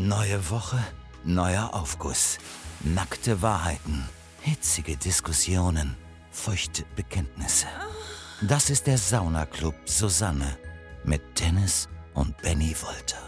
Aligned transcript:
Neue 0.00 0.48
Woche, 0.48 0.78
neuer 1.24 1.74
Aufguss. 1.74 2.38
Nackte 2.84 3.42
Wahrheiten, 3.42 4.08
hitzige 4.42 4.96
Diskussionen, 4.96 5.96
feuchte 6.30 6.84
Bekenntnisse. 6.94 7.66
Das 8.40 8.70
ist 8.70 8.86
der 8.86 8.96
Saunaclub 8.96 9.74
Susanne 9.86 10.56
mit 11.02 11.20
Dennis 11.40 11.88
und 12.14 12.40
Benny 12.42 12.76
Wolter. 12.80 13.18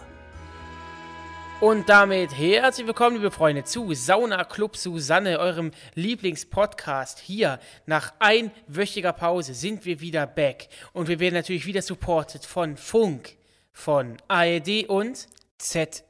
Und 1.61 1.89
damit 1.89 2.39
herzlich 2.39 2.87
willkommen, 2.87 3.17
liebe 3.17 3.33
Freunde, 3.33 3.65
zu 3.65 3.93
Sauna 3.93 4.45
Club 4.45 4.77
Susanne, 4.77 5.41
eurem 5.41 5.73
Lieblingspodcast. 5.97 7.19
Hier 7.19 7.59
nach 7.87 8.13
einwöchiger 8.21 9.13
Pause 9.13 9.55
sind 9.55 9.85
wir 9.87 9.99
wieder 10.01 10.25
back. 10.25 10.69
Und 10.93 11.09
wir 11.09 11.19
werden 11.19 11.35
natürlich 11.35 11.67
wieder 11.67 11.83
supported 11.83 12.47
von 12.47 12.77
Funk, 12.77 13.39
von 13.73 14.19
ARD 14.29 14.89
und 14.89 15.27
ZDF. 15.59 16.10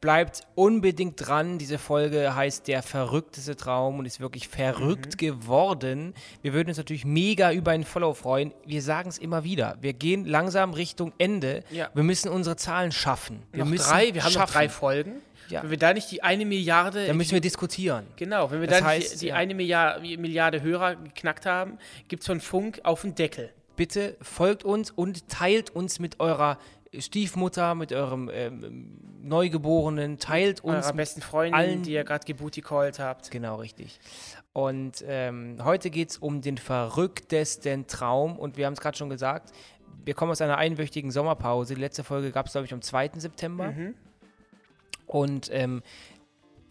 Bleibt 0.00 0.42
unbedingt 0.54 1.26
dran. 1.26 1.56
Diese 1.58 1.78
Folge 1.78 2.34
heißt 2.34 2.68
Der 2.68 2.82
verrückteste 2.82 3.56
Traum 3.56 3.98
und 3.98 4.04
ist 4.04 4.20
wirklich 4.20 4.46
verrückt 4.48 5.14
Mhm. 5.14 5.16
geworden. 5.16 6.14
Wir 6.42 6.52
würden 6.52 6.68
uns 6.68 6.76
natürlich 6.76 7.06
mega 7.06 7.52
über 7.52 7.70
einen 7.70 7.84
Follow 7.84 8.12
freuen. 8.12 8.52
Wir 8.66 8.82
sagen 8.82 9.08
es 9.08 9.16
immer 9.16 9.44
wieder. 9.44 9.78
Wir 9.80 9.94
gehen 9.94 10.26
langsam 10.26 10.74
Richtung 10.74 11.12
Ende. 11.16 11.64
Ja. 11.70 11.88
Wir 11.94 12.02
müssen 12.02 12.28
unsere 12.28 12.56
Zahlen 12.56 12.92
schaffen. 12.92 13.42
Wir 13.52 13.60
noch 13.64 13.70
müssen 13.70 13.88
drei, 13.88 14.12
wir 14.12 14.22
haben 14.22 14.32
noch 14.34 14.40
schaffen. 14.40 14.52
drei 14.52 14.68
Folgen. 14.68 15.12
Ja. 15.48 15.62
Wenn 15.62 15.70
wir 15.70 15.78
da 15.78 15.94
nicht 15.94 16.10
die 16.10 16.22
eine 16.22 16.44
Milliarde 16.44 17.06
Da 17.06 17.14
müssen 17.14 17.32
wir 17.32 17.40
diskutieren. 17.40 18.06
Genau, 18.16 18.50
wenn 18.50 18.60
wir 18.60 18.68
Das 18.68 18.80
dann 18.80 18.86
heißt, 18.88 19.14
die, 19.14 19.18
die 19.20 19.26
ja. 19.28 19.36
eine 19.36 19.54
Milliarde, 19.54 20.00
Milliarde 20.18 20.60
Hörer 20.60 20.96
geknackt 20.96 21.46
haben, 21.46 21.78
gibt 22.08 22.22
es 22.22 22.26
von 22.26 22.40
Funk 22.40 22.80
auf 22.82 23.00
den 23.00 23.14
Deckel. 23.14 23.50
Bitte 23.76 24.16
folgt 24.20 24.64
uns 24.64 24.90
und 24.90 25.28
teilt 25.28 25.70
uns 25.70 26.00
mit 26.00 26.20
eurer 26.20 26.58
Stiefmutter, 26.98 27.74
mit 27.74 27.92
eurem 27.92 28.30
ähm, 28.32 28.98
Neugeborenen, 29.22 30.18
teilt 30.18 30.62
uns 30.64 30.86
Eurer 30.86 30.94
besten 30.94 31.20
Freundin, 31.22 31.54
allen- 31.54 31.82
die 31.82 31.92
ihr 31.92 32.04
gerade 32.04 32.24
gebooty 32.24 32.60
called 32.60 32.98
habt. 32.98 33.30
Genau, 33.30 33.56
richtig. 33.56 33.98
Und 34.52 35.04
ähm, 35.06 35.58
heute 35.62 35.90
geht 35.90 36.10
es 36.10 36.18
um 36.18 36.40
den 36.40 36.58
verrücktesten 36.58 37.86
Traum. 37.86 38.38
Und 38.38 38.56
wir 38.56 38.66
haben 38.66 38.72
es 38.74 38.80
gerade 38.80 38.96
schon 38.96 39.10
gesagt, 39.10 39.52
wir 40.04 40.14
kommen 40.14 40.32
aus 40.32 40.40
einer 40.40 40.56
einwöchigen 40.58 41.10
Sommerpause. 41.10 41.74
Die 41.74 41.80
letzte 41.80 42.04
Folge 42.04 42.30
gab 42.32 42.46
es, 42.46 42.52
glaube 42.52 42.66
ich, 42.66 42.72
am 42.72 42.82
2. 42.82 43.10
September. 43.16 43.70
Mhm. 43.72 43.94
Und, 45.06 45.48
ähm, 45.52 45.82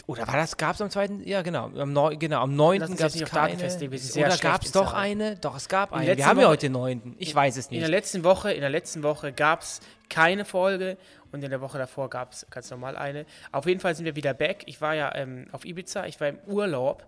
oder 0.08 0.26
war 0.26 0.38
das, 0.38 0.56
gab 0.56 0.74
es 0.76 0.82
am 0.82 0.90
2.? 0.90 1.24
Ja, 1.26 1.42
genau. 1.42 1.66
Am, 1.78 1.92
neu, 1.92 2.16
genau, 2.16 2.42
am 2.42 2.56
9. 2.56 2.80
Lass 2.80 2.90
uns 2.90 2.98
gab 3.00 3.08
es 3.10 3.16
nicht 3.16 3.26
keine. 3.30 3.58
festlegen, 3.58 3.94
Oder 3.94 4.38
gab 4.38 4.62
es 4.62 4.68
in 4.68 4.74
doch 4.74 4.94
eine? 4.94 5.36
Doch, 5.36 5.56
es 5.58 5.68
gab 5.68 5.92
In 5.92 5.98
eine. 6.00 6.18
Wir 6.18 6.26
haben 6.26 6.40
ja 6.40 6.48
heute 6.48 6.68
den 6.68 6.72
9. 6.72 7.16
Ich 7.20 7.36
weiß 7.36 7.58
es 7.58 7.68
In 7.68 7.74
der 7.74 7.82
nicht. 7.82 7.90
letzten 7.90 8.24
Woche, 8.24 8.54
in 8.54 8.62
der 8.62 8.70
letzten 8.70 9.04
Woche 9.04 9.34
gab 9.34 9.62
es 9.62 9.82
keine 10.10 10.46
Folge 10.46 10.98
und 11.34 11.44
in 11.44 11.50
der 11.50 11.60
Woche 11.60 11.78
davor 11.78 12.10
gab 12.10 12.32
es 12.32 12.48
ganz 12.50 12.72
normal 12.72 12.96
eine. 12.96 13.26
Auf 13.52 13.66
jeden 13.66 13.82
Fall 13.82 13.96
sind 13.96 14.06
wir 14.06 14.16
wieder 14.16 14.34
back. 14.34 14.64
Ich 14.66 14.80
war 14.80 14.96
ja 14.96 15.14
ähm, 15.14 15.48
auf 15.52 15.66
Ibiza, 15.66 16.06
ich 16.06 16.20
war 16.22 16.30
im 16.30 16.40
Urlaub. 16.48 17.06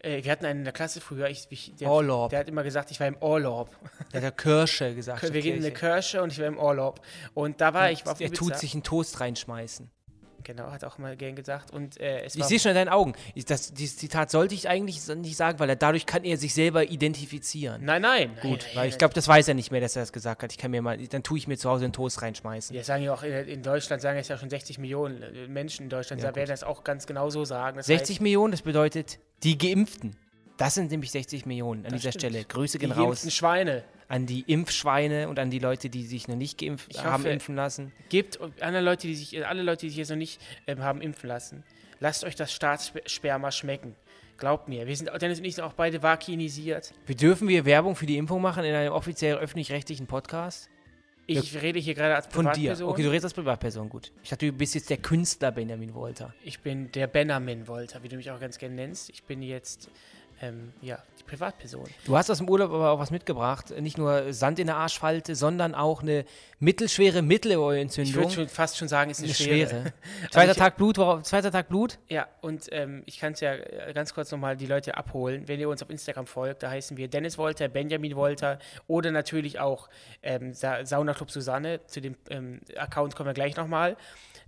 Äh, 0.00 0.24
wir 0.24 0.32
hatten 0.32 0.44
einen 0.44 0.60
in 0.60 0.64
der 0.64 0.72
Klasse 0.72 1.00
früher, 1.00 1.28
ich, 1.28 1.46
ich, 1.50 1.74
der, 1.76 1.88
Urlaub. 1.88 2.30
der 2.30 2.40
hat 2.40 2.48
immer 2.48 2.64
gesagt, 2.64 2.90
ich 2.90 2.98
war 2.98 3.06
im 3.06 3.16
Urlaub. 3.20 3.68
Der 4.12 4.22
hat 4.22 4.24
der 4.24 4.32
Kirsche 4.32 4.92
gesagt. 4.96 5.22
Wir 5.22 5.40
gehen 5.40 5.56
in 5.58 5.64
eine. 5.64 5.72
Kirche 5.72 6.20
und 6.20 6.32
ich 6.32 6.40
war 6.40 6.46
im 6.46 6.58
Urlaub. 6.58 7.00
Und 7.34 7.60
da 7.60 7.74
war 7.74 7.92
ich 7.92 8.04
war 8.06 8.14
auf 8.14 8.20
Er 8.20 8.26
Ibiza. 8.26 8.38
tut 8.44 8.56
sich 8.56 8.74
einen 8.74 8.82
Toast 8.82 9.20
reinschmeißen. 9.20 9.88
Genau, 10.50 10.72
hat 10.72 10.82
auch 10.82 10.98
mal 10.98 11.16
gern 11.16 11.36
gesagt. 11.36 11.70
Und 11.70 12.00
äh, 12.00 12.24
es 12.24 12.34
Ich 12.34 12.42
sehe 12.42 12.58
schon 12.58 12.70
in 12.70 12.74
deinen 12.74 12.88
Augen. 12.88 13.14
Ich, 13.36 13.44
das, 13.44 13.72
dieses 13.72 13.98
Zitat 13.98 14.32
sollte 14.32 14.52
ich 14.52 14.68
eigentlich 14.68 15.06
nicht 15.06 15.36
sagen, 15.36 15.60
weil 15.60 15.68
er, 15.68 15.76
dadurch 15.76 16.06
kann 16.06 16.24
er 16.24 16.36
sich 16.38 16.54
selber 16.54 16.90
identifizieren. 16.90 17.84
Nein, 17.84 18.02
nein. 18.02 18.36
Gut, 18.42 18.66
nein, 18.66 18.74
weil 18.74 18.88
ich 18.88 18.98
glaube, 18.98 19.14
das 19.14 19.28
weiß 19.28 19.46
er 19.46 19.54
nicht 19.54 19.70
mehr, 19.70 19.80
dass 19.80 19.94
er 19.94 20.02
das 20.02 20.12
gesagt 20.12 20.42
hat. 20.42 20.50
Ich 20.50 20.58
kann 20.58 20.72
mir 20.72 20.82
mal, 20.82 20.98
dann 20.98 21.22
tue 21.22 21.38
ich 21.38 21.46
mir 21.46 21.56
zu 21.56 21.70
Hause 21.70 21.84
einen 21.84 21.92
Toast 21.92 22.20
reinschmeißen. 22.22 22.74
Wir 22.74 22.82
sagen 22.82 23.04
ja 23.04 23.14
auch 23.14 23.22
in, 23.22 23.32
in 23.32 23.62
Deutschland, 23.62 24.02
sagen 24.02 24.18
es 24.18 24.26
ja 24.26 24.38
schon 24.38 24.50
60 24.50 24.78
Millionen 24.78 25.22
äh, 25.22 25.46
Menschen 25.46 25.84
in 25.84 25.88
Deutschland, 25.88 26.20
Ja, 26.20 26.30
da 26.30 26.34
werden 26.34 26.50
das 26.50 26.64
auch 26.64 26.82
ganz 26.82 27.06
genau 27.06 27.30
so 27.30 27.44
sagen. 27.44 27.76
Das 27.76 27.86
60 27.86 28.20
Millionen, 28.20 28.50
das 28.50 28.62
bedeutet 28.62 29.20
die 29.44 29.56
Geimpften. 29.56 30.16
Das 30.56 30.74
sind 30.74 30.90
nämlich 30.90 31.12
60 31.12 31.46
Millionen 31.46 31.86
an 31.86 31.92
dieser 31.92 32.10
stimmt. 32.10 32.32
Stelle. 32.32 32.44
Grüße 32.44 32.62
heißt, 32.62 32.74
die 32.74 32.78
gehen 32.80 32.90
raus 32.90 33.06
geimpften 33.06 33.30
Schweine 33.30 33.84
an 34.10 34.26
die 34.26 34.40
Impfschweine 34.42 35.28
und 35.28 35.38
an 35.38 35.50
die 35.50 35.60
Leute, 35.60 35.88
die 35.88 36.04
sich 36.04 36.26
noch 36.26 36.34
nicht 36.36 36.58
geimpft 36.58 36.88
Ich 36.90 37.02
haben 37.04 37.22
hoffe- 37.22 37.30
impfen 37.32 37.54
lassen. 37.54 37.92
gibt 38.08 38.36
und 38.36 38.60
alle 38.60 38.80
Leute, 38.80 39.06
die 39.06 39.14
sich, 39.14 39.34
äh, 39.36 39.44
alle 39.44 39.62
Leute, 39.62 39.82
die 39.86 39.90
sich 39.90 39.98
jetzt 39.98 40.10
noch 40.10 40.16
nicht 40.16 40.40
ähm, 40.66 40.80
haben 40.82 41.00
impfen 41.00 41.28
lassen. 41.28 41.62
Lasst 42.00 42.24
euch 42.24 42.34
das 42.34 42.52
Staatssperma 42.52 43.52
schmecken. 43.52 43.94
Glaubt 44.36 44.68
mir, 44.68 44.86
wir 44.86 44.96
sind, 44.96 45.10
Dennis 45.20 45.38
und 45.38 45.44
ich 45.44 45.54
sind 45.54 45.64
auch 45.64 45.74
beide 45.74 46.02
vakinisiert. 46.02 46.92
Wir 47.06 47.14
dürfen 47.14 47.46
wir 47.46 47.64
Werbung 47.64 47.94
für 47.94 48.06
die 48.06 48.16
Impfung 48.16 48.42
machen 48.42 48.64
in 48.64 48.74
einem 48.74 48.92
offiziell 48.92 49.36
öffentlich-rechtlichen 49.36 50.06
Podcast? 50.06 50.68
Ich 51.26 51.62
rede 51.62 51.78
hier 51.78 51.94
gerade 51.94 52.16
als 52.16 52.26
Von 52.26 52.46
dir. 52.46 52.50
Privatperson. 52.52 52.88
Okay, 52.88 53.02
du 53.04 53.08
redest 53.10 53.24
als 53.26 53.34
Privatperson, 53.34 53.88
gut. 53.88 54.10
Ich 54.24 54.30
dachte, 54.30 54.46
du 54.46 54.52
bist 54.52 54.74
jetzt 54.74 54.90
der 54.90 54.96
Künstler 54.96 55.52
Benjamin 55.52 55.94
Wolter. 55.94 56.34
Ich 56.42 56.58
bin 56.60 56.90
der 56.90 57.06
Benjamin 57.06 57.68
Wolter, 57.68 58.02
wie 58.02 58.08
du 58.08 58.16
mich 58.16 58.30
auch 58.32 58.40
ganz 58.40 58.58
gerne 58.58 58.74
nennst. 58.74 59.10
Ich 59.10 59.22
bin 59.22 59.40
jetzt, 59.42 59.88
ähm, 60.40 60.72
ja, 60.80 61.00
die 61.20 61.24
Privatperson. 61.24 61.84
Du 62.04 62.16
hast 62.16 62.30
aus 62.30 62.38
dem 62.38 62.48
Urlaub 62.48 62.70
aber 62.72 62.90
auch 62.90 62.98
was 62.98 63.10
mitgebracht. 63.10 63.70
Nicht 63.80 63.98
nur 63.98 64.32
Sand 64.32 64.58
in 64.58 64.66
der 64.66 64.76
Arschfalte, 64.76 65.34
sondern 65.34 65.74
auch 65.74 66.02
eine 66.02 66.24
mittelschwere 66.58 67.18
Ich 67.18 67.24
Mittelohrentzündung. 67.24 68.14
würde 68.14 68.30
schon 68.32 68.48
fast 68.48 68.76
schon 68.76 68.88
sagen, 68.88 69.10
es 69.10 69.20
ist 69.20 69.40
eine, 69.40 69.50
eine 69.54 69.66
schwere. 69.68 69.82
schwere. 69.82 69.92
Zweiter 70.30 70.52
ich- 70.52 70.56
Tag 70.58 70.76
Blut, 70.76 70.96
zweiter 71.26 71.50
Tag 71.52 71.68
Blut? 71.68 71.98
Ja, 72.08 72.26
und 72.40 72.66
ähm, 72.72 73.02
ich 73.06 73.18
kann 73.18 73.32
es 73.34 73.40
ja 73.40 73.54
äh, 73.54 73.92
ganz 73.94 74.12
kurz 74.14 74.30
nochmal 74.32 74.56
die 74.56 74.66
Leute 74.66 74.96
abholen. 74.96 75.46
Wenn 75.46 75.60
ihr 75.60 75.68
uns 75.68 75.82
auf 75.82 75.90
Instagram 75.90 76.26
folgt, 76.26 76.62
da 76.62 76.70
heißen 76.70 76.96
wir 76.96 77.08
Dennis 77.08 77.38
Wolter, 77.38 77.68
Benjamin 77.68 78.16
Wolter 78.16 78.58
oder 78.86 79.10
natürlich 79.10 79.58
auch 79.60 79.88
ähm, 80.22 80.52
Sa 80.54 80.84
Sauna 80.84 81.14
Club 81.14 81.30
Susanne. 81.30 81.80
Zu 81.86 82.00
dem 82.00 82.16
ähm, 82.28 82.60
Account 82.76 83.14
kommen 83.16 83.28
wir 83.28 83.34
gleich 83.34 83.56
nochmal. 83.56 83.96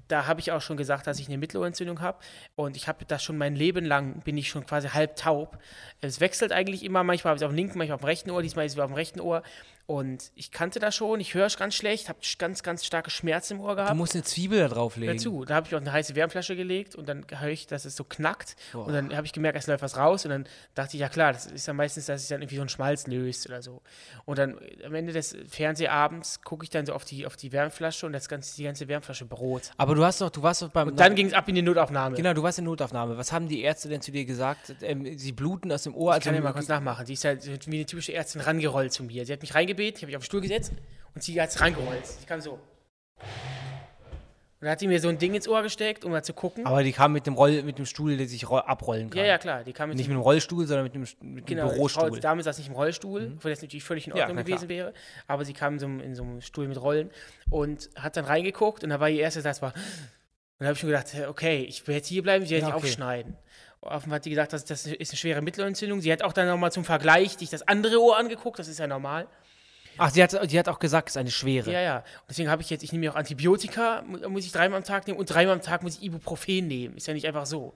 Da 0.08 0.26
habe 0.26 0.40
ich 0.40 0.52
auch 0.52 0.60
schon 0.60 0.76
gesagt, 0.76 1.06
dass 1.06 1.18
ich 1.18 1.28
eine 1.28 1.38
Mittelohrentzündung 1.38 2.00
habe. 2.00 2.18
Und 2.54 2.76
ich 2.76 2.88
habe 2.88 3.04
das 3.04 3.22
schon 3.22 3.38
mein 3.38 3.56
Leben 3.56 3.84
lang, 3.84 4.20
bin 4.20 4.36
ich 4.36 4.48
schon 4.48 4.66
quasi 4.66 4.88
halb 4.88 5.16
taub. 5.16 5.58
Es 6.00 6.20
wechselt 6.20 6.52
eigentlich 6.52 6.84
immer, 6.84 7.02
manchmal 7.04 7.30
habe 7.30 7.36
ich 7.36 7.42
es 7.42 7.46
auf 7.46 7.52
dem 7.52 7.56
linken, 7.56 7.78
manchmal 7.78 7.94
auf 7.94 8.02
dem 8.02 8.06
rechten 8.06 8.30
Ohr. 8.30 8.42
Diesmal 8.42 8.66
ist 8.66 8.72
es 8.72 8.78
auf 8.78 8.90
dem 8.90 8.94
rechten 8.94 9.20
Ohr. 9.20 9.42
Und 9.86 10.30
ich 10.36 10.52
kannte 10.52 10.78
das 10.78 10.94
schon, 10.94 11.20
ich 11.20 11.34
höre 11.34 11.46
es 11.46 11.56
ganz 11.56 11.74
schlecht, 11.74 12.08
habe 12.08 12.20
ganz, 12.38 12.62
ganz 12.62 12.84
starke 12.84 13.10
Schmerzen 13.10 13.54
im 13.54 13.60
Ohr 13.60 13.74
gehabt. 13.74 13.90
Du 13.90 13.96
musst 13.96 14.14
eine 14.14 14.22
Zwiebel 14.22 14.60
da 14.60 14.68
drauflegen. 14.68 15.16
Dazu. 15.16 15.44
Da 15.44 15.56
habe 15.56 15.66
ich 15.66 15.74
auch 15.74 15.80
eine 15.80 15.92
heiße 15.92 16.14
Wärmflasche 16.14 16.54
gelegt 16.56 16.94
und 16.94 17.08
dann 17.08 17.26
höre 17.28 17.50
ich, 17.50 17.66
dass 17.66 17.84
es 17.84 17.96
so 17.96 18.04
knackt. 18.04 18.56
Boah. 18.72 18.86
Und 18.86 18.92
dann 18.92 19.14
habe 19.14 19.26
ich 19.26 19.32
gemerkt, 19.32 19.58
es 19.58 19.66
läuft 19.66 19.82
was 19.82 19.96
raus. 19.96 20.24
Und 20.24 20.30
dann 20.30 20.46
dachte 20.74 20.96
ich, 20.96 21.00
ja 21.00 21.08
klar, 21.08 21.32
das 21.32 21.46
ist 21.46 21.66
ja 21.66 21.72
meistens, 21.72 22.06
dass 22.06 22.20
sich 22.22 22.28
dann 22.28 22.42
irgendwie 22.42 22.56
so 22.56 22.62
ein 22.62 22.68
Schmalz 22.68 23.06
löst 23.06 23.46
oder 23.48 23.60
so. 23.60 23.82
Und 24.24 24.38
dann 24.38 24.58
äh, 24.58 24.84
am 24.86 24.94
Ende 24.94 25.12
des 25.12 25.36
Fernsehabends 25.48 26.42
gucke 26.42 26.64
ich 26.64 26.70
dann 26.70 26.86
so 26.86 26.92
auf 26.92 27.04
die, 27.04 27.26
auf 27.26 27.36
die 27.36 27.52
Wärmflasche 27.52 28.06
und 28.06 28.12
das 28.12 28.28
ganze, 28.28 28.54
die 28.56 28.64
ganze 28.64 28.86
Wärmflasche 28.86 29.24
Brot. 29.24 29.72
Aber 29.76 29.94
du 29.94 30.04
hast 30.04 30.20
doch, 30.20 30.30
du 30.30 30.42
warst 30.42 30.62
doch 30.62 30.68
beim. 30.68 30.88
Und 30.88 31.00
dann 31.00 31.14
ging 31.14 31.26
es 31.26 31.32
ab 31.32 31.48
in 31.48 31.56
die 31.56 31.62
Notaufnahme. 31.62 32.16
Genau, 32.16 32.32
du 32.34 32.42
warst 32.42 32.58
in 32.58 32.64
Notaufnahme. 32.64 33.18
Was 33.18 33.32
haben 33.32 33.48
die 33.48 33.62
Ärzte 33.62 33.88
denn 33.88 34.00
zu 34.00 34.12
dir 34.12 34.24
gesagt? 34.24 34.74
Ähm, 34.80 35.18
sie 35.18 35.32
bluten 35.32 35.72
aus 35.72 35.82
dem 35.82 35.94
Ohr. 35.94 36.16
Ich 36.16 36.22
kann 36.22 36.34
ja 36.34 36.40
mal 36.40 36.52
kurz 36.52 36.68
nachmachen. 36.68 37.04
Sie 37.04 37.14
ist 37.14 37.24
halt 37.24 37.66
wie 37.66 37.76
eine 37.76 37.86
typische 37.86 38.14
Ärztin 38.14 38.40
rangerollt 38.40 38.92
zu 38.92 39.02
mir. 39.02 39.26
Sie 39.26 39.32
hat 39.32 39.42
mich 39.42 39.54
reingebeten, 39.72 39.96
ich 39.98 40.02
habe 40.02 40.06
mich 40.08 40.16
auf 40.16 40.22
den 40.22 40.26
Stuhl 40.26 40.40
gesetzt 40.40 40.72
und 41.14 41.22
sie 41.22 41.40
hat 41.40 41.50
es 41.50 41.60
reingerollt. 41.60 42.02
Ich 42.20 42.26
kam 42.26 42.40
so. 42.40 42.52
Und 44.60 44.66
dann 44.66 44.70
hat 44.70 44.78
sie 44.80 44.86
mir 44.86 45.00
so 45.00 45.08
ein 45.08 45.18
Ding 45.18 45.34
ins 45.34 45.48
Ohr 45.48 45.60
gesteckt, 45.62 46.04
um 46.04 46.12
mal 46.12 46.22
zu 46.22 46.32
gucken. 46.34 46.66
aber 46.66 46.84
die 46.84 46.92
kam 46.92 47.12
mit 47.12 47.26
dem 47.26 47.34
Roll, 47.34 47.64
mit 47.64 47.78
dem 47.78 47.86
Stuhl, 47.86 48.16
der 48.16 48.28
sich 48.28 48.48
roll, 48.48 48.60
abrollen 48.60 49.10
kann. 49.10 49.18
ja, 49.18 49.24
ja, 49.24 49.38
klar. 49.38 49.64
Die 49.64 49.72
kam 49.72 49.88
mit 49.88 49.98
Nicht 49.98 50.06
mit 50.06 50.16
dem 50.16 50.20
Rollstuhl, 50.20 50.66
sondern 50.68 50.84
mit 50.84 50.94
dem, 50.94 51.04
mit 51.34 51.46
Genau, 51.46 51.66
dem 51.66 51.74
Bürostuhl. 51.74 52.12
die 52.12 52.20
Dame 52.20 52.44
saß 52.44 52.58
nicht 52.58 52.68
im 52.68 52.74
Rollstuhl, 52.74 53.36
wo 53.40 53.48
das 53.48 53.60
natürlich 53.60 53.82
völlig 53.82 54.06
in 54.06 54.14
Ja, 54.14 54.22
Ordnung 54.22 54.36
klar. 54.36 54.44
gewesen 54.44 54.68
wäre. 54.68 54.94
Aber 55.26 55.44
sie 55.44 55.52
kam 55.52 55.74
in 55.74 55.78
so, 55.80 55.86
einem- 55.86 56.00
in 56.00 56.14
so 56.14 56.22
einem 56.22 56.40
Stuhl 56.42 56.68
mit 56.68 56.80
Rollen 56.80 57.10
und 57.50 57.90
hat 57.96 58.16
dann 58.16 58.24
reingeguckt 58.24 58.84
und 58.84 58.90
da 58.90 59.00
war 59.00 59.08
ihr 59.10 59.22
erster 59.22 59.40
Satz 59.40 59.60
war. 59.62 59.72
Und 59.74 59.80
da 60.60 60.66
habe 60.66 60.74
ich 60.74 60.78
schon 60.80 60.90
gedacht, 60.90 61.08
okay, 61.28 61.64
ich 61.64 61.84
jetzt 61.88 62.06
hier 62.06 62.22
bleiben, 62.22 62.46
sie 62.46 62.52
werde 62.54 62.68
Ja, 62.68 62.76
okay. 62.76 62.86
aufschneiden. 62.86 63.36
Offenbar 63.80 64.16
hat 64.18 64.24
sie 64.24 64.30
gesagt, 64.30 64.52
das, 64.52 64.64
das 64.64 64.86
ist 64.86 65.10
eine 65.10 65.16
schwere 65.18 65.42
Mittelohrentzündung. 65.42 66.00
Sie 66.00 66.12
hat 66.12 66.22
auch 66.22 66.32
dann 66.32 66.46
nochmal 66.46 66.70
zum 66.70 66.84
Vergleich 66.84 67.32
sich 67.36 67.50
das 67.50 67.66
andere 67.66 68.00
Ohr 68.00 68.16
angeguckt, 68.16 68.60
das 68.60 68.68
ist 68.68 68.78
ja 68.78 68.86
normal. 68.86 69.26
Ach, 69.98 70.10
sie 70.10 70.22
hat, 70.22 70.50
die 70.50 70.58
hat 70.58 70.68
auch 70.68 70.78
gesagt, 70.78 71.08
es 71.08 71.14
ist 71.14 71.18
eine 71.20 71.30
schwere. 71.30 71.70
Ja, 71.72 71.80
ja. 71.80 72.04
Deswegen 72.28 72.48
habe 72.50 72.62
ich 72.62 72.70
jetzt, 72.70 72.82
ich 72.82 72.92
nehme 72.92 73.06
mir 73.06 73.12
auch 73.12 73.16
Antibiotika, 73.16 74.02
mu- 74.06 74.28
muss 74.30 74.44
ich 74.46 74.52
dreimal 74.52 74.78
am 74.78 74.84
Tag 74.84 75.06
nehmen 75.06 75.18
und 75.18 75.26
dreimal 75.26 75.54
am 75.54 75.62
Tag 75.62 75.82
muss 75.82 75.96
ich 75.98 76.02
Ibuprofen 76.02 76.66
nehmen. 76.66 76.96
Ist 76.96 77.06
ja 77.06 77.14
nicht 77.14 77.26
einfach 77.26 77.46
so. 77.46 77.74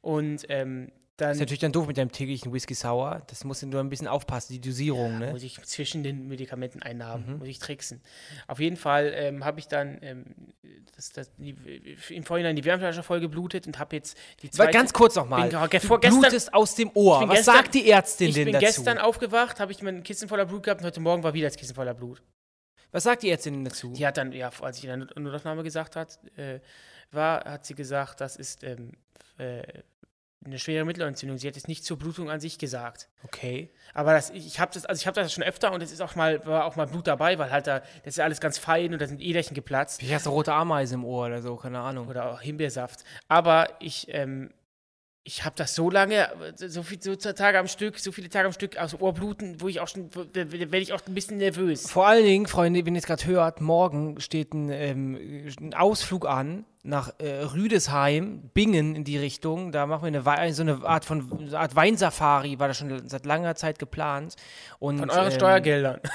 Und 0.00 0.44
ähm, 0.48 0.90
dann 1.22 1.32
ist 1.32 1.38
natürlich 1.40 1.60
dann 1.60 1.72
doof 1.72 1.86
mit 1.86 1.96
deinem 1.96 2.12
täglichen 2.12 2.52
Whisky 2.52 2.74
Sour. 2.74 3.22
Das 3.28 3.44
musst 3.44 3.62
du 3.62 3.66
nur 3.66 3.80
ein 3.80 3.88
bisschen 3.88 4.08
aufpassen, 4.08 4.52
die 4.52 4.60
Dosierung, 4.60 5.18
ne? 5.18 5.30
muss 5.30 5.42
ich 5.42 5.60
zwischen 5.62 6.02
den 6.02 6.28
Medikamenteneinnahmen, 6.28 7.26
Mhm. 7.34 7.38
muss 7.38 7.48
ich 7.48 7.58
tricksen. 7.58 8.02
Auf 8.48 8.60
jeden 8.60 8.76
Fall 8.76 9.12
ähm, 9.14 9.44
habe 9.44 9.60
ich 9.60 9.68
dann 9.68 9.98
ähm, 10.02 10.24
das, 10.96 11.10
das, 11.12 11.30
die, 11.36 11.54
im 12.10 12.24
Vorhinein 12.24 12.56
die 12.56 12.64
Wärmflasche 12.64 13.02
voll 13.02 13.20
geblutet 13.20 13.66
und 13.66 13.78
habe 13.78 13.96
jetzt 13.96 14.16
die 14.42 14.48
Aber 14.48 14.52
zweite... 14.56 14.72
ganz 14.72 14.92
kurz 14.92 15.14
nochmal. 15.16 15.48
bin 15.48 15.80
vorgestern- 15.80 16.20
blutest 16.20 16.52
aus 16.52 16.74
dem 16.74 16.90
Ohr. 16.94 17.16
Ich 17.16 17.20
bin 17.20 17.28
Was 17.30 17.36
gestern- 17.38 17.54
sagt 17.56 17.74
die 17.74 17.90
Ärztin 17.90 18.28
ich 18.28 18.34
denn 18.34 18.44
bin 18.44 18.52
dazu? 18.54 18.66
gestern 18.66 18.98
aufgewacht, 18.98 19.60
habe 19.60 19.72
ich 19.72 19.80
mein 19.82 20.02
Kissen 20.02 20.28
voller 20.28 20.44
Blut 20.46 20.64
gehabt 20.64 20.80
und 20.82 20.86
heute 20.86 21.00
Morgen 21.00 21.22
war 21.22 21.32
wieder 21.34 21.48
das 21.48 21.56
Kissen 21.56 21.74
voller 21.74 21.94
Blut. 21.94 22.22
Was 22.90 23.04
sagt 23.04 23.22
die 23.22 23.30
Ärztin 23.30 23.54
denn 23.54 23.64
dazu? 23.64 23.92
Die 23.94 24.06
hat 24.06 24.18
dann, 24.18 24.32
ja, 24.32 24.50
als 24.60 24.76
ich 24.78 24.84
in 24.84 24.90
der 25.00 25.08
Notaufnahme 25.22 25.62
gesagt 25.62 25.96
hat, 25.96 26.18
äh, 26.36 26.60
war, 27.10 27.44
hat 27.44 27.64
sie 27.64 27.74
gesagt, 27.74 28.20
das 28.20 28.36
ist 28.36 28.62
ähm, 28.64 28.92
äh, 29.38 29.62
eine 30.44 30.58
schwere 30.58 30.84
Mittelohrentzündung. 30.84 31.38
Sie 31.38 31.46
hat 31.46 31.56
es 31.56 31.68
nicht 31.68 31.84
zur 31.84 31.98
Blutung 31.98 32.30
an 32.30 32.40
sich 32.40 32.58
gesagt. 32.58 33.08
Okay. 33.24 33.70
Aber 33.94 34.12
das, 34.12 34.30
ich 34.30 34.58
habe 34.58 34.72
das, 34.74 34.84
also 34.84 35.00
ich 35.00 35.06
habe 35.06 35.20
das 35.20 35.32
schon 35.32 35.44
öfter 35.44 35.72
und 35.72 35.82
es 35.82 35.92
ist 35.92 36.00
auch 36.00 36.14
mal, 36.14 36.44
war 36.46 36.64
auch 36.64 36.76
mal 36.76 36.86
Blut 36.86 37.06
dabei, 37.06 37.38
weil 37.38 37.50
halt 37.50 37.66
da, 37.66 37.80
das 38.04 38.14
ist 38.14 38.20
alles 38.20 38.40
ganz 38.40 38.58
fein 38.58 38.92
und 38.92 39.00
da 39.00 39.06
sind 39.06 39.20
Äderchen 39.20 39.54
geplatzt. 39.54 40.00
Vielleicht 40.00 40.14
hast 40.14 40.26
du 40.26 40.30
rote 40.30 40.52
Ameise 40.52 40.94
im 40.94 41.04
Ohr 41.04 41.26
oder 41.26 41.42
so, 41.42 41.56
keine 41.56 41.80
Ahnung. 41.80 42.08
Oder 42.08 42.32
auch 42.32 42.40
Himbeersaft. 42.40 43.04
Aber 43.28 43.68
ich, 43.80 44.06
ähm, 44.08 44.50
ich 45.24 45.44
habe 45.44 45.54
das 45.56 45.74
so 45.74 45.88
lange, 45.88 46.28
so 46.56 46.82
viele 46.82 47.00
so 47.02 47.32
Tage 47.32 47.58
am 47.58 47.68
Stück, 47.68 47.98
so 47.98 48.10
viele 48.10 48.28
Tage 48.28 48.46
am 48.46 48.52
Stück 48.52 48.76
aus 48.76 48.90
dem 48.90 49.02
Ohr 49.02 49.14
bluten, 49.14 49.60
wo 49.60 49.68
ich 49.68 49.78
auch 49.78 49.86
schon, 49.86 50.12
werde 50.14 50.78
ich 50.78 50.92
auch 50.92 51.00
ein 51.06 51.14
bisschen 51.14 51.36
nervös. 51.36 51.88
Vor 51.88 52.08
allen 52.08 52.24
Dingen, 52.24 52.46
Freunde, 52.46 52.84
wenn 52.84 52.94
ihr 52.94 52.98
es 52.98 53.06
gerade 53.06 53.24
hört, 53.26 53.60
morgen 53.60 54.20
steht 54.20 54.52
ein, 54.52 54.70
ähm, 54.70 55.46
ein 55.60 55.74
Ausflug 55.74 56.26
an 56.26 56.64
nach 56.84 57.12
äh, 57.18 57.42
Rüdesheim, 57.44 58.50
Bingen 58.54 58.96
in 58.96 59.04
die 59.04 59.16
Richtung. 59.16 59.70
Da 59.70 59.86
machen 59.86 60.02
wir 60.02 60.08
eine 60.08 60.24
Wei 60.24 60.52
so 60.52 60.62
eine 60.62 60.84
Art 60.84 61.04
von 61.04 61.28
so 61.28 61.36
eine 61.36 61.58
Art 61.58 61.76
Weinsafari, 61.76 62.58
war 62.58 62.66
das 62.68 62.78
schon 62.78 63.08
seit 63.08 63.24
langer 63.24 63.54
Zeit 63.54 63.78
geplant. 63.78 64.34
Und, 64.80 64.98
Von 64.98 65.10
euren 65.10 65.26
ähm, 65.26 65.32
Steuergeldern. 65.32 66.00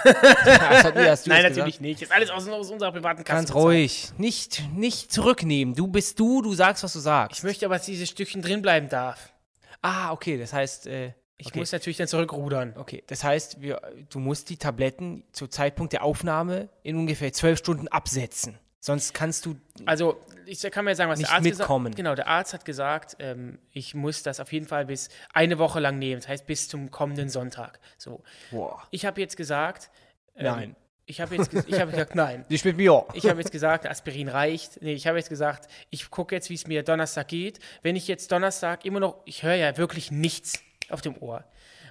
Ja, 0.45 0.91
Nein, 1.25 1.43
natürlich 1.43 1.79
nicht. 1.79 2.01
Das 2.01 2.09
ist 2.09 2.15
alles 2.15 2.29
aus, 2.29 2.47
aus 2.47 2.71
unserer 2.71 2.91
privaten 2.91 3.23
Kasse. 3.23 3.37
Ganz 3.37 3.53
ruhig. 3.53 4.09
Nicht, 4.17 4.63
nicht 4.73 5.11
zurücknehmen. 5.11 5.75
Du 5.75 5.87
bist 5.87 6.19
du, 6.19 6.41
du 6.41 6.53
sagst, 6.53 6.83
was 6.83 6.93
du 6.93 6.99
sagst. 6.99 7.37
Ich 7.37 7.43
möchte 7.43 7.65
aber, 7.65 7.75
dass 7.77 7.85
dieses 7.85 8.09
Stückchen 8.09 8.41
drin 8.41 8.61
bleiben 8.61 8.89
darf. 8.89 9.33
ah, 9.81 10.11
okay, 10.11 10.37
das 10.37 10.53
heißt, 10.53 10.87
äh, 10.87 11.13
Ich 11.37 11.47
okay. 11.47 11.59
muss 11.59 11.71
natürlich 11.71 11.97
dann 11.97 12.07
zurückrudern. 12.07 12.73
Okay, 12.77 13.03
das 13.07 13.23
heißt, 13.23 13.61
wir, 13.61 13.81
du 14.09 14.19
musst 14.19 14.49
die 14.49 14.57
Tabletten 14.57 15.23
zu 15.31 15.47
Zeitpunkt 15.47 15.93
der 15.93 16.03
Aufnahme 16.03 16.69
in 16.83 16.97
ungefähr 16.97 17.31
zwölf 17.31 17.59
Stunden 17.59 17.87
absetzen. 17.87 18.57
Sonst 18.87 19.13
kannst 19.13 19.45
du. 19.45 19.57
Also, 19.85 20.17
ich 20.45 20.61
kann 20.71 20.85
mir 20.85 20.95
sagen, 20.95 21.11
was 21.11 21.19
Nicht 21.19 21.29
der 21.29 21.35
Arzt 21.35 21.43
mitkommen. 21.43 21.85
gesagt 21.87 21.97
Genau, 21.97 22.15
der 22.15 22.27
Arzt 22.27 22.53
hat 22.53 22.63
gesagt, 22.63 23.17
ähm, 23.19 23.59
ich 23.73 23.93
muss 23.93 24.23
das 24.23 24.39
auf 24.39 24.53
jeden 24.53 24.65
Fall 24.65 24.85
bis 24.85 25.09
eine 25.33 25.59
Woche 25.59 25.81
lang 25.81 25.99
nehmen. 25.99 26.21
Das 26.21 26.29
heißt, 26.29 26.47
bis 26.47 26.69
zum 26.69 26.89
kommenden 26.89 27.27
Sonntag. 27.27 27.81
So. 27.97 28.23
Boah. 28.49 28.81
Ich 28.91 29.05
habe 29.05 29.19
jetzt 29.19 29.35
gesagt. 29.35 29.91
ähm, 30.37 30.45
Nein. 30.45 30.75
Ich 31.05 31.19
habe 31.19 31.35
jetzt, 31.35 31.53
ich 31.53 31.79
habe 31.79 31.91
gesagt, 31.91 32.15
nein. 32.15 32.45
Die 32.49 32.57
spielt 32.57 32.77
mir 32.77 32.93
auch. 32.93 33.13
Ich 33.13 33.27
habe 33.27 33.39
jetzt 33.39 33.51
gesagt, 33.51 33.85
Aspirin 33.85 34.29
reicht. 34.29 34.81
Nee, 34.81 34.93
ich 34.93 35.05
habe 35.05 35.17
jetzt 35.17 35.29
gesagt, 35.29 35.69
ich 35.89 36.09
gucke 36.09 36.35
jetzt, 36.35 36.49
wie 36.49 36.53
es 36.55 36.65
mir 36.65 36.83
Donnerstag 36.83 37.27
geht. 37.27 37.59
Wenn 37.81 37.97
ich 37.97 38.07
jetzt 38.07 38.31
Donnerstag 38.31 38.85
immer 38.85 39.01
noch, 39.01 39.17
ich 39.25 39.43
höre 39.43 39.55
ja 39.55 39.77
wirklich 39.77 40.11
nichts 40.11 40.61
auf 40.89 41.01
dem 41.01 41.17
Ohr. 41.21 41.43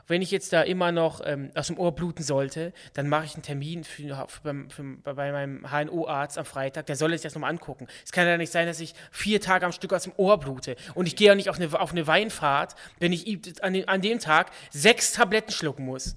Wenn 0.07 0.23
ich 0.23 0.31
jetzt 0.31 0.53
da 0.53 0.63
immer 0.63 0.93
noch 0.93 1.21
ähm, 1.25 1.51
aus 1.55 1.67
dem 1.67 1.79
Ohr 1.79 1.93
bluten 1.93 2.23
sollte, 2.23 2.73
dann 2.95 3.09
mache 3.09 3.25
ich 3.25 3.35
einen 3.35 3.43
Termin 3.43 3.85
für, 3.85 4.27
für, 4.29 4.67
für, 4.69 4.97
bei 5.03 5.33
meinem 5.33 5.67
HNO-Arzt 5.71 6.39
am 6.39 6.45
Freitag. 6.45 6.87
Der 6.87 6.97
soll 6.97 7.13
es 7.13 7.23
jetzt 7.23 7.35
nochmal 7.35 7.51
angucken. 7.51 7.87
Es 8.05 8.13
kann 8.13 8.27
ja 8.27 8.37
nicht 8.37 8.53
sein, 8.53 8.67
dass 8.67 8.81
ich 8.81 8.95
vier 9.11 9.41
Tage 9.41 9.67
am 9.67 9.73
Stück 9.73 9.93
aus 9.93 10.05
dem 10.05 10.13
Ohr 10.17 10.39
blute. 10.39 10.77
Und 10.95 11.07
ich 11.07 11.17
gehe 11.17 11.33
auch 11.33 11.37
nicht 11.37 11.51
auf 11.51 11.57
eine, 11.57 11.79
auf 11.79 11.93
eine 11.93 12.07
Weinfahrt, 12.07 12.75
wenn 13.01 13.13
ich 13.13 13.27
an, 13.63 13.73
den, 13.73 13.89
an 13.89 14.01
dem 14.01 14.19
Tag 14.19 14.51
sechs 14.71 15.13
Tabletten 15.13 15.53
schlucken 15.53 15.85
muss. 15.85 16.17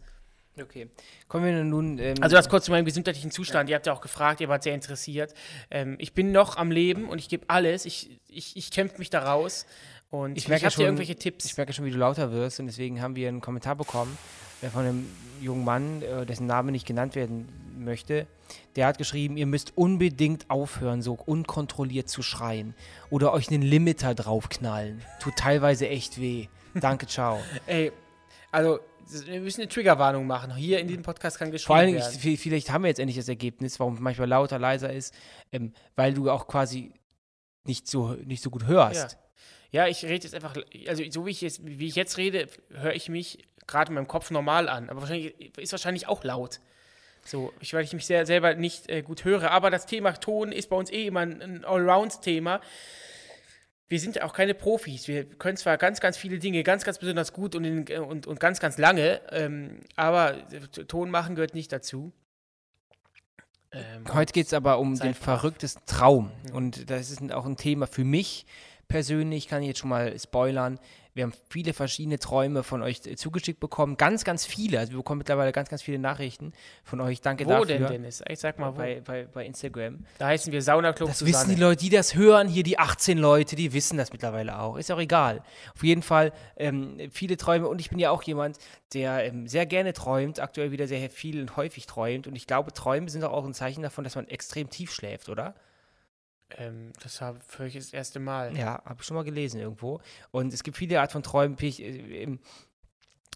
Okay. 0.61 0.89
Kommen 1.27 1.45
wir 1.45 1.63
nun. 1.63 1.97
Ähm, 1.99 2.15
Also 2.21 2.35
das 2.35 2.49
kurz 2.49 2.65
zu 2.65 2.71
meinem 2.71 2.85
gesundheitlichen 2.85 3.31
Zustand. 3.31 3.69
Ihr 3.69 3.75
habt 3.75 3.87
ja 3.87 3.93
auch 3.93 4.01
gefragt, 4.01 4.41
ihr 4.41 4.49
wart 4.49 4.63
sehr 4.63 4.73
interessiert. 4.73 5.33
Ähm, 5.71 5.95
ich 5.99 6.13
bin 6.13 6.31
noch 6.31 6.57
am 6.57 6.71
Leben 6.71 7.07
und 7.07 7.19
ich 7.19 7.29
gebe 7.29 7.45
alles. 7.47 7.85
Ich, 7.85 8.19
ich, 8.27 8.57
ich 8.57 8.71
kämpfe 8.71 8.97
mich 8.97 9.09
da 9.09 9.19
raus. 9.19 9.65
Und 10.11 10.37
ich 10.37 10.47
merke 10.47 10.65
habt 10.65 10.73
schon, 10.73 10.85
irgendwelche 10.85 11.15
Tipps? 11.15 11.45
Ich 11.45 11.57
merke 11.57 11.71
schon, 11.73 11.85
wie 11.85 11.91
du 11.91 11.97
lauter 11.97 12.31
wirst 12.31 12.59
und 12.59 12.65
deswegen 12.67 13.01
haben 13.01 13.15
wir 13.15 13.27
einen 13.27 13.41
Kommentar 13.41 13.75
bekommen 13.75 14.17
von 14.73 14.83
einem 14.85 15.07
jungen 15.39 15.63
Mann, 15.63 16.01
äh, 16.01 16.25
dessen 16.25 16.45
Name 16.47 16.71
nicht 16.71 16.85
genannt 16.85 17.15
werden 17.15 17.47
möchte. 17.77 18.27
Der 18.75 18.87
hat 18.87 18.97
geschrieben, 18.97 19.37
ihr 19.37 19.45
müsst 19.45 19.77
unbedingt 19.77 20.49
aufhören, 20.49 21.01
so 21.01 21.13
unkontrolliert 21.13 22.09
zu 22.09 22.21
schreien 22.23 22.73
oder 23.09 23.31
euch 23.33 23.49
einen 23.49 23.61
Limiter 23.61 24.15
draufknallen. 24.15 25.01
Tut 25.21 25.35
teilweise 25.37 25.87
echt 25.87 26.19
weh. 26.19 26.47
Danke, 26.73 27.07
ciao. 27.07 27.39
Ey, 27.67 27.91
also 28.51 28.79
wir 29.27 29.39
müssen 29.41 29.61
eine 29.61 29.69
Triggerwarnung 29.69 30.27
machen. 30.27 30.53
Hier 30.55 30.79
in 30.79 30.87
diesem 30.87 31.03
Podcast 31.03 31.39
kann 31.39 31.51
geschrieben 31.51 31.67
Vor 31.67 31.75
allen 31.77 31.87
Dingen, 31.87 31.99
werden. 31.99 32.13
ich, 32.15 32.21
vi- 32.23 32.37
vielleicht 32.37 32.69
haben 32.71 32.83
wir 32.83 32.89
jetzt 32.89 32.99
endlich 32.99 33.17
das 33.17 33.29
Ergebnis, 33.29 33.79
warum 33.79 33.97
manchmal 34.01 34.27
lauter, 34.27 34.59
leiser 34.59 34.91
ist, 34.91 35.13
ähm, 35.51 35.71
weil 35.95 36.13
du 36.13 36.29
auch 36.29 36.47
quasi 36.47 36.91
nicht 37.63 37.87
so, 37.87 38.13
nicht 38.25 38.43
so 38.43 38.49
gut 38.49 38.65
hörst. 38.67 39.13
Ja, 39.13 39.19
ich 39.87 40.03
rede 40.03 40.23
jetzt 40.23 40.33
einfach, 40.33 40.55
also 40.87 41.03
so 41.09 41.25
wie 41.25 41.31
ich 41.31 41.41
jetzt, 41.41 41.61
wie 41.63 41.87
ich 41.87 41.95
jetzt 41.95 42.17
rede, 42.17 42.47
höre 42.71 42.93
ich 42.93 43.09
mich 43.09 43.45
gerade 43.67 43.89
in 43.89 43.95
meinem 43.95 44.07
Kopf 44.07 44.31
normal 44.31 44.67
an. 44.67 44.89
Aber 44.89 45.01
wahrscheinlich 45.01 45.57
ist 45.57 45.71
wahrscheinlich 45.71 46.07
auch 46.07 46.23
laut. 46.23 46.59
So, 47.23 47.53
ich, 47.59 47.73
weil 47.73 47.83
ich 47.83 47.93
mich 47.93 48.05
sehr, 48.05 48.25
selber 48.25 48.55
nicht 48.55 48.89
äh, 48.89 49.01
gut 49.01 49.25
höre. 49.25 49.51
Aber 49.51 49.69
das 49.69 49.85
Thema 49.85 50.13
Ton 50.13 50.51
ist 50.51 50.69
bei 50.69 50.75
uns 50.75 50.91
eh 50.91 51.07
immer 51.07 51.21
ein, 51.21 51.41
ein 51.41 51.65
Allround-Thema. 51.65 52.61
Wir 53.87 53.99
sind 53.99 54.15
ja 54.15 54.23
auch 54.23 54.33
keine 54.33 54.53
Profis. 54.53 55.07
Wir 55.07 55.25
können 55.25 55.57
zwar 55.57 55.77
ganz, 55.77 55.99
ganz 55.99 56.17
viele 56.17 56.39
Dinge 56.39 56.63
ganz, 56.63 56.83
ganz 56.83 56.99
besonders 56.99 57.33
gut 57.33 57.55
und, 57.55 57.65
in, 57.65 57.87
und, 57.99 58.27
und 58.27 58.39
ganz, 58.39 58.59
ganz 58.59 58.77
lange, 58.77 59.21
ähm, 59.31 59.81
aber 59.95 60.37
Ton 60.87 61.09
machen 61.09 61.35
gehört 61.35 61.55
nicht 61.55 61.71
dazu. 61.71 62.13
Ähm, 63.71 64.05
Heute 64.13 64.31
geht 64.33 64.47
es 64.47 64.53
aber 64.53 64.79
um 64.79 64.97
den 64.97 65.15
verrücktesten 65.15 65.83
Traum. 65.85 66.31
Und 66.53 66.89
das 66.89 67.09
ist 67.11 67.31
auch 67.31 67.45
ein 67.45 67.57
Thema 67.57 67.87
für 67.87 68.03
mich 68.03 68.45
persönlich, 68.89 69.47
kann 69.47 69.61
ich 69.61 69.69
jetzt 69.69 69.79
schon 69.79 69.89
mal 69.89 70.17
spoilern. 70.19 70.79
Wir 71.13 71.23
haben 71.23 71.33
viele 71.49 71.73
verschiedene 71.73 72.19
Träume 72.19 72.63
von 72.63 72.81
euch 72.81 73.01
zugeschickt 73.17 73.59
bekommen. 73.59 73.97
Ganz, 73.97 74.23
ganz 74.23 74.45
viele. 74.45 74.79
Also 74.79 74.93
wir 74.93 74.97
bekommen 74.99 75.19
mittlerweile 75.19 75.51
ganz, 75.51 75.69
ganz 75.69 75.81
viele 75.81 75.99
Nachrichten 75.99 76.53
von 76.83 77.01
euch. 77.01 77.19
Danke 77.21 77.45
wo 77.45 77.49
dafür. 77.49 77.65
denn, 77.65 77.87
Dennis? 77.87 78.23
Ich 78.29 78.39
sag 78.39 78.59
mal, 78.59 78.73
wo? 78.73 78.77
Bei, 78.77 79.01
bei, 79.01 79.25
bei 79.25 79.45
Instagram. 79.45 80.05
Da 80.17 80.27
heißen 80.27 80.53
wir 80.53 80.61
Saunaclub 80.61 81.09
Das 81.09 81.19
Susanne. 81.19 81.33
wissen 81.33 81.55
die 81.55 81.61
Leute, 81.61 81.83
die 81.83 81.89
das 81.89 82.15
hören, 82.15 82.47
hier 82.47 82.63
die 82.63 82.77
18 82.77 83.17
Leute, 83.17 83.55
die 83.55 83.73
wissen 83.73 83.97
das 83.97 84.11
mittlerweile 84.11 84.59
auch. 84.59 84.77
Ist 84.77 84.91
auch 84.91 84.99
egal. 84.99 85.41
Auf 85.75 85.83
jeden 85.83 86.03
Fall 86.03 86.31
ähm, 86.57 86.97
viele 87.11 87.37
Träume 87.37 87.67
und 87.67 87.81
ich 87.81 87.89
bin 87.89 87.99
ja 87.99 88.11
auch 88.11 88.23
jemand, 88.23 88.57
der 88.93 89.25
ähm, 89.25 89.47
sehr 89.47 89.65
gerne 89.65 89.93
träumt, 89.93 90.39
aktuell 90.39 90.71
wieder 90.71 90.87
sehr 90.87 91.09
viel 91.09 91.41
und 91.41 91.57
häufig 91.57 91.85
träumt 91.85 92.27
und 92.27 92.35
ich 92.35 92.47
glaube, 92.47 92.71
Träume 92.71 93.09
sind 93.09 93.23
auch 93.23 93.45
ein 93.45 93.53
Zeichen 93.53 93.81
davon, 93.81 94.03
dass 94.03 94.15
man 94.15 94.27
extrem 94.27 94.69
tief 94.69 94.91
schläft, 94.91 95.27
oder? 95.27 95.55
Ähm, 96.57 96.91
das 97.03 97.21
habe 97.21 97.39
ich 97.65 97.75
das 97.75 97.93
erste 97.93 98.19
Mal. 98.19 98.57
Ja, 98.57 98.81
habe 98.85 98.97
ich 98.99 99.05
schon 99.05 99.15
mal 99.15 99.23
gelesen 99.23 99.59
irgendwo. 99.59 100.01
Und 100.31 100.53
es 100.53 100.63
gibt 100.63 100.77
viele 100.77 100.99
Art 101.01 101.11
von 101.11 101.23
Träumen. 101.23 101.57
Ich, 101.61 101.81
äh, 101.81 102.37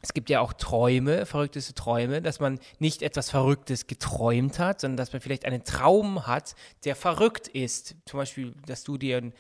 es 0.02 0.14
gibt 0.14 0.30
ja 0.30 0.42
auch 0.42 0.52
Träume, 0.54 1.26
verrückteste 1.26 1.74
Träume, 1.74 2.22
dass 2.22 2.40
man 2.42 2.60
nicht 2.80 3.02
etwas 3.02 3.30
Verrücktes 3.30 3.88
geträumt 3.88 4.60
hat, 4.60 4.82
sondern 4.82 4.98
dass 4.98 5.14
man 5.14 5.22
vielleicht 5.22 5.46
einen 5.46 5.64
Traum 5.64 6.28
hat, 6.28 6.56
der 6.84 6.96
verrückt 6.96 7.48
ist. 7.48 7.96
Zum 8.06 8.18
Beispiel, 8.18 8.54
dass 8.66 8.84
du 8.84 8.98
dir 8.98 9.18
ein, 9.18 9.34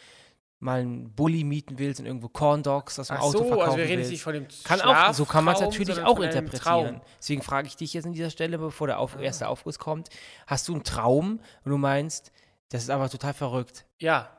mal 0.59 0.79
einen 0.79 1.13
Bulli 1.13 1.43
mieten 1.43 1.79
willst 1.79 1.99
und 1.99 2.05
irgendwo 2.05 2.29
Corn 2.29 2.63
Dogs 2.63 2.97
aus 2.97 3.07
dem 3.07 3.17
Ach 3.17 3.23
Auto 3.23 3.39
so, 3.39 3.43
verkaufen 3.45 3.63
also 3.65 3.77
wir 3.77 3.83
reden 3.83 3.97
willst. 3.97 4.11
nicht 4.11 4.23
von 4.23 4.33
dem 4.33 4.47
Kann 4.63 4.79
auch, 4.79 5.13
so 5.13 5.25
kann 5.25 5.43
man 5.43 5.55
es 5.55 5.59
natürlich 5.61 6.01
auch 6.01 6.19
interpretieren. 6.21 7.01
Deswegen 7.19 7.41
frage 7.41 7.67
ich 7.67 7.75
dich 7.75 7.93
jetzt 7.93 8.05
an 8.05 8.13
dieser 8.13 8.29
Stelle, 8.29 8.57
bevor 8.57 8.87
der 8.87 8.95
Ah. 8.97 8.99
Auf, 8.99 9.19
erste 9.19 9.49
Aufguss 9.49 9.77
kommt, 9.79 10.07
hast 10.47 10.69
du 10.69 10.73
einen 10.75 10.85
Traum, 10.85 11.41
wo 11.65 11.71
du 11.71 11.77
meinst, 11.77 12.31
das 12.73 12.83
ist 12.83 12.89
einfach 12.89 13.09
total 13.09 13.33
verrückt. 13.33 13.85
Ja, 13.99 14.29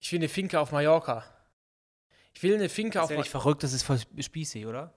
ich 0.00 0.12
will 0.12 0.18
eine 0.20 0.28
Finke 0.28 0.60
auf 0.60 0.70
Mallorca. 0.72 1.24
Ich 2.34 2.42
will 2.42 2.54
eine 2.54 2.68
Finke 2.68 2.94
Das 2.94 3.04
auf 3.04 3.10
ist 3.10 3.14
ja 3.14 3.16
nicht 3.20 3.32
Mallorca. 3.32 3.40
verrückt, 3.42 3.62
das 3.62 3.72
ist 3.72 3.82
voll 3.82 3.98
spießig, 4.18 4.66
oder? 4.66 4.92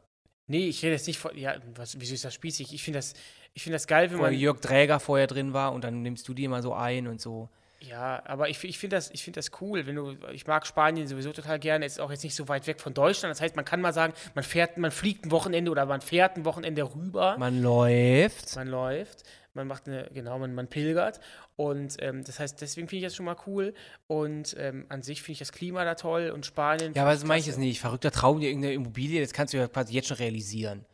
Nee, 0.47 0.67
ich 0.67 0.83
rede 0.83 0.93
jetzt 0.93 1.07
nicht 1.07 1.17
von. 1.19 1.35
Ja, 1.37 1.55
was, 1.75 1.99
wieso 1.99 2.13
ist 2.13 2.25
das 2.25 2.33
spießig? 2.33 2.73
Ich 2.73 2.83
finde 2.83 2.99
das, 2.99 3.13
ich 3.53 3.63
find 3.63 3.73
das 3.73 3.87
geil, 3.87 4.11
wenn 4.11 4.17
Wo 4.19 4.23
man. 4.23 4.33
Jörg 4.33 4.59
Dräger 4.59 4.99
vorher 4.99 5.27
drin 5.27 5.53
war 5.53 5.71
und 5.71 5.83
dann 5.83 6.01
nimmst 6.01 6.27
du 6.27 6.33
die 6.33 6.43
immer 6.43 6.61
so 6.61 6.73
ein 6.73 7.07
und 7.07 7.21
so. 7.21 7.49
Ja, 7.79 8.21
aber 8.25 8.47
ich, 8.49 8.63
ich 8.63 8.77
finde 8.77 8.95
das, 8.97 9.09
ich 9.09 9.23
find 9.23 9.37
das 9.37 9.49
cool, 9.61 9.87
wenn 9.87 9.95
du. 9.95 10.15
Ich 10.33 10.45
mag 10.45 10.67
Spanien 10.67 11.07
sowieso 11.07 11.31
total 11.31 11.57
gerne. 11.57 11.85
Ist 11.85 11.99
auch 11.99 12.11
jetzt 12.11 12.23
nicht 12.23 12.35
so 12.35 12.47
weit 12.47 12.67
weg 12.67 12.79
von 12.79 12.93
Deutschland. 12.93 13.31
Das 13.33 13.41
heißt, 13.41 13.55
man 13.55 13.65
kann 13.65 13.81
mal 13.81 13.93
sagen, 13.93 14.13
man 14.35 14.43
fährt, 14.43 14.77
man 14.77 14.91
fliegt 14.91 15.25
ein 15.25 15.31
Wochenende 15.31 15.71
oder 15.71 15.85
man 15.87 16.01
fährt 16.01 16.35
ein 16.37 16.45
Wochenende 16.45 16.83
rüber. 16.93 17.37
Man 17.39 17.61
läuft. 17.61 18.55
man 18.55 18.67
läuft, 18.67 19.23
man 19.53 19.67
macht 19.67 19.87
eine, 19.87 20.09
genau, 20.13 20.39
man, 20.39 20.53
man 20.53 20.67
pilgert. 20.67 21.19
Und 21.55 21.97
ähm, 21.99 22.23
das 22.23 22.39
heißt, 22.39 22.61
deswegen 22.61 22.87
finde 22.87 23.05
ich 23.05 23.09
das 23.09 23.15
schon 23.15 23.25
mal 23.25 23.35
cool. 23.47 23.73
Und 24.07 24.55
ähm, 24.57 24.85
an 24.89 25.01
sich 25.03 25.21
finde 25.21 25.33
ich 25.33 25.39
das 25.39 25.51
Klima 25.51 25.83
da 25.83 25.95
toll 25.95 26.31
und 26.33 26.45
Spanien. 26.45 26.93
Ja, 26.93 27.03
aber 27.03 27.11
das 27.11 27.23
meine 27.23 27.39
ich 27.39 27.47
jetzt 27.47 27.59
nicht. 27.59 27.79
Verrückter 27.79 28.11
Traum, 28.11 28.39
dir 28.39 28.47
irgendeine 28.49 28.73
Immobilie, 28.73 29.21
das 29.21 29.33
kannst 29.33 29.53
du 29.53 29.57
ja 29.57 29.67
quasi 29.67 29.93
jetzt 29.93 30.07
schon 30.07 30.17
realisieren. 30.17 30.85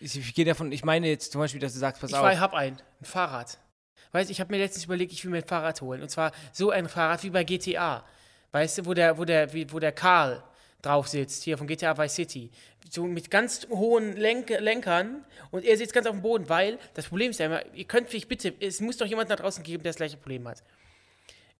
Ich, 0.00 0.18
ich 0.18 0.34
gehe 0.34 0.44
davon, 0.44 0.70
ich 0.72 0.84
meine 0.84 1.08
jetzt 1.08 1.32
zum 1.32 1.40
Beispiel, 1.40 1.60
dass 1.60 1.72
du 1.72 1.78
sagst, 1.78 2.00
pass 2.00 2.10
Ich 2.10 2.16
auf. 2.16 2.22
war, 2.22 2.38
hab 2.38 2.52
ein, 2.54 2.76
ein 3.00 3.04
Fahrrad. 3.04 3.58
Weißt 4.12 4.28
du, 4.28 4.32
ich 4.32 4.40
habe 4.40 4.52
mir 4.52 4.58
letztens 4.58 4.84
überlegt, 4.84 5.12
ich 5.12 5.24
will 5.24 5.30
mir 5.30 5.38
ein 5.38 5.46
Fahrrad 5.48 5.80
holen. 5.80 6.02
Und 6.02 6.10
zwar 6.10 6.32
so 6.52 6.70
ein 6.70 6.88
Fahrrad 6.88 7.22
wie 7.24 7.30
bei 7.30 7.44
GTA. 7.44 8.04
Weißt 8.52 8.78
du, 8.78 8.86
wo 8.86 8.94
der, 8.94 9.18
wo 9.18 9.24
der, 9.24 9.52
wo 9.72 9.78
der 9.78 9.92
Karl 9.92 10.42
drauf 10.84 11.08
sitzt, 11.08 11.42
hier 11.44 11.58
von 11.58 11.66
GTA 11.66 11.96
Vice 11.96 12.14
City. 12.14 12.50
So 12.90 13.06
mit 13.06 13.30
ganz 13.30 13.66
hohen 13.70 14.16
Lenk 14.16 14.50
Lenkern 14.50 15.24
und 15.50 15.64
er 15.64 15.76
sitzt 15.76 15.92
ganz 15.94 16.06
auf 16.06 16.12
dem 16.12 16.22
Boden, 16.22 16.48
weil 16.48 16.78
das 16.94 17.06
Problem 17.06 17.30
ist 17.30 17.40
ja 17.40 17.46
immer, 17.46 17.62
ihr 17.74 17.84
könnt 17.84 18.08
vielleicht 18.08 18.28
bitte, 18.28 18.54
es 18.60 18.80
muss 18.80 18.96
doch 18.96 19.06
jemand 19.06 19.30
da 19.30 19.36
draußen 19.36 19.64
geben, 19.64 19.82
der 19.82 19.90
das 19.90 19.96
gleiche 19.96 20.16
Problem 20.16 20.46
hat. 20.46 20.62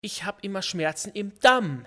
Ich 0.00 0.24
habe 0.24 0.38
immer 0.42 0.62
Schmerzen 0.62 1.12
im 1.12 1.32
Damm. 1.40 1.86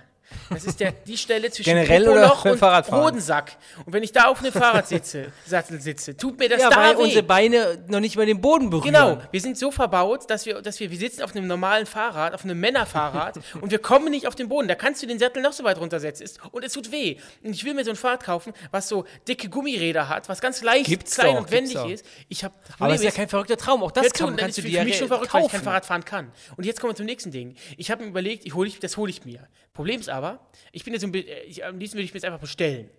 Das 0.49 0.65
ist 0.65 0.79
der, 0.79 0.91
die 0.91 1.17
Stelle 1.17 1.49
zwischen 1.51 1.69
Generell 1.69 2.07
oder 2.07 2.21
Popoloch 2.21 2.43
beim 2.43 2.51
und 2.53 2.57
Fahrradfahren? 2.59 3.05
Hodensack. 3.05 3.57
Und 3.85 3.93
wenn 3.93 4.03
ich 4.03 4.11
da 4.11 4.25
auf 4.25 4.39
einem 4.39 4.51
Fahrrad 4.51 4.87
sitze, 4.87 5.31
Sattel 5.45 5.81
sitze, 5.81 6.15
tut 6.15 6.39
mir 6.39 6.49
das 6.49 6.61
Ja, 6.61 6.69
da 6.69 6.77
weil 6.77 6.97
weh. 6.97 7.01
unsere 7.03 7.23
Beine 7.23 7.83
noch 7.87 7.99
nicht 7.99 8.15
mal 8.15 8.25
den 8.25 8.39
Boden 8.41 8.69
berühren. 8.69 8.93
Genau, 8.93 9.21
wir 9.31 9.41
sind 9.41 9.57
so 9.57 9.71
verbaut, 9.71 10.29
dass 10.29 10.45
wir, 10.45 10.61
dass 10.61 10.79
wir, 10.79 10.89
wir 10.91 10.97
sitzen 10.97 11.23
auf 11.23 11.35
einem 11.35 11.47
normalen 11.47 11.85
Fahrrad, 11.85 12.33
auf 12.33 12.43
einem 12.43 12.59
Männerfahrrad 12.59 13.39
und 13.61 13.71
wir 13.71 13.79
kommen 13.79 14.09
nicht 14.09 14.27
auf 14.27 14.35
den 14.35 14.47
Boden. 14.49 14.67
Da 14.67 14.75
kannst 14.75 15.01
du 15.01 15.07
den 15.07 15.19
Sattel 15.19 15.41
noch 15.41 15.53
so 15.53 15.63
weit 15.63 15.79
runtersetzen 15.79 16.27
und 16.51 16.63
es 16.63 16.73
tut 16.73 16.91
weh. 16.91 17.17
Und 17.43 17.53
ich 17.53 17.63
will 17.63 17.73
mir 17.73 17.83
so 17.83 17.91
ein 17.91 17.95
Fahrrad 17.95 18.23
kaufen, 18.23 18.53
was 18.71 18.87
so 18.87 19.05
dicke 19.27 19.49
Gummiräder 19.49 20.09
hat, 20.09 20.29
was 20.29 20.41
ganz 20.41 20.61
leicht, 20.61 20.87
Gibt's 20.87 21.15
klein 21.15 21.35
doch, 21.35 21.41
und 21.41 21.51
wendig 21.51 21.75
ist. 21.85 22.05
Ich 22.29 22.43
hab, 22.43 22.53
Aber 22.79 22.89
das 22.89 22.99
ist 22.99 23.05
ja 23.05 23.11
kein 23.11 23.29
verrückter 23.29 23.57
Traum. 23.57 23.83
Auch 23.83 23.91
das 23.91 24.05
ja, 24.05 24.11
kann, 24.11 24.35
kannst 24.35 24.57
du 24.57 24.61
dir 24.61 24.79
für 24.79 24.85
mich 24.85 24.93
ja 24.93 24.99
schon 24.99 25.07
verrückt, 25.07 25.33
weil 25.33 25.41
ich 25.41 25.47
kaufen. 25.47 25.55
kein 25.57 25.63
Fahrrad 25.63 25.85
fahren 25.85 26.05
kann. 26.05 26.31
Und 26.55 26.65
jetzt 26.65 26.79
kommen 26.79 26.91
wir 26.91 26.95
zum 26.95 27.05
nächsten 27.05 27.31
Ding. 27.31 27.55
Ich 27.77 27.91
habe 27.91 28.03
mir 28.03 28.09
überlegt, 28.09 28.45
ich 28.45 28.53
hol 28.53 28.67
ich, 28.67 28.79
das 28.79 28.97
hole 28.97 29.09
ich 29.09 29.25
mir. 29.25 29.47
Problem 29.77 29.99
ist 29.99 30.09
aber, 30.09 30.39
ich 30.71 30.83
bin 30.83 30.93
jetzt 30.93 31.03
äh, 31.03 31.43
ich, 31.43 31.63
am 31.63 31.77
liebsten 31.77 31.97
würde 31.97 32.05
ich 32.05 32.11
mir 32.11 32.17
jetzt 32.17 32.25
einfach 32.25 32.39
bestellen. 32.39 32.89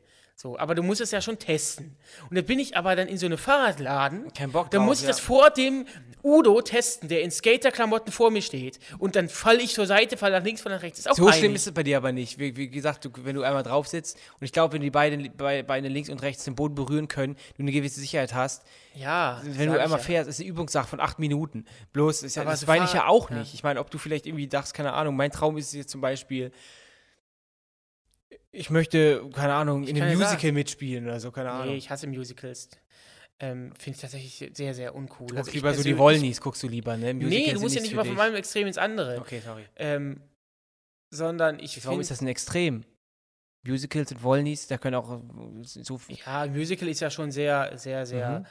So, 0.40 0.56
aber 0.56 0.76
du 0.76 0.84
musst 0.84 1.00
es 1.00 1.10
ja 1.10 1.20
schon 1.20 1.36
testen. 1.40 1.96
Und 2.30 2.36
dann 2.36 2.44
bin 2.44 2.60
ich 2.60 2.76
aber 2.76 2.94
dann 2.94 3.08
in 3.08 3.18
so 3.18 3.26
einem 3.26 3.38
Fahrradladen. 3.38 4.32
Kein 4.34 4.52
Bock 4.52 4.70
Dann 4.70 4.82
drauf, 4.82 4.86
muss 4.88 4.98
ich 4.98 5.02
ja. 5.02 5.08
das 5.08 5.18
vor 5.18 5.50
dem 5.50 5.84
Udo 6.22 6.62
testen, 6.62 7.08
der 7.08 7.22
in 7.22 7.32
Skaterklamotten 7.32 8.12
vor 8.12 8.30
mir 8.30 8.40
steht. 8.40 8.78
Und 9.00 9.16
dann 9.16 9.28
falle 9.28 9.60
ich 9.60 9.74
zur 9.74 9.86
Seite, 9.88 10.16
falle 10.16 10.38
nach 10.38 10.44
links, 10.44 10.60
falle 10.60 10.76
nach 10.76 10.82
rechts. 10.82 11.00
Ist 11.00 11.10
auch 11.10 11.16
So 11.16 11.24
peinlich. 11.24 11.40
schlimm 11.40 11.54
ist 11.56 11.66
es 11.66 11.74
bei 11.74 11.82
dir 11.82 11.96
aber 11.96 12.12
nicht. 12.12 12.38
Wie, 12.38 12.56
wie 12.56 12.68
gesagt, 12.70 13.04
du, 13.04 13.10
wenn 13.24 13.34
du 13.34 13.42
einmal 13.42 13.64
drauf 13.64 13.88
sitzt 13.88 14.16
und 14.38 14.44
ich 14.44 14.52
glaube, 14.52 14.74
wenn 14.74 14.80
die 14.82 14.90
beiden 14.92 15.36
Be- 15.36 15.64
Beine 15.64 15.88
links 15.88 16.08
und 16.08 16.22
rechts 16.22 16.44
den 16.44 16.54
Boden 16.54 16.76
berühren 16.76 17.08
können, 17.08 17.34
du 17.56 17.62
eine 17.62 17.72
gewisse 17.72 17.98
Sicherheit 17.98 18.32
hast, 18.32 18.62
Ja, 18.94 19.40
wenn 19.44 19.72
du 19.72 19.80
einmal 19.80 19.98
ja. 19.98 20.04
fährst, 20.04 20.28
ist 20.30 20.38
eine 20.38 20.48
Übungssache 20.48 20.86
von 20.86 21.00
acht 21.00 21.18
Minuten. 21.18 21.64
Bloß, 21.92 22.22
ist 22.22 22.36
ja, 22.36 22.42
Aber 22.42 22.52
das 22.52 22.60
so 22.60 22.66
meine 22.66 22.84
ich 22.84 22.92
ja 22.92 23.08
auch 23.08 23.28
ja. 23.30 23.38
nicht. 23.38 23.54
Ich 23.54 23.64
meine, 23.64 23.80
ob 23.80 23.90
du 23.90 23.98
vielleicht 23.98 24.24
irgendwie 24.26 24.46
dachtest, 24.46 24.74
keine 24.74 24.92
Ahnung, 24.92 25.16
mein 25.16 25.32
Traum 25.32 25.56
ist 25.56 25.72
jetzt 25.74 25.90
zum 25.90 26.00
Beispiel, 26.00 26.52
ich 28.50 28.70
möchte, 28.70 29.28
keine 29.32 29.54
Ahnung, 29.54 29.84
in 29.84 29.94
kann 29.96 30.02
einem 30.08 30.12
ja 30.20 30.24
Musical 30.26 30.40
sagen. 30.40 30.54
mitspielen 30.54 31.04
oder 31.04 31.20
so, 31.20 31.30
keine 31.30 31.50
Ahnung. 31.50 31.72
Nee, 31.72 31.78
ich 31.78 31.90
hasse 31.90 32.06
Musicals. 32.06 32.68
Ähm, 33.40 33.72
Finde 33.78 33.96
ich 33.96 34.00
tatsächlich 34.02 34.50
sehr, 34.56 34.74
sehr 34.74 34.94
uncool. 34.94 35.28
Guckst 35.28 35.36
Also 35.38 35.48
ich 35.50 35.54
lieber 35.54 35.72
so 35.72 35.82
die 35.82 35.96
Wollnies, 35.96 36.40
guckst 36.40 36.62
du 36.62 36.68
lieber, 36.68 36.96
ne? 36.96 37.14
Nee, 37.14 37.24
Musicals 37.24 37.44
du 37.44 37.50
sind 37.52 37.60
musst 37.62 37.74
ja 37.76 37.82
nicht 37.82 37.92
immer 37.92 38.04
von 38.04 38.16
meinem 38.16 38.34
Extrem 38.34 38.66
ins 38.66 38.78
andere. 38.78 39.18
Okay, 39.20 39.40
sorry. 39.44 39.64
Ähm, 39.76 40.20
sondern 41.10 41.60
ich 41.60 41.84
Warum 41.86 42.00
ist 42.00 42.10
das 42.10 42.20
ein 42.20 42.26
Extrem? 42.28 42.84
Musicals 43.66 44.12
und 44.12 44.22
Wollnies, 44.22 44.66
da 44.66 44.78
können 44.78 44.96
auch 44.96 45.20
äh, 45.20 45.62
so 45.62 45.98
viel. 45.98 46.16
Ja, 46.24 46.46
Musical 46.46 46.88
ist 46.88 47.00
ja 47.00 47.10
schon 47.10 47.30
sehr, 47.30 47.76
sehr, 47.78 48.06
sehr 48.06 48.40
Mhm. 48.40 48.46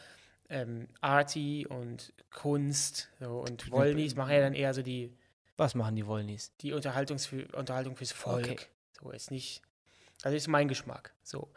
ähm, 0.49 0.87
arty 1.01 1.65
und 1.67 2.13
Kunst. 2.29 3.09
So, 3.19 3.39
und 3.39 3.69
Wollnies 3.71 4.15
machen 4.15 4.31
ja 4.31 4.39
dann 4.41 4.53
eher 4.53 4.73
so 4.73 4.81
die, 4.81 5.13
Was 5.57 5.75
machen 5.75 5.95
die 5.95 6.05
Wollnies? 6.07 6.53
die 6.61 6.71
Unterhaltungs 6.73 7.29
Unterhaltung 7.53 7.95
fürs 7.95 8.11
Volk. 8.11 8.47
Okay. 8.49 8.57
So 9.01 9.11
ist 9.11 9.31
nicht. 9.31 9.61
Also 10.23 10.35
ist 10.35 10.47
mein 10.47 10.67
Geschmack. 10.67 11.13
So. 11.23 11.51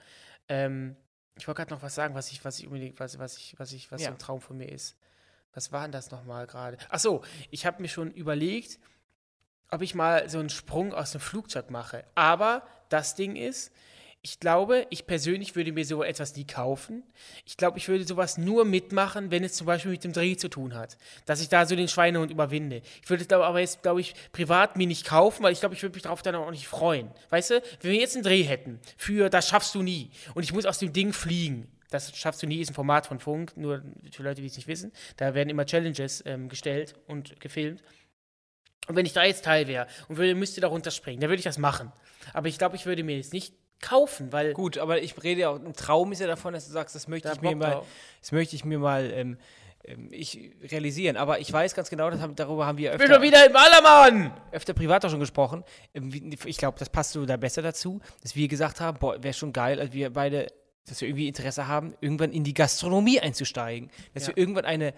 Ähm, 0.49 0.97
ich 1.37 1.47
wollte 1.49 1.61
gerade 1.63 1.75
noch 1.75 1.83
was 1.83 1.95
sagen, 1.95 2.15
was 2.15 2.31
ich, 2.33 2.45
was 2.45 2.59
ich 2.59 2.67
unbedingt, 2.67 3.01
was, 3.01 3.19
was 3.19 3.37
ich, 3.37 3.59
was 3.59 3.73
ich, 3.73 3.91
was 3.91 4.03
Ja. 4.03 4.09
so 4.09 4.15
ein 4.15 4.19
Traum 4.19 4.41
von 4.41 4.57
mir 4.57 4.71
ist. 4.71 4.97
Was 5.53 5.73
war 5.73 5.83
denn 5.83 5.93
das 5.93 6.11
nochmal 6.11 6.47
gerade? 6.47 6.77
Ach 6.91 6.99
so, 6.99 7.23
ich 7.51 7.67
habe 7.67 7.83
mir 7.83 7.89
schon 7.89 8.11
überlegt, 8.13 8.79
ob 9.71 9.83
ich 9.83 9.95
mal 9.95 10.29
so 10.29 10.39
einen 10.39 10.51
Sprung 10.51 10.93
aus 10.93 11.13
dem 11.13 11.21
Flugzeug 11.21 11.71
mache. 11.71 12.05
Aber 12.15 12.67
das 12.89 13.15
Ding 13.15 13.37
ist, 13.37 13.73
ich 14.23 14.39
glaube, 14.39 14.87
ich 14.91 15.07
persönlich 15.07 15.57
würde 15.57 15.73
mir 15.73 15.85
so 15.87 16.03
etwas 16.03 16.37
nie 16.37 16.47
kaufen. 16.47 17.03
Ich 17.47 17.57
glaube, 17.57 17.79
ich 17.79 17.89
würde 17.89 18.05
sowas 18.05 18.37
nur 18.37 18.67
mitmachen, 18.67 19.31
wenn 19.31 19.45
es 19.45 19.55
zum 19.55 19.67
Beispiel 19.67 19.93
mit 19.93 20.05
dem 20.05 20.13
Dreh 20.13 20.37
zu 20.37 20.49
tun 20.49 20.75
hat. 20.75 20.99
Dass 21.25 21.41
ich 21.41 21.49
da 21.49 21.65
so 21.65 21.75
den 21.75 21.89
Schweinehund 21.89 22.31
überwinde. 22.31 22.83
Ich 23.03 23.09
würde 23.09 23.25
es 23.25 23.31
aber 23.31 23.61
jetzt, 23.61 23.83
glaube 23.83 24.03
ich, 24.03 24.15
privat 24.33 24.77
mir 24.77 24.87
nicht 24.87 25.07
kaufen, 25.07 25.43
weil 25.43 25.53
ich 25.53 25.61
glaube, 25.61 25.75
ich 25.75 25.83
würde 25.83 25.95
mich 25.95 26.03
darauf 26.03 26.21
dann 26.21 26.35
auch 26.35 26.51
nicht 26.51 26.69
freuen. 26.69 27.11
Weißt 27.31 27.51
du, 27.51 27.63
wenn 27.81 27.93
wir 27.93 27.99
jetzt 27.99 28.15
einen 28.15 28.25
Dreh 28.25 28.43
hätten 28.43 28.79
für 28.99 29.31
Das 29.31 29.49
schaffst 29.49 29.75
du 29.75 29.83
nie 29.83 30.11
und 30.35 30.43
ich 30.43 30.53
muss 30.53 30.67
aus 30.67 30.79
dem 30.79 30.93
Ding 30.93 31.15
fliegen. 31.15 31.69
Das 31.89 32.15
schaffst 32.17 32.43
du 32.43 32.47
nie 32.47 32.61
ist 32.61 32.71
ein 32.71 32.75
Format 32.75 33.07
von 33.07 33.21
Funk, 33.21 33.57
nur 33.57 33.83
für 34.13 34.23
Leute, 34.23 34.43
die 34.43 34.47
es 34.47 34.57
nicht 34.57 34.69
wissen. 34.69 34.93
Da 35.17 35.35
werden 35.35 35.49
immer 35.49 35.65
Challenges 35.65 36.23
ähm, 36.27 36.49
gestellt 36.49 36.95
und 37.07 37.41
gefilmt. 37.41 37.83
Und 38.87 38.97
wenn 38.97 39.07
ich 39.07 39.13
da 39.13 39.25
jetzt 39.25 39.45
Teil 39.45 39.67
wäre 39.67 39.87
und 40.09 40.19
würde, 40.19 40.35
müsste 40.35 40.61
da 40.61 40.69
runterspringen, 40.69 41.21
dann 41.21 41.31
würde 41.31 41.41
ich 41.41 41.45
das 41.45 41.59
machen. 41.59 41.93
Aber 42.33 42.49
ich 42.49 42.59
glaube, 42.59 42.77
ich 42.77 42.87
würde 42.87 43.03
mir 43.03 43.17
jetzt 43.17 43.33
nicht 43.33 43.55
kaufen, 43.81 44.33
weil 44.33 44.53
Gut, 44.55 44.79
aber 44.79 45.01
ich 45.03 45.21
rede 45.23 45.41
ja 45.43 45.51
auch, 45.51 45.57
ein 45.57 45.73
Traum 45.75 46.13
ist 46.13 46.21
ja 46.21 46.27
davon, 46.27 46.53
dass 46.55 46.67
du 46.67 46.73
sagst, 46.73 46.95
das 46.95 47.09
möchte 47.09 47.31
ich 47.33 47.41
mir 47.41 47.57
mal, 47.57 47.83
das 48.21 48.33
möchte 48.33 48.55
ich 48.57 48.65
mir 48.65 48.79
mal 48.79 49.11
ähm, 49.13 49.39
ähm, 49.85 50.09
ich 50.11 50.51
realisieren. 50.71 51.17
Aber 51.17 51.39
ich 51.41 51.51
weiß 51.53 51.75
ganz 51.75 51.89
genau, 51.91 52.11
haben, 52.11 52.37
darüber 52.37 52.67
haben 52.67 52.79
wir 52.79 52.93
Ich 52.93 52.99
bin 52.99 53.07
schon 53.07 53.17
öfter, 53.17 53.27
wieder 53.27 53.47
im 53.47 53.53
Ballermann! 53.53 54.33
öfter 54.53 54.75
privat 54.75 55.05
auch 55.05 55.11
schon 55.11 55.21
gesprochen. 55.21 55.65
Ähm, 55.95 56.11
Ich 56.45 56.57
glaube, 56.59 56.79
das 56.79 56.89
passt 56.91 57.13
so 57.13 57.25
da 57.25 57.37
besser 57.37 57.63
dazu, 57.63 58.01
dass 58.23 58.37
wir 58.37 58.49
gesagt 58.49 58.81
haben, 58.81 58.99
boah, 58.99 59.23
wäre 59.23 59.35
schon 59.35 59.53
geil, 59.53 59.81
als 59.81 59.93
wir 59.93 60.11
beide, 60.11 60.49
dass 60.87 61.01
wir 61.01 61.09
irgendwie 61.09 61.29
Interesse 61.29 61.67
haben, 61.67 61.95
irgendwann 62.01 62.33
in 62.33 62.45
die 62.45 62.55
Gastronomie 62.55 63.21
einzusteigen. 63.21 63.91
Dass 64.15 64.25
Ja. 64.25 64.29
wir 64.29 64.39
irgendwann 64.39 64.65
eine 64.67 64.93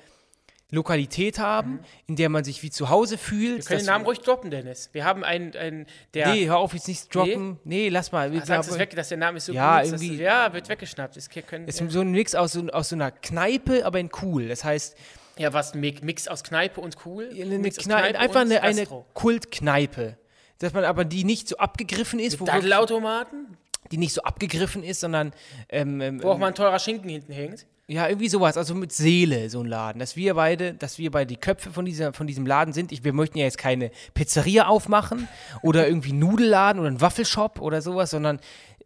Lokalität 0.73 1.39
haben, 1.39 1.81
in 2.07 2.17
der 2.17 2.29
man 2.31 2.45
sich 2.45 2.63
wie 2.63 2.71
zu 2.71 2.89
Hause 2.89 3.19
fühlt. 3.19 3.59
Wir 3.59 3.65
können 3.65 3.81
den 3.81 3.87
Namen 3.87 4.05
ruhig 4.07 4.21
droppen, 4.21 4.51
Dennis. 4.51 4.89
Wir 4.93 5.05
haben 5.05 5.23
einen, 5.23 5.55
einen 5.55 5.87
der. 6.15 6.33
Nee, 6.33 6.47
hör 6.47 6.57
auf, 6.59 6.73
jetzt 6.75 6.89
nicht 6.89 7.15
droppen. 7.15 7.59
Nee, 7.65 7.91
lass 7.91 8.11
mal. 8.11 8.33
Wir 8.33 8.43
Ah, 8.43 8.47
sagst 8.47 8.71
du 8.71 8.75
es 8.75 8.79
weg, 8.81 8.97
dass 8.97 9.11
der 9.11 9.19
Name 9.19 9.37
ist 9.37 9.47
so 9.47 9.53
Ja, 9.53 9.83
gut, 9.83 9.93
dass 9.93 10.01
irgendwie- 10.03 10.15
es- 10.17 10.21
ja, 10.21 10.53
wird 10.53 10.69
weggeschnappt. 10.69 11.17
Es 11.19 11.29
können, 11.29 11.69
ist 11.69 11.79
so 11.91 12.01
ein 12.01 12.11
Mix 12.11 12.35
aus 12.35 12.53
so, 12.53 12.67
aus 12.69 12.89
so 12.89 12.97
einer 12.97 13.11
Kneipe, 13.11 13.85
aber 13.85 14.01
in 14.01 14.11
cool. 14.23 14.49
Das 14.49 14.65
heißt, 14.65 14.97
ja, 15.37 15.53
was, 15.53 15.75
Mix 15.75 16.27
aus 16.27 16.43
Kneipe 16.43 16.81
und 16.81 16.97
cool? 17.05 17.31
eine 17.33 17.59
Mix 17.59 17.79
aus 17.79 17.85
Kneipe, 17.85 18.19
einfach 18.19 18.41
eine, 18.41 18.63
eine. 18.63 18.87
Kultkneipe. 19.15 20.17
Dass 20.59 20.73
man 20.73 20.85
aber 20.85 21.05
die 21.05 21.25
nicht 21.25 21.49
so 21.49 21.57
abgegriffen 21.57 22.19
ist, 22.21 22.41
wo 22.41 22.47
wirklich, 22.47 22.63
Daddelautomaten, 22.63 23.57
die 23.91 23.97
nicht 23.99 24.13
so 24.15 24.23
abgegriffen 24.23 24.83
ist, 24.85 25.01
sondern 25.01 25.33
ähm, 25.69 26.01
ähm, 26.01 26.23
wo 26.23 26.31
auch 26.31 26.39
mal 26.39 26.49
ein 26.49 26.55
teurer 26.55 26.79
Schinken 26.79 27.09
hinten 27.11 27.33
hängt. 27.33 27.67
Ja, 27.93 28.09
irgendwie 28.09 28.29
sowas, 28.29 28.57
also 28.57 28.75
mit 28.75 28.93
Seele, 28.93 29.51
so 29.51 29.61
ein 29.61 29.67
Laden. 29.67 29.99
Dass 29.99 30.17
wir 30.17 30.35
beide, 30.35 30.75
dass 30.75 30.99
wir 30.99 31.11
beide 31.11 31.27
die 31.27 31.37
Köpfe 31.37 31.71
von, 31.71 31.85
dieser, 31.85 32.13
von 32.13 32.27
diesem 32.27 32.47
Laden 32.47 32.73
sind. 32.73 32.91
Ich, 32.93 33.05
wir 33.05 33.13
möchten 33.13 33.39
ja 33.39 33.45
jetzt 33.45 33.59
keine 33.59 33.91
Pizzeria 34.15 34.67
aufmachen 34.67 35.29
oder 35.63 35.87
irgendwie 35.87 36.13
Nudelladen 36.13 36.81
oder 36.81 36.89
einen 36.89 37.01
Waffelshop 37.01 37.61
oder 37.61 37.83
sowas, 37.83 38.11
sondern 38.11 38.41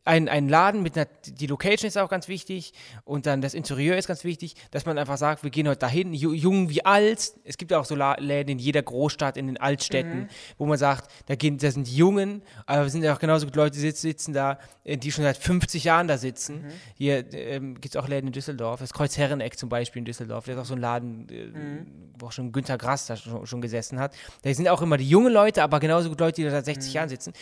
ein, 0.04 0.28
ein 0.28 0.48
Laden 0.48 0.84
mit 0.84 0.96
einer, 0.96 1.08
die 1.26 1.48
Location 1.48 1.88
ist 1.88 1.98
auch 1.98 2.08
ganz 2.08 2.28
wichtig 2.28 2.72
und 3.04 3.26
dann 3.26 3.40
das 3.40 3.54
Interieur 3.54 3.96
ist 3.96 4.06
ganz 4.06 4.22
wichtig, 4.22 4.54
dass 4.70 4.86
man 4.86 4.98
einfach 4.98 5.16
sagt, 5.16 5.42
wir 5.42 5.50
gehen 5.50 5.66
heute 5.66 5.80
dahin, 5.80 6.12
ju- 6.14 6.32
jung 6.32 6.70
wie 6.70 6.84
alt. 6.84 7.32
Es 7.42 7.58
gibt 7.58 7.72
ja 7.72 7.80
auch 7.80 7.84
so 7.84 7.96
Läden 7.96 8.50
in 8.52 8.58
jeder 8.60 8.82
Großstadt, 8.82 9.36
in 9.36 9.48
den 9.48 9.56
Altstädten, 9.56 10.28
wo 10.58 10.66
man 10.66 10.78
sagt, 10.78 11.10
da, 11.26 11.34
gehen, 11.34 11.58
da 11.58 11.72
sind 11.72 11.88
die 11.88 11.96
Jungen, 11.96 12.42
aber 12.66 12.86
es 12.86 12.92
sind 12.92 13.02
ja 13.02 13.12
auch 13.14 13.18
genauso 13.18 13.46
gut 13.46 13.56
Leute, 13.56 13.74
die 13.74 13.80
sitzen, 13.80 14.02
sitzen 14.02 14.32
da, 14.32 14.60
äh, 14.84 14.96
die 14.96 15.10
schon 15.10 15.24
seit 15.24 15.38
50 15.38 15.82
Jahren 15.82 16.06
da 16.06 16.18
sitzen. 16.18 16.66
Hier 16.94 17.24
ähm, 17.34 17.74
gibt 17.80 17.96
es 17.96 18.00
auch 18.00 18.06
Läden 18.06 18.28
in 18.28 18.32
Düsseldorf, 18.32 18.78
das 18.78 18.92
Kreuzherreneck 18.96 19.58
zum 19.58 19.68
Beispiel 19.68 20.00
in 20.00 20.04
Düsseldorf, 20.06 20.46
da 20.46 20.52
ist 20.52 20.58
auch 20.58 20.64
so 20.64 20.74
ein 20.74 20.80
Laden, 20.80 21.28
äh, 21.28 22.18
wo 22.18 22.26
auch 22.26 22.32
schon 22.32 22.50
Günter 22.52 22.78
Grass 22.78 23.06
da 23.06 23.16
schon, 23.16 23.46
schon 23.46 23.60
gesessen 23.60 23.98
hat. 23.98 24.14
Da 24.42 24.52
sind 24.54 24.68
auch 24.68 24.80
immer 24.80 24.96
die 24.96 25.08
jungen 25.08 25.32
Leute, 25.32 25.62
aber 25.62 25.80
genauso 25.80 26.08
gut 26.08 26.20
Leute, 26.20 26.36
die 26.36 26.44
da 26.44 26.50
seit 26.50 26.64
60 26.64 26.94
Jahren 26.94 27.08
sitzen. 27.08 27.32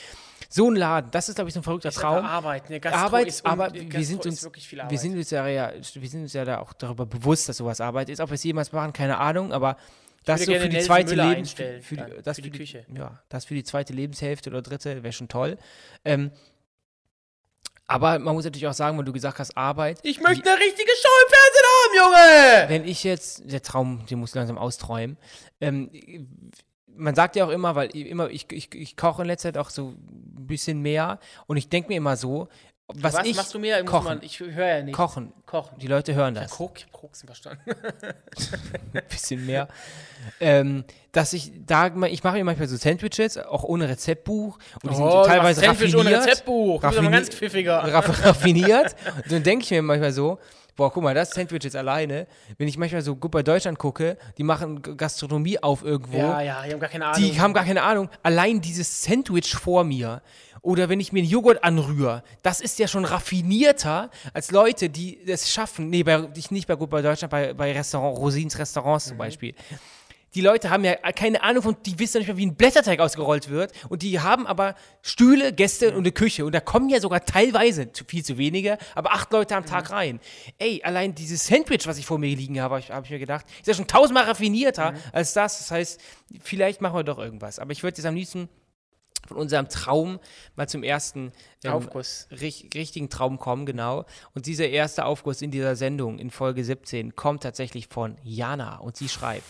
So 0.49 0.69
ein 0.69 0.77
Laden, 0.77 1.11
das 1.11 1.29
ist, 1.29 1.37
glaube 1.37 1.49
ich, 1.49 1.55
so 1.55 1.61
ein 1.61 1.65
verrückter 1.65 1.91
Ist 1.91 1.97
Traum. 1.97 2.25
Arbeit. 2.25 2.71
Ne? 2.71 2.81
Gastro 2.81 3.01
Arbeit, 3.01 3.29
ist 3.29 3.47
aber 3.47 3.71
Gastro 3.71 3.91
wir 3.91 4.05
sind 4.05 4.21
ist 4.21 4.27
uns, 4.27 4.43
wirklich 4.43 4.69
viel 4.69 4.83
wir 4.89 4.99
sind 4.99 5.17
uns 5.17 5.31
ja, 5.31 5.47
ja, 5.47 5.73
wir 5.73 6.09
sind 6.09 6.23
uns 6.23 6.33
ja 6.33 6.45
da 6.45 6.59
auch 6.59 6.73
darüber 6.73 7.07
bewusst, 7.07 7.49
dass 7.49 7.57
sowas 7.57 7.81
Arbeit 7.81 8.09
ist. 8.09 8.21
Ob 8.21 8.31
wir 8.31 8.35
es 8.35 8.45
jemals 8.45 8.73
machen, 8.73 8.93
keine 8.93 9.19
Ahnung, 9.19 9.53
aber 9.53 9.77
das 10.25 10.45
so 10.45 10.53
für 10.53 10.69
die 10.69 10.81
zweite 10.81 11.11
Müller 11.11 11.29
Leben, 11.29 11.39
einstellen 11.41 11.83
für, 11.83 11.89
für, 11.89 11.97
dann, 11.97 12.23
das 12.23 12.37
für 12.37 12.43
die 12.43 12.51
die 12.51 12.59
Küche. 12.59 12.87
Ja, 12.97 13.23
das 13.29 13.45
für 13.45 13.55
die 13.55 13.65
zweite 13.65 13.93
Lebenshälfte 13.93 14.51
oder 14.51 14.63
dritte 14.63 15.03
wäre 15.03 15.13
schon 15.13 15.29
toll. 15.29 15.59
Ähm, 16.05 16.31
aber 17.87 18.19
man 18.19 18.35
muss 18.35 18.45
natürlich 18.45 18.67
auch 18.67 18.73
sagen, 18.73 18.97
wenn 18.97 19.05
du 19.05 19.13
gesagt 19.13 19.39
hast, 19.39 19.57
Arbeit, 19.57 20.01
ich 20.03 20.21
möchte 20.21 20.51
eine 20.51 20.59
richtige 20.59 20.91
haben, 20.91 21.35
Junge! 21.97 22.69
wenn 22.69 22.85
ich 22.87 23.05
jetzt, 23.05 23.43
der 23.51 23.63
Traum, 23.63 24.05
den 24.07 24.19
muss 24.19 24.31
ich 24.31 24.35
langsam 24.37 24.59
austräumen, 24.59 25.17
ähm, 25.61 25.91
man 26.97 27.15
sagt 27.15 27.35
ja 27.37 27.45
auch 27.45 27.51
immer, 27.51 27.75
weil 27.75 27.89
ich 27.93 28.07
immer, 28.07 28.31
ich, 28.31 28.51
ich, 28.53 28.73
ich 28.75 28.97
koche 28.97 29.23
in 29.23 29.29
letzter 29.29 29.49
Zeit 29.53 29.59
auch 29.59 29.71
so 29.71 29.89
ein 29.89 30.47
bisschen 30.47 30.81
mehr 30.81 31.19
und 31.47 31.57
ich 31.57 31.69
denke 31.69 31.89
mir 31.89 31.97
immer 31.97 32.17
so, 32.17 32.49
was, 32.87 33.15
Was 33.15 33.25
ich 33.27 33.35
machst 33.35 33.55
du 33.55 33.59
mehr? 33.59 33.83
Kochen, 33.83 34.05
Man, 34.05 34.19
ich 34.23 34.39
höre 34.41 34.67
ja 34.77 34.83
nicht. 34.83 34.95
kochen, 34.95 35.33
Kochen. 35.47 35.79
die 35.79 35.87
Leute 35.87 36.15
hören 36.15 36.35
das. 36.35 36.53
Ich 36.53 36.59
hab 36.61 36.93
Koksen 36.93 37.27
verstanden. 37.27 37.63
ein 38.93 39.03
bisschen 39.09 39.47
mehr. 39.47 39.69
ähm, 40.39 40.85
dass 41.11 41.33
ich 41.33 41.51
da, 41.65 41.87
ich 42.07 42.23
mache 42.23 42.37
mir 42.37 42.45
manchmal 42.45 42.69
so 42.69 42.77
Sandwiches, 42.77 43.39
auch 43.39 43.65
ohne 43.65 43.89
Rezeptbuch. 43.89 44.59
Und 44.83 44.91
die 44.93 44.97
sind 44.97 45.03
Oh, 45.05 45.25
teilweise 45.25 45.63
du 45.63 45.67
machst 45.67 45.81
Sandwich 45.81 45.97
ohne 45.97 46.11
raffiniert. 46.11 46.27
Rezeptbuch. 46.27 46.81
Bist 46.83 46.99
aber 46.99 47.07
raffini- 47.09 47.11
ganz 47.11 47.29
pfiffiger. 47.31 47.79
raff- 47.95 48.25
raffiniert. 48.27 48.97
Und 49.23 49.33
dann 49.33 49.43
denke 49.43 49.65
ich 49.65 49.71
mir 49.71 49.81
manchmal 49.81 50.13
so, 50.13 50.39
boah, 50.77 50.93
guck 50.93 51.03
mal, 51.03 51.15
das 51.15 51.31
Sandwich 51.31 51.65
jetzt 51.65 51.77
alleine. 51.77 52.27
Wenn 52.59 52.69
ich 52.69 52.77
manchmal 52.79 53.03
so 53.03 53.15
gut 53.17 53.31
bei 53.31 53.43
Deutschland 53.43 53.79
gucke, 53.79 54.17
die 54.39 54.43
machen 54.43 54.83
Gastronomie 54.97 55.59
auf 55.63 55.83
irgendwo. 55.83 56.19
Ja, 56.19 56.41
ja, 56.41 56.63
die 56.65 56.73
haben 56.73 56.81
gar 56.81 56.91
keine 56.91 57.07
Ahnung. 57.07 57.23
Die 57.23 57.41
haben 57.41 57.55
gar 57.55 57.65
keine 57.65 57.83
Ahnung. 57.83 58.09
Allein 58.23 58.61
dieses 58.61 59.03
Sandwich 59.03 59.55
vor 59.55 59.85
mir. 59.85 60.23
Oder 60.63 60.89
wenn 60.89 60.99
ich 60.99 61.13
mir 61.13 61.21
einen 61.21 61.29
Joghurt 61.29 61.63
anrühre, 61.63 62.23
das 62.43 62.61
ist 62.63 62.79
ja 62.79 62.89
schon 62.89 63.05
raffinierter 63.05 64.11
als 64.33 64.51
Leute, 64.51 64.89
die 64.89 65.23
das 65.27 65.51
schaffen. 65.53 65.91
Nee, 65.91 66.03
bei, 66.03 66.27
ich 66.37 66.51
nicht 66.51 66.67
bei 66.67 66.75
gut 66.75 66.89
bei 66.89 67.03
Deutschland, 67.03 67.31
bei, 67.31 67.53
bei 67.53 67.73
Restaurant, 67.73 68.17
Rosins 68.19 68.59
Restaurants 68.59 69.05
Mhm. 69.07 69.09
zum 69.11 69.19
Beispiel. 69.19 69.55
Die 70.35 70.41
Leute 70.41 70.71
haben 70.71 70.85
ja 70.85 70.95
keine 71.13 71.43
Ahnung 71.43 71.63
von, 71.63 71.77
die 71.87 71.99
wissen 71.99 72.19
nicht 72.19 72.27
mehr, 72.27 72.37
wie 72.37 72.47
ein 72.47 72.57
Blätterteig 72.57 72.99
ausgerollt 73.01 73.49
wird. 73.51 73.73
Und 73.89 74.03
die 74.03 74.19
haben 74.21 74.47
aber 74.47 74.75
Stühle, 75.03 75.53
Gäste 75.53 75.91
und 75.91 75.99
eine 75.99 76.13
Küche. 76.13 76.45
Und 76.45 76.53
da 76.55 76.61
kommen 76.61 76.89
ja 76.89 77.01
sogar 77.01 77.25
teilweise, 77.25 77.93
zu, 77.93 78.05
viel 78.05 78.25
zu 78.25 78.37
wenige, 78.39 78.79
aber 78.95 79.13
acht 79.13 79.33
Leute 79.33 79.55
am 79.57 79.65
Tag 79.65 79.91
rein. 79.91 80.21
Ey, 80.59 80.83
allein 80.83 81.15
dieses 81.15 81.47
Sandwich, 81.47 81.87
was 81.87 81.99
ich 81.99 82.07
vor 82.07 82.19
mir 82.19 82.35
liegen 82.35 82.61
habe, 82.61 82.75
habe 82.75 82.81
ich, 82.81 82.91
hab 82.91 83.05
ich 83.05 83.11
mir 83.11 83.19
gedacht, 83.19 83.47
ist 83.61 83.67
ja 83.69 83.75
schon 83.75 83.87
tausendmal 83.87 84.25
raffinierter 84.25 84.95
als 85.13 85.35
das. 85.35 85.59
Das 85.59 85.71
heißt, 85.71 86.01
vielleicht 86.43 86.81
machen 86.81 86.97
wir 86.97 87.05
doch 87.05 87.19
irgendwas. 87.19 87.59
Aber 87.59 87.73
ich 87.73 87.83
würde 87.83 87.97
jetzt 87.97 88.07
am 88.07 88.15
liebsten 88.17 88.49
von 89.29 89.37
unserem 89.39 89.69
Traum 89.69 90.19
mal 90.57 90.69
zum 90.69 90.83
ersten 90.83 91.33
ähm, 91.65 91.73
Aufguss. 91.73 92.27
rich- 92.31 92.69
richtigen 92.75 93.09
Traum 93.09 93.39
kommen, 93.39 93.65
genau. 93.67 94.05
Und 94.35 94.47
dieser 94.47 94.69
erste 94.69 95.05
Aufguss 95.07 95.41
in 95.43 95.51
dieser 95.51 95.77
Sendung 95.77 96.19
in 96.19 96.31
Folge 96.31 96.63
17 96.65 97.17
kommt 97.17 97.43
tatsächlich 97.43 97.89
von 97.89 98.19
Jana 98.23 98.79
und 98.79 98.97
sie 98.97 99.09
schreibt: 99.09 99.47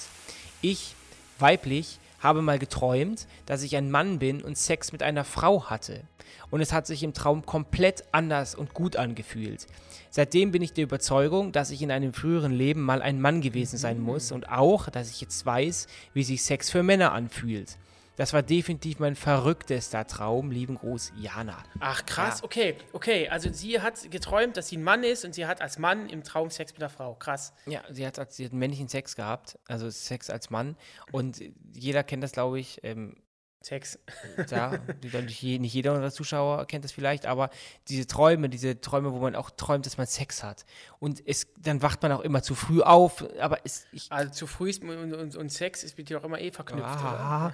Ich, 0.64 0.94
weiblich, 1.40 1.98
habe 2.20 2.40
mal 2.40 2.58
geträumt, 2.58 3.26
dass 3.44 3.62
ich 3.62 3.76
ein 3.76 3.90
Mann 3.90 4.18
bin 4.18 4.42
und 4.42 4.56
Sex 4.56 4.92
mit 4.92 5.02
einer 5.02 5.22
Frau 5.22 5.68
hatte. 5.68 6.04
Und 6.50 6.62
es 6.62 6.72
hat 6.72 6.86
sich 6.86 7.02
im 7.02 7.12
Traum 7.12 7.44
komplett 7.44 8.04
anders 8.12 8.54
und 8.54 8.72
gut 8.72 8.96
angefühlt. 8.96 9.66
Seitdem 10.08 10.52
bin 10.52 10.62
ich 10.62 10.72
der 10.72 10.84
Überzeugung, 10.84 11.52
dass 11.52 11.70
ich 11.70 11.82
in 11.82 11.90
einem 11.90 12.14
früheren 12.14 12.52
Leben 12.52 12.80
mal 12.80 13.02
ein 13.02 13.20
Mann 13.20 13.42
gewesen 13.42 13.76
sein 13.76 14.00
muss 14.00 14.32
und 14.32 14.48
auch, 14.48 14.88
dass 14.88 15.10
ich 15.10 15.20
jetzt 15.20 15.44
weiß, 15.44 15.86
wie 16.14 16.22
sich 16.22 16.42
Sex 16.42 16.70
für 16.70 16.82
Männer 16.82 17.12
anfühlt. 17.12 17.76
Das 18.16 18.32
war 18.32 18.42
definitiv 18.42 19.00
mein 19.00 19.16
verrücktester 19.16 20.06
Traum. 20.06 20.50
Lieben 20.50 20.76
Gruß, 20.76 21.12
Jana. 21.16 21.62
Ach 21.80 22.06
krass, 22.06 22.38
Ja. 22.40 22.44
okay, 22.44 22.76
okay. 22.92 23.28
Also 23.28 23.52
sie 23.52 23.80
hat 23.80 24.10
geträumt, 24.10 24.56
dass 24.56 24.68
sie 24.68 24.76
ein 24.76 24.84
Mann 24.84 25.02
ist 25.02 25.24
und 25.24 25.34
sie 25.34 25.46
hat 25.46 25.60
als 25.60 25.78
Mann 25.78 26.08
im 26.08 26.22
Traum 26.22 26.50
Sex 26.50 26.72
mit 26.72 26.80
einer 26.82 26.90
Frau. 26.90 27.14
Krass. 27.14 27.52
Ja, 27.66 27.82
sie 27.90 28.06
hat, 28.06 28.32
sie 28.32 28.44
hat 28.44 28.52
männlichen 28.52 28.88
Sex 28.88 29.16
gehabt, 29.16 29.58
also 29.66 29.90
Sex 29.90 30.30
als 30.30 30.50
Mann. 30.50 30.76
Und 31.10 31.42
jeder 31.72 32.04
kennt 32.04 32.22
das, 32.22 32.32
glaube 32.32 32.60
ich. 32.60 32.80
Ähm, 32.84 33.16
Sex. 33.64 33.98
ja, 34.50 34.78
nicht 35.02 35.42
nicht 35.42 35.74
jeder 35.74 35.92
unserer 35.92 36.10
Zuschauer 36.12 36.66
kennt 36.66 36.84
das 36.84 36.92
vielleicht, 36.92 37.26
aber 37.26 37.50
diese 37.88 38.06
Träume, 38.06 38.48
diese 38.48 38.80
Träume, 38.80 39.12
wo 39.12 39.18
man 39.18 39.34
auch 39.34 39.50
träumt, 39.50 39.86
dass 39.86 39.96
man 39.98 40.06
Sex 40.06 40.42
hat. 40.42 40.64
Und 40.98 41.22
es, 41.26 41.46
dann 41.58 41.82
wacht 41.82 42.02
man 42.02 42.12
auch 42.12 42.20
immer 42.20 42.42
zu 42.42 42.54
früh 42.54 42.82
auf, 42.82 43.24
aber 43.40 43.58
es, 43.64 43.86
ich, 43.92 44.10
Also 44.10 44.32
zu 44.32 44.46
früh 44.46 44.70
ist 44.70 44.82
und, 44.82 45.12
und, 45.14 45.36
und 45.36 45.48
Sex 45.52 45.84
ist 45.84 45.96
mit 45.98 46.08
dir 46.08 46.18
auch 46.20 46.24
immer 46.24 46.40
eh 46.40 46.50
verknüpft. 46.50 46.86
Ah, 46.86 47.52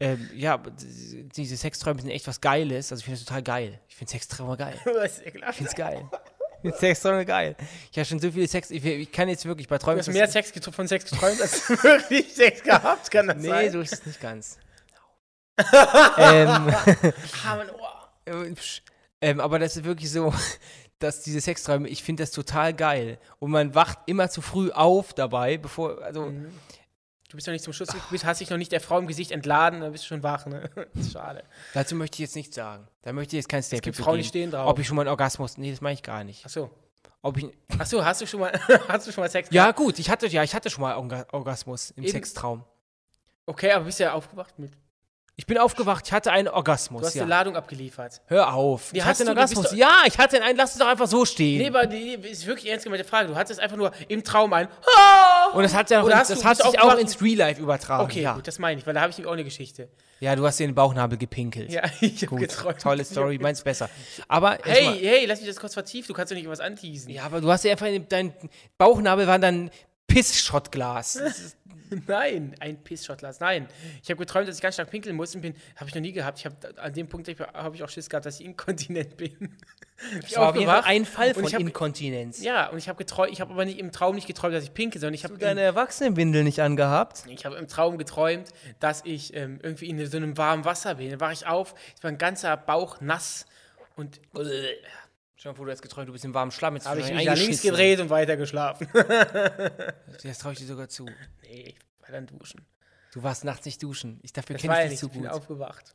ähm, 0.00 0.28
ja, 0.34 0.60
diese 1.36 1.56
Sexträume 1.56 2.00
sind 2.00 2.10
echt 2.10 2.26
was 2.26 2.40
Geiles. 2.40 2.90
Also 2.92 3.00
ich 3.00 3.04
finde 3.04 3.18
das 3.20 3.26
total 3.26 3.42
geil. 3.42 3.80
Ich 3.88 3.96
finde 3.96 4.10
Sexträume 4.10 4.56
geil. 4.56 4.78
Das 4.84 5.18
ist 5.18 5.26
ekelhaft. 5.26 5.52
Ich 5.52 5.56
finde 5.56 5.70
es 5.70 5.76
geil. 5.76 6.08
Sexträume 6.78 7.26
geil. 7.26 7.56
Ich 7.92 7.98
habe 7.98 8.06
schon 8.06 8.18
so 8.20 8.30
viele 8.30 8.48
Sex. 8.48 8.70
Ich, 8.70 8.82
ich 8.84 9.12
kann 9.12 9.28
jetzt 9.28 9.44
wirklich 9.44 9.68
bei 9.68 9.76
Du 9.76 9.84
Träumen. 9.84 9.98
hast 10.00 10.08
mehr 10.08 10.26
Sex 10.28 10.50
von 10.72 10.88
Sex 10.88 11.04
geträumt, 11.10 11.40
als 11.42 11.66
du 11.66 11.74
wirklich 11.82 12.32
Sex 12.32 12.62
gehabt, 12.62 13.10
kann 13.10 13.26
das 13.26 13.36
Nee, 13.36 13.48
sein? 13.48 13.72
so 13.72 13.80
ist 13.80 13.92
es 13.92 14.06
nicht 14.06 14.20
ganz. 14.20 14.58
Ähm, 16.18 16.74
ähm, 19.20 19.40
aber 19.40 19.58
das 19.58 19.76
ist 19.76 19.84
wirklich 19.84 20.10
so, 20.10 20.32
dass 20.98 21.22
diese 21.22 21.40
Sexträume, 21.40 21.88
ich 21.88 22.02
finde 22.02 22.22
das 22.22 22.30
total 22.30 22.74
geil. 22.74 23.18
Und 23.38 23.50
man 23.50 23.74
wacht 23.74 23.98
immer 24.06 24.30
zu 24.30 24.42
früh 24.42 24.70
auf 24.70 25.14
dabei, 25.14 25.58
bevor, 25.58 26.02
also, 26.02 26.32
Du 27.30 27.36
bist 27.36 27.48
noch 27.48 27.52
nicht 27.52 27.64
zum 27.64 27.72
Schluss, 27.72 27.88
du 27.88 28.22
hast 28.24 28.40
dich 28.40 28.50
noch 28.50 28.58
nicht 28.58 28.70
der 28.70 28.80
Frau 28.80 28.96
im 28.96 29.08
Gesicht 29.08 29.32
entladen, 29.32 29.80
dann 29.80 29.90
bist 29.90 30.04
du 30.04 30.08
schon 30.08 30.22
wach, 30.22 30.46
ne? 30.46 30.70
Schade. 31.12 31.42
dazu 31.72 31.96
möchte 31.96 32.14
ich 32.14 32.20
jetzt 32.20 32.36
nichts 32.36 32.54
sagen. 32.54 32.86
Da 33.02 33.12
möchte 33.12 33.34
ich 33.34 33.40
jetzt 33.40 33.48
kein 33.48 33.60
Statement 33.60 33.82
gibt 33.82 33.96
zu 33.96 34.04
Frauen, 34.04 34.18
die 34.18 34.24
stehen 34.24 34.52
drauf. 34.52 34.68
Ob 34.68 34.78
ich 34.78 34.86
schon 34.86 34.94
mal 34.94 35.02
einen 35.02 35.08
Orgasmus, 35.10 35.58
nee, 35.58 35.72
das 35.72 35.80
meine 35.80 35.94
ich 35.94 36.04
gar 36.04 36.22
nicht. 36.22 36.44
Achso. 36.46 36.70
Ob 37.22 37.36
ich, 37.38 37.46
Achso, 37.76 38.04
hast 38.04 38.20
du 38.20 38.26
schon 38.28 38.38
mal, 38.38 38.52
hast 38.86 39.08
du 39.08 39.10
schon 39.10 39.22
mal 39.24 39.28
Sex 39.30 39.48
ja 39.50 39.72
gut, 39.72 39.98
ich 39.98 40.10
hatte, 40.10 40.28
ja, 40.28 40.44
ich 40.44 40.54
hatte 40.54 40.70
schon 40.70 40.82
mal 40.82 40.94
Orga- 40.94 41.26
Orgasmus 41.32 41.90
im 41.92 42.04
Eben. 42.04 42.12
Sextraum. 42.12 42.64
Okay, 43.46 43.72
aber 43.72 43.86
bist 43.86 43.98
ja 43.98 44.12
aufgewacht 44.12 44.56
mit. 44.60 44.70
Ich 45.36 45.46
bin 45.46 45.58
aufgewacht, 45.58 46.06
ich 46.06 46.12
hatte 46.12 46.30
einen 46.30 46.46
Orgasmus. 46.46 47.00
Du 47.00 47.06
hast 47.08 47.14
ja. 47.14 47.22
eine 47.22 47.28
Ladung 47.30 47.56
abgeliefert. 47.56 48.22
Hör 48.26 48.54
auf. 48.54 48.90
Die 48.92 48.98
ich 48.98 49.04
hatte 49.04 49.20
einen 49.24 49.26
du 49.34 49.40
Orgasmus. 49.40 49.72
Ja, 49.72 50.02
ich 50.06 50.16
hatte 50.16 50.40
einen, 50.40 50.56
lass 50.56 50.72
es 50.74 50.78
doch 50.78 50.86
einfach 50.86 51.08
so 51.08 51.24
stehen. 51.24 51.58
Nee, 51.60 51.68
aber 51.68 51.86
die 51.86 52.12
ist 52.14 52.46
wirklich 52.46 52.70
ernst 52.70 52.84
gemeinte 52.84 53.04
Frage. 53.04 53.26
Du 53.28 53.34
hattest 53.34 53.58
einfach 53.58 53.76
nur 53.76 53.90
im 54.06 54.22
Traum 54.22 54.52
ein. 54.52 54.68
Und 55.54 55.64
das 55.64 55.74
hat, 55.74 55.90
ja 55.90 56.02
hast 56.08 56.30
das 56.30 56.38
du- 56.40 56.44
hat 56.44 56.56
sich 56.58 56.78
auch 56.80 56.96
ins 56.98 57.20
Real 57.20 57.36
Life 57.38 57.60
übertragen. 57.60 58.04
Okay, 58.04 58.22
ja. 58.22 58.34
gut, 58.34 58.46
das 58.46 58.60
meine 58.60 58.80
ich, 58.80 58.86
weil 58.86 58.94
da 58.94 59.00
habe 59.00 59.10
ich 59.10 59.16
nämlich 59.18 59.28
auch 59.28 59.32
eine 59.34 59.42
Geschichte. 59.44 59.88
ja, 60.20 60.36
du 60.36 60.46
hast 60.46 60.60
dir 60.60 60.66
den 60.68 60.74
Bauchnabel 60.74 61.18
gepinkelt. 61.18 61.70
Ja, 61.72 61.82
ich 62.00 62.24
habe 62.24 62.36
geträumt. 62.36 62.80
tolle 62.80 63.04
Story, 63.04 63.38
meins 63.38 63.62
besser. 63.62 63.90
Aber 64.28 64.58
Hey, 64.62 64.98
hey, 65.00 65.26
lass 65.26 65.40
mich 65.40 65.48
das 65.48 65.58
kurz 65.58 65.74
vertiefen. 65.74 66.06
Du 66.08 66.14
kannst 66.14 66.30
doch 66.30 66.36
nicht 66.36 66.48
was 66.48 66.60
anteasen. 66.60 67.10
ja, 67.10 67.24
aber 67.24 67.40
du 67.40 67.50
hast 67.50 67.64
ja 67.64 67.72
einfach 67.72 67.86
in- 67.86 68.08
dein 68.08 68.32
Bauchnabel 68.78 69.26
war 69.26 69.40
dann 69.40 69.70
Pissschottglas. 70.14 71.18
Nein, 72.06 72.54
ein 72.60 72.82
Pissschottglas. 72.82 73.40
Nein. 73.40 73.68
Ich 74.02 74.10
habe 74.10 74.18
geträumt, 74.18 74.48
dass 74.48 74.56
ich 74.56 74.62
ganz 74.62 74.74
stark 74.74 74.90
pinkeln 74.90 75.14
muss 75.14 75.34
und 75.34 75.42
bin, 75.42 75.54
habe 75.76 75.88
ich 75.88 75.94
noch 75.94 76.00
nie 76.02 76.12
gehabt. 76.12 76.38
Ich 76.38 76.46
habe 76.46 76.56
an 76.80 76.92
dem 76.92 77.08
Punkt 77.08 77.28
habe 77.28 77.76
ich 77.76 77.82
auch 77.82 77.88
Schiss 77.88 78.08
gehabt, 78.08 78.26
dass 78.26 78.40
ich 78.40 78.46
inkontinent 78.46 79.16
bin. 79.18 79.56
Ich 80.20 80.30
Das 80.30 80.36
war 80.36 80.48
auf 80.48 80.54
jeden 80.56 80.66
Fall 80.66 80.78
aufgewacht 80.78 80.86
ein 80.88 81.04
Fall 81.04 81.34
von 81.34 81.44
ich 81.44 81.54
hab- 81.54 81.60
Inkontinenz. 81.60 82.42
Ja, 82.42 82.68
und 82.68 82.78
ich 82.78 82.88
habe 82.88 82.98
geträumt, 82.98 83.32
ich 83.32 83.40
habe 83.40 83.52
aber 83.52 83.64
nicht 83.64 83.78
im 83.78 83.92
Traum 83.92 84.14
nicht 84.16 84.26
geträumt, 84.26 84.54
dass 84.54 84.64
ich 84.64 84.74
pinkel, 84.74 85.00
sondern 85.00 85.14
ich 85.14 85.24
habe 85.24 85.38
Deine 85.38 85.60
Erwachsenenwindel 85.60 86.42
nicht 86.42 86.60
angehabt? 86.60 87.22
Ich 87.28 87.44
habe 87.44 87.56
im 87.56 87.68
Traum 87.68 87.96
geträumt, 87.98 88.48
dass 88.80 89.02
ich 89.04 89.34
ähm, 89.34 89.60
irgendwie 89.62 89.88
in 89.88 90.04
so 90.06 90.16
einem 90.16 90.36
warmen 90.36 90.64
Wasser 90.64 90.96
bin. 90.96 91.10
Dann 91.10 91.20
wache 91.20 91.32
ich 91.34 91.46
auf, 91.46 91.74
ist 91.94 92.02
mein 92.02 92.18
ganzer 92.18 92.56
Bauch 92.56 93.00
nass 93.00 93.46
und 93.96 94.20
Schon 95.44 95.54
vor, 95.56 95.66
du 95.66 95.72
hast 95.72 95.82
geträumt, 95.82 96.08
du 96.08 96.12
bist 96.14 96.24
im 96.24 96.32
warmen 96.32 96.50
Schlamm. 96.50 96.74
Jetzt 96.74 96.88
habe 96.88 97.00
ich 97.00 97.12
mich 97.12 97.26
nach 97.26 97.36
links 97.36 97.60
gedreht 97.60 98.00
und 98.00 98.08
weiter 98.08 98.38
geschlafen. 98.38 98.88
Das 100.22 100.38
traue 100.38 100.54
ich 100.54 100.58
dir 100.58 100.64
sogar 100.64 100.88
zu. 100.88 101.04
nee, 101.42 101.74
ich 101.76 101.76
war 102.00 102.12
dann 102.12 102.26
duschen. 102.26 102.64
Du 103.12 103.22
warst 103.22 103.44
nachts 103.44 103.66
nicht 103.66 103.82
duschen. 103.82 104.20
Ich 104.22 104.32
dafür 104.32 104.56
kenne 104.56 104.72
ich 104.72 104.80
dich 104.80 104.90
nicht, 104.92 105.00
zu 105.00 105.06
ich 105.08 105.12
bin 105.12 105.22
gut. 105.24 105.30
aufgewacht. 105.32 105.94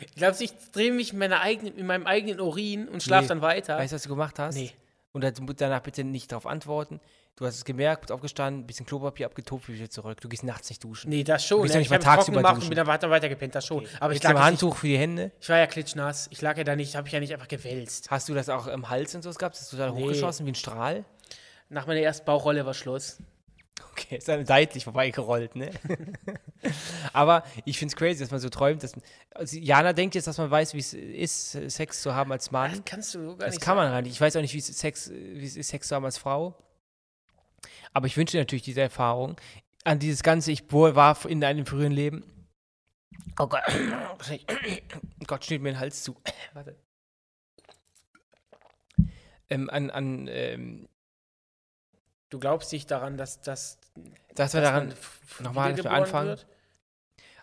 Ich 0.00 0.14
glaube, 0.14 0.34
ich 0.40 0.50
drehe 0.72 0.92
mich 0.92 1.12
in, 1.12 1.42
eigenen, 1.42 1.76
in 1.76 1.84
meinem 1.84 2.06
eigenen 2.06 2.40
Urin 2.40 2.88
und 2.88 3.02
schlafe 3.02 3.24
Nee. 3.24 3.28
dann 3.28 3.42
weiter. 3.42 3.76
Weißt 3.76 3.92
du, 3.92 3.96
was 3.96 4.02
du 4.04 4.08
gemacht 4.08 4.38
hast? 4.38 4.54
Nee. 4.54 4.72
Und 5.12 5.24
danach 5.60 5.82
bitte 5.82 6.04
nicht 6.04 6.32
darauf 6.32 6.46
antworten. 6.46 7.00
Du 7.38 7.46
hast 7.46 7.54
es 7.54 7.64
gemerkt, 7.64 8.00
bist 8.00 8.10
aufgestanden, 8.10 8.66
bisschen 8.66 8.84
Klopapier 8.84 9.26
abgetupft, 9.26 9.68
wieder 9.68 9.88
zurück. 9.88 10.20
Du 10.20 10.28
gehst 10.28 10.42
nachts 10.42 10.70
nicht 10.70 10.82
duschen. 10.82 11.08
Nee, 11.08 11.22
das 11.22 11.46
schon. 11.46 11.58
Du 11.58 11.62
bist 11.62 11.72
ne? 11.72 11.76
ja 11.76 11.78
nicht 11.78 11.86
ich 11.86 11.90
mal 11.92 11.98
tagsüber 12.00 12.38
gemacht 12.38 12.54
und 12.54 12.60
duschen. 12.62 12.70
bin 12.70 12.76
dann 12.78 12.88
weiter, 12.88 13.10
weiter 13.10 13.28
gepennt, 13.28 13.54
das 13.54 13.64
schon. 13.64 13.86
Aber 14.00 14.12
ich 14.12 14.20
lag 14.24 14.34
Handtuch 14.34 14.74
für 14.74 14.88
die 14.88 14.98
Hände. 14.98 15.22
Nicht, 15.26 15.34
ich 15.42 15.48
war 15.48 15.58
ja 15.58 15.68
klitschnass. 15.68 16.26
Ich 16.32 16.42
lag 16.42 16.56
ja 16.58 16.64
da 16.64 16.74
nicht, 16.74 16.96
habe 16.96 17.06
ich 17.06 17.14
ja 17.14 17.20
nicht 17.20 17.32
einfach 17.32 17.46
gewälzt. 17.46 18.10
Hast 18.10 18.28
du 18.28 18.34
das 18.34 18.48
auch 18.48 18.66
im 18.66 18.90
Hals 18.90 19.14
und 19.14 19.22
so 19.22 19.30
gehabt? 19.30 19.54
Hast 19.56 19.72
du 19.72 19.76
da 19.76 19.92
Nee. 19.92 20.02
hochgeschossen 20.02 20.46
wie 20.46 20.50
ein 20.50 20.56
Strahl? 20.56 21.04
Nach 21.68 21.86
meiner 21.86 22.00
ersten 22.00 22.24
Bauchrolle 22.26 22.66
war 22.66 22.74
Schluss. 22.74 23.18
Okay, 23.92 24.16
ist 24.16 24.26
dann 24.26 24.44
seitlich 24.44 24.82
vorbeigerollt, 24.82 25.54
ne? 25.54 25.70
Aber 27.12 27.44
ich 27.64 27.78
finde 27.78 27.92
es 27.92 27.96
crazy, 27.96 28.18
dass 28.18 28.32
man 28.32 28.40
so 28.40 28.48
träumt. 28.48 28.82
Dass, 28.82 28.94
also 29.32 29.56
Jana 29.56 29.92
denkt 29.92 30.16
jetzt, 30.16 30.26
dass 30.26 30.38
man 30.38 30.50
weiß, 30.50 30.74
wie 30.74 30.78
es 30.80 30.92
ist, 30.92 31.52
Sex 31.70 32.02
zu 32.02 32.16
haben 32.16 32.32
als 32.32 32.50
Mann. 32.50 32.72
Das 32.72 32.82
kannst 32.84 33.14
du 33.14 33.36
gar 33.36 33.46
Das 33.46 33.54
nicht 33.54 33.60
kann 33.60 33.76
man 33.76 33.86
sagen. 33.86 33.94
gar 33.94 34.02
nicht. 34.02 34.12
Ich 34.12 34.20
weiß 34.20 34.34
auch 34.34 34.40
nicht, 34.40 34.54
wie 34.54 34.58
es, 34.58 34.66
Sex, 34.66 35.10
wie 35.12 35.46
es 35.46 35.56
ist, 35.56 35.68
Sex 35.68 35.86
zu 35.86 35.94
haben 35.94 36.04
als 36.04 36.18
Frau. 36.18 36.56
Aber 37.98 38.06
ich 38.06 38.16
wünsche 38.16 38.36
dir 38.36 38.42
natürlich 38.42 38.62
diese 38.62 38.80
Erfahrung. 38.80 39.34
An 39.82 39.98
dieses 39.98 40.22
Ganze, 40.22 40.52
ich 40.52 40.70
war 40.70 41.26
in 41.26 41.42
einem 41.42 41.66
früheren 41.66 41.90
Leben. 41.90 42.22
Oh 43.40 43.48
Gott, 43.48 43.62
Gott 45.26 45.44
schnitt 45.44 45.62
mir 45.62 45.72
den 45.72 45.80
Hals 45.80 46.04
zu. 46.04 46.14
Warte. 46.54 46.76
Ähm, 49.50 49.68
an, 49.68 49.90
an, 49.90 50.28
ähm, 50.28 50.88
Du 52.30 52.38
glaubst 52.38 52.72
nicht 52.72 52.88
daran, 52.88 53.16
dass, 53.16 53.40
dass, 53.40 53.80
dass 54.36 54.54
wir 54.54 54.60
daran 54.60 54.94
nochmal, 55.40 55.72
anfangen. 55.88 56.28
wird? 56.28 56.46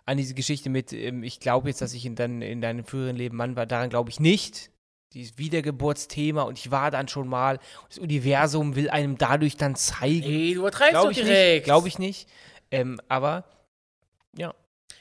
an 0.06 0.16
diese 0.16 0.32
Geschichte 0.32 0.70
mit, 0.70 0.94
ähm, 0.94 1.22
ich 1.22 1.38
glaube 1.38 1.68
jetzt, 1.68 1.82
dass 1.82 1.92
ich 1.92 2.06
in, 2.06 2.14
dann, 2.14 2.40
in 2.40 2.62
deinem 2.62 2.86
früheren 2.86 3.16
Leben 3.16 3.36
Mann 3.36 3.56
war, 3.56 3.66
daran 3.66 3.90
glaube 3.90 4.08
ich 4.08 4.20
nicht. 4.20 4.70
Dieses 5.12 5.38
Wiedergeburtsthema 5.38 6.42
und 6.42 6.58
ich 6.58 6.70
war 6.70 6.90
dann 6.90 7.08
schon 7.08 7.28
mal, 7.28 7.58
das 7.88 7.98
Universum 7.98 8.74
will 8.76 8.90
einem 8.90 9.16
dadurch 9.16 9.56
dann 9.56 9.76
zeigen. 9.76 10.26
Nee, 10.26 10.54
du 10.54 10.60
übertreibst 10.60 10.94
doch 10.94 11.12
direkt. 11.12 11.54
nicht, 11.54 11.64
glaube 11.64 11.88
ich 11.88 11.98
nicht. 11.98 12.28
Ähm, 12.70 13.00
aber, 13.08 13.44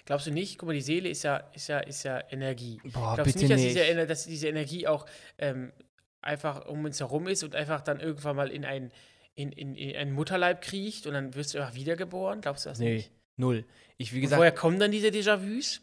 Glaubst 0.06 0.28
du 0.28 0.32
nicht? 0.32 0.60
Guck 0.60 0.68
mal, 0.68 0.74
die 0.74 0.82
Seele 0.82 1.10
ist 1.10 1.24
ja, 1.24 1.38
ist 1.54 1.68
ja, 1.68 1.80
ist 1.80 2.04
ja 2.04 2.24
Energie. 2.30 2.80
boah, 2.84 3.15
Glaubst 3.15 3.20
du 3.20 3.24
bitte 3.24 3.39
nicht, 3.39 3.52
dass 3.52 3.62
nicht. 3.62 3.76
diese, 3.76 4.08
dass 4.08 4.26
diese 4.26 4.48
Energie 4.48 4.88
auch 4.88 5.08
ähm, 5.39 5.74
einfach 6.22 6.68
um 6.68 6.86
uns 6.86 7.00
herum 7.00 7.28
ist 7.28 7.44
und 7.44 7.56
einfach 7.56 7.82
dann 7.82 8.00
irgendwann 8.00 8.36
mal 8.36 8.52
in 8.52 8.65
ein 8.65 8.91
in, 9.34 9.52
in, 9.52 9.76
in 9.76 9.96
einen 9.98 10.13
Mutterleib 10.13 10.62
kriecht 10.62 11.08
und 11.08 11.13
dann 11.13 11.34
wirst 11.34 11.54
du 11.54 11.60
einfach 11.60 11.76
wiedergeboren? 11.76 12.39
Glaubst 12.39 12.65
du 12.65 12.70
das 12.70 12.80
nee, 12.80 12.96
nicht? 12.96 13.12
null. 13.36 13.65
Ich, 13.98 14.13
wie 14.13 14.18
Und 14.18 14.22
gesagt, 14.22 14.39
woher 14.39 14.52
kommen 14.54 14.80
dann 14.80 14.91
diese 14.91 15.08
Déjà-vus? 15.08 15.82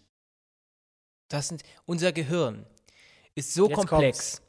das 1.29 1.49
sind, 1.49 1.63
unser 1.85 2.13
Gehirn 2.13 2.65
ist 3.35 3.55
so 3.55 3.68
Jetzt 3.68 3.77
komplex. 3.77 4.42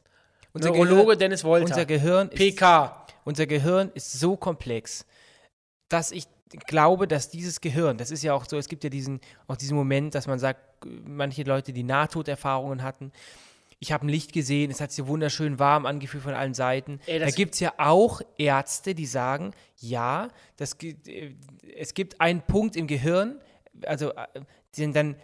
Unser 0.54 0.70
Neurologe 0.70 1.04
Gehirn, 1.04 1.20
Dennis 1.20 1.44
Wolter. 1.44 1.66
unser 1.66 1.86
Gehirn 1.86 2.30
ist 2.30 2.38
PK. 2.38 3.06
Unser 3.24 3.48
Gehirn 3.48 3.92
ist 3.94 4.14
so 4.14 4.36
komplex, 4.36 5.06
dass 5.90 6.12
ich 6.12 6.28
glaube, 6.68 7.08
dass 7.08 7.30
dieses 7.30 7.62
Gehirn, 7.62 7.98
das 7.98 8.12
ist 8.12 8.24
ja 8.24 8.34
auch 8.34 8.46
so, 8.46 8.58
es 8.58 8.68
gibt 8.68 8.84
ja 8.84 8.90
diesen, 8.90 9.20
auch 9.48 9.56
diesen 9.56 9.76
Moment, 9.76 10.14
dass 10.14 10.28
man 10.28 10.40
sagt, 10.40 10.86
manche 10.86 11.44
Leute, 11.44 11.74
die 11.74 11.84
Nahtoderfahrungen 11.84 12.84
hatten, 12.84 13.12
Ich 13.80 13.92
habe 13.92 14.06
ein 14.06 14.10
Licht 14.10 14.32
gesehen, 14.32 14.72
es 14.72 14.80
hat 14.80 14.92
sich 14.92 15.06
wunderschön 15.08 15.60
warm 15.60 15.86
angefühlt 15.86 16.24
von 16.24 16.34
allen 16.34 16.54
Seiten. 16.54 17.00
Ey, 17.06 17.20
da 17.20 17.30
gibt 17.30 17.56
es 17.56 17.60
ja 17.60 17.74
auch 17.78 18.22
Ärzte, 18.38 18.96
die 18.96 19.06
sagen, 19.06 19.52
ja, 19.78 20.30
das, 20.56 20.78
äh, 20.82 21.34
es 21.76 21.94
gibt 21.94 22.22
einen 22.22 22.42
Punkt 22.42 22.76
im 22.76 22.88
Gehirn, 22.88 23.42
also 23.86 24.14
äh, 24.14 24.92
dann 24.92 25.16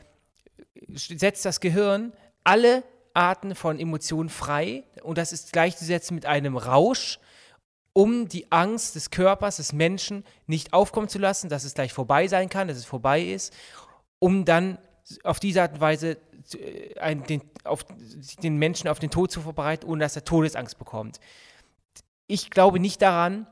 setzt 0.94 1.46
das 1.46 1.60
Gehirn 1.60 2.12
alle 2.44 2.84
Arten 3.20 3.54
von 3.54 3.80
Emotionen 3.80 4.30
frei 4.30 4.86
und 5.04 5.18
das 5.18 5.34
ist 5.34 5.52
gleichzusetzen 5.52 6.16
mit 6.16 6.26
einem 6.26 6.56
Rausch, 6.56 7.20
um 7.92 8.30
die 8.30 8.50
Angst 8.50 8.96
des 8.96 9.10
Körpers, 9.10 9.58
des 9.58 9.74
Menschen 9.74 10.24
nicht 10.48 10.72
aufkommen 10.72 11.10
zu 11.10 11.20
lassen, 11.20 11.50
dass 11.50 11.66
es 11.66 11.74
gleich 11.74 11.92
vorbei 11.92 12.28
sein 12.28 12.48
kann, 12.48 12.70
dass 12.70 12.78
es 12.78 12.86
vorbei 12.86 13.22
ist, 13.22 13.54
um 14.20 14.46
dann 14.46 14.78
auf 15.24 15.40
diese 15.42 15.62
Art 15.62 15.74
und 15.74 15.82
Weise 15.82 16.18
äh, 16.54 16.98
ein, 17.00 17.24
den, 17.24 17.42
auf, 17.66 17.84
den 18.42 18.56
Menschen 18.56 18.88
auf 18.88 19.00
den 19.00 19.10
Tod 19.10 19.32
zu 19.32 19.42
vorbereiten, 19.42 19.86
ohne 19.86 20.02
dass 20.02 20.16
er 20.16 20.24
Todesangst 20.24 20.80
bekommt. 20.80 21.20
Ich 22.28 22.50
glaube 22.50 22.80
nicht 22.80 23.02
daran, 23.02 23.48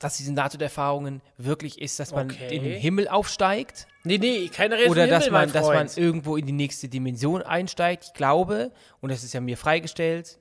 dass 0.00 0.16
diese 0.16 0.32
NATO-Erfahrungen 0.32 1.22
wirklich 1.36 1.80
ist, 1.80 2.00
dass 2.00 2.10
man 2.10 2.30
Okay. 2.30 2.56
in 2.56 2.64
den 2.64 2.80
Himmel 2.80 3.06
aufsteigt 3.06 3.86
Nee, 4.02 4.18
nee, 4.18 4.48
keine 4.48 4.78
Rede 4.78 4.88
oder 4.90 5.06
dass 5.06 5.24
Himmel, 5.24 5.40
man, 5.40 5.52
dass 5.52 5.66
man 5.66 5.88
irgendwo 5.94 6.36
in 6.36 6.46
die 6.46 6.52
nächste 6.52 6.88
Dimension 6.88 7.42
einsteigt. 7.42 8.04
Ich 8.06 8.12
glaube, 8.14 8.72
und 9.00 9.12
das 9.12 9.22
ist 9.24 9.34
ja 9.34 9.40
mir 9.40 9.58
freigestellt, 9.58 10.38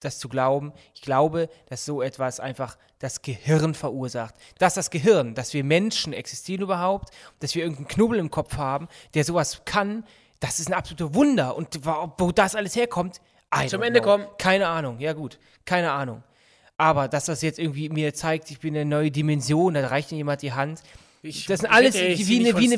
das 0.00 0.18
zu 0.18 0.28
glauben, 0.28 0.72
ich 0.94 1.00
glaube, 1.00 1.48
dass 1.66 1.84
so 1.86 2.02
etwas 2.02 2.38
einfach 2.38 2.76
das 2.98 3.22
Gehirn 3.22 3.72
verursacht. 3.74 4.34
Dass 4.58 4.74
das 4.74 4.90
Gehirn, 4.90 5.34
dass 5.34 5.54
wir 5.54 5.64
Menschen 5.64 6.12
existieren 6.12 6.62
überhaupt, 6.62 7.14
dass 7.38 7.54
wir 7.54 7.62
irgendeinen 7.62 7.88
Knubbel 7.88 8.18
im 8.18 8.30
Kopf 8.30 8.56
haben, 8.58 8.88
der 9.14 9.24
sowas 9.24 9.62
kann, 9.64 10.04
das 10.40 10.58
ist 10.60 10.68
ein 10.68 10.74
absolutes 10.74 11.14
Wunder. 11.14 11.56
Und 11.56 11.86
wo, 11.86 12.12
wo 12.18 12.32
das 12.32 12.54
alles 12.54 12.76
herkommt, 12.76 13.20
I 13.54 13.68
Zum 13.68 13.82
Ende 13.82 14.00
know. 14.00 14.10
kommen. 14.10 14.26
Keine 14.38 14.66
Ahnung, 14.66 14.98
ja 14.98 15.12
gut, 15.12 15.38
keine 15.64 15.92
Ahnung. 15.92 16.22
Aber 16.82 17.06
dass 17.08 17.26
das 17.26 17.42
jetzt 17.42 17.58
irgendwie 17.60 17.88
mir 17.90 18.12
zeigt, 18.12 18.50
ich 18.50 18.58
bin 18.58 18.74
eine 18.74 18.84
neue 18.84 19.10
Dimension, 19.12 19.74
da 19.74 19.86
reicht 19.86 20.10
mir 20.10 20.16
jemand 20.18 20.42
die 20.42 20.52
Hand. 20.52 20.80
Ich- 21.24 21.46
das 21.46 21.60
sind 21.60 21.70
alles 21.70 21.94
wie 21.94 22.00
eine, 22.00 22.18
wie 22.18 22.40
eine, 22.40 22.58
wie 22.58 22.64
eine 22.66 22.76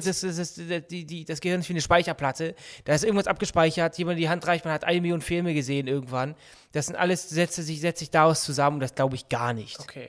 das, 0.00 0.20
das, 0.22 0.36
das, 0.36 0.86
die, 0.90 1.04
die, 1.04 1.24
das 1.24 1.40
Gehirn 1.40 1.60
ist 1.60 1.68
wie 1.68 1.74
eine 1.74 1.80
Speicherplatte. 1.80 2.56
Da 2.84 2.92
ist 2.94 3.04
irgendwas 3.04 3.28
abgespeichert, 3.28 3.96
jemand 3.98 4.18
die 4.18 4.28
Hand 4.28 4.44
reicht, 4.48 4.64
man 4.64 4.74
hat 4.74 4.82
eine 4.82 5.00
Million 5.00 5.20
Filme 5.20 5.54
gesehen 5.54 5.86
irgendwann. 5.86 6.34
Das 6.72 6.86
sind 6.86 6.96
alles, 6.96 7.28
setzt 7.28 7.54
sich, 7.54 7.80
setzt 7.80 8.00
sich 8.00 8.10
daraus 8.10 8.42
zusammen 8.42 8.76
und 8.78 8.80
das 8.80 8.96
glaube 8.96 9.14
ich 9.14 9.28
gar 9.28 9.52
nicht. 9.52 9.78
Okay. 9.78 10.08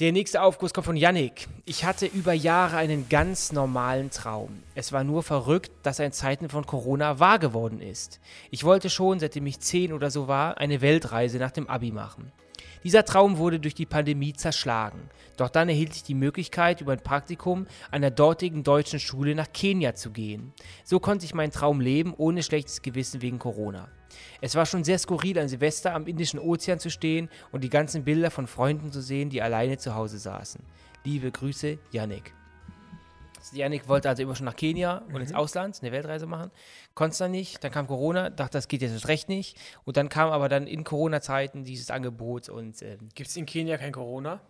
Der 0.00 0.10
nächste 0.12 0.42
Aufguss 0.42 0.74
kommt 0.74 0.86
von 0.86 0.96
Yannick. 0.96 1.46
Ich 1.64 1.84
hatte 1.84 2.04
über 2.04 2.32
Jahre 2.32 2.76
einen 2.76 3.08
ganz 3.08 3.52
normalen 3.52 4.10
Traum. 4.10 4.50
Es 4.74 4.90
war 4.92 5.04
nur 5.04 5.22
verrückt, 5.22 5.70
dass 5.84 6.00
er 6.00 6.06
in 6.06 6.12
Zeiten 6.12 6.48
von 6.48 6.66
Corona 6.66 7.20
wahr 7.20 7.38
geworden 7.38 7.80
ist. 7.80 8.18
Ich 8.50 8.64
wollte 8.64 8.90
schon, 8.90 9.20
seitdem 9.20 9.46
ich 9.46 9.60
zehn 9.60 9.92
oder 9.92 10.10
so 10.10 10.26
war, 10.28 10.58
eine 10.58 10.80
Weltreise 10.80 11.38
nach 11.38 11.52
dem 11.52 11.68
Abi 11.70 11.92
machen. 11.92 12.32
Dieser 12.84 13.04
Traum 13.06 13.38
wurde 13.38 13.58
durch 13.58 13.74
die 13.74 13.86
Pandemie 13.86 14.34
zerschlagen. 14.34 15.08
Doch 15.38 15.48
dann 15.48 15.70
erhielt 15.70 15.96
ich 15.96 16.02
die 16.02 16.14
Möglichkeit, 16.14 16.82
über 16.82 16.92
ein 16.92 17.02
Praktikum 17.02 17.66
der 17.92 18.10
dortigen 18.10 18.62
deutschen 18.62 19.00
Schule 19.00 19.34
nach 19.34 19.50
Kenia 19.52 19.94
zu 19.94 20.10
gehen. 20.10 20.52
So 20.84 21.00
konnte 21.00 21.24
ich 21.24 21.34
meinen 21.34 21.50
Traum 21.50 21.80
leben, 21.80 22.12
ohne 22.14 22.42
schlechtes 22.42 22.82
Gewissen 22.82 23.22
wegen 23.22 23.38
Corona. 23.38 23.88
Es 24.42 24.54
war 24.54 24.66
schon 24.66 24.84
sehr 24.84 24.98
skurril, 24.98 25.38
an 25.38 25.48
Silvester 25.48 25.94
am 25.94 26.06
Indischen 26.06 26.38
Ozean 26.38 26.78
zu 26.78 26.90
stehen 26.90 27.30
und 27.50 27.64
die 27.64 27.70
ganzen 27.70 28.04
Bilder 28.04 28.30
von 28.30 28.46
Freunden 28.46 28.92
zu 28.92 29.00
sehen, 29.00 29.30
die 29.30 29.40
alleine 29.40 29.78
zu 29.78 29.94
Hause 29.94 30.18
saßen. 30.18 30.62
Liebe 31.04 31.32
Grüße, 31.32 31.78
Yannick. 31.90 32.34
Yannick 33.52 33.88
wollte 33.88 34.08
also 34.08 34.22
immer 34.22 34.34
schon 34.34 34.46
nach 34.46 34.56
Kenia 34.56 35.02
und 35.12 35.20
ins 35.20 35.34
Ausland 35.34 35.78
eine 35.82 35.92
Weltreise 35.92 36.26
machen. 36.26 36.50
Konnte 36.94 37.12
es 37.12 37.18
dann 37.18 37.30
nicht. 37.30 37.62
Dann 37.62 37.70
kam 37.70 37.86
Corona, 37.86 38.30
dachte, 38.30 38.58
das 38.58 38.68
geht 38.68 38.82
jetzt 38.82 38.92
erst 38.92 39.08
recht 39.08 39.28
nicht. 39.28 39.58
Und 39.84 39.96
dann 39.96 40.08
kam 40.08 40.30
aber 40.30 40.48
dann 40.48 40.66
in 40.66 40.84
Corona-Zeiten 40.84 41.64
dieses 41.64 41.90
Angebot 41.90 42.48
und 42.48 42.80
ähm, 42.82 43.08
Gibt 43.14 43.28
es 43.28 43.36
in 43.36 43.46
Kenia 43.46 43.76
kein 43.76 43.92
Corona? 43.92 44.40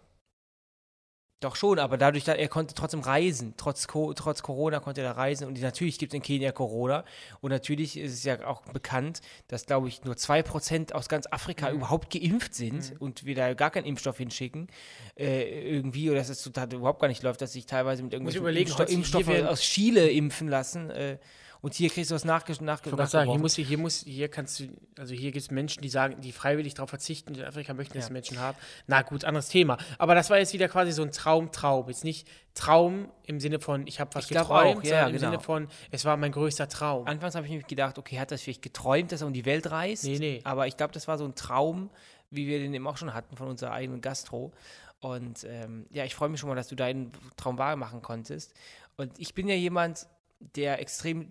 Doch 1.45 1.57
schon, 1.57 1.79
aber 1.79 1.97
dadurch, 1.99 2.25
dass 2.25 2.37
er 2.37 2.49
konnte 2.49 2.75
trotzdem 2.75 3.01
reisen. 3.01 3.55
Trotz, 3.57 3.87
trotz 3.87 4.43
Corona 4.43 4.81
konnte 4.81 5.03
er 5.03 5.09
da 5.09 5.13
reisen. 5.13 5.47
Und 5.47 5.61
natürlich 5.61 5.99
gibt 5.99 6.13
es 6.13 6.17
in 6.17 6.23
Kenia 6.23 6.53
Corona. 6.53 7.05
Und 7.41 7.51
natürlich 7.51 7.97
ist 7.99 8.13
es 8.13 8.25
ja 8.25 8.45
auch 8.47 8.63
bekannt, 8.63 9.21
dass, 9.49 9.67
glaube 9.67 9.89
ich, 9.89 10.05
nur 10.05 10.15
2% 10.17 10.93
aus 10.93 11.09
ganz 11.09 11.27
Afrika 11.31 11.69
Mhm. 11.71 11.77
überhaupt 11.77 12.11
geimpft 12.11 12.55
sind 12.55 12.95
und 12.99 13.25
wir 13.25 13.35
da 13.35 13.55
gar 13.55 13.71
keinen 13.71 13.85
Impfstoff 13.85 14.17
hinschicken. 14.19 14.69
Äh, 15.17 15.77
irgendwie, 15.77 16.11
oder 16.11 16.19
dass 16.19 16.29
es 16.29 16.43
total 16.43 16.73
überhaupt 16.73 17.01
gar 17.01 17.09
nicht 17.09 17.23
läuft, 17.23 17.41
dass 17.41 17.53
sich 17.53 17.67
teilweise 17.67 18.03
mit 18.03 18.13
irgendwelchen 18.13 18.87
Impfstoffen 18.89 19.47
aus 19.47 19.61
Chile 19.61 20.11
impfen 20.11 20.49
lassen. 20.49 20.91
Äh, 20.91 21.19
und 21.65 21.73
hier 21.73 21.89
kriegst 21.89 22.11
du 22.11 22.15
was 22.15 22.27
nachge 22.27 22.53
nachge 22.63 22.91
Ich 22.91 22.95
gerade 22.95 23.11
sagen, 23.11 23.25
hier 23.31 23.39
nachgeworfen. 23.39 23.41
muss, 23.41 23.55
hier 23.55 23.79
muss, 23.79 24.05
hier 24.05 24.29
kannst 24.29 24.61
du, 24.61 24.69
also 24.99 25.15
hier 25.15 25.33
gibt 25.33 25.45
es 25.45 25.51
Menschen, 25.51 25.81
die 25.81 25.89
sagen, 25.89 26.21
die 26.21 26.31
freiwillig 26.31 26.75
darauf 26.75 26.91
verzichten, 26.91 27.35
in 27.35 27.43
Afrika 27.43 27.73
möchten 27.73 27.95
das 27.95 28.09
Ja. 28.09 28.13
Menschen 28.13 28.39
haben. 28.39 28.59
Na 28.87 29.01
gut, 29.01 29.25
anderes 29.25 29.49
Thema. 29.49 29.79
Aber 29.97 30.15
das 30.15 30.29
war 30.29 30.37
jetzt 30.37 30.53
wieder 30.53 30.69
quasi 30.69 30.93
so 30.93 31.01
ein 31.01 31.11
Traum-Traum. 31.11 31.89
Jetzt 31.89 32.05
nicht 32.05 32.29
Traum 32.53 33.09
im 33.23 33.41
Sinne 33.41 33.61
von, 33.61 33.87
ich 33.87 33.99
habe 33.99 34.15
was 34.15 34.25
Ich 34.25 34.37
geträumt, 34.37 34.81
auch, 34.81 34.83
ja, 34.85 34.91
sondern 34.91 35.07
im 35.07 35.17
genau. 35.17 35.31
Sinne 35.31 35.41
von, 35.43 35.69
es 35.91 36.05
war 36.05 36.19
mein 36.19 36.33
größter 36.33 36.69
Traum. 36.69 37.07
Anfangs 37.07 37.35
habe 37.35 37.47
ich 37.47 37.51
nämlich 37.51 37.67
gedacht, 37.67 37.97
okay, 37.97 38.19
hat 38.19 38.31
das 38.31 38.43
vielleicht 38.43 38.61
geträumt, 38.61 39.11
dass 39.11 39.23
er 39.23 39.27
um 39.27 39.33
die 39.33 39.47
Welt 39.47 39.71
reist? 39.71 40.05
Nee, 40.05 40.19
nee. 40.19 40.41
Aber 40.45 40.67
ich 40.67 40.77
glaube, 40.77 40.93
das 40.93 41.09
war 41.09 41.17
so 41.17 41.25
ein 41.25 41.35
Traum, 41.35 41.89
wie 42.29 42.47
wir 42.47 42.59
den 42.59 42.75
eben 42.75 42.87
auch 42.87 42.99
schon 42.99 43.15
hatten 43.15 43.39
von 43.39 43.49
unserer 43.49 43.73
eigenen 43.73 44.03
Gastro. 44.03 44.53
Und 45.01 45.45
ähm, 45.45 45.87
ja, 45.93 46.05
ich 46.05 46.15
freue 46.15 46.29
mich 46.29 46.41
schon 46.41 46.51
mal, 46.51 46.57
dass 46.57 46.69
du 46.69 46.75
deinen 46.77 47.11
Traum 47.39 47.57
wahr 47.57 47.75
machen 47.77 48.03
konntest. 48.03 48.53
Und 48.99 49.19
ich 49.19 49.33
bin 49.33 49.49
ja 49.49 49.55
jemand, 49.55 50.09
der 50.41 50.79
extrem 50.79 51.29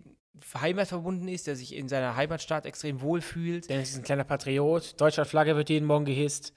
heimatverbunden 0.56 1.28
ist, 1.28 1.48
der 1.48 1.56
sich 1.56 1.76
in 1.76 1.88
seiner 1.88 2.15
Heimatstadt 2.15 2.65
extrem 2.65 3.02
wohlfühlt. 3.02 3.69
Dennis 3.69 3.91
ist 3.91 3.98
ein 3.98 4.04
kleiner 4.04 4.24
Patriot. 4.24 5.00
Deutschlandflagge 5.00 5.56
wird 5.56 5.69
jeden 5.69 5.86
Morgen 5.86 6.06
gehisst. 6.06 6.54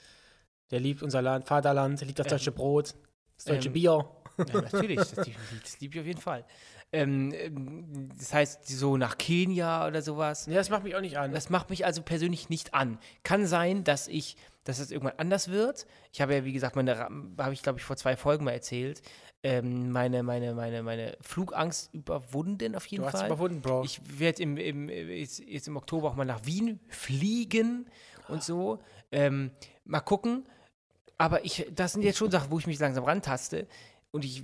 Der 0.71 0.81
liebt 0.81 1.03
unser 1.03 1.23
Land, 1.23 1.47
Vaterland, 1.47 2.01
der 2.01 2.07
liebt 2.07 2.19
das 2.19 2.27
deutsche 2.27 2.53
Brot, 2.53 2.95
das 3.37 3.45
deutsche 3.45 3.69
ähm, 3.69 3.75
Bier. 3.75 4.09
Ja, 4.39 4.45
natürlich, 4.61 4.99
das 4.99 5.17
liebe 5.27 5.39
das 5.62 5.81
lieb 5.81 5.95
ich 5.95 6.01
auf 6.01 6.07
jeden 6.07 6.21
Fall. 6.21 6.45
Ähm, 6.93 7.33
ähm, 7.35 8.09
das 8.17 8.33
heißt, 8.33 8.69
so 8.69 8.97
nach 8.97 9.19
Kenia 9.19 9.87
oder 9.87 10.03
sowas. 10.03 10.47
Nee, 10.47 10.55
das 10.55 10.71
macht 10.71 10.85
mich 10.85 10.95
auch 10.95 11.01
nicht 11.01 11.19
an. 11.19 11.33
Das 11.33 11.51
macht 11.51 11.71
mich 11.71 11.85
also 11.85 12.03
persönlich 12.03 12.49
nicht 12.49 12.75
an. 12.75 12.99
Kann 13.23 13.47
sein, 13.47 13.85
dass 13.85 14.09
ich, 14.09 14.37
dass 14.65 14.79
es 14.79 14.91
irgendwann 14.91 15.19
anders 15.19 15.49
wird. 15.49 15.87
Ich 16.12 16.21
habe 16.21 16.35
ja, 16.35 16.45
wie 16.45 16.53
gesagt, 16.53 16.77
meine, 16.77 16.97
habe 17.39 17.53
ich 17.53 17.62
glaube 17.62 17.79
ich 17.79 17.85
vor 17.85 17.97
zwei 17.97 18.17
Folgen 18.17 18.45
mal 18.45 18.53
erzählt, 18.53 19.03
ähm, 19.46 19.92
meine, 19.92 20.22
meine, 20.22 20.54
meine, 20.54 20.82
meine 20.82 21.16
Flugangst 21.20 21.92
überwunden 21.94 22.74
auf 22.74 22.87
jeden 22.87 23.04
du 23.04 23.11
Fall. 23.11 23.26
überwunden, 23.26 23.61
Bro. 23.61 23.85
Ich 23.85 24.00
werde 24.18 24.42
im, 24.42 24.56
im, 24.56 24.88
jetzt, 24.88 25.38
jetzt 25.38 25.68
im 25.68 25.76
Oktober 25.76 26.09
auch 26.09 26.16
mal 26.16 26.24
nach 26.24 26.44
Wien 26.44 26.80
fliegen 26.88 27.87
und 28.28 28.42
so. 28.42 28.80
Ähm, 29.12 29.50
mal 29.85 30.00
gucken. 30.00 30.44
Aber 31.18 31.44
ich, 31.44 31.66
das 31.74 31.92
sind 31.92 32.02
jetzt 32.02 32.18
schon 32.18 32.30
Sachen, 32.30 32.50
wo 32.50 32.59
ich 32.59 32.66
mich 32.66 32.78
langsam 32.78 33.04
rantaste. 33.04 33.66
Und 34.11 34.24
ich 34.24 34.42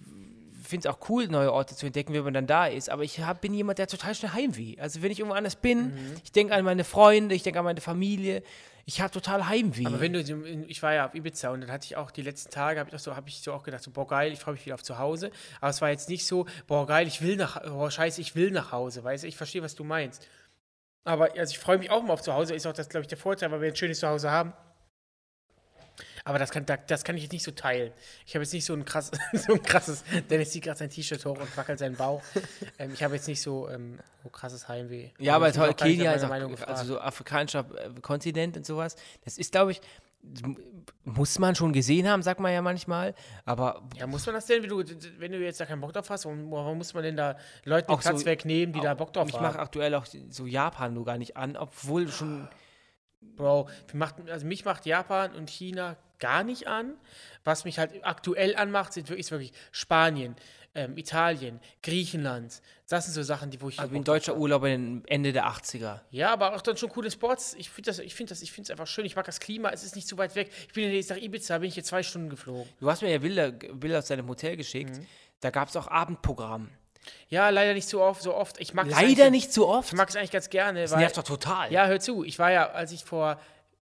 finde 0.62 0.88
es 0.88 0.94
auch 0.94 1.08
cool, 1.10 1.26
neue 1.26 1.52
Orte 1.52 1.74
zu 1.74 1.84
entdecken, 1.86 2.14
wenn 2.14 2.24
man 2.24 2.32
dann 2.34 2.46
da 2.46 2.66
ist. 2.66 2.88
Aber 2.88 3.02
ich 3.02 3.20
hab, 3.20 3.40
bin 3.40 3.52
jemand, 3.52 3.78
der 3.78 3.88
total 3.88 4.14
schnell 4.14 4.32
Heimweh. 4.32 4.78
Also 4.78 5.02
wenn 5.02 5.10
ich 5.10 5.18
irgendwo 5.18 5.36
anders 5.36 5.56
bin, 5.56 5.86
Mhm. 5.88 6.12
ich 6.24 6.32
denke 6.32 6.54
an 6.54 6.64
meine 6.64 6.84
Freunde, 6.84 7.34
ich 7.34 7.42
denke 7.42 7.58
an 7.58 7.64
meine 7.64 7.80
Familie. 7.80 8.42
Ich 8.85 9.01
habe 9.01 9.12
total 9.12 9.49
Heimweh. 9.49 9.87
Aber 9.87 10.01
wenn 10.01 10.12
du, 10.12 10.21
ich 10.66 10.83
war 10.83 10.92
ja 10.92 11.07
auf 11.07 11.14
Ibiza 11.14 11.51
und 11.51 11.61
dann 11.61 11.71
hatte 11.71 11.87
ich 11.87 11.97
auch 11.97 12.11
die 12.11 12.23
letzten 12.23 12.51
Tage, 12.51 12.81
habe 12.81 12.90
ich, 12.90 12.97
auch 12.97 13.01
so, 13.01 13.16
hab 13.16 13.29
ich 13.29 13.40
so 13.40 13.53
auch 13.53 13.62
gedacht, 13.62 13.83
so, 13.83 13.90
boah 13.90 14.07
geil, 14.07 14.33
ich 14.33 14.40
freue 14.40 14.55
mich 14.55 14.64
wieder 14.66 14.75
auf 14.75 14.83
zu 14.83 14.99
Hause. 14.99 15.31
Aber 15.61 15.71
es 15.71 15.81
war 15.81 15.90
jetzt 15.90 16.09
nicht 16.09 16.27
so, 16.27 16.47
boah 16.66 16.87
geil, 16.87 17.07
ich 17.07 17.23
will 17.23 17.37
nach, 17.37 17.62
boah 17.62 17.90
scheiße, 17.90 18.21
ich 18.21 18.35
will 18.35 18.51
nach 18.51 18.73
Hause, 18.73 19.05
weißt 19.05 19.25
du, 19.25 19.29
ich 19.29 19.37
verstehe, 19.37 19.62
was 19.62 19.75
du 19.75 19.85
meinst. 19.85 20.27
Aber 21.05 21.33
also 21.37 21.53
ich 21.53 21.59
freue 21.59 21.79
mich 21.79 21.90
auch 21.90 22.03
mal 22.03 22.12
auf 22.12 22.23
zu 22.23 22.33
Hause, 22.33 22.55
ist 22.55 22.66
auch 22.66 22.73
das, 22.73 22.88
glaube 22.88 23.03
ich, 23.03 23.09
der 23.09 23.18
Vorteil, 23.18 23.51
weil 23.51 23.61
wir 23.61 23.68
ein 23.68 23.77
schönes 23.77 24.01
Zuhause 24.01 24.31
haben. 24.31 24.53
Aber 26.24 26.38
das 26.38 26.50
kann, 26.50 26.64
da- 26.66 26.76
das 26.76 27.02
kann 27.04 27.16
ich 27.16 27.22
jetzt 27.24 27.32
nicht 27.32 27.42
so 27.44 27.50
teilen. 27.50 27.92
Ich 28.26 28.35
habe 28.35 28.44
jetzt 28.44 28.52
nicht 28.52 28.64
so 28.64 28.74
ein, 28.74 28.85
krass, 28.85 29.11
so 29.32 29.54
ein 29.54 29.62
krasses, 29.62 30.04
Dennis 30.30 30.50
zieht 30.50 30.64
gerade 30.64 30.78
sein 30.78 30.90
T-Shirt 30.90 31.24
hoch 31.26 31.38
und 31.38 31.56
wackelt 31.56 31.78
seinen 31.78 31.96
Bauch. 31.96 32.22
ähm, 32.78 32.92
ich 32.94 33.02
habe 33.02 33.14
jetzt 33.16 33.26
nicht 33.28 33.40
so 33.42 33.68
ähm, 33.68 33.98
so 34.22 34.28
krasses 34.28 34.68
Heimweh. 34.68 35.11
Ja, 35.18 35.35
aber 35.37 35.46
Also 35.46 35.64
ich 35.64 35.70
auch 35.70 35.76
gar 35.76 35.87
nicht 35.87 35.96
Kenia 35.98 36.12
ist 36.12 36.24
auch, 36.24 36.68
also 36.68 36.85
so 36.94 37.00
afrikanischer 37.00 37.66
äh, 37.76 38.00
Kontinent 38.00 38.56
und 38.56 38.64
sowas. 38.66 38.94
Das 39.24 39.37
ist, 39.38 39.50
glaube 39.52 39.72
ich, 39.72 39.80
muss 41.04 41.40
man 41.40 41.56
schon 41.56 41.72
gesehen 41.72 42.08
haben, 42.08 42.22
sagt 42.22 42.38
man 42.38 42.52
ja 42.52 42.62
manchmal. 42.62 43.14
Aber 43.44 43.82
Ja, 43.96 44.06
muss 44.06 44.24
man 44.26 44.37
das 44.37 44.46
denn, 44.46 44.62
wenn 44.62 44.70
du, 44.70 44.78
wenn 45.18 45.32
du 45.32 45.38
jetzt 45.40 45.58
da 45.61 45.66
keinen 45.66 45.80
Bock 45.80 45.92
drauf 45.92 46.08
hast, 46.11 46.24
warum, 46.26 46.78
muss 46.78 46.94
man 46.94 47.02
denn 47.02 47.16
da 47.16 47.37
Leuten 47.64 47.88
den 47.88 47.96
Auch 47.96 48.02
so- 48.02 48.11
Platz 48.11 48.24
wegnehmen, 48.24 48.72
die 48.72 48.80
da 48.80 48.94
Bock 48.94 49.12
drauf 49.12 49.28
ich 49.28 49.35
haben? 49.35 49.42
mache 49.42 49.58
aktuell 49.58 49.94
auch 49.96 50.06
so 50.30 50.46
Japan 50.46 50.94
nur 50.94 51.04
gar 51.04 51.18
nicht 51.18 51.37
an, 51.37 51.56
obwohl 51.56 52.08
schon. 52.08 52.48
Bro, 53.37 53.68
wir 53.88 53.98
macht, 53.98 54.16
also 54.28 54.46
mich 54.46 54.64
macht 54.64 54.85
Japan 54.85 55.32
und 55.35 55.48
China 55.48 55.96
gar 56.22 56.44
nicht 56.44 56.68
an. 56.68 56.94
Was 57.44 57.64
mich 57.64 57.78
halt 57.78 58.04
aktuell 58.04 58.54
anmacht, 58.54 58.92
sind 58.92 59.08
wirklich, 59.08 59.26
ist 59.26 59.32
wirklich 59.32 59.52
Spanien, 59.72 60.37
ähm, 60.74 60.96
Italien, 60.96 61.61
Griechenland. 61.82 62.62
Das 62.88 63.04
sind 63.04 63.14
so 63.14 63.22
Sachen, 63.24 63.50
die 63.50 63.61
wo 63.61 63.68
ich. 63.68 63.80
Also 63.80 63.94
ein 63.94 64.04
deutscher 64.04 64.37
Urlaub 64.37 64.64
in 64.64 65.02
Ende 65.06 65.32
der 65.32 65.46
80er. 65.46 66.00
Ja, 66.11 66.32
aber 66.32 66.54
auch 66.54 66.62
dann 66.62 66.76
schon 66.76 66.88
coole 66.88 67.11
Spots. 67.11 67.54
Ich 67.54 67.68
finde 67.68 67.90
das, 67.90 67.98
ich 67.98 68.14
finde 68.14 68.30
das, 68.30 68.42
ich 68.42 68.52
finde 68.52 68.66
es 68.66 68.70
einfach 68.70 68.87
schön. 68.87 69.04
Ich 69.04 69.16
mag 69.16 69.26
das 69.26 69.40
Klima. 69.40 69.70
Es 69.70 69.82
ist 69.82 69.96
nicht 69.96 70.08
so 70.08 70.16
weit 70.16 70.37
weg. 70.37 70.50
Ich 70.68 70.72
bin 70.72 70.90
jetzt 70.92 71.11
nach 71.11 71.16
Ibiza, 71.16 71.58
bin 71.58 71.68
ich 71.68 71.74
hier 71.74 71.85
zwei 71.85 72.04
Stunden 72.04 72.30
geflogen. 72.30 72.70
Du 72.80 72.88
hast 72.88 73.02
mir 73.02 73.11
ja 73.11 73.18
Bilder, 73.18 73.50
Bilder 73.50 73.98
aus 73.98 74.06
deinem 74.06 74.28
Hotel 74.28 74.56
geschickt. 74.56 74.96
Mhm. 74.96 75.06
Da 75.40 75.50
gab 75.50 75.68
es 75.68 75.76
auch 75.76 75.88
Abendprogramm. 75.88 76.70
Ja, 77.28 77.48
leider 77.48 77.74
nicht 77.74 77.88
so 77.88 78.00
oft. 78.00 78.22
So 78.22 78.35
oft. 78.35 78.61
Ich 78.61 78.74
mag 78.74 78.88
Leider 78.88 79.30
nicht 79.30 79.52
so 79.52 79.68
oft. 79.68 79.88
Ich 79.92 79.98
mag 79.98 80.08
es 80.08 80.14
eigentlich 80.14 80.30
ganz 80.30 80.50
gerne. 80.50 80.82
das 80.82 80.94
nervt 80.94 81.16
doch 81.16 81.24
total. 81.24 81.72
Ja, 81.72 81.87
hör 81.87 81.98
zu. 81.98 82.22
Ich 82.22 82.38
war 82.38 82.52
ja, 82.52 82.70
als 82.70 82.92
ich 82.92 83.04
vor 83.04 83.40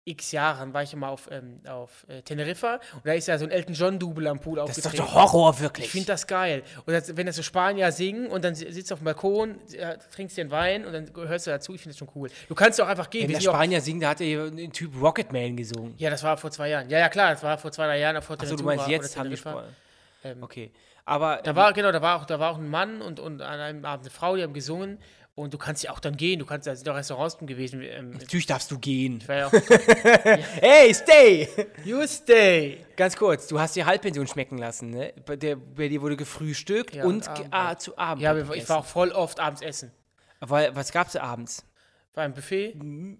x 0.08 0.30
Jahren 0.32 0.72
war 0.72 0.82
ich 0.84 0.92
immer 0.92 1.08
auf, 1.08 1.28
ähm, 1.32 1.60
auf 1.68 2.06
äh, 2.08 2.22
Teneriffa 2.22 2.74
und 2.94 3.04
da 3.04 3.12
ist 3.12 3.26
ja 3.26 3.36
so 3.38 3.44
ein 3.44 3.50
Elton 3.50 3.74
John-Double 3.74 4.26
am 4.28 4.38
Pool 4.38 4.56
das 4.56 4.70
ist 4.78 4.86
doch 4.86 4.90
aufgetreten. 4.92 5.12
der 5.14 5.22
Horror, 5.22 5.60
wirklich. 5.60 5.86
Ich 5.86 5.92
finde 5.92 6.06
das 6.06 6.26
geil. 6.26 6.62
Und 6.86 6.92
das, 6.94 7.16
wenn 7.16 7.26
das 7.26 7.34
so 7.36 7.42
Spanier 7.42 7.90
singen 7.90 8.28
und 8.28 8.44
dann 8.44 8.54
si- 8.54 8.70
sitzt 8.70 8.90
du 8.90 8.94
auf 8.94 9.00
dem 9.00 9.04
Balkon, 9.06 9.56
äh, 9.74 9.98
trinkst 10.14 10.36
dir 10.36 10.42
einen 10.42 10.50
Wein 10.52 10.84
und 10.86 10.92
dann 10.92 11.10
hörst 11.28 11.46
du 11.48 11.50
dazu, 11.50 11.74
ich 11.74 11.80
finde 11.80 11.94
das 11.94 11.98
schon 11.98 12.08
cool. 12.14 12.30
Du 12.48 12.54
kannst 12.54 12.78
doch 12.78 12.86
einfach 12.86 13.10
gehen. 13.10 13.24
Wenn 13.24 13.30
wir 13.30 13.38
der 13.40 13.50
auch- 13.50 13.54
Spanier 13.56 13.80
singt, 13.80 14.02
da 14.04 14.10
hat 14.10 14.20
er 14.20 14.26
hier 14.26 14.44
ein 14.44 14.72
Typ 14.72 14.92
Rocketman 15.02 15.56
gesungen. 15.56 15.94
ja, 15.98 16.08
das 16.08 16.22
war 16.22 16.36
vor 16.36 16.52
zwei 16.52 16.68
Jahren. 16.70 16.88
Ja, 16.88 17.00
ja, 17.00 17.08
klar, 17.08 17.32
das 17.32 17.42
war 17.42 17.58
vor 17.58 17.72
zwei, 17.72 17.86
drei 17.86 17.98
Jahren 17.98 18.16
auf 18.16 18.24
Achso, 18.30 18.34
du 18.34 18.38
Fuerteventura 18.46 18.76
meinst 18.76 18.88
jetzt 18.88 19.14
Teneriffa. 19.14 19.50
angesprochen. 19.50 19.76
Ähm, 20.24 20.42
Okay. 20.42 20.70
Aber 21.08 21.40
Da 21.44 21.54
war, 21.54 21.72
genau, 21.72 21.92
da 21.92 22.02
war 22.02 22.20
auch, 22.20 22.24
da 22.26 22.40
war 22.40 22.50
auch 22.52 22.58
ein 22.58 22.68
Mann 22.68 23.00
und, 23.00 23.20
und 23.20 23.40
an 23.40 23.60
einem 23.60 23.84
Abend 23.84 24.06
eine 24.06 24.10
Frau, 24.10 24.34
die 24.34 24.42
haben 24.42 24.52
gesungen. 24.54 24.98
Und 25.36 25.52
du 25.52 25.58
kannst 25.58 25.84
ja 25.84 25.90
auch 25.90 26.00
dann 26.00 26.16
gehen. 26.16 26.38
Du 26.38 26.46
kannst, 26.46 26.66
da 26.66 26.74
sind 26.74 26.88
auch 26.88 26.94
Restaurants 26.96 27.36
drin 27.36 27.46
gewesen. 27.46 27.82
Ähm, 27.82 28.12
natürlich 28.12 28.46
darfst 28.46 28.70
du 28.70 28.78
gehen. 28.78 29.22
ja 29.28 29.50
Hey, 29.52 30.94
stay! 30.94 31.46
you 31.84 32.06
stay. 32.06 32.78
Ganz 32.96 33.16
kurz, 33.16 33.46
du 33.46 33.60
hast 33.60 33.76
dir 33.76 33.84
Halbpension 33.84 34.26
schmecken 34.26 34.56
lassen, 34.56 34.88
ne? 34.88 35.12
Bei, 35.26 35.36
der, 35.36 35.56
bei 35.56 35.88
dir 35.88 36.00
wurde 36.00 36.16
gefrühstückt 36.16 36.94
Ja, 36.96 37.04
und 37.04 37.16
und 37.16 37.28
Abend, 37.28 37.48
ah, 37.52 37.68
ja. 37.68 37.78
zu 37.78 37.98
Abend. 37.98 38.22
Ja, 38.22 38.54
ich 38.54 38.66
war 38.70 38.78
auch 38.78 38.86
voll 38.86 39.12
oft 39.12 39.38
abends 39.38 39.60
essen. 39.60 39.92
Weil, 40.40 40.74
was 40.74 40.90
gab's 40.90 41.14
abends? 41.16 41.66
War 42.16 42.24
ein 42.24 42.32
Buffet. 42.32 42.74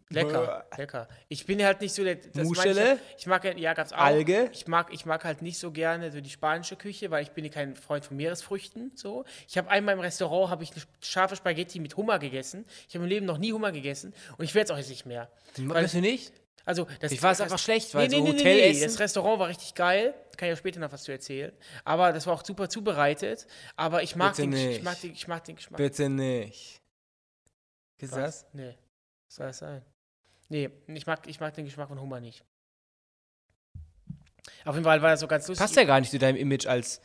Lecker, 0.09 0.65
lecker. 0.79 1.07
Ich 1.29 1.45
bin 1.45 1.63
halt 1.63 1.83
nicht 1.83 1.93
so 1.93 2.03
der. 2.03 2.15
Das 2.15 2.49
Muschele? 2.49 2.99
Ich, 3.11 3.19
ich 3.19 3.27
mag 3.27 3.45
ja, 3.45 3.53
ja, 3.55 3.75
gab's 3.75 3.93
auch. 3.93 3.99
Alge? 3.99 4.49
Ich 4.55 4.67
mag, 4.67 4.91
ich 4.91 5.05
mag 5.05 5.23
halt 5.23 5.43
nicht 5.43 5.59
so 5.59 5.71
gerne 5.71 6.11
so 6.11 6.23
die 6.23 6.31
spanische 6.31 6.77
Küche, 6.77 7.11
weil 7.11 7.23
ich 7.23 7.33
bin 7.33 7.45
ja 7.45 7.51
kein 7.51 7.77
Freund 7.77 8.07
von 8.07 8.17
Meeresfrüchten. 8.17 8.93
So. 8.95 9.27
Ich 9.49 9.59
habe 9.59 9.69
einmal 9.69 9.93
im 9.95 10.01
Restaurant 10.01 10.51
habe 10.51 10.65
ich 10.65 10.73
eine 10.73 10.81
scharfe 11.03 11.37
Spaghetti 11.37 11.79
mit 11.79 11.99
Hummer 11.99 12.19
gegessen. 12.19 12.65
Ich 12.89 12.95
habe 12.95 13.05
im 13.05 13.11
Leben 13.11 13.27
noch 13.27 13.37
nie 13.37 13.53
Hummer 13.53 13.71
gegessen 13.71 14.15
und 14.39 14.47
ich 14.47 14.55
werde 14.55 14.65
es 14.65 14.71
auch 14.71 14.79
jetzt 14.79 14.89
nicht 14.89 15.05
mehr. 15.05 15.31
Weißt 15.59 15.93
du 15.93 16.01
nicht? 16.01 16.33
Also, 16.65 16.87
das, 17.01 17.13
Ich 17.13 17.23
war 17.23 17.33
es 17.33 17.41
einfach 17.43 17.59
schlecht, 17.59 17.95
weil 17.95 18.09
nee, 18.09 18.17
so 18.17 18.23
nee, 18.25 18.33
nee, 18.33 18.39
Hotelessen- 18.39 18.81
nee, 18.81 18.87
das 18.87 18.99
Restaurant 18.99 19.39
war 19.39 19.49
richtig 19.49 19.75
geil. 19.75 20.15
Kann 20.39 20.49
ich 20.49 20.55
auch 20.55 20.59
später 20.59 20.81
noch 20.81 20.91
was 20.91 21.03
zu 21.03 21.13
erzählen. 21.13 21.53
Aber 21.85 22.13
das 22.15 22.27
war 22.27 22.33
auch 22.33 22.45
super 22.45 22.71
zubereitet. 22.71 23.47
Aber 23.77 24.03
ich 24.03 24.17
mag, 24.17 24.31
Bitte 24.37 24.49
den, 24.49 24.51
nicht. 24.51 24.79
ich 24.79 24.83
mag, 24.83 24.99
den, 25.03 25.13
ich 25.13 25.29
mag 25.29 25.45
den 25.45 25.57
Geschmack. 25.57 25.77
Bitte 25.77 26.09
nicht. 26.09 26.81
Was 28.01 28.09
ist 28.11 28.17
das? 28.17 28.47
Nee, 28.53 28.69
was 28.69 28.86
soll 29.29 29.47
das 29.47 29.59
sein? 29.59 29.83
Nee, 30.49 30.71
ich 30.87 31.07
mag, 31.07 31.27
ich 31.27 31.41
mag 31.41 31.55
den 31.55 31.65
Geschmack 31.65 31.89
von 31.89 32.01
Hummer 32.01 32.21
nicht. 32.21 32.45
Auf 34.65 34.75
jeden 34.75 34.85
Fall 34.85 35.03
war 35.03 35.11
das 35.11 35.21
so 35.21 35.27
ganz 35.27 35.49
lustig. 35.49 35.63
Passt 35.63 35.77
ja 35.77 35.85
gar 35.85 36.01
nicht 36.01 36.11
zu 36.11 36.19
deinem 36.19 36.37
Image 36.37 36.67
als 36.67 37.01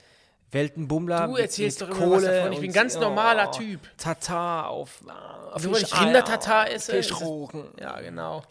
Weltenbummler. 0.51 1.27
Du 1.27 1.37
erzählst 1.37 1.81
mit 1.81 1.89
doch 1.89 1.95
immer 1.95 2.11
was 2.11 2.21
Kohle 2.21 2.35
davon. 2.35 2.53
Ich 2.53 2.59
bin 2.59 2.69
ein 2.69 2.73
ganz 2.73 2.95
normaler 2.95 3.49
oh, 3.49 3.57
Typ. 3.57 3.97
Tatar 3.97 4.69
auf, 4.69 5.03
ah, 5.07 5.57
Nur 5.61 5.73
weil 5.73 5.83
ich 5.83 5.99
Rindertatar 5.99 6.69
esse, 6.69 6.97
ist 6.97 7.05
es- 7.05 7.07
Fischrogen, 7.07 7.71
Ja, 7.79 7.99
genau. 7.99 8.43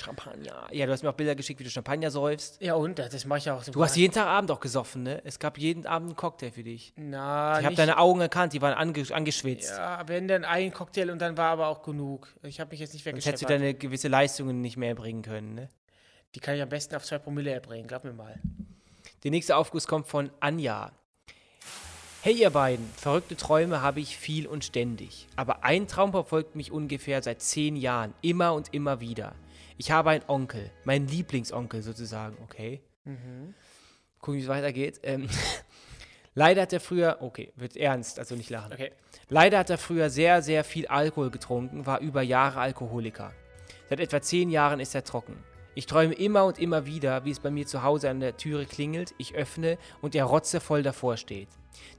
Champagner. 0.00 0.66
Ja, 0.72 0.86
du 0.86 0.92
hast 0.92 1.02
mir 1.02 1.10
auch 1.10 1.14
Bilder 1.14 1.34
geschickt, 1.34 1.60
wie 1.60 1.64
du 1.64 1.70
Champagner 1.70 2.10
säufst. 2.10 2.60
Ja, 2.60 2.74
und? 2.74 2.98
Das 2.98 3.24
mache 3.24 3.38
ich 3.38 3.50
auch. 3.50 3.62
Du 3.64 3.82
hast 3.82 3.96
jeden 3.96 4.12
Tag 4.14 4.26
Abend 4.26 4.50
auch 4.50 4.60
gesoffen, 4.60 5.02
ne? 5.02 5.20
Es 5.24 5.38
gab 5.38 5.58
jeden 5.58 5.86
Abend 5.86 6.08
einen 6.10 6.16
Cocktail 6.16 6.50
für 6.50 6.62
dich. 6.62 6.92
Na, 6.96 7.60
Ich 7.60 7.66
habe 7.66 7.74
deine 7.76 7.98
Augen 7.98 8.20
erkannt, 8.20 8.52
die 8.52 8.62
waren 8.62 8.74
ange 8.74 9.04
angeschwitzt. 9.12 9.70
Ja, 9.70 10.02
wenn 10.06 10.28
dann 10.28 10.44
ein 10.44 10.72
Cocktail 10.72 11.10
und 11.10 11.20
dann 11.20 11.36
war 11.36 11.50
aber 11.50 11.68
auch 11.68 11.82
genug. 11.82 12.28
Ich 12.42 12.60
habe 12.60 12.70
mich 12.70 12.80
jetzt 12.80 12.92
nicht 12.94 13.04
Sonst 13.04 13.26
hättest 13.26 13.42
du 13.42 13.46
deine 13.46 13.74
gewisse 13.74 14.08
Leistungen 14.08 14.60
nicht 14.60 14.76
mehr 14.76 14.90
erbringen 14.90 15.22
können, 15.22 15.54
ne? 15.54 15.68
Die 16.34 16.40
kann 16.40 16.54
ich 16.54 16.62
am 16.62 16.68
besten 16.68 16.94
auf 16.94 17.04
zwei 17.04 17.18
Promille 17.18 17.50
erbringen, 17.50 17.88
glaub 17.88 18.04
mir 18.04 18.12
mal. 18.12 18.38
Der 19.24 19.30
nächste 19.30 19.56
Aufguss 19.56 19.86
kommt 19.86 20.06
von 20.06 20.30
Anja. 20.40 20.92
Hey 22.22 22.34
ihr 22.34 22.50
beiden, 22.50 22.86
verrückte 22.96 23.34
Träume 23.34 23.80
habe 23.80 24.00
ich 24.00 24.16
viel 24.18 24.46
und 24.46 24.62
ständig. 24.62 25.26
Aber 25.36 25.64
ein 25.64 25.88
Traum 25.88 26.10
verfolgt 26.10 26.54
mich 26.54 26.70
ungefähr 26.70 27.22
seit 27.22 27.40
zehn 27.40 27.76
Jahren, 27.76 28.12
immer 28.20 28.52
und 28.52 28.74
immer 28.74 29.00
wieder. 29.00 29.34
Ich 29.80 29.90
habe 29.90 30.10
einen 30.10 30.24
Onkel, 30.28 30.70
meinen 30.84 31.08
Lieblingsonkel 31.08 31.80
sozusagen, 31.80 32.36
okay? 32.42 32.82
Gucken, 34.20 34.38
wie 34.38 34.42
es 34.42 34.48
weitergeht. 34.48 35.00
Ähm, 35.02 35.26
leider 36.34 36.60
hat 36.60 36.74
er 36.74 36.80
früher, 36.80 37.16
okay, 37.22 37.50
wird 37.56 37.78
ernst, 37.78 38.18
also 38.18 38.34
nicht 38.34 38.50
lachen. 38.50 38.74
Okay. 38.74 38.92
Leider 39.30 39.58
hat 39.58 39.70
er 39.70 39.78
früher 39.78 40.10
sehr, 40.10 40.42
sehr 40.42 40.64
viel 40.64 40.86
Alkohol 40.86 41.30
getrunken, 41.30 41.86
war 41.86 42.00
über 42.00 42.20
Jahre 42.20 42.60
Alkoholiker. 42.60 43.32
Seit 43.88 44.00
etwa 44.00 44.20
zehn 44.20 44.50
Jahren 44.50 44.80
ist 44.80 44.94
er 44.94 45.02
trocken. 45.02 45.42
Ich 45.74 45.86
träume 45.86 46.12
immer 46.12 46.44
und 46.44 46.58
immer 46.58 46.84
wieder, 46.84 47.24
wie 47.24 47.30
es 47.30 47.40
bei 47.40 47.50
mir 47.50 47.66
zu 47.66 47.82
Hause 47.82 48.10
an 48.10 48.20
der 48.20 48.36
Türe 48.36 48.66
klingelt, 48.66 49.14
ich 49.16 49.34
öffne 49.34 49.78
und 50.02 50.14
er 50.14 50.26
rotzevoll 50.26 50.82
davor 50.82 51.16
steht. 51.16 51.48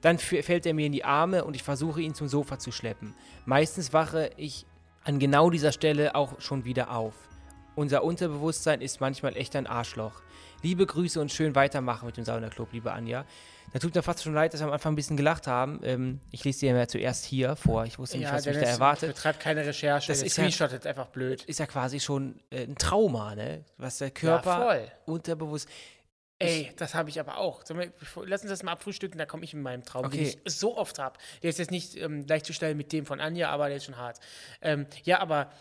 Dann 0.02 0.20
fällt 0.20 0.68
er 0.68 0.76
mir 0.76 0.86
in 0.86 0.92
die 0.92 1.04
Arme 1.04 1.46
und 1.46 1.56
ich 1.56 1.64
versuche 1.64 2.04
ihn 2.04 2.14
zum 2.14 2.28
Sofa 2.28 2.60
zu 2.60 2.72
schleppen. 2.72 3.16
Meistens 3.46 3.92
wache 3.92 4.30
ich 4.38 4.68
an 5.04 5.18
genau 5.18 5.50
dieser 5.50 5.72
Stelle 5.72 6.14
auch 6.14 6.40
schon 6.42 6.64
wieder 6.64 6.96
auf. 6.96 7.31
Unser 7.76 8.04
Unterbewusstsein 8.04 8.82
ist 8.82 9.00
manchmal 9.00 9.36
echt 9.38 9.56
ein 9.56 9.66
Arschloch. 9.68 10.22
Liebe 10.62 10.86
Grüße 10.86 11.20
und 11.20 11.32
schön 11.32 11.56
weitermachen 11.56 12.06
mit 12.06 12.18
dem 12.18 12.26
Saunaclub, 12.26 12.72
liebe 12.74 12.92
Anja. 12.92 13.26
Da 13.74 13.80
tut 13.80 13.96
mir 13.96 14.04
fast 14.04 14.22
schon 14.24 14.34
leid, 14.34 14.54
dass 14.54 14.60
wir 14.60 14.68
am 14.68 14.74
Anfang 14.74 14.92
ein 14.94 14.96
bisschen 14.98 15.16
gelacht 15.16 15.48
haben. 15.48 15.80
Ähm, 15.84 16.20
ich 16.32 16.44
lese 16.44 16.60
dir 16.60 16.76
ja 16.76 16.88
zuerst 16.88 17.24
hier 17.24 17.56
vor. 17.56 17.86
Ich 17.86 17.98
wusste 17.98 18.18
nicht, 18.18 18.32
was 18.32 18.46
mich 18.46 18.56
da 18.58 18.62
erwartet. 18.64 19.16
betreibt 19.16 19.40
keine 19.40 19.66
Recherche. 19.66 20.10
Das 20.10 20.20
der 20.20 20.28
ist 20.28 20.36
ja- 20.38 20.44
Screenshot 20.44 20.74
ist 20.74 20.86
einfach 20.86 21.08
blöd. 21.08 21.44
Ist 21.46 21.60
ja 21.60 21.66
quasi 21.66 22.02
schon 22.02 22.42
äh, 22.50 22.64
ein 22.64 22.76
Trauma, 22.76 23.34
ne? 23.36 23.64
Was 23.78 24.00
der 24.00 24.12
Körper 24.12 24.58
voll. 24.68 24.92
unterbewusst. 25.06 25.70
Ey, 26.38 26.72
das 26.76 26.94
habe 26.96 27.10
ich 27.10 27.20
aber 27.20 27.38
auch. 27.38 27.64
Lass 28.26 28.42
uns 28.42 28.50
das 28.50 28.64
mal 28.64 28.74
abfrühstücken, 28.74 29.18
da 29.18 29.26
komme 29.26 29.44
ich 29.46 29.54
in 29.54 29.62
meinem 29.62 29.84
Traum, 29.86 30.10
den 30.10 30.20
Okay. 30.20 30.38
ich 30.46 30.54
so 30.54 30.76
oft 30.76 31.00
habe. 31.00 31.18
Der 31.44 31.52
ist 31.52 31.60
jetzt 31.60 31.72
nicht 31.72 31.96
ähm, 31.96 32.26
gleichzustellen 32.26 32.76
mit 32.76 32.92
dem 32.92 33.06
von 33.06 33.22
Anja, 33.22 33.50
aber 33.52 33.68
der 33.68 33.78
ist 33.78 33.86
schon 33.86 33.98
hart. 33.98 34.20
Ähm, 34.62 34.88
ja, 35.04 35.20
aber, 35.20 35.52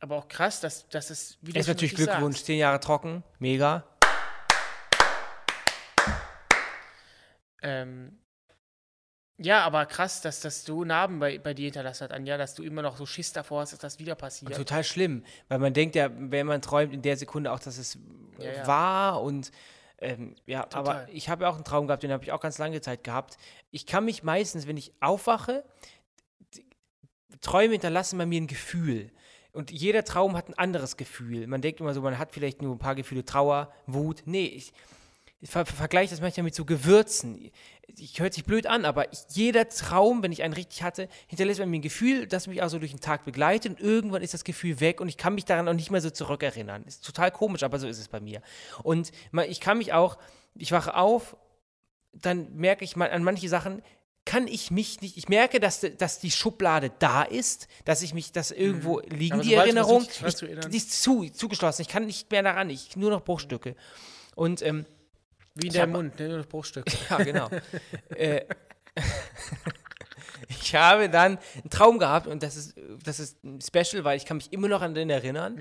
aber 0.00 0.16
auch 0.16 0.28
krass, 0.28 0.60
dass, 0.60 0.88
dass 0.88 1.10
es 1.10 1.38
wieder 1.42 1.58
Erst 1.58 1.68
natürlich 1.68 1.94
Glückwunsch, 1.94 2.42
zehn 2.42 2.58
Jahre 2.58 2.80
trocken, 2.80 3.22
mega. 3.38 3.86
Ähm, 7.62 8.18
ja, 9.36 9.62
aber 9.64 9.86
krass, 9.86 10.22
dass, 10.22 10.40
dass 10.40 10.64
du 10.64 10.84
Narben 10.84 11.18
bei, 11.18 11.38
bei 11.38 11.54
dir 11.54 11.64
hinterlassen 11.64 12.04
hat, 12.04 12.12
Anja, 12.12 12.38
dass 12.38 12.54
du 12.54 12.62
immer 12.62 12.82
noch 12.82 12.96
so 12.96 13.06
Schiss 13.06 13.32
davor 13.32 13.60
hast, 13.60 13.72
dass 13.72 13.78
das 13.78 13.98
wieder 13.98 14.14
passiert. 14.14 14.54
Total 14.54 14.84
schlimm, 14.84 15.24
weil 15.48 15.58
man 15.58 15.72
denkt 15.74 15.94
ja, 15.94 16.10
wenn 16.12 16.46
man 16.46 16.62
träumt, 16.62 16.92
in 16.92 17.02
der 17.02 17.16
Sekunde 17.16 17.52
auch, 17.52 17.60
dass 17.60 17.76
es 17.78 17.96
äh, 18.38 18.44
Ja, 18.44 18.52
ja. 18.52 18.66
war 18.66 19.22
und 19.22 19.50
ähm, 19.98 20.34
ja, 20.46 20.62
Total. 20.62 20.78
aber 20.78 21.12
ich 21.12 21.28
habe 21.28 21.44
ja 21.44 21.50
auch 21.50 21.56
einen 21.56 21.64
Traum 21.64 21.86
gehabt, 21.86 22.02
den 22.02 22.12
habe 22.12 22.24
ich 22.24 22.32
auch 22.32 22.40
ganz 22.40 22.56
lange 22.56 22.80
Zeit 22.80 23.04
gehabt. 23.04 23.36
Ich 23.70 23.84
kann 23.84 24.06
mich 24.06 24.22
meistens, 24.22 24.66
wenn 24.66 24.78
ich 24.78 24.94
aufwache, 25.00 25.62
Träume 27.42 27.72
hinterlassen 27.72 28.18
bei 28.18 28.24
mir 28.24 28.40
ein 28.40 28.46
Gefühl. 28.46 29.10
Und 29.52 29.70
jeder 29.70 30.04
Traum 30.04 30.36
hat 30.36 30.48
ein 30.48 30.58
anderes 30.58 30.96
Gefühl. 30.96 31.46
Man 31.46 31.60
denkt 31.60 31.80
immer 31.80 31.94
so, 31.94 32.02
man 32.02 32.18
hat 32.18 32.32
vielleicht 32.32 32.62
nur 32.62 32.74
ein 32.74 32.78
paar 32.78 32.94
Gefühle, 32.94 33.24
Trauer, 33.24 33.72
Wut. 33.86 34.22
Nee, 34.24 34.46
ich, 34.46 34.72
ich 35.40 35.50
ver 35.50 35.66
vergleiche 35.66 36.10
das 36.10 36.20
manchmal 36.20 36.44
mit 36.44 36.54
so 36.54 36.64
Gewürzen. 36.64 37.50
Ich 37.96 38.20
hört 38.20 38.34
sich 38.34 38.44
blöd 38.44 38.66
an, 38.66 38.84
aber 38.84 39.12
ich, 39.12 39.18
jeder 39.30 39.68
Traum, 39.68 40.22
wenn 40.22 40.30
ich 40.30 40.42
einen 40.42 40.54
richtig 40.54 40.82
hatte, 40.82 41.08
hinterlässt 41.26 41.58
bei 41.58 41.66
mir 41.66 41.78
ein 41.78 41.82
Gefühl, 41.82 42.26
das 42.26 42.46
mich 42.46 42.62
auch 42.62 42.68
so 42.68 42.78
durch 42.78 42.92
den 42.92 43.00
Tag 43.00 43.24
begleitet 43.24 43.72
und 43.72 43.80
irgendwann 43.80 44.22
ist 44.22 44.34
das 44.34 44.44
Gefühl 44.44 44.78
weg 44.78 45.00
und 45.00 45.08
ich 45.08 45.16
kann 45.16 45.34
mich 45.34 45.46
daran 45.46 45.66
auch 45.66 45.74
nicht 45.74 45.90
mehr 45.90 46.00
so 46.00 46.10
zurückerinnern. 46.10 46.84
Ist 46.84 47.04
total 47.04 47.32
komisch, 47.32 47.64
aber 47.64 47.78
so 47.80 47.88
ist 47.88 47.98
es 47.98 48.08
bei 48.08 48.20
mir. 48.20 48.42
Und 48.84 49.10
ich 49.48 49.60
kann 49.60 49.78
mich 49.78 49.92
auch, 49.92 50.18
ich 50.54 50.70
wache 50.70 50.94
auf, 50.94 51.36
dann 52.12 52.54
merke 52.54 52.84
ich 52.84 52.94
mal 52.94 53.10
an 53.10 53.24
manche 53.24 53.48
Sachen, 53.48 53.82
kann 54.30 54.46
ich 54.46 54.70
mich 54.70 55.00
nicht, 55.00 55.16
ich 55.16 55.28
merke, 55.28 55.58
dass, 55.58 55.84
dass 55.98 56.20
die 56.20 56.30
Schublade 56.30 56.92
da 57.00 57.24
ist, 57.24 57.66
dass 57.84 58.00
ich 58.00 58.14
mich, 58.14 58.30
dass 58.30 58.52
irgendwo 58.52 59.00
liegen 59.00 59.34
Aber 59.34 59.42
die 59.42 59.54
Erinnerungen, 59.54 60.06
die 60.70 60.76
ist 60.76 61.02
zu, 61.02 61.28
zugeschlossen, 61.30 61.82
ich 61.82 61.88
kann 61.88 62.06
nicht 62.06 62.30
mehr 62.30 62.44
daran, 62.44 62.70
ich 62.70 62.94
nur 62.94 63.10
noch 63.10 63.24
Bruchstücke. 63.24 63.74
Und 64.36 64.62
ähm, 64.62 64.86
Wie 65.56 65.66
in 65.66 65.72
deinem 65.72 65.90
Mund, 65.90 66.20
ne? 66.20 66.28
nur 66.28 66.36
das 66.36 66.46
Bruchstück. 66.46 66.86
ja, 67.10 67.16
genau. 67.16 67.50
äh, 68.10 68.44
ich 70.48 70.76
habe 70.76 71.10
dann 71.10 71.38
einen 71.56 71.70
Traum 71.70 71.98
gehabt 71.98 72.28
und 72.28 72.44
das 72.44 72.54
ist, 72.54 72.76
das 73.02 73.18
ist 73.18 73.42
ein 73.42 73.58
Special, 73.60 74.04
weil 74.04 74.16
ich 74.16 74.26
kann 74.26 74.36
mich 74.36 74.52
immer 74.52 74.68
noch 74.68 74.80
an 74.80 74.94
den 74.94 75.10
erinnern. 75.10 75.58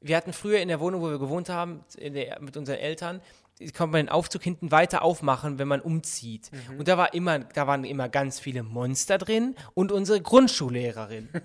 Wir 0.00 0.16
hatten 0.16 0.32
früher 0.32 0.58
in 0.58 0.66
der 0.66 0.80
Wohnung, 0.80 1.00
wo 1.00 1.10
wir 1.10 1.20
gewohnt 1.20 1.48
haben, 1.48 1.84
der, 1.96 2.40
mit 2.40 2.56
unseren 2.56 2.78
Eltern, 2.78 3.22
konnte 3.58 3.92
man 3.92 4.06
den 4.06 4.08
Aufzug 4.08 4.42
hinten 4.42 4.70
weiter 4.70 5.02
aufmachen, 5.02 5.58
wenn 5.58 5.68
man 5.68 5.80
umzieht. 5.80 6.50
Und 6.78 6.88
da 6.88 6.98
war 6.98 7.14
immer, 7.14 7.38
da 7.38 7.66
waren 7.66 7.84
immer 7.84 8.08
ganz 8.08 8.40
viele 8.40 8.62
Monster 8.62 9.18
drin 9.18 9.54
und 9.74 9.92
unsere 9.92 10.20
Grundschullehrerin. 10.20 11.28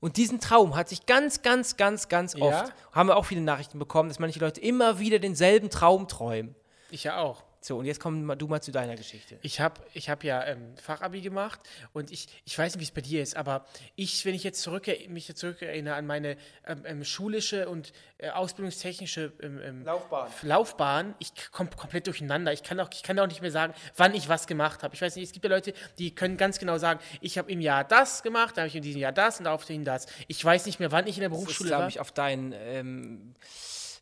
Und 0.00 0.16
diesen 0.16 0.40
Traum 0.40 0.76
hatte 0.76 0.94
ich 0.94 1.04
ganz, 1.04 1.42
ganz, 1.42 1.76
ganz, 1.76 2.08
ganz 2.08 2.34
oft. 2.34 2.68
Ja? 2.68 2.72
Haben 2.92 3.10
wir 3.10 3.16
auch 3.16 3.26
viele 3.26 3.42
Nachrichten 3.42 3.78
bekommen, 3.78 4.08
dass 4.08 4.18
manche 4.18 4.40
Leute 4.40 4.58
immer 4.58 4.98
wieder 4.98 5.18
denselben 5.18 5.68
Traum 5.68 6.08
träumen. 6.08 6.54
Ich 6.90 7.04
ja 7.04 7.18
auch. 7.18 7.44
So, 7.62 7.76
und 7.76 7.84
jetzt 7.84 8.00
komm 8.00 8.24
mal 8.24 8.36
du 8.36 8.48
mal 8.48 8.62
zu 8.62 8.72
deiner 8.72 8.96
Geschichte. 8.96 9.38
Ich 9.42 9.60
habe 9.60 9.80
ich 9.92 10.08
hab 10.08 10.24
ja 10.24 10.46
ähm, 10.46 10.74
Fachabi 10.76 11.20
gemacht 11.20 11.60
und 11.92 12.10
ich, 12.10 12.28
ich 12.46 12.58
weiß 12.58 12.74
nicht, 12.74 12.80
wie 12.80 12.84
es 12.84 12.90
bei 12.90 13.02
dir 13.02 13.22
ist, 13.22 13.36
aber 13.36 13.66
ich, 13.96 14.24
wenn 14.24 14.34
ich 14.34 14.44
jetzt 14.44 14.62
zurück, 14.62 14.86
mich 15.08 15.28
jetzt 15.28 15.40
zurückerinnere 15.40 15.94
an 15.94 16.06
meine 16.06 16.38
ähm, 16.66 16.84
ähm, 16.86 17.04
schulische 17.04 17.68
und 17.68 17.92
äh, 18.16 18.30
ausbildungstechnische 18.30 19.32
ähm, 19.42 19.60
ähm, 19.62 19.84
Laufbahn. 19.84 20.30
Laufbahn, 20.42 21.14
ich 21.18 21.32
komme 21.52 21.68
komplett 21.76 22.06
durcheinander. 22.06 22.50
Ich 22.54 22.62
kann, 22.62 22.80
auch, 22.80 22.88
ich 22.92 23.02
kann 23.02 23.18
auch 23.18 23.26
nicht 23.26 23.42
mehr 23.42 23.50
sagen, 23.50 23.74
wann 23.94 24.14
ich 24.14 24.30
was 24.30 24.46
gemacht 24.46 24.82
habe. 24.82 24.94
Ich 24.94 25.02
weiß 25.02 25.16
nicht, 25.16 25.26
es 25.26 25.32
gibt 25.32 25.44
ja 25.44 25.50
Leute, 25.50 25.74
die 25.98 26.14
können 26.14 26.38
ganz 26.38 26.58
genau 26.58 26.78
sagen, 26.78 27.00
ich 27.20 27.36
habe 27.36 27.52
im 27.52 27.60
Jahr 27.60 27.84
das 27.84 28.22
gemacht, 28.22 28.56
dann 28.56 28.62
habe 28.62 28.68
ich 28.68 28.76
in 28.76 28.82
diesem 28.82 29.02
Jahr 29.02 29.12
das 29.12 29.38
und 29.38 29.44
daraufhin 29.44 29.84
das. 29.84 30.06
Ich 30.28 30.42
weiß 30.42 30.64
nicht 30.64 30.80
mehr, 30.80 30.92
wann 30.92 31.06
ich 31.06 31.18
in 31.18 31.22
der 31.22 31.28
Berufsschule 31.28 31.68
das 31.68 31.76
ist, 31.76 31.82
war. 31.82 31.88
ich, 31.88 32.00
auf 32.00 32.12
deinen 32.12 32.54
ähm, 32.56 33.34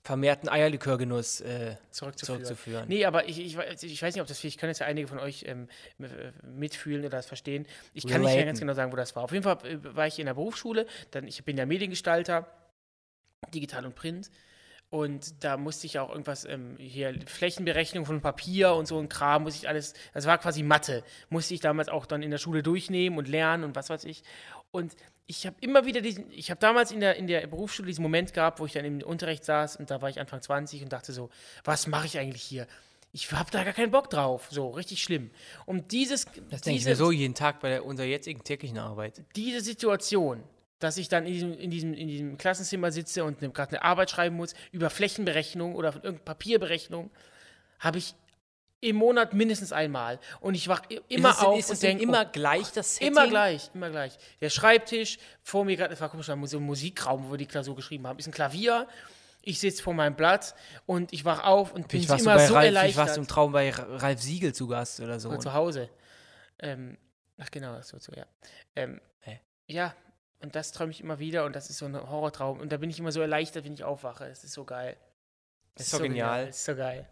vermehrten 0.04 0.48
Eierlikörgenuss 0.48 1.40
äh, 1.42 1.76
zurückzuführen. 1.90 2.44
zurückzuführen. 2.44 2.88
Nee, 2.88 3.04
aber 3.04 3.28
ich, 3.28 3.38
ich, 3.38 3.58
weiß- 3.58 3.84
ich 3.84 4.02
weiß 4.02 4.14
nicht, 4.14 4.22
ob 4.22 4.28
das, 4.28 4.42
ich 4.42 4.56
kann 4.56 4.70
jetzt 4.70 4.78
ja 4.78 4.86
einige 4.86 5.06
von 5.08 5.18
euch 5.18 5.44
ähm, 5.46 5.68
äh, 6.00 6.06
mitfühlen 6.46 7.00
oder 7.02 7.10
das 7.10 7.26
verstehen. 7.26 7.66
Ich 7.92 8.04
kann 8.06 8.20
nicht 8.20 8.26
mehr 8.28 8.34
Relaten. 8.34 8.46
ganz 8.48 8.60
genau 8.60 8.72
sagen, 8.74 8.90
wo 8.92 8.96
das 8.96 9.14
war. 9.16 9.24
Auf 9.24 9.32
jeden 9.32 9.44
Fall 9.44 9.58
äh, 9.66 9.78
war 9.96 10.06
ich 10.06 10.18
in 10.18 10.26
der 10.26 10.34
Berufsschule, 10.34 10.86
dann, 11.10 11.26
ich 11.26 11.44
bin 11.44 11.56
ja 11.58 11.66
Mediengestalter, 11.66 12.46
digital 13.54 13.84
und 13.86 13.94
print. 13.94 14.30
Und 14.90 15.44
da 15.44 15.58
musste 15.58 15.86
ich 15.86 15.98
auch 15.98 16.08
irgendwas, 16.08 16.46
ähm, 16.46 16.76
hier 16.78 17.14
Flächenberechnung 17.26 18.06
von 18.06 18.22
Papier 18.22 18.72
und 18.72 18.86
so 18.86 18.98
ein 18.98 19.10
Kram, 19.10 19.42
muss 19.42 19.54
ich 19.54 19.68
alles, 19.68 19.92
das 20.14 20.24
war 20.24 20.38
quasi 20.38 20.62
Mathe, 20.62 21.04
musste 21.28 21.52
ich 21.52 21.60
damals 21.60 21.90
auch 21.90 22.06
dann 22.06 22.22
in 22.22 22.30
der 22.30 22.38
Schule 22.38 22.62
durchnehmen 22.62 23.18
und 23.18 23.28
lernen 23.28 23.64
und 23.64 23.76
was 23.76 23.90
weiß 23.90 24.04
ich. 24.04 24.22
Und 24.70 24.94
ich 25.26 25.46
habe 25.46 25.56
immer 25.60 25.84
wieder 25.84 26.00
diesen, 26.00 26.30
ich 26.30 26.50
habe 26.50 26.60
damals 26.60 26.90
in 26.90 27.00
der, 27.00 27.16
in 27.16 27.26
der 27.26 27.46
Berufsschule 27.46 27.86
diesen 27.86 28.02
Moment 28.02 28.32
gehabt, 28.32 28.60
wo 28.60 28.66
ich 28.66 28.72
dann 28.72 28.84
im 28.84 29.02
Unterricht 29.02 29.44
saß 29.44 29.76
und 29.76 29.90
da 29.90 30.00
war 30.00 30.08
ich 30.08 30.20
Anfang 30.20 30.40
20 30.40 30.82
und 30.82 30.92
dachte 30.92 31.12
so, 31.12 31.30
was 31.64 31.86
mache 31.86 32.06
ich 32.06 32.18
eigentlich 32.18 32.42
hier? 32.42 32.66
Ich 33.12 33.32
habe 33.32 33.50
da 33.50 33.64
gar 33.64 33.72
keinen 33.72 33.90
Bock 33.90 34.10
drauf. 34.10 34.48
So, 34.50 34.68
richtig 34.70 35.02
schlimm. 35.02 35.30
Und 35.64 35.92
dieses, 35.92 36.26
Das 36.50 36.60
denke 36.60 36.78
ich 36.78 36.84
mir 36.84 36.96
so 36.96 37.10
jeden 37.10 37.34
Tag 37.34 37.60
bei 37.60 37.70
der, 37.70 37.84
unserer 37.84 38.06
jetzigen 38.06 38.44
täglichen 38.44 38.78
Arbeit. 38.78 39.22
diese 39.34 39.60
Situation, 39.60 40.42
dass 40.78 40.96
ich 40.96 41.08
dann 41.08 41.26
in 41.26 41.32
diesem, 41.32 41.58
in 41.58 41.70
diesem, 41.70 41.94
in 41.94 42.08
diesem 42.08 42.38
Klassenzimmer 42.38 42.92
sitze 42.92 43.24
und 43.24 43.42
ne, 43.42 43.50
gerade 43.50 43.72
eine 43.72 43.82
Arbeit 43.82 44.10
schreiben 44.10 44.36
muss 44.36 44.54
über 44.72 44.90
Flächenberechnung 44.90 45.74
oder 45.74 45.92
von 45.92 46.02
irgendeiner 46.02 46.24
Papierberechnung, 46.24 47.10
habe 47.80 47.98
ich 47.98 48.14
im 48.80 48.96
Monat 48.96 49.32
mindestens 49.34 49.72
einmal. 49.72 50.18
Und 50.40 50.54
ich 50.54 50.68
wach 50.68 50.82
immer 51.08 51.30
ist 51.30 51.42
auf 51.42 51.58
ist 51.58 51.70
und 51.70 51.82
denke, 51.82 52.02
immer 52.02 52.24
gleich 52.24 52.70
das 52.72 52.94
Setting? 52.96 53.08
Immer 53.08 53.26
gleich, 53.28 53.70
immer 53.74 53.90
gleich. 53.90 54.16
Der 54.40 54.50
Schreibtisch, 54.50 55.18
vor 55.42 55.64
mir 55.64 55.76
gerade, 55.76 55.90
das 55.90 56.00
war 56.00 56.08
komisch, 56.08 56.26
so 56.26 56.32
ein 56.58 56.62
Musikraum, 56.62 57.26
wo 57.26 57.32
wir 57.32 57.38
die 57.38 57.46
Klausur 57.46 57.74
geschrieben 57.74 58.06
haben, 58.06 58.18
ist 58.18 58.26
ein 58.26 58.32
Klavier. 58.32 58.86
Ich 59.42 59.60
sitze 59.60 59.82
vor 59.82 59.94
meinem 59.94 60.14
Blatt 60.14 60.54
und 60.84 61.12
ich 61.12 61.24
wach 61.24 61.42
auf 61.44 61.72
und 61.72 61.88
bin 61.88 62.00
Ich 62.00 62.08
immer 62.08 62.18
so 62.18 62.28
Ralf, 62.30 62.50
ich 62.50 62.54
erleichtert. 62.74 62.96
warst 62.96 63.16
du 63.16 63.20
im 63.22 63.26
Traum 63.28 63.52
bei 63.52 63.70
Ra- 63.70 63.96
Ralf 63.96 64.20
Siegel 64.20 64.52
zu 64.52 64.66
Gast 64.68 65.00
oder 65.00 65.18
so. 65.18 65.30
Oder 65.30 65.38
zu 65.38 65.52
Hause. 65.54 65.88
Ähm, 66.58 66.98
ach 67.38 67.50
genau, 67.50 67.74
das 67.74 67.88
so, 67.88 68.12
ja. 68.14 68.26
Ähm, 68.76 69.00
Hä? 69.20 69.40
Ja, 69.66 69.94
und 70.40 70.54
das 70.54 70.72
träume 70.72 70.90
ich 70.90 71.00
immer 71.00 71.18
wieder 71.18 71.44
und 71.46 71.56
das 71.56 71.70
ist 71.70 71.78
so 71.78 71.86
ein 71.86 71.96
Horrortraum. 71.96 72.60
Und 72.60 72.70
da 72.72 72.76
bin 72.76 72.90
ich 72.90 72.98
immer 72.98 73.10
so 73.12 73.20
erleichtert, 73.20 73.64
wenn 73.64 73.72
ich 73.74 73.84
aufwache. 73.84 74.28
Das 74.28 74.44
ist 74.44 74.52
so 74.52 74.64
geil. 74.64 74.96
Das 75.76 75.86
ist 75.86 75.92
so 75.92 75.98
genial. 75.98 76.46
Das 76.46 76.56
ist 76.58 76.64
so 76.64 76.76
geil. 76.76 77.08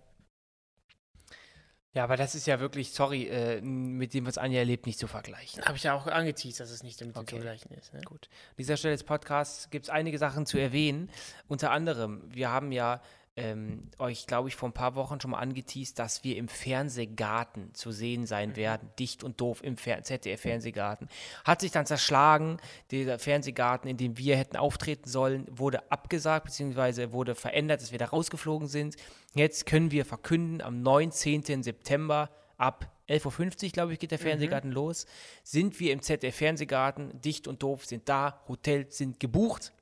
Ja, 1.97 2.05
aber 2.05 2.19
das 2.19 2.35
ist 2.35 2.47
ja 2.47 2.61
wirklich, 2.61 2.93
sorry, 2.93 3.25
äh, 3.27 3.63
mit 3.63 4.13
dem, 4.13 4.27
was 4.27 4.37
Anja 4.37 4.59
erlebt, 4.59 4.85
nicht 4.85 4.99
zu 4.99 5.07
vergleichen. 5.07 5.65
Habe 5.65 5.79
ich 5.79 5.85
ja 5.85 5.95
auch 5.95 6.07
angeteased, 6.07 6.61
dass 6.61 6.69
es 6.71 6.83
nicht 6.83 7.01
damit 7.01 7.17
Okay. 7.17 7.25
zu 7.25 7.37
vergleichen 7.37 7.71
ist. 7.73 7.95
Ne? 7.95 8.03
Gut. 8.03 8.29
An 8.51 8.57
dieser 8.59 8.77
Stelle 8.77 8.93
des 8.93 9.03
Podcasts 9.03 9.71
gibt 9.71 9.87
es 9.87 9.91
einige 9.91 10.19
Sachen 10.19 10.45
zu 10.45 10.59
erwähnen. 10.59 11.09
Unter 11.49 11.71
anderem, 11.71 12.21
wir 12.29 12.51
haben 12.51 12.71
ja 12.71 13.01
ähm, 13.37 13.91
euch, 13.99 14.27
glaube 14.27 14.49
ich, 14.49 14.57
vor 14.57 14.69
ein 14.69 14.73
paar 14.73 14.95
Wochen 14.95 15.21
schon 15.21 15.33
mal 15.33 15.39
angeteased, 15.39 15.99
dass 15.99 16.25
wir 16.25 16.37
im 16.37 16.49
Fernsehgarten 16.49 17.75
zu 17.75 17.93
sehen 17.93 18.27
sein 18.27 18.57
werden. 18.57 18.89
Dicht 18.99 19.23
und 19.23 19.41
doof 19.41 19.63
im 19.63 19.77
Fer 19.77 20.03
ZDF-Fernsehgarten. 20.03 21.09
Hat 21.45 21.61
sich 21.61 21.71
dann 21.71 21.85
zerschlagen. 21.85 22.57
Dieser 22.91 23.19
Fernsehgarten, 23.19 23.91
in 23.91 23.99
dem 23.99 24.17
wir 24.17 24.37
hätten 24.37 24.57
auftreten 24.57 25.09
sollen, 25.09 25.47
wurde 25.51 25.91
abgesagt, 25.93 26.47
beziehungsweise 26.47 27.13
wurde 27.13 27.35
verändert, 27.35 27.83
dass 27.83 27.93
wir 27.93 27.99
da 27.99 28.07
rausgeflogen 28.07 28.69
sind. 28.69 28.97
Jetzt 29.35 29.67
können 29.67 29.91
wir 29.91 30.07
verkünden, 30.07 30.63
am 30.63 30.81
19. 30.81 31.63
September 31.63 32.31
ab 32.57 32.91
11.50 33.09 33.65
Uhr, 33.65 33.71
glaube 33.71 33.93
ich, 33.93 33.99
geht 33.99 34.13
der 34.13 34.19
Fernsehgarten 34.19 34.73
los. 34.73 35.07
Sind 35.43 35.79
wir 35.79 35.93
im 35.93 36.01
ZDF-Fernsehgarten, 36.01 37.21
dicht 37.21 37.47
und 37.47 37.63
doof 37.63 37.85
sind 37.85 38.09
da, 38.09 38.43
Hotels 38.49 38.97
sind 38.97 39.21
gebucht, 39.21 39.73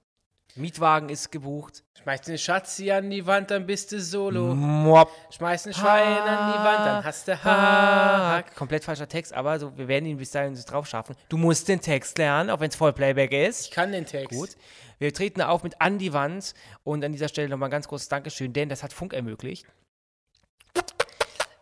Mietwagen 0.56 1.08
ist 1.08 1.32
gebucht. 1.32 1.82
Schmeiß 2.00 2.20
den 2.22 2.38
Schatz 2.38 2.76
hier 2.76 2.96
an 2.96 3.10
die 3.10 3.26
Wand, 3.26 3.50
dann 3.50 3.66
bist 3.66 3.90
du 3.90 4.00
solo. 4.00 4.54
Moab. 4.54 5.10
Schmeiß 5.30 5.66
ein 5.66 5.74
Schwein 5.74 6.18
an 6.18 6.52
die 6.52 6.58
Wand, 6.64 6.86
dann 6.86 7.04
hast 7.04 7.26
du 7.26 7.44
Hack. 7.44 8.54
Komplett 8.54 8.84
falscher 8.84 9.08
Text, 9.08 9.32
aber 9.32 9.58
so, 9.58 9.76
wir 9.76 9.88
werden 9.88 10.06
ihn 10.06 10.18
bis 10.18 10.30
dahin 10.30 10.54
drauf 10.54 10.86
schaffen. 10.86 11.16
Du 11.28 11.38
musst 11.38 11.66
den 11.66 11.80
Text 11.80 12.18
lernen, 12.18 12.50
auch 12.50 12.60
wenn 12.60 12.68
es 12.68 12.76
Vollplayback 12.76 13.32
ist. 13.32 13.66
Ich 13.66 13.70
kann 13.70 13.90
den 13.90 14.06
Text. 14.06 14.30
Gut. 14.38 14.50
Wir 14.98 15.12
treten 15.12 15.42
auf 15.42 15.64
mit 15.64 15.80
An 15.80 15.98
die 15.98 16.12
Wand 16.12 16.54
und 16.84 17.04
an 17.04 17.10
dieser 17.10 17.28
Stelle 17.28 17.48
nochmal 17.48 17.68
ein 17.68 17.72
ganz 17.72 17.88
großes 17.88 18.08
Dankeschön, 18.08 18.52
denn 18.52 18.68
das 18.68 18.82
hat 18.82 18.92
Funk 18.92 19.12
ermöglicht. 19.12 19.66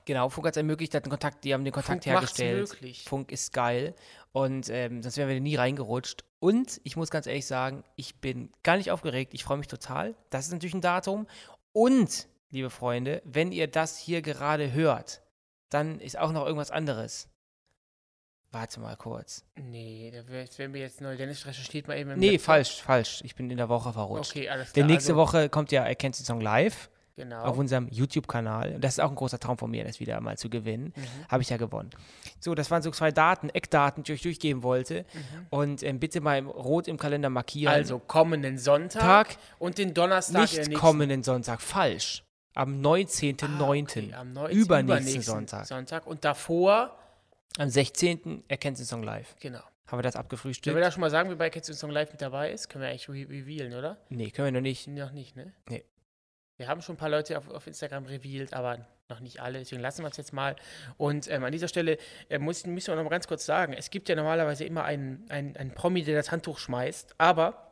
Genau, 0.05 0.29
Funk 0.29 0.47
hat 0.47 0.55
es 0.55 0.57
ermöglicht, 0.59 0.95
hat 0.95 1.05
den 1.07 1.11
Kontakt, 1.11 1.45
die 1.45 1.55
haben 1.55 1.65
den 1.65 1.73
Kontakt 1.73 2.05
Funk 2.05 2.07
hergestellt. 2.15 2.71
möglich. 2.71 3.05
Funk 3.05 3.31
ist 3.33 3.53
geil 3.53 3.95
und 4.33 4.69
ähm, 4.69 5.03
sonst 5.03 5.17
wären 5.17 5.29
wir 5.29 5.41
nie 5.41 5.55
reingerutscht. 5.57 6.25
Und 6.41 6.81
ich 6.83 6.97
muss 6.97 7.11
ganz 7.11 7.27
ehrlich 7.27 7.47
sagen, 7.47 7.85
ich 7.97 8.21
bin 8.21 8.51
gar 8.63 8.77
nicht 8.77 8.91
aufgeregt, 8.91 9.33
ich 9.35 9.45
freue 9.45 9.59
mich 9.59 9.69
total. 9.69 10.15
Das 10.31 10.47
ist 10.47 10.53
natürlich 10.53 10.75
ein 10.75 10.81
Datum. 10.81 11.27
Und, 11.73 12.27
liebe 12.51 12.69
Freunde, 12.71 13.23
wenn 13.25 13.53
ihr 13.53 13.69
das 13.69 13.97
hier 13.99 14.23
gerade 14.23 14.73
hört, 14.73 15.23
dann 15.71 16.01
ist 16.01 16.19
auch 16.19 16.33
noch 16.33 16.45
irgendwas 16.45 16.71
anderes. 16.71 17.29
Warte 18.51 18.81
mal 18.81 18.97
kurz. 18.97 19.47
Nee, 19.57 20.11
da 20.15 20.21
wenn 20.59 20.75
wir 20.75 20.83
jetzt 20.83 21.01
neu 21.01 21.17
Dennis 21.17 21.47
recherchiert 21.47 21.89
mal 21.89 21.97
eben. 21.97 22.11
im 22.11 22.19
Nee, 22.19 22.33
Laptop. 22.33 22.45
falsch, 22.45 22.83
falsch. 22.83 23.21
Ich 23.25 23.35
bin 23.35 23.51
in 23.51 23.57
der 23.57 23.71
Woche 23.71 23.95
verrutscht. 23.95 24.33
Okay, 24.33 24.51
alles 24.51 24.73
Denn 24.75 24.85
klar. 24.85 24.95
nächste 24.95 25.13
also, 25.13 25.23
Woche 25.23 25.49
kommt 25.49 25.73
ja 25.73 25.85
Erkennst 25.85 26.21
den 26.21 26.27
Song 26.27 26.41
live 26.43 26.91
Genau. 27.15 27.43
auf 27.43 27.59
unserem 27.59 27.89
YouTube-Kanal. 27.89 28.75
Und 28.77 28.81
das 28.85 28.95
ist 28.95 29.01
auch 29.01 29.11
ein 29.11 29.15
großer 29.17 29.39
Traum 29.39 29.59
von 29.59 29.71
mir, 29.71 29.85
das 29.85 30.01
wieder 30.01 30.21
mal 30.21 30.39
zu 30.39 30.49
gewinnen. 30.49 30.93
Mhm. 30.97 31.29
Habe 31.29 31.43
ich 31.43 31.51
ja 31.51 31.59
gewonnen. 31.59 31.91
So, 32.41 32.55
das 32.55 32.71
waren 32.71 32.81
so 32.83 32.91
zwei 32.91 33.11
Daten, 33.13 33.51
Eckdaten, 33.51 34.03
die 34.03 34.13
ich 34.13 34.19
euch 34.19 34.23
durchgeben 34.23 34.63
wollte. 34.63 35.05
Und 35.51 35.83
ähm, 35.83 35.99
bitte 36.01 36.21
mal 36.21 36.39
im, 36.39 36.49
rot 36.49 36.89
im 36.89 36.97
Kalender 36.97 37.29
markieren. 37.31 37.73
Mhm. 37.75 37.79
Also 37.79 37.99
kommenden 37.99 38.57
Sonntag 38.59 39.01
Tag, 39.29 39.37
und 39.59 39.79
den 39.79 39.93
Donnerstag 39.95 40.51
nicht 40.53 40.75
kommenden 40.75 41.23
Sonntag, 41.23 41.61
falsch. 41.61 42.25
Am 42.55 42.81
19.09. 42.81 43.43
Ah, 43.43 43.71
okay, 43.71 44.15
am 44.15 44.33
neun- 44.33 44.51
Übernächsten 44.51 45.23
Sonntag. 45.23 45.67
Sonntag. 45.67 46.07
Und 46.07 46.25
davor, 46.25 46.99
Am 47.59 47.69
16. 47.69 48.45
Erkennst 48.49 48.81
den 48.81 48.87
Song 48.87 49.03
live. 49.03 49.37
genau. 49.41 49.61
Haben 49.87 49.99
wir 49.99 50.03
das 50.05 50.17
abgefrühstückt? 50.17 50.75
wir 50.75 50.83
da 50.83 50.91
schon 50.91 51.03
mal 51.03 51.11
sagen, 51.11 51.29
wie 51.31 51.35
bei 51.35 51.51
Kids 51.51 51.67
Song 51.79 51.91
Live 51.91 52.13
mit 52.13 52.23
dabei 52.23 52.51
ist, 52.51 52.71
können 52.71 52.81
wir 52.81 52.89
eigentlich 52.89 53.11
re 53.11 53.29
revealen, 53.29 53.75
oder? 53.75 53.99
nee, 54.09 54.31
können 54.31 54.47
wir 54.47 54.53
noch 54.53 54.63
nicht. 54.63 54.89
Noch 54.89 55.13
nicht, 55.13 55.37
ne? 55.37 55.53
Nee. 55.69 55.85
Wir 56.63 56.69
haben 56.69 56.81
schon 56.81 56.95
ein 56.95 56.99
paar 56.99 57.09
Leute 57.09 57.37
auf, 57.37 57.51
auf 57.51 57.67
Instagram 57.67 58.07
revealed, 58.07 58.55
aber 58.55 58.79
noch 59.09 59.19
nicht 59.19 59.41
alle, 59.41 59.59
deswegen 59.59 59.83
lassen 59.83 60.05
wir 60.05 60.11
es 60.11 60.17
jetzt 60.17 60.33
mal. 60.33 60.55
Und 60.97 61.29
ähm, 61.29 61.43
an 61.43 61.51
dieser 61.51 61.67
Stelle 61.67 61.99
äh, 62.29 62.39
muss, 62.39 62.65
müssen 62.67 62.93
wir 62.93 62.95
noch 62.95 63.03
mal 63.03 63.11
ganz 63.11 63.27
kurz 63.27 63.45
sagen, 63.45 63.73
es 63.73 63.91
gibt 63.91 64.09
ja 64.09 64.15
normalerweise 64.15 64.65
immer 64.65 64.85
einen, 64.85 65.27
einen, 65.29 65.57
einen 65.57 65.75
Promi, 65.75 66.05
der 66.05 66.15
das 66.15 66.31
Handtuch 66.31 66.61
schmeißt, 66.61 67.17
aber 67.19 67.69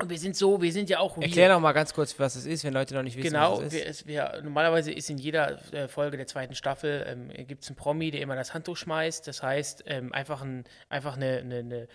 und 0.00 0.08
wir 0.10 0.18
sind 0.18 0.34
so, 0.34 0.60
wir 0.60 0.72
sind 0.72 0.90
ja 0.90 0.98
auch 0.98 1.16
Erklär 1.18 1.50
noch 1.50 1.60
mal 1.60 1.72
ganz 1.72 1.94
kurz, 1.94 2.18
was 2.18 2.34
es 2.34 2.44
ist, 2.44 2.64
wenn 2.64 2.72
Leute 2.72 2.94
noch 2.94 3.04
nicht 3.04 3.16
wissen, 3.16 3.34
Genau, 3.34 3.58
was 3.58 3.66
es 3.66 3.72
wir, 3.72 3.86
ist. 3.86 4.00
es, 4.00 4.06
wir, 4.06 4.40
normalerweise 4.42 4.90
ist 4.90 5.08
in 5.10 5.18
jeder 5.18 5.60
äh, 5.72 5.86
Folge 5.86 6.16
der 6.16 6.26
zweiten 6.26 6.56
Staffel 6.56 7.04
ähm, 7.06 7.46
gibt 7.46 7.62
es 7.62 7.68
einen 7.68 7.76
Promi, 7.76 8.10
der 8.10 8.22
immer 8.22 8.34
das 8.34 8.52
Handtuch 8.52 8.76
schmeißt. 8.78 9.28
Das 9.28 9.44
heißt, 9.44 9.84
ähm, 9.86 10.12
einfach, 10.12 10.42
ein, 10.42 10.64
einfach 10.88 11.16
eine, 11.16 11.36
eine, 11.38 11.58
eine 11.58 11.88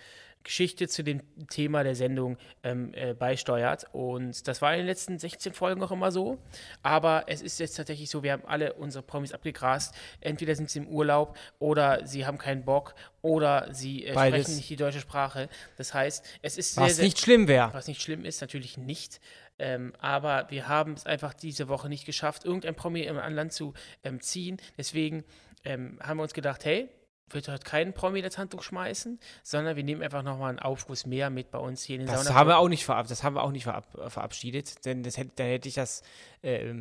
Geschichte 0.48 0.88
zu 0.88 1.04
dem 1.04 1.20
Thema 1.48 1.84
der 1.84 1.94
Sendung 1.94 2.38
ähm, 2.62 2.94
äh, 2.94 3.12
beisteuert. 3.12 3.86
Und 3.92 4.48
das 4.48 4.62
war 4.62 4.72
in 4.72 4.78
den 4.78 4.86
letzten 4.86 5.18
16 5.18 5.52
Folgen 5.52 5.82
auch 5.82 5.90
immer 5.90 6.10
so. 6.10 6.38
Aber 6.82 7.24
es 7.26 7.42
ist 7.42 7.60
jetzt 7.60 7.76
tatsächlich 7.76 8.08
so, 8.08 8.22
wir 8.22 8.32
haben 8.32 8.46
alle 8.46 8.72
unsere 8.72 9.02
Promis 9.02 9.34
abgegrast. 9.34 9.94
Entweder 10.22 10.54
sind 10.54 10.70
sie 10.70 10.78
im 10.78 10.88
Urlaub 10.88 11.36
oder 11.58 12.06
sie 12.06 12.24
haben 12.24 12.38
keinen 12.38 12.64
Bock 12.64 12.94
oder 13.20 13.68
sie 13.72 14.06
äh, 14.06 14.12
sprechen 14.12 14.56
nicht 14.56 14.70
die 14.70 14.76
deutsche 14.76 15.00
Sprache. 15.00 15.50
Das 15.76 15.92
heißt, 15.92 16.24
es 16.40 16.56
ist 16.56 16.74
sehr, 16.74 16.84
Was 16.84 16.96
sehr, 16.96 17.04
nicht 17.04 17.20
schlimm 17.20 17.46
wäre. 17.46 17.74
was 17.74 17.86
nicht 17.86 18.00
schlimm 18.00 18.24
ist, 18.24 18.40
natürlich 18.40 18.78
nicht. 18.78 19.20
Ähm, 19.58 19.92
aber 19.98 20.46
wir 20.48 20.66
haben 20.66 20.94
es 20.94 21.04
einfach 21.04 21.34
diese 21.34 21.68
Woche 21.68 21.90
nicht 21.90 22.06
geschafft, 22.06 22.46
irgendein 22.46 22.74
Promi 22.74 23.06
an 23.06 23.34
Land 23.34 23.52
zu 23.52 23.74
ähm, 24.02 24.22
ziehen. 24.22 24.56
Deswegen 24.78 25.24
ähm, 25.66 25.98
haben 26.02 26.16
wir 26.16 26.22
uns 26.22 26.32
gedacht, 26.32 26.64
hey, 26.64 26.88
wird 27.30 27.48
heute 27.48 27.64
keinen 27.64 27.92
Promi 27.92 28.22
das 28.22 28.38
Handtuch 28.38 28.62
schmeißen, 28.62 29.18
sondern 29.42 29.76
wir 29.76 29.84
nehmen 29.84 30.02
einfach 30.02 30.22
nochmal 30.22 30.50
einen 30.50 30.58
Aufguss 30.58 31.06
mehr 31.06 31.30
mit 31.30 31.50
bei 31.50 31.58
uns 31.58 31.82
hier 31.82 31.96
in 31.96 32.02
den 32.02 32.08
Das 32.12 32.24
Sauna. 32.24 32.38
haben 32.38 32.48
wir 32.48 32.58
auch 32.58 32.68
nicht 32.68 32.84
verab 32.84 33.06
das 33.08 33.22
haben 33.22 33.34
wir 33.36 33.42
auch 33.42 33.52
nicht 33.52 33.64
verab 33.64 33.86
verabschiedet, 34.10 34.84
denn 34.84 35.02
das 35.02 35.16
hätte, 35.16 35.30
dann 35.36 35.46
hätte 35.46 35.68
ich 35.68 35.74
das 35.74 36.02
äh, 36.42 36.74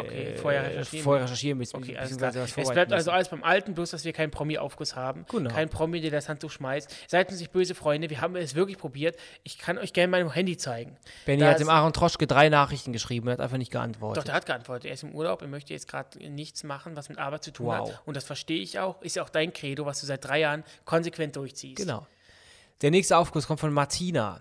Okay, 0.00 0.36
vorher 0.36 0.64
recherchieren. 0.64 1.04
vorher 1.04 1.24
recherchieren 1.24 1.58
müssen. 1.58 1.76
Okay, 1.76 1.96
alles 1.96 2.16
klar. 2.16 2.34
Es 2.34 2.70
bleibt 2.70 2.92
also 2.92 3.10
alles 3.10 3.28
beim 3.28 3.42
Alten, 3.42 3.74
bloß 3.74 3.90
dass 3.90 4.04
wir 4.04 4.12
keinen 4.12 4.30
Promi-Aufguss 4.30 4.96
haben. 4.96 5.26
Genau. 5.30 5.50
Kein 5.50 5.68
Promi, 5.68 6.00
der 6.00 6.10
das 6.10 6.28
Handtuch 6.28 6.50
schmeißt. 6.50 6.94
Seid 7.08 7.30
uns 7.30 7.40
nicht 7.40 7.52
böse, 7.52 7.74
Freunde. 7.74 8.10
Wir 8.10 8.20
haben 8.20 8.36
es 8.36 8.54
wirklich 8.54 8.78
probiert. 8.78 9.16
Ich 9.42 9.58
kann 9.58 9.78
euch 9.78 9.92
gerne 9.92 10.10
mein 10.10 10.30
Handy 10.30 10.56
zeigen. 10.56 10.96
Benny 11.26 11.40
Da 11.40 11.50
hat 11.50 11.60
dem 11.60 11.68
Aaron 11.68 11.92
Troschke 11.92 12.26
drei 12.26 12.48
Nachrichten 12.48 12.92
geschrieben 12.92 13.26
und 13.28 13.32
hat 13.34 13.40
einfach 13.40 13.58
nicht 13.58 13.72
geantwortet. 13.72 14.18
Doch, 14.22 14.24
der 14.24 14.34
hat 14.34 14.46
geantwortet. 14.46 14.86
Er 14.86 14.94
ist 14.94 15.02
im 15.02 15.14
Urlaub. 15.14 15.42
Er 15.42 15.48
möchte 15.48 15.72
jetzt 15.72 15.88
gerade 15.88 16.18
nichts 16.30 16.64
machen, 16.64 16.96
was 16.96 17.08
mit 17.08 17.18
Arbeit 17.18 17.44
zu 17.44 17.50
tun 17.52 17.66
Wow. 17.66 17.90
hat. 17.90 18.02
Und 18.06 18.16
das 18.16 18.24
verstehe 18.24 18.60
ich 18.62 18.78
auch. 18.78 19.00
Ist 19.02 19.16
ja 19.16 19.22
auch 19.22 19.30
dein 19.30 19.52
Credo, 19.52 19.86
was 19.86 20.00
du 20.00 20.06
seit 20.06 20.24
drei 20.24 20.40
Jahren 20.40 20.64
konsequent 20.84 21.36
durchziehst. 21.36 21.76
Genau. 21.76 22.06
Der 22.80 22.90
nächste 22.90 23.16
Aufguss 23.16 23.46
kommt 23.46 23.60
von 23.60 23.72
Martina. 23.72 24.40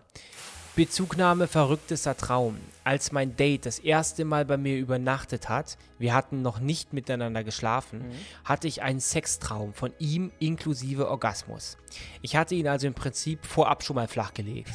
Bezugnahme 0.73 1.47
verrücktester 1.47 2.15
Traum. 2.15 2.57
Als 2.85 3.11
mein 3.11 3.35
Date 3.35 3.65
das 3.65 3.77
erste 3.77 4.23
Mal 4.23 4.45
bei 4.45 4.55
mir 4.55 4.77
übernachtet 4.77 5.49
hat, 5.49 5.77
wir 5.99 6.13
hatten 6.13 6.41
noch 6.41 6.59
nicht 6.59 6.93
miteinander 6.93 7.43
geschlafen, 7.43 8.05
hatte 8.45 8.69
ich 8.69 8.81
einen 8.81 9.01
Sextraum 9.01 9.73
von 9.73 9.91
ihm 9.99 10.31
inklusive 10.39 11.09
Orgasmus. 11.09 11.77
Ich 12.21 12.37
hatte 12.37 12.55
ihn 12.55 12.69
also 12.69 12.87
im 12.87 12.93
Prinzip 12.93 13.45
vorab 13.45 13.83
schon 13.83 13.97
mal 13.97 14.07
flachgelegt. 14.07 14.71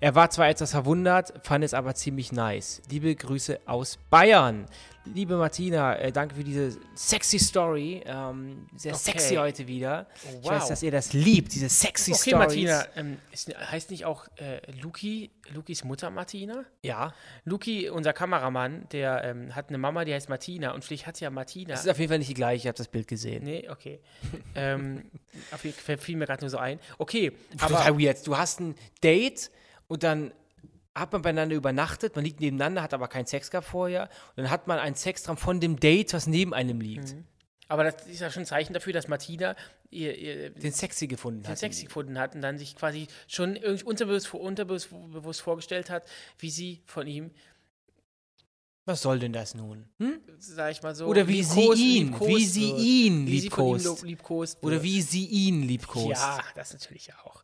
Er 0.00 0.14
war 0.14 0.30
zwar 0.30 0.48
etwas 0.48 0.70
verwundert, 0.70 1.34
fand 1.46 1.62
es 1.62 1.74
aber 1.74 1.94
ziemlich 1.94 2.32
nice. 2.32 2.80
Liebe 2.90 3.14
Grüße 3.14 3.60
aus 3.66 3.98
Bayern. 4.08 4.64
Liebe 5.04 5.36
Martina, 5.36 5.96
äh, 5.96 6.12
danke 6.12 6.36
für 6.36 6.44
diese 6.44 6.78
sexy 6.94 7.38
Story. 7.40 8.02
Ähm, 8.06 8.66
sehr 8.76 8.94
Okay. 8.94 9.02
sexy 9.12 9.34
heute 9.34 9.66
wieder. 9.66 10.06
Oh, 10.26 10.38
Ich 10.42 10.48
weiß, 10.48 10.62
wow. 10.62 10.68
dass 10.68 10.82
ihr 10.84 10.92
das 10.92 11.12
liebt, 11.12 11.52
diese 11.52 11.68
sexy 11.68 12.12
Okay, 12.12 12.30
Stories. 12.30 12.38
Martina, 12.38 12.84
ähm, 12.94 13.18
ist, 13.32 13.48
heißt 13.58 13.90
nicht 13.90 14.04
auch 14.04 14.28
äh, 14.36 14.60
Luki, 14.80 15.32
Lukis 15.52 15.82
Mutter 15.82 16.10
Martina? 16.10 16.64
Ja, 16.84 17.12
Luki, 17.44 17.90
unser 17.90 18.12
Kameramann, 18.12 18.88
der 18.92 19.24
ähm, 19.24 19.54
hat 19.56 19.70
eine 19.70 19.78
Mama, 19.78 20.04
die 20.04 20.14
heißt 20.14 20.28
Martina 20.28 20.70
und 20.72 20.84
vielleicht 20.84 21.06
hat 21.08 21.16
sie 21.16 21.24
ja 21.24 21.30
Martina. 21.30 21.70
das 21.72 21.84
ist 21.84 21.90
auf 21.90 21.98
jeden 21.98 22.08
Fall 22.10 22.18
nicht 22.18 22.30
die 22.30 22.34
gleiche, 22.34 22.62
ich 22.62 22.66
habe 22.68 22.78
das 22.78 22.88
Bild 22.88 23.08
gesehen. 23.08 23.42
Nee, 23.42 23.68
okay. 23.68 23.98
ähm, 24.54 25.10
auf 25.50 25.64
jeden 25.64 25.76
Fall 25.76 25.98
fiel 25.98 26.16
mir 26.16 26.26
gerade 26.26 26.42
nur 26.42 26.50
so 26.50 26.58
ein. 26.58 26.78
Okay, 26.98 27.32
Aber 27.58 27.64
aber 27.64 27.84
Total 27.90 27.98
weird. 28.00 28.24
Du 28.26 28.36
hast 28.38 28.60
ein 28.60 28.76
Date 29.02 29.50
und 29.88 30.04
dann 30.04 30.32
hat 30.94 31.12
man 31.12 31.22
beieinander 31.22 31.56
übernachtet, 31.56 32.16
man 32.16 32.24
liegt 32.24 32.40
nebeneinander, 32.40 32.82
hat 32.82 32.92
aber 32.94 33.08
keinen 33.08 33.26
Sex 33.26 33.50
gehabt 33.50 33.66
vorher. 33.68 34.08
Und 34.36 34.44
dann 34.44 34.50
hat 34.50 34.66
man 34.66 34.78
einen 34.78 34.94
Sextraum 34.94 35.36
von 35.36 35.58
dem 35.60 35.80
Date, 35.80 36.12
was 36.12 36.26
neben 36.26 36.52
einem 36.52 36.80
liegt. 36.80 37.16
Aber 37.68 37.84
das 37.84 38.06
ist 38.06 38.20
ja 38.20 38.30
schon 38.30 38.42
ein 38.42 38.46
Zeichen 38.46 38.74
dafür, 38.74 38.92
dass 38.92 39.08
Martina 39.08 39.56
ihr, 39.88 40.18
ihr 40.18 40.50
Den 40.50 40.72
sexy 40.72 41.06
gefunden 41.06 41.42
den 41.42 41.50
hat. 41.52 41.58
Sex 41.58 41.80
gefunden 41.82 42.18
hat 42.18 42.34
und 42.34 42.42
dann 42.42 42.58
sich 42.58 42.76
quasi 42.76 43.06
schon 43.28 43.56
irgendwie 43.56 43.84
unterbewusst, 43.84 44.34
unterbewusst, 44.34 44.90
bewusst 44.90 45.40
vorgestellt 45.40 45.88
hat, 45.88 46.04
wie 46.38 46.50
sie 46.50 46.82
von 46.84 47.06
ihm, 47.06 47.30
Was 48.84 49.00
soll 49.00 49.20
denn 49.20 49.32
das 49.32 49.54
nun? 49.54 49.86
Hm? 49.98 50.20
sag 50.38 50.72
ich 50.72 50.82
mal 50.82 50.94
so, 50.94 51.06
Oder 51.06 51.26
wie 51.28 51.42
sie 51.42 51.60
liebkost- 51.60 51.76
ihn, 51.78 52.06
liebkost 52.08 52.28
wie 52.30 52.44
sie 52.44 52.70
ihn 52.72 53.26
wie 53.26 53.30
sie 53.38 53.40
liebkost. 53.44 54.02
liebkost 54.02 54.62
Oder 54.62 54.82
wie 54.82 55.00
sie 55.00 55.24
ihn 55.26 55.62
liebkost. 55.62 56.08
Ja, 56.20 56.40
das 56.54 56.72
natürlich 56.74 57.14
auch. 57.24 57.42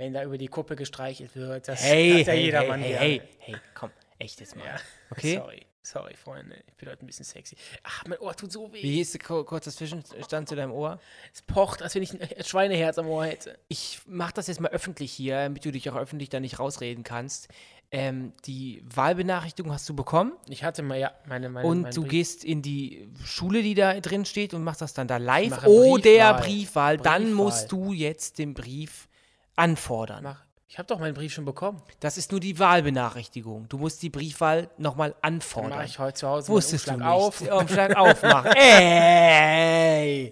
Wenn 0.00 0.14
da 0.14 0.22
über 0.24 0.38
die 0.38 0.48
Kuppe 0.48 0.76
gestreichelt 0.76 1.36
wird, 1.36 1.68
das 1.68 1.82
Hey, 1.82 2.20
hat 2.20 2.26
ja 2.28 2.32
hey, 2.32 2.44
jedermann 2.46 2.80
hey, 2.80 2.94
hey, 2.94 3.22
hey, 3.38 3.56
komm, 3.74 3.90
echt 4.18 4.40
jetzt 4.40 4.56
mal. 4.56 4.64
Ja. 4.64 4.76
Okay? 5.10 5.34
Sorry, 5.36 5.66
sorry, 5.82 6.14
Freunde. 6.16 6.56
Ich 6.68 6.74
bin 6.76 6.88
heute 6.88 7.04
ein 7.04 7.06
bisschen 7.06 7.26
sexy. 7.26 7.54
Ach, 7.82 8.04
mein 8.06 8.18
Ohr 8.20 8.34
tut 8.34 8.50
so 8.50 8.72
weh. 8.72 8.82
Wie 8.82 8.92
hieß 8.94 9.12
der 9.12 9.20
ko- 9.20 9.44
kurzer 9.44 9.70
Zwischenstand 9.70 10.48
zu 10.48 10.56
deinem 10.56 10.72
Ohr? 10.72 10.98
Es 11.34 11.42
pocht, 11.42 11.82
als 11.82 11.94
wenn 11.94 12.02
ich 12.02 12.12
ein 12.18 12.44
Schweineherz 12.44 12.96
am 12.98 13.08
Ohr 13.08 13.26
hätte. 13.26 13.58
ich 13.68 14.00
mache 14.06 14.32
das 14.32 14.46
jetzt 14.46 14.58
mal 14.60 14.70
öffentlich 14.70 15.12
hier, 15.12 15.34
damit 15.42 15.66
du 15.66 15.70
dich 15.70 15.90
auch 15.90 15.96
öffentlich 15.96 16.30
da 16.30 16.40
nicht 16.40 16.58
rausreden 16.58 17.04
kannst. 17.04 17.48
Ähm, 17.92 18.32
die 18.46 18.82
Wahlbenachrichtigung 18.94 19.70
hast 19.72 19.86
du 19.88 19.94
bekommen 19.94 20.32
Ich 20.48 20.64
hatte 20.64 20.80
mal, 20.82 20.96
ja, 20.98 21.12
meine, 21.26 21.50
meine 21.50 21.66
und 21.68 21.94
du 21.94 22.02
Brief- 22.02 22.10
gehst 22.10 22.44
in 22.44 22.62
die 22.62 23.06
Schule, 23.22 23.62
die 23.62 23.74
da 23.74 24.00
drin 24.00 24.24
steht 24.24 24.54
und 24.54 24.64
machst 24.64 24.80
das 24.80 24.94
dann 24.94 25.08
da 25.08 25.18
live 25.18 25.50
mache 25.50 25.68
oder 25.68 26.00
Briefwahl. 26.00 26.40
Briefwahl. 26.40 26.96
Dann 26.96 27.32
musst 27.34 27.70
du 27.72 27.92
jetzt 27.92 28.38
den 28.38 28.54
Brief 28.54 29.08
anfordern. 29.56 30.22
Mach. 30.24 30.44
Ich 30.68 30.78
habe 30.78 30.86
doch 30.86 31.00
meinen 31.00 31.14
Brief 31.14 31.32
schon 31.32 31.44
bekommen. 31.44 31.82
Das 31.98 32.16
ist 32.16 32.30
nur 32.30 32.38
die 32.38 32.60
Wahlbenachrichtigung. 32.60 33.68
Du 33.68 33.76
musst 33.76 34.02
die 34.04 34.08
Briefwahl 34.08 34.70
nochmal 34.78 35.10
Dann 35.20 35.34
anfordern. 35.34 35.70
mache 35.70 35.84
ich 35.86 35.98
heute 35.98 36.14
zu 36.14 36.28
Hause 36.28 36.46
Wusstest 36.48 36.86
du 36.86 36.92
nicht. 36.92 37.02
Auf. 37.02 37.40
Umschlag 37.40 37.96
aufmachen. 37.96 38.52
Ey! 38.56 40.30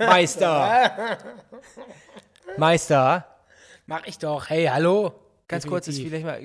Meister! 0.00 1.16
Meister! 2.58 3.26
Mach 3.86 4.06
ich 4.06 4.18
doch. 4.18 4.50
Hey, 4.50 4.66
hallo. 4.66 5.14
Ganz 5.48 5.66
kurz, 5.66 5.88
ist 5.88 5.96
Definitiv. 5.96 6.26
vielleicht 6.28 6.44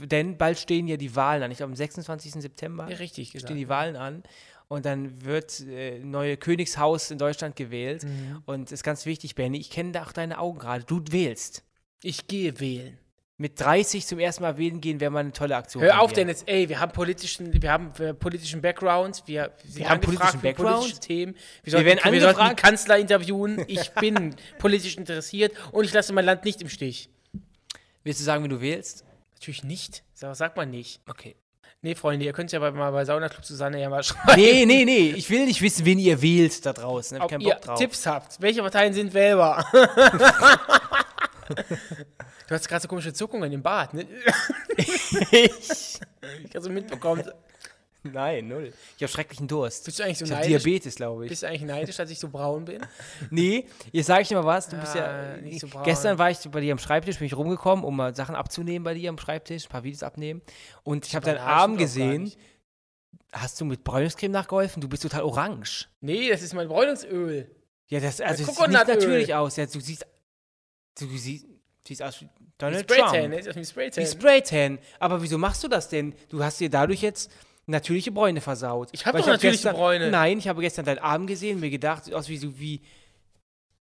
mal, 0.00 0.06
denn 0.08 0.36
bald 0.36 0.58
stehen 0.58 0.88
ja 0.88 0.96
die 0.96 1.14
Wahlen 1.14 1.44
an. 1.44 1.52
Ich 1.52 1.58
glaube, 1.58 1.70
am 1.70 1.76
26. 1.76 2.32
September 2.32 2.88
Ja, 2.90 2.96
richtig 2.96 3.30
gesagt. 3.30 3.48
stehen 3.48 3.56
die 3.58 3.68
Wahlen 3.68 3.94
an. 3.94 4.24
Und 4.70 4.86
dann 4.86 5.24
wird 5.24 5.66
äh, 5.66 5.98
neue 5.98 6.36
Königshaus 6.36 7.10
in 7.10 7.18
Deutschland 7.18 7.56
gewählt. 7.56 8.04
Mhm. 8.04 8.42
Und 8.46 8.66
es 8.66 8.72
ist 8.72 8.84
ganz 8.84 9.04
wichtig, 9.04 9.34
Benny, 9.34 9.58
ich 9.58 9.68
kenne 9.68 9.90
da 9.90 10.04
auch 10.04 10.12
deine 10.12 10.38
Augen 10.38 10.60
gerade. 10.60 10.84
Du 10.84 11.02
wählst. 11.10 11.64
Ich 12.04 12.28
gehe 12.28 12.60
wählen. 12.60 12.96
Mit 13.36 13.58
30 13.58 14.06
zum 14.06 14.20
ersten 14.20 14.44
Mal 14.44 14.58
wählen 14.58 14.80
gehen 14.80 15.00
wäre 15.00 15.10
mal 15.10 15.20
eine 15.20 15.32
tolle 15.32 15.56
Aktion. 15.56 15.82
Hör 15.82 16.00
auf. 16.00 16.12
Dennis. 16.12 16.44
Ey, 16.46 16.68
wir 16.68 16.78
haben 16.78 16.92
politischen, 16.92 17.60
wir 17.60 17.72
haben 17.72 17.90
äh, 17.98 18.14
politischen 18.14 18.62
Background. 18.62 19.24
Wir, 19.26 19.50
sind 19.64 19.88
haben 19.88 19.94
angefragt 19.94 20.04
politischen 20.04 20.40
für 20.40 20.46
Background? 20.46 20.76
politische 20.76 21.00
Themen. 21.00 21.36
Wir, 21.64 21.70
sollten, 21.72 21.86
werden 21.86 22.12
wir 22.12 22.20
sollten? 22.20 22.56
Kanzler 22.56 22.98
interviewen. 22.98 23.64
Ich 23.66 23.90
bin 23.94 24.36
politisch 24.60 24.96
interessiert 24.96 25.52
und 25.72 25.82
ich 25.84 25.92
lasse 25.92 26.12
mein 26.12 26.24
Land 26.24 26.44
nicht 26.44 26.62
im 26.62 26.68
Stich. 26.68 27.10
Willst 28.04 28.20
du 28.20 28.24
sagen, 28.24 28.44
wie 28.44 28.48
du 28.48 28.60
wählst? 28.60 29.04
Natürlich 29.34 29.64
nicht. 29.64 30.04
So, 30.14 30.32
sagt 30.32 30.56
man 30.56 30.70
nicht. 30.70 31.00
Okay. 31.08 31.34
Nee, 31.82 31.94
Freunde, 31.94 32.26
ihr 32.26 32.34
könnt 32.34 32.52
ja 32.52 32.58
bei, 32.58 32.70
mal 32.72 32.90
bei 32.92 33.06
Saunaclub 33.06 33.42
Susanne 33.42 33.80
ja 33.80 33.88
mal 33.88 34.02
schreiben. 34.04 34.38
Nee, 34.40 34.66
nee, 34.66 34.84
nee. 34.84 35.14
Ich 35.16 35.30
will 35.30 35.46
nicht 35.46 35.62
wissen, 35.62 35.86
wen 35.86 35.98
ihr 35.98 36.20
wählt 36.20 36.66
da 36.66 36.74
draußen. 36.74 37.18
Hab 37.18 37.22
ich 37.22 37.24
ob 37.24 37.30
keinen 37.30 37.40
ihr 37.40 37.54
Bock 37.54 37.62
drauf. 37.62 37.78
Tipps 37.78 38.06
habt. 38.06 38.40
Welche 38.40 38.60
Parteien 38.60 38.92
sind 38.92 39.14
wählbar? 39.14 39.64
du 39.72 39.86
hast 42.50 42.68
gerade 42.68 42.82
so 42.82 42.88
komische 42.88 43.14
Zuckungen 43.14 43.50
im 43.50 43.62
Bart, 43.62 43.94
ne? 43.94 44.06
ich? 44.76 45.98
Ich 46.44 46.54
habe 46.54 46.60
so 46.60 46.68
mitbekommen. 46.68 47.24
Nein, 48.12 48.48
null. 48.48 48.72
Ich 48.96 49.02
habe 49.02 49.12
schrecklichen 49.12 49.46
Durst. 49.46 49.84
Bist 49.84 49.98
du 49.98 50.04
eigentlich 50.04 50.18
so 50.18 50.24
ich 50.24 50.30
neidisch? 50.30 50.62
Diabetes, 50.62 50.94
glaube 50.94 51.24
ich. 51.24 51.30
Bist 51.30 51.42
du 51.42 51.48
eigentlich 51.48 51.62
neidisch, 51.62 51.96
dass 51.96 52.10
ich 52.10 52.18
so 52.18 52.28
braun 52.28 52.64
bin? 52.64 52.86
Nee, 53.30 53.66
jetzt 53.92 54.06
sage 54.06 54.22
ich 54.22 54.28
dir 54.28 54.36
mal 54.36 54.44
was. 54.46 54.68
Du 54.68 54.76
bist 54.76 54.94
ja. 54.94 55.04
Ah, 55.04 55.36
nicht 55.36 55.60
so 55.60 55.68
braun. 55.68 55.84
gestern 55.84 56.18
war 56.18 56.30
ich 56.30 56.38
bei 56.50 56.60
dir 56.60 56.72
am 56.72 56.78
Schreibtisch, 56.78 57.18
bin 57.18 57.26
ich 57.26 57.36
rumgekommen, 57.36 57.84
um 57.84 57.96
mal 57.96 58.14
Sachen 58.14 58.34
abzunehmen 58.34 58.84
bei 58.84 58.94
dir 58.94 59.10
am 59.10 59.18
Schreibtisch, 59.18 59.66
ein 59.66 59.68
paar 59.68 59.84
Videos 59.84 60.02
abnehmen. 60.02 60.40
Und 60.82 61.06
ich 61.06 61.14
habe 61.14 61.26
deinen 61.26 61.38
Arm 61.38 61.76
gesehen. 61.76 62.32
Hast 63.32 63.60
du 63.60 63.64
mit 63.64 63.84
Bräunungscreme 63.84 64.32
nachgeholfen? 64.32 64.80
Du 64.80 64.88
bist 64.88 65.02
total 65.04 65.22
orange. 65.22 65.88
Nee, 66.00 66.28
das 66.30 66.42
ist 66.42 66.52
mein 66.52 66.66
Bräunungsöl. 66.66 67.48
Ja, 67.86 68.00
das 68.00 68.20
also 68.20 68.42
es 68.42 68.56
sieht 68.56 68.68
nicht 68.68 68.86
natürlich 68.88 69.34
aus. 69.34 69.56
Ja, 69.56 69.66
du 69.66 69.80
siehst. 69.80 70.06
Du 70.98 71.06
siehst, 71.06 71.46
siehst 71.86 72.02
aus 72.02 72.20
wie 72.20 72.28
Donald 72.60 72.82
Spraytan, 72.82 73.10
Trump. 73.10 73.28
ne? 73.28 73.40
Dem 73.40 73.56
Wie 73.56 73.64
Spraytan. 73.64 74.06
Spraytan. 74.06 74.78
Aber 74.98 75.22
wieso 75.22 75.38
machst 75.38 75.64
du 75.64 75.68
das 75.68 75.88
denn? 75.88 76.14
Du 76.28 76.42
hast 76.44 76.60
dir 76.60 76.68
dadurch 76.68 77.02
jetzt 77.02 77.30
natürliche 77.70 78.12
Bräune 78.12 78.40
versaut. 78.40 78.88
Ich 78.92 79.06
hab 79.06 79.14
Weil 79.14 79.22
doch 79.22 79.28
natürliche 79.28 79.62
gestern, 79.62 79.76
Bräune. 79.76 80.10
Nein, 80.10 80.38
ich 80.38 80.48
habe 80.48 80.60
gestern 80.60 80.84
deinen 80.84 80.98
Arm 80.98 81.26
gesehen 81.26 81.54
und 81.56 81.60
mir 81.60 81.70
gedacht, 81.70 82.04
sieht 82.04 82.14
aus 82.14 82.28
wie 82.28 82.36
so 82.36 82.58
wie. 82.58 82.80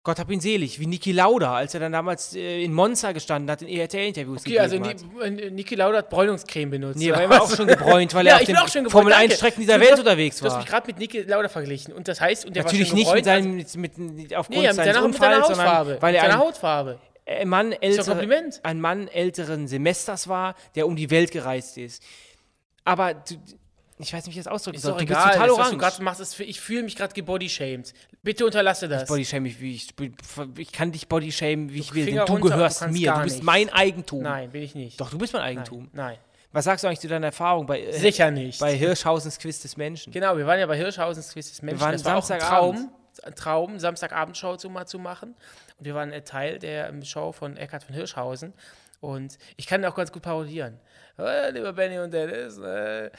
Gott 0.05 0.19
hab 0.19 0.29
ihn 0.33 0.41
selig, 0.41 0.81
wie 0.81 0.87
Niki 0.89 1.13
Lauda, 1.13 1.55
als 1.55 1.75
er 1.75 1.81
dann 1.81 1.93
damals 1.93 2.35
äh, 2.35 2.65
in 2.65 2.73
Monza 2.73 3.13
gestanden 3.13 3.49
hat, 3.49 3.63
in 3.63 3.69
ERTL-Interviews 3.69 4.41
Okay, 4.41 4.59
also. 4.59 4.77
Ni- 4.77 4.97
äh, 5.23 5.51
Niki 5.51 5.77
Lauda 5.77 5.99
hat 5.99 6.11
Bräunungscreme 6.11 6.71
benutzt. 6.71 6.99
Nee, 6.99 7.13
oder 7.13 7.21
er 7.23 7.31
war 7.31 7.43
auch 7.43 7.55
schon 7.55 7.69
gebräunt, 7.69 8.13
weil 8.13 8.27
ja, 8.27 8.33
er 8.33 8.35
auf 8.35 8.41
ich 8.43 8.47
den 8.49 8.57
auch 8.57 8.67
schon 8.67 8.83
gebräunt, 8.83 9.05
Formel 9.05 9.13
danke. 9.13 9.35
1-Strecken 9.35 9.61
dieser 9.61 9.75
Du 9.75 9.81
Welt 9.81 9.93
hast- 9.93 9.99
unterwegs 10.01 10.39
Du 10.41 10.45
hast 10.47 10.53
war. 10.55 10.59
mich 10.59 10.67
gerade 10.69 10.87
mit 10.89 10.99
Niki 10.99 11.21
Lauda 11.23 11.49
verglichen. 11.49 11.95
Und 11.95 12.09
das 12.09 12.21
heißt, 12.21 12.45
und 12.47 12.57
der 12.57 12.65
Natürlich 12.65 12.91
war 12.93 12.99
schon 12.99 13.15
nicht 13.15 13.15
mit 13.15 13.25
gebräunt, 13.25 13.71
seinem, 13.71 13.81
mit, 13.81 13.99
mit, 14.17 14.35
aufgrund 14.35 14.59
Nee, 14.61 14.67
mit 14.67 14.75
seines 14.75 14.95
seiner, 14.97 15.07
mit 15.07 15.17
seiner 15.19 15.37
Unfalls, 15.37 15.47
sondern 15.47 15.67
Hautfarbe. 15.69 15.99
weil 16.03 16.13
mit 16.13 16.21
er 16.21 16.23
seiner 16.23 16.35
ein, 16.35 16.41
Hautfarbe. 16.49 16.99
ein 17.27 17.49
Mann, 17.49 17.67
ein 17.73 17.83
ältere, 17.83 18.05
Kompliment. 18.07 18.61
ein 18.65 18.81
Mann 18.81 19.07
älteren 19.07 19.69
Semesters 19.69 20.27
war, 20.27 20.57
der 20.75 20.89
um 20.89 20.97
die 20.97 21.11
Welt 21.13 21.31
gereist 21.31 21.79
ist. 21.79 22.03
Aber 22.85 23.15
du, 23.15 23.37
ich 24.03 24.13
weiß 24.13 24.27
nicht, 24.27 24.35
wie 24.35 24.39
ich 24.41 24.45
das 24.45 24.53
ausdrücken 24.53 24.77
Ist 24.77 24.83
soll. 24.83 24.93
doch 24.93 24.99
Du 24.99 25.05
egal, 25.05 25.23
bist 25.25 25.33
total 25.35 25.49
das, 25.49 25.59
was 25.59 25.65
du 25.71 25.77
orange. 25.77 25.79
gerade 25.91 26.03
machst, 26.03 26.21
ist 26.21 26.41
ich 26.41 26.61
fühle 26.61 26.83
mich 26.83 26.97
gerade 26.97 27.15
gebodyshamed. 27.15 27.93
Bitte 28.23 28.45
unterlasse 28.45 28.89
das. 28.89 29.09
Bodyshame 29.09 29.49
ich, 29.49 29.61
wie 29.61 29.75
ich, 29.75 29.89
ich 30.59 30.73
kann 30.73 30.93
dich 30.93 31.09
bodyshamen, 31.09 31.73
wie 31.73 31.81
ich 31.81 31.95
will, 31.95 32.05
Finger 32.05 32.25
denn 32.25 32.35
du 32.37 32.41
runter, 32.43 32.57
gehörst 32.57 32.83
du 32.83 32.89
mir, 32.89 33.13
du 33.13 33.23
bist 33.23 33.37
nichts. 33.37 33.47
mein 33.47 33.71
Eigentum. 33.73 34.23
Nein, 34.23 34.51
bin 34.51 34.63
ich 34.63 34.75
nicht. 34.75 35.01
Doch, 35.01 35.11
du 35.11 35.19
bist 35.19 35.33
mein 35.33 35.43
Nein, 35.43 35.59
Eigentum. 35.59 35.89
nein. 35.93 36.19
Was 36.55 36.67
sagst 36.67 36.85
du 36.85 36.89
eigentlich 36.89 37.01
zu 37.01 37.09
deiner 37.09 37.29
Erfahrung 37.29 37.65
bei, 37.65 37.81
äh, 37.81 37.93
Sicher 37.99 38.31
nicht. 38.31 38.61
bei 38.61 38.75
Hirschhausens 38.77 39.39
Quiz 39.39 39.61
des 39.63 39.77
Menschen? 39.79 40.13
Genau, 40.13 40.37
wir 40.37 40.47
waren 40.47 40.59
ja 40.61 40.67
bei 40.67 40.77
Hirschhausens 40.77 41.33
Quiz 41.33 41.49
des 41.49 41.63
Menschen. 41.63 41.81
waren 41.81 41.93
das 41.93 42.05
war 42.05 42.21
Samstagabend. 42.21 42.79
Traum, 42.81 42.91
ein 43.25 43.35
Traum, 43.35 43.79
Samstagabendshow 43.79 44.57
zu, 44.57 44.69
mal 44.69 44.87
zu 44.87 44.99
machen. 44.99 45.35
Und 45.79 45.85
wir 45.87 45.95
waren 45.95 46.13
äh, 46.13 46.23
Teil 46.23 46.59
der 46.59 46.89
ähm, 46.91 47.03
Show 47.05 47.33
von 47.33 47.57
Eckhard 47.57 47.85
von 47.85 47.95
Hirschhausen. 47.95 48.53
Und 49.01 49.39
ich 49.57 49.67
kann 49.67 49.83
auch 49.87 49.95
ganz 49.95 50.13
gut 50.13 50.23
parodieren. 50.23 50.79
Äh, 51.19 51.51
lieber 51.51 51.73
Benny 51.75 51.99
und 51.99 52.11
Dennis, 52.13 52.59
äh, 52.59 53.11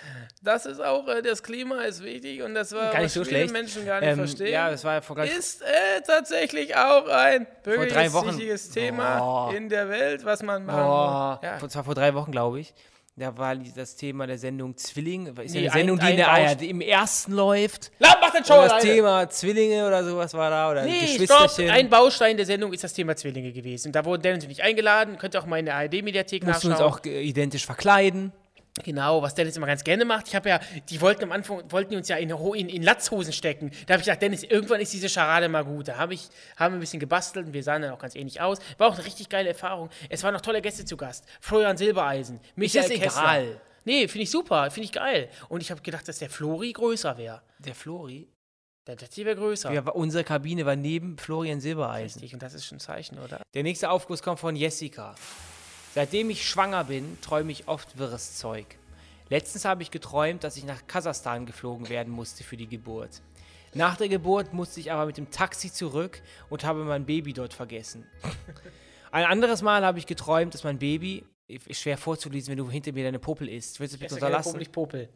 das 0.41 0.65
ist 0.65 0.81
auch, 0.83 1.07
äh, 1.07 1.21
das 1.21 1.43
Klima 1.43 1.81
ist 1.83 2.03
wichtig 2.03 2.41
und 2.41 2.55
das 2.55 2.71
war, 2.73 2.91
Gar 2.91 3.01
nicht 3.01 3.05
was 3.05 3.13
so 3.13 3.23
viele 3.23 3.37
schlecht. 3.41 3.53
Menschen 3.53 3.85
gar 3.85 3.99
nicht 3.99 4.09
Ähm, 4.09 4.17
verstehen. 4.17 4.51
ja, 4.51 4.71
das 4.71 4.83
war 4.83 5.01
vor, 5.01 5.17
ist 5.23 5.61
äh, 5.61 6.01
tatsächlich 6.05 6.75
auch 6.75 7.07
ein 7.07 7.45
wirklich 7.63 7.95
wichtiges 8.13 8.71
Thema 8.71 9.49
Oh. 9.51 9.55
in 9.55 9.69
der 9.69 9.89
Welt, 9.89 10.25
was 10.25 10.41
man 10.41 10.65
machen 10.65 10.81
Oh. 10.81 11.45
Ja. 11.45 11.57
vor, 11.59 11.69
zwar 11.69 11.83
vor 11.83 11.93
drei 11.95 12.13
Wochen, 12.15 12.31
glaube 12.31 12.59
ich. 12.59 12.73
Da 13.16 13.38
war 13.38 13.55
das 13.55 13.95
Thema 13.95 14.26
der 14.26 14.39
Sendung 14.39 14.76
Zwilling. 14.76 15.28
Ist 15.38 15.53
ja 15.53 15.61
Nee, 15.61 15.68
eine 15.70 15.72
Sendung, 15.72 15.99
ein- 15.99 16.05
die 16.07 16.11
in 16.14 16.18
der 16.18 16.32
ARD 16.32 16.61
im 16.64 16.82
ersten 16.82 17.34
läuft. 17.34 17.91
La, 17.99 18.18
mach 18.20 18.32
den 18.32 18.43
Show 18.43 18.55
das 18.55 18.72
alleine. 18.72 18.82
Thema 18.89 19.30
Zwillinge 19.30 19.86
oder 19.86 20.03
sowas 20.03 20.34
war 20.34 20.49
da. 20.49 20.72
Oder 20.72 20.84
Nee, 20.86 21.20
stopp. 21.24 21.51
Ein 21.59 21.89
Baustein 21.91 22.38
der 22.38 22.47
Sendung 22.47 22.74
ist 22.74 22.84
das 22.84 22.91
Thema 22.93 23.16
Zwillinge 23.16 23.51
gewesen. 23.51 23.91
Da 23.91 24.03
wurden 24.03 24.24
Dennis 24.24 24.45
und 24.45 24.49
ich 24.51 24.64
eingeladen. 24.64 25.20
Könnt 25.20 25.36
ihr 25.36 25.41
auch 25.41 25.45
mal 25.45 25.59
in 25.59 25.66
der 25.66 25.76
ARD-Mediathek 25.76 26.43
mussten 26.43 26.70
nachschauen. 26.70 26.86
uns 26.88 26.97
auch 26.97 27.05
äh, 27.05 27.22
identisch 27.22 27.68
verkleiden. 27.68 28.32
Genau, 28.82 29.21
was 29.21 29.36
Dennis 29.36 29.55
immer 29.55 29.67
ganz 29.67 29.84
gerne 29.84 30.03
macht. 30.03 30.28
Ich 30.28 30.36
habe 30.36 30.49
ja, 30.49 30.59
die 30.89 30.99
wollten 30.99 31.24
am 31.24 31.32
Anfang, 31.32 31.61
wollten 31.71 31.91
die 31.91 31.97
uns 31.97 32.07
ja 32.07 32.15
in, 32.15 32.32
in, 32.32 32.69
in 32.69 32.82
Latzhosen 32.82 33.32
stecken. 33.32 33.69
Da 33.86 33.93
habe 33.93 34.01
ich 34.01 34.05
gedacht, 34.05 34.21
Dennis, 34.21 34.43
irgendwann 34.43 34.82
ist 34.82 34.91
diese 34.93 35.09
Scharade 35.09 35.47
mal 35.47 35.63
gut. 35.63 35.89
Da 35.89 35.97
habe 35.97 36.15
ich, 36.15 36.28
haben 36.57 36.74
wir 36.74 36.78
ein 36.78 36.80
bisschen 36.80 36.99
gebastelt 36.99 37.45
und 37.45 37.53
wir 37.53 37.61
sahen 37.61 37.84
dann 37.84 37.91
auch 37.91 37.99
ganz 37.99 38.15
ähnlich 38.15 38.41
aus. 38.41 38.57
War 38.80 38.88
auch 38.88 38.95
eine 38.95 39.05
richtig 39.05 39.30
geile 39.30 39.49
Erfahrung. 39.49 39.89
Es 40.09 40.24
waren 40.24 40.34
noch 40.34 40.41
tolle 40.41 40.61
Gäste 40.61 40.86
zu 40.86 40.97
Gast. 40.97 41.26
Florian 41.39 41.78
Silbereisen, 41.78 42.39
Michael 42.55 42.89
das 42.89 42.99
Kessler. 42.99 43.21
egal. 43.21 43.61
Nee, 43.86 44.07
finde 44.07 44.24
ich 44.24 44.32
super, 44.32 44.71
finde 44.71 44.86
ich 44.86 44.91
geil. 44.91 45.30
Und 45.49 45.61
ich 45.61 45.69
habe 45.69 45.82
gedacht, 45.82 46.07
dass 46.07 46.17
der 46.17 46.30
Flori 46.30 46.71
größer 46.71 47.17
wäre. 47.17 47.41
Der 47.59 47.76
Flori. 47.76 48.28
Der 48.88 48.95
Jetty 48.95 49.24
wäre 49.24 49.36
größer. 49.36 49.71
Ja, 49.71 49.82
unsere 49.91 50.24
Kabine 50.24 50.65
war 50.65 50.76
neben 50.76 51.17
Florian 51.17 51.61
Silbereisen. 51.61 52.19
Richtig, 52.19 52.34
und 52.34 52.43
das 52.43 52.53
ist 52.53 52.65
schon 52.65 52.78
ein 52.78 52.82
Zeichen, 52.82 53.17
oder? 53.19 53.41
Der 53.53 53.63
nächste 53.63 53.89
Aufguss 53.89 54.21
kommt 54.21 54.39
von 54.39 54.55
Jessica. 54.55 55.15
Seitdem 55.93 56.29
ich 56.29 56.47
schwanger 56.47 56.85
bin, 56.85 57.19
träume 57.21 57.51
ich 57.51 57.67
oft 57.67 57.97
wirres 57.97 58.37
Zeug. 58.37 58.65
Letztens 59.29 59.65
habe 59.65 59.83
ich 59.83 59.91
geträumt, 59.91 60.43
dass 60.43 60.57
ich 60.57 60.63
nach 60.63 60.85
Kasachstan 60.87 61.45
geflogen 61.45 61.89
werden 61.89 62.11
musste 62.11 62.43
für 62.43 62.57
die 62.57 62.67
Geburt. 62.67 63.21
Nach 63.73 63.95
der 63.97 64.09
Geburt 64.09 64.53
musste 64.53 64.79
ich 64.79 64.91
aber 64.91 65.05
mit 65.05 65.17
dem 65.17 65.31
Taxi 65.31 65.71
zurück 65.71 66.21
und 66.49 66.63
habe 66.63 66.83
mein 66.83 67.05
Baby 67.05 67.33
dort 67.33 67.53
vergessen. 67.53 68.05
Ein 69.11 69.25
anderes 69.25 69.61
Mal 69.61 69.83
habe 69.85 69.99
ich 69.99 70.05
geträumt, 70.05 70.53
dass 70.53 70.63
mein 70.63 70.77
Baby, 70.79 71.23
ist 71.47 71.81
schwer 71.81 71.97
vorzulesen, 71.97 72.51
wenn 72.51 72.57
du 72.57 72.69
hinter 72.69 72.91
mir 72.91 73.03
deine 73.03 73.19
Popel 73.19 73.47
isst. 73.49 73.79
Willst 73.79 73.95
du 73.95 73.99
bitte 73.99 74.15
unterlassen? 74.15 74.53
Popel, 74.53 74.69
Popel. 74.69 75.09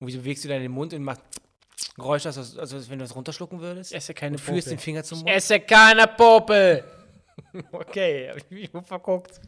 Und 0.00 0.06
wieso 0.06 0.18
bewegst 0.18 0.44
du 0.44 0.48
deinen 0.48 0.70
Mund 0.70 0.92
und 0.94 1.02
machst 1.02 1.22
Geräusche, 1.96 2.28
also 2.28 2.60
als 2.60 2.72
wenn 2.90 2.98
du 2.98 3.04
das 3.04 3.14
runterschlucken 3.14 3.60
würdest? 3.60 3.90
Ich 3.90 3.96
esse 3.96 4.14
keine 4.14 4.36
und 4.36 4.40
führst 4.40 4.66
Popel. 4.66 4.76
den 4.76 4.78
Finger 4.78 5.04
zum 5.04 5.18
Ich 5.18 5.24
Mund? 5.24 5.34
esse 5.36 5.60
keine 5.60 6.06
Popel. 6.06 6.84
Okay, 7.72 8.28
hab 8.30 8.36
ich 8.36 8.50
mich 8.50 8.70
verguckt. 8.86 9.40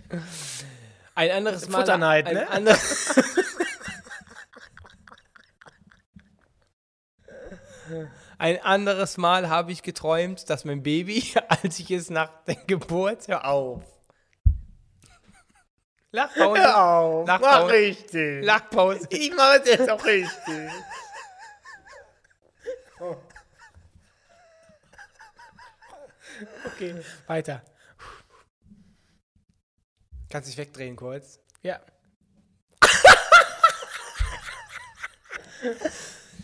Ein 1.15 1.31
anderes 1.31 1.69
Mal. 1.69 1.79
Futterneid, 1.81 2.27
ein 2.27 2.35
ne? 2.35 2.51
ander- 2.51 2.79
Ein 8.39 8.63
anderes 8.63 9.17
Mal 9.17 9.49
habe 9.51 9.73
ich 9.73 9.83
geträumt, 9.83 10.49
dass 10.49 10.65
mein 10.65 10.83
Baby, 10.83 11.35
als 11.49 11.79
ich 11.79 11.91
es 11.91 12.11
nach 12.11 12.31
der 12.45 12.55
Geburt, 12.57 13.29
hör 13.29 13.45
auf. 13.47 13.83
Lachpause. 16.13 16.77
auf, 16.77 17.29
Lachpause. 17.29 17.73
richtig. 17.73 18.45
Lachpause. 18.45 19.07
Ich 19.11 19.33
mache 19.35 19.61
es 19.63 19.69
jetzt 19.69 19.91
auch 19.91 20.05
richtig. 20.05 20.71
Okay, 26.67 26.95
weiter. 27.27 27.63
Kannst 30.31 30.49
dich 30.49 30.57
wegdrehen 30.57 30.97
kurz. 30.97 31.41
Ja. 31.63 31.81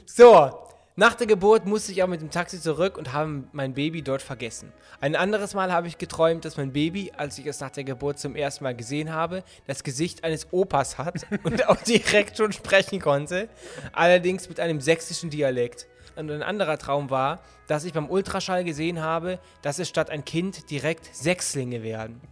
So, 0.05 0.67
nach 0.95 1.15
der 1.15 1.27
Geburt 1.27 1.67
musste 1.67 1.93
ich 1.93 2.03
auch 2.03 2.07
mit 2.07 2.23
dem 2.23 2.31
Taxi 2.31 2.59
zurück 2.59 2.97
und 2.97 3.13
habe 3.13 3.45
mein 3.53 3.75
Baby 3.75 4.01
dort 4.01 4.23
vergessen. 4.23 4.73
Ein 4.99 5.15
anderes 5.15 5.53
Mal 5.53 5.71
habe 5.71 5.89
ich 5.89 5.99
geträumt, 5.99 6.47
dass 6.47 6.57
mein 6.57 6.73
Baby, 6.73 7.13
als 7.15 7.37
ich 7.39 7.45
es 7.45 7.61
nach 7.61 7.69
der 7.69 7.85
Geburt 7.85 8.19
zum 8.19 8.35
ersten 8.35 8.65
Mal 8.65 8.75
gesehen 8.75 9.13
habe, 9.13 9.45
das 9.67 9.85
Gesicht 9.85 10.25
eines 10.25 10.53
Opas 10.53 10.97
hat 10.97 11.27
und 11.45 11.69
auch 11.69 11.77
direkt 11.83 12.39
schon 12.39 12.53
sprechen 12.53 12.99
konnte, 12.99 13.51
allerdings 13.93 14.49
mit 14.49 14.59
einem 14.59 14.81
sächsischen 14.81 15.29
Dialekt. 15.29 15.87
Und 16.17 16.31
ein 16.31 16.43
anderer 16.43 16.79
Traum 16.79 17.11
war, 17.11 17.43
dass 17.67 17.85
ich 17.85 17.93
beim 17.93 18.09
Ultraschall 18.09 18.65
gesehen 18.65 19.03
habe, 19.03 19.39
dass 19.61 19.79
es 19.79 19.91
statt 19.91 20.09
ein 20.09 20.25
Kind 20.25 20.71
direkt 20.71 21.15
Sechslinge 21.15 21.83
werden. 21.83 22.23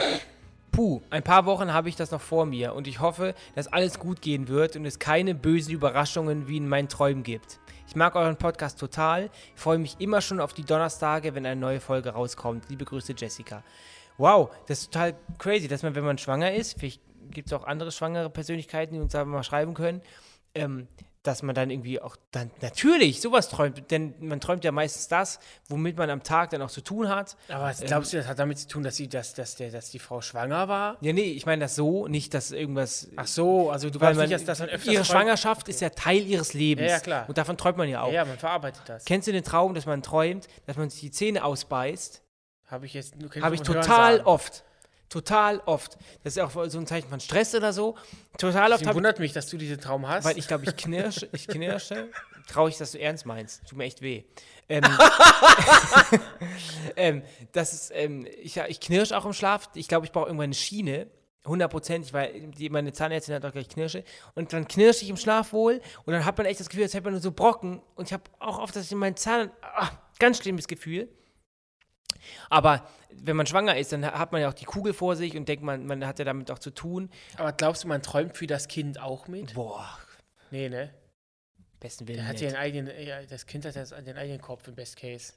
Puh, 0.74 1.00
ein 1.08 1.22
paar 1.22 1.46
Wochen 1.46 1.72
habe 1.72 1.88
ich 1.88 1.94
das 1.94 2.10
noch 2.10 2.20
vor 2.20 2.46
mir 2.46 2.74
und 2.74 2.88
ich 2.88 2.98
hoffe, 2.98 3.36
dass 3.54 3.68
alles 3.68 4.00
gut 4.00 4.20
gehen 4.20 4.48
wird 4.48 4.74
und 4.74 4.84
es 4.84 4.98
keine 4.98 5.32
bösen 5.32 5.72
Überraschungen 5.72 6.48
wie 6.48 6.56
in 6.56 6.66
meinen 6.66 6.88
Träumen 6.88 7.22
gibt. 7.22 7.60
Ich 7.86 7.94
mag 7.94 8.16
euren 8.16 8.36
Podcast 8.36 8.80
total, 8.80 9.30
ich 9.54 9.60
freue 9.60 9.78
mich 9.78 9.94
immer 10.00 10.20
schon 10.20 10.40
auf 10.40 10.52
die 10.52 10.64
Donnerstage, 10.64 11.36
wenn 11.36 11.46
eine 11.46 11.60
neue 11.60 11.78
Folge 11.78 12.10
rauskommt. 12.10 12.68
Liebe 12.70 12.84
Grüße, 12.84 13.14
Jessica. 13.16 13.62
Wow, 14.18 14.50
das 14.66 14.80
ist 14.80 14.92
total 14.92 15.14
crazy, 15.38 15.68
dass 15.68 15.84
man, 15.84 15.94
wenn 15.94 16.04
man 16.04 16.18
schwanger 16.18 16.52
ist, 16.52 16.76
vielleicht 16.76 17.00
gibt 17.30 17.46
es 17.46 17.52
auch 17.52 17.68
andere 17.68 17.92
schwangere 17.92 18.28
Persönlichkeiten, 18.28 18.94
die 18.94 19.00
uns 19.00 19.12
da 19.12 19.24
mal 19.24 19.44
schreiben 19.44 19.74
können, 19.74 20.02
ähm, 20.56 20.88
dass 21.24 21.42
man 21.42 21.54
dann 21.54 21.70
irgendwie 21.70 22.00
auch 22.00 22.16
dann 22.30 22.50
natürlich 22.60 23.20
sowas 23.20 23.48
träumt, 23.48 23.90
denn 23.90 24.14
man 24.20 24.40
träumt 24.40 24.62
ja 24.62 24.70
meistens 24.72 25.08
das, 25.08 25.40
womit 25.68 25.96
man 25.96 26.10
am 26.10 26.22
Tag 26.22 26.50
dann 26.50 26.60
auch 26.62 26.70
zu 26.70 26.82
tun 26.82 27.08
hat. 27.08 27.36
Aber 27.48 27.64
was 27.64 27.80
glaubst 27.80 28.12
du, 28.12 28.18
das 28.18 28.26
hat 28.28 28.38
damit 28.38 28.58
zu 28.58 28.68
tun, 28.68 28.82
dass, 28.82 28.96
sie, 28.96 29.08
dass, 29.08 29.32
dass, 29.34 29.56
der, 29.56 29.70
dass 29.70 29.90
die 29.90 29.98
Frau 29.98 30.20
schwanger 30.20 30.68
war? 30.68 30.98
Ja, 31.00 31.12
nee, 31.14 31.22
ich 31.22 31.46
meine 31.46 31.64
das 31.64 31.74
so, 31.74 32.06
nicht, 32.06 32.34
dass 32.34 32.52
irgendwas 32.52 33.08
Ach 33.16 33.26
so, 33.26 33.70
also 33.70 33.88
du 33.88 33.98
weißt 33.98 34.20
nicht, 34.20 34.32
dass, 34.32 34.44
dass 34.44 34.58
man 34.60 34.68
öfters 34.68 34.92
ihre 34.92 35.02
träumt- 35.02 35.06
Schwangerschaft 35.06 35.68
ist 35.68 35.80
ja 35.80 35.88
Teil 35.88 36.26
ihres 36.26 36.52
Lebens. 36.52 36.88
Ja, 36.88 36.96
ja, 36.96 37.00
klar. 37.00 37.24
Und 37.26 37.38
davon 37.38 37.56
träumt 37.56 37.78
man 37.78 37.88
ja 37.88 38.02
auch. 38.02 38.08
Ja, 38.08 38.16
ja, 38.16 38.24
man 38.26 38.38
verarbeitet 38.38 38.82
das. 38.86 39.04
Kennst 39.06 39.26
du 39.26 39.32
den 39.32 39.44
Traum, 39.44 39.74
dass 39.74 39.86
man 39.86 40.02
träumt, 40.02 40.46
dass 40.66 40.76
man 40.76 40.90
sich 40.90 41.00
die 41.00 41.10
Zähne 41.10 41.42
ausbeißt? 41.42 42.22
Habe 42.66 42.86
ich 42.86 42.94
jetzt 42.94 43.16
nur 43.18 43.30
Habe 43.40 43.54
ich 43.54 43.62
total 43.62 44.20
oft. 44.20 44.64
Total 45.14 45.62
oft. 45.66 45.96
Das 46.24 46.36
ist 46.36 46.42
auch 46.42 46.50
so 46.66 46.76
ein 46.76 46.88
Zeichen 46.88 47.08
von 47.08 47.20
Stress 47.20 47.54
oder 47.54 47.72
so. 47.72 47.94
Total 48.36 48.72
oft 48.72 48.80
Deswegen 48.80 48.96
wundert 48.96 49.20
mich, 49.20 49.32
dass 49.32 49.46
du 49.46 49.56
diesen 49.56 49.80
Traum 49.80 50.08
hast. 50.08 50.24
weil 50.24 50.36
ich 50.36 50.48
glaube, 50.48 50.64
ich 50.64 50.76
knirsche, 50.76 51.28
ich 51.30 51.46
knirsche. 51.46 52.08
Traurig, 52.48 52.78
dass 52.78 52.90
du 52.90 53.00
ernst 53.00 53.24
meinst. 53.24 53.64
Tut 53.64 53.78
mir 53.78 53.84
echt 53.84 54.02
weh. 54.02 54.24
Ähm, 54.68 54.82
ähm, 56.96 57.22
das 57.52 57.74
ist, 57.74 57.92
ähm, 57.94 58.26
ich, 58.42 58.56
ich 58.56 58.80
knirsche 58.80 59.16
auch 59.16 59.24
im 59.24 59.32
Schlaf. 59.32 59.70
Ich 59.74 59.86
glaube, 59.86 60.04
ich 60.04 60.10
brauche 60.10 60.26
irgendwann 60.26 60.46
eine 60.46 60.54
Schiene. 60.54 61.06
Hundertprozentig, 61.46 62.12
weil 62.12 62.48
die, 62.48 62.68
meine 62.68 62.92
Zahnärztin 62.92 63.36
hat 63.36 63.44
auch 63.44 63.52
gleich 63.52 63.68
Knirsche. 63.68 64.02
Und 64.34 64.52
dann 64.52 64.66
knirsche 64.66 65.04
ich 65.04 65.10
im 65.10 65.16
Schlaf 65.16 65.52
wohl. 65.52 65.80
Und 66.06 66.12
dann 66.12 66.24
hat 66.24 66.36
man 66.36 66.48
echt 66.48 66.58
das 66.58 66.68
Gefühl, 66.68 66.82
als 66.82 66.94
hätte 66.94 67.04
man 67.04 67.12
nur 67.12 67.22
so 67.22 67.30
Brocken. 67.30 67.80
Und 67.94 68.06
ich 68.06 68.12
habe 68.12 68.24
auch 68.40 68.58
oft, 68.58 68.74
dass 68.74 68.86
ich 68.86 68.90
in 68.90 68.98
meinen 68.98 69.14
Zahn. 69.14 69.52
Ah, 69.62 69.90
ganz 70.18 70.38
schlimmes 70.38 70.66
Gefühl. 70.66 71.08
Aber 72.50 72.88
wenn 73.12 73.36
man 73.36 73.46
schwanger 73.46 73.76
ist, 73.76 73.92
dann 73.92 74.04
hat 74.04 74.32
man 74.32 74.40
ja 74.40 74.48
auch 74.48 74.54
die 74.54 74.64
Kugel 74.64 74.92
vor 74.92 75.16
sich 75.16 75.36
und 75.36 75.48
denkt, 75.48 75.62
man, 75.64 75.86
man 75.86 76.06
hat 76.06 76.18
ja 76.18 76.24
damit 76.24 76.50
auch 76.50 76.58
zu 76.58 76.70
tun. 76.70 77.10
Aber 77.36 77.52
glaubst 77.52 77.84
du, 77.84 77.88
man 77.88 78.02
träumt 78.02 78.36
für 78.36 78.46
das 78.46 78.68
Kind 78.68 79.00
auch 79.00 79.28
mit? 79.28 79.54
Boah, 79.54 79.98
Nee, 80.50 80.68
ne? 80.68 80.90
besten 81.80 82.06
Der 82.06 82.16
Willen. 82.16 82.28
hat 82.28 82.40
ja 82.40 82.48
einen 82.48 82.56
eigenen, 82.56 83.04
ja, 83.06 83.22
das 83.24 83.44
Kind 83.46 83.64
hat 83.64 83.74
ja 83.74 83.84
den 84.00 84.16
eigenen 84.16 84.40
Kopf 84.40 84.66
im 84.68 84.74
Best 84.74 84.96
Case. 84.96 85.32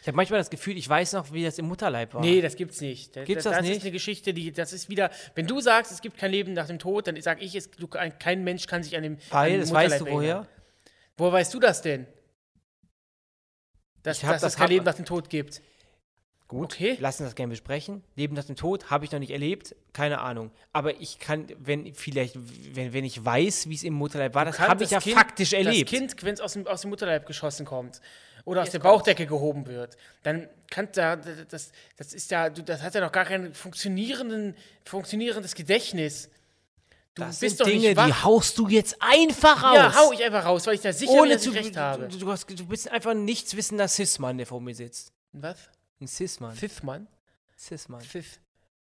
Ich 0.00 0.06
habe 0.06 0.14
manchmal 0.14 0.38
das 0.38 0.48
Gefühl, 0.50 0.76
ich 0.76 0.88
weiß 0.88 1.14
noch, 1.14 1.32
wie 1.32 1.42
das 1.42 1.58
im 1.58 1.66
Mutterleib 1.66 2.14
war. 2.14 2.20
Nee, 2.20 2.40
das 2.40 2.54
gibt's 2.54 2.80
nicht. 2.80 3.16
Das, 3.16 3.26
Gibt's 3.26 3.42
das, 3.44 3.50
das 3.52 3.58
das 3.60 3.66
nicht? 3.68 3.76
ist 3.78 3.82
eine 3.82 3.90
Geschichte, 3.90 4.32
die, 4.32 4.52
das 4.52 4.72
ist 4.72 4.88
wieder, 4.88 5.10
wenn 5.34 5.48
du 5.48 5.60
sagst, 5.60 5.90
es 5.90 6.00
gibt 6.00 6.18
kein 6.18 6.30
Leben 6.30 6.52
nach 6.52 6.68
dem 6.68 6.78
Tod, 6.78 7.08
dann 7.08 7.20
sag 7.20 7.42
ich, 7.42 7.56
es, 7.56 7.68
du, 7.70 7.88
ein, 7.92 8.16
kein 8.18 8.44
Mensch 8.44 8.66
kann 8.68 8.84
sich 8.84 8.96
an 8.96 9.02
dem 9.02 9.18
Weil, 9.30 9.46
an 9.46 9.50
dem 9.52 9.60
das 9.62 9.72
weißt 9.72 10.00
du 10.00 10.04
erinnern. 10.04 10.14
woher? 10.20 10.48
Woher 11.16 11.32
weißt 11.32 11.52
du 11.54 11.58
das 11.58 11.82
denn? 11.82 12.06
Dass, 14.04 14.20
dass 14.20 14.40
das 14.42 14.52
es 14.52 14.56
kein 14.56 14.68
Leben 14.68 14.84
nach 14.84 14.94
dem 14.94 15.04
Tod 15.04 15.28
gibt. 15.30 15.62
Gut, 16.52 16.74
Okay. 16.74 16.96
lassen 17.00 17.24
das 17.24 17.34
gerne 17.34 17.50
besprechen. 17.50 18.04
Leben 18.14 18.34
nach 18.34 18.44
dem 18.44 18.56
Tod 18.56 18.90
habe 18.90 19.04
ich 19.06 19.10
noch 19.12 19.18
nicht 19.18 19.30
erlebt, 19.30 19.74
keine 19.94 20.20
Ahnung. 20.20 20.50
Aber 20.72 21.00
ich 21.00 21.18
kann, 21.18 21.46
wenn 21.58 21.94
vielleicht, 21.94 22.36
wenn, 22.74 22.92
wenn 22.92 23.04
ich 23.04 23.24
weiß, 23.24 23.68
wie 23.70 23.74
es 23.74 23.82
im 23.84 23.94
Mutterleib 23.94 24.34
war, 24.34 24.44
das 24.44 24.58
habe 24.60 24.84
ich 24.84 24.90
ja 24.90 25.00
Kind- 25.00 25.16
faktisch 25.16 25.54
erlebt. 25.54 25.90
Das 25.90 25.98
Kind, 25.98 26.22
wenn 26.22 26.34
es 26.34 26.40
aus 26.40 26.52
dem, 26.52 26.66
aus 26.66 26.82
dem 26.82 26.90
Mutterleib 26.90 27.24
geschossen 27.26 27.64
kommt 27.64 28.00
oder 28.44 28.60
aus 28.60 28.66
Jetzt 28.66 28.74
der 28.74 28.80
kommt's. 28.80 28.98
Bauchdecke 28.98 29.26
gehoben 29.26 29.66
wird, 29.66 29.96
dann 30.24 30.48
kann 30.70 30.88
da, 30.92 31.16
das, 31.16 31.72
das 31.96 32.12
ist 32.12 32.30
ja, 32.30 32.50
das 32.50 32.82
hat 32.82 32.94
ja 32.94 33.00
noch 33.00 33.12
gar 33.12 33.24
kein 33.24 33.54
funktionierenden, 33.54 34.54
funktionierendes 34.84 35.54
Gedächtnis. 35.54 36.28
Du 37.14 37.22
das 37.22 37.40
bist 37.40 37.58
sind 37.58 37.60
doch 37.60 37.66
Dinge, 37.72 37.88
nicht 37.88 37.96
wach. 37.96 38.06
die 38.06 38.12
haust 38.14 38.58
du 38.58 38.68
jetzt 38.68 38.96
einfach 39.00 39.62
raus. 39.62 39.74
Ja, 39.76 39.94
hau 39.96 40.12
ich 40.12 40.22
einfach 40.24 40.44
raus, 40.44 40.66
weil 40.66 40.74
ich 40.74 40.80
da 40.80 40.92
sicher 40.92 41.12
bin, 41.12 41.20
Ohne 41.20 41.32
dass 41.34 41.42
zu, 41.42 41.50
ich 41.50 41.56
recht 41.56 41.76
habe. 41.76 42.08
du, 42.08 42.16
du, 42.18 42.30
hast, 42.30 42.46
du 42.48 42.66
bist 42.66 42.90
einfach 42.90 43.10
ein 43.12 43.24
nichtswissender 43.24 43.88
Cis-Mann, 43.88 44.36
der 44.38 44.46
vor 44.46 44.60
mir 44.60 44.74
sitzt. 44.74 45.12
Was? 45.32 45.56
Ein 46.02 46.08
Cis-Mann. 46.08 46.56
Pfiffmann? 46.56 47.06
Cis-Mann. 47.56 48.00
Pfiff. 48.00 48.40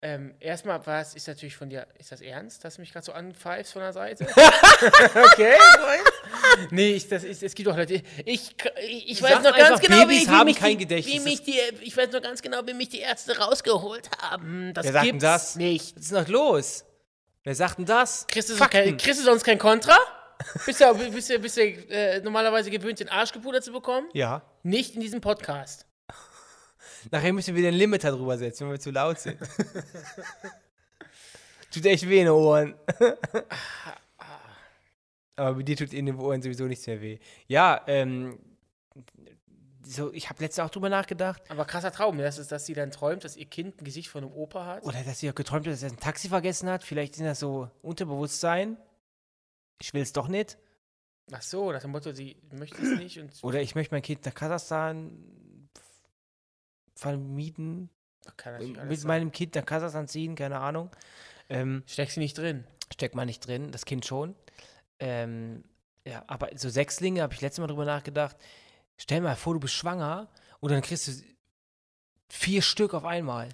Ähm, 0.02 0.36
erstmal, 0.40 0.86
was 0.88 1.16
ist 1.16 1.28
natürlich 1.28 1.56
von 1.56 1.70
dir, 1.70 1.86
ist 2.00 2.14
das 2.14 2.22
ernst, 2.22 2.64
dass 2.64 2.76
du 2.76 2.82
mich 2.82 2.94
gerade 2.94 3.06
so 3.06 3.12
anpfeifst 3.12 3.74
von 3.74 3.82
der 3.82 3.92
Seite? 3.92 4.26
okay, 4.26 5.56
Freund. 5.76 6.72
Nee, 6.72 6.94
ich, 6.94 7.10
das 7.10 7.26
ist, 7.26 7.44
es 7.44 7.54
gibt 7.56 7.68
auch 7.68 7.76
Leute, 7.76 7.96
ich, 8.26 8.56
ich, 8.88 9.12
ich 9.12 9.22
weiß 9.22 9.44
noch 9.44 9.56
ganz 9.56 9.82
genau, 9.82 10.00
Babys 10.00 10.28
wie, 10.28 10.30
haben 10.30 10.46
mich 10.46 10.58
kein 10.58 10.78
die, 10.78 10.86
Gedächtnis. 10.86 11.14
wie 11.14 11.20
mich 11.20 11.44
die, 11.44 11.60
ich 11.82 11.96
weiß 11.96 12.10
noch 12.12 12.22
ganz 12.22 12.42
genau, 12.42 12.66
wie 12.66 12.74
mich 12.74 12.88
die 12.88 13.00
Ärzte 13.00 13.38
rausgeholt 13.38 14.10
haben. 14.22 14.74
Das 14.74 14.86
Wer 14.86 14.94
sagt 14.94 15.06
denn 15.06 15.12
gibt's 15.12 15.24
das? 15.24 15.56
nicht. 15.58 15.96
Was 15.98 16.04
ist 16.04 16.12
noch 16.14 16.28
los? 16.30 16.86
Wer 17.44 17.56
sagt 17.56 17.80
denn 17.80 17.86
das? 17.86 18.28
Kriegst 18.28 18.50
du, 18.50 18.56
sonst 18.56 18.72
kein, 18.72 18.96
kriegst 18.96 19.20
du 19.20 19.26
sonst 19.26 19.44
kein 19.44 19.60
Kontra? 19.60 19.98
Bist 20.66 20.80
du, 20.80 20.94
bist 21.12 21.30
du, 21.30 21.40
bist 21.40 21.58
du 21.58 21.62
äh, 21.62 22.22
normalerweise 22.22 22.70
gewöhnt, 22.72 23.00
den 23.02 23.10
Arsch 23.10 23.34
gepudert 23.34 23.64
zu 23.66 23.74
bekommen? 23.74 24.08
Ja. 24.14 24.42
Nicht 24.64 24.96
in 24.96 25.02
diesem 25.02 25.20
Podcast. 25.20 25.86
Nachher 27.12 27.34
müssen 27.34 27.56
wir 27.56 27.68
ein 27.68 27.74
Limiter 27.74 28.12
drüber 28.12 28.38
setzen, 28.38 28.66
wenn 28.66 28.74
wir 28.74 28.80
zu 28.80 28.92
laut 28.92 29.20
sind. 29.20 29.38
Tut 31.72 31.86
echt 31.86 32.08
weh 32.08 32.20
in 32.20 32.26
den 32.26 32.34
Ohren. 32.34 32.76
Aber 35.36 35.56
bei 35.56 35.64
dir 35.64 35.76
tut 35.76 35.92
in 35.94 36.06
den 36.06 36.16
Ohren 36.18 36.44
sowieso 36.44 36.66
nichts 36.66 36.86
mehr 36.86 37.02
weh. 37.02 37.18
Ja, 37.48 37.82
ähm, 37.88 38.38
so, 39.84 40.14
ich 40.14 40.30
habe 40.30 40.44
letztens 40.44 40.66
auch 40.66 40.70
drüber 40.70 40.90
nachgedacht. 40.90 41.42
Aber 41.50 41.66
krasser 41.66 41.92
Traum, 41.92 42.20
dass, 42.20 42.38
es, 42.38 42.48
dass 42.48 42.68
sie 42.68 42.76
dann 42.76 42.92
träumt, 42.92 43.24
dass 43.24 43.36
ihr 43.36 43.48
Kind 43.48 43.82
ein 43.82 43.84
Gesicht 43.84 44.10
von 44.10 44.24
einem 44.24 44.34
Opa 44.34 44.66
hat. 44.66 44.84
Oder 44.84 45.02
dass 45.04 45.20
sie 45.20 45.30
auch 45.32 45.36
geträumt 45.36 45.66
hat, 45.66 45.74
dass 45.74 45.82
er 45.82 45.90
ein 45.90 46.00
Taxi 46.00 46.30
vergessen 46.30 46.70
hat. 46.70 46.84
Vielleicht 46.84 47.16
sind 47.16 47.26
das 47.26 47.40
so 47.40 47.70
Unterbewusstsein. 47.82 48.78
Ich 49.82 49.94
will 49.94 50.04
es 50.04 50.14
doch 50.14 50.28
nicht. 50.28 50.60
Ach 51.32 51.42
so, 51.42 51.72
nach 51.72 51.82
dem 51.82 51.92
Motto, 51.92 52.12
sie 52.12 52.38
möchte 52.52 52.82
es 52.82 53.00
nicht. 53.00 53.18
Und 53.20 53.32
Oder 53.42 53.62
ich 53.62 53.76
möchte 53.76 53.96
mein 53.96 54.04
Kind 54.04 54.26
nach 54.26 54.36
Kasachstan 54.36 55.12
vermieten. 56.96 57.90
alles 58.46 58.74
Mit 58.88 59.04
meinem 59.06 59.32
Kind 59.32 59.56
nach 59.56 59.66
Kasachstan 59.66 60.08
ziehen, 60.08 60.36
keine 60.36 60.60
Ahnung. 60.60 60.90
Ähm, 61.50 61.84
Steckst 61.88 62.16
sie 62.16 62.20
nicht 62.22 62.38
drin. 62.38 62.66
steckt 62.94 63.16
man 63.16 63.26
nicht 63.28 63.46
drin, 63.46 63.72
das 63.72 63.86
Kind 63.86 64.06
schon. 64.06 64.36
Ähm, 65.00 65.64
ja, 66.08 66.24
aber 66.28 66.50
so 66.56 66.70
Sechslinge, 66.70 67.22
habe 67.22 67.34
ich 67.34 67.42
letztes 67.42 67.60
Mal 67.60 67.68
drüber 67.68 67.86
nachgedacht. 67.86 68.38
Stell 68.98 69.22
mal 69.22 69.36
vor, 69.36 69.54
du 69.54 69.60
bist 69.60 69.74
schwanger 69.74 70.30
und 70.60 70.72
dann 70.72 70.82
kriegst 70.82 71.08
du 71.08 71.12
vier 72.30 72.62
Stück 72.62 72.94
auf 72.94 73.06
einmal. 73.06 73.50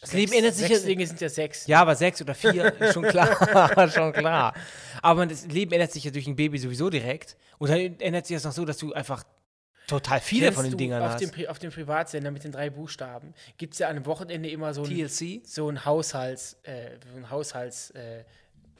Das 0.00 0.12
Leben 0.12 0.32
ändert 0.32 0.54
sich 0.54 0.68
ja- 0.68 0.76
Sechslinge 0.76 1.06
sind 1.06 1.20
ja 1.20 1.28
sechs. 1.28 1.66
Ja, 1.66 1.80
aber 1.80 1.96
sechs 1.96 2.20
oder 2.20 2.34
vier, 2.34 2.74
schon 2.92 3.02
klar, 3.04 3.88
schon 3.90 4.12
klar. 4.12 4.54
Aber 5.02 5.26
das 5.26 5.46
Leben 5.46 5.72
ändert 5.72 5.90
sich 5.92 6.04
ja 6.04 6.10
durch 6.10 6.26
ein 6.26 6.36
Baby 6.36 6.58
sowieso 6.58 6.90
direkt. 6.90 7.36
Und 7.58 7.70
dann 7.70 7.78
ändert 8.00 8.26
sich 8.26 8.36
das 8.36 8.44
noch 8.44 8.52
so, 8.52 8.64
dass 8.66 8.76
du 8.76 8.92
einfach 8.92 9.24
total 9.86 10.20
viele 10.20 10.46
Kennst 10.46 10.56
von 10.56 10.68
den 10.68 10.76
Dingern 10.76 11.02
auf 11.02 11.10
hast. 11.10 11.20
Dem, 11.20 11.48
auf 11.48 11.58
dem 11.58 11.70
Privatsender 11.70 12.30
mit 12.30 12.44
den 12.44 12.52
drei 12.52 12.70
Buchstaben 12.70 13.34
gibt 13.56 13.74
es 13.74 13.78
ja 13.78 13.88
an 13.88 13.96
einem 13.96 14.06
Wochenende 14.06 14.48
immer 14.48 14.74
so 14.74 14.84
ein, 14.84 14.90
TLC, 14.90 15.46
so 15.46 15.68
ein 15.68 15.84
Haushalts, 15.84 16.58
äh, 16.64 16.90
so 17.10 17.16
ein 17.16 17.30
Haushalts, 17.30 17.90
äh, 17.90 18.24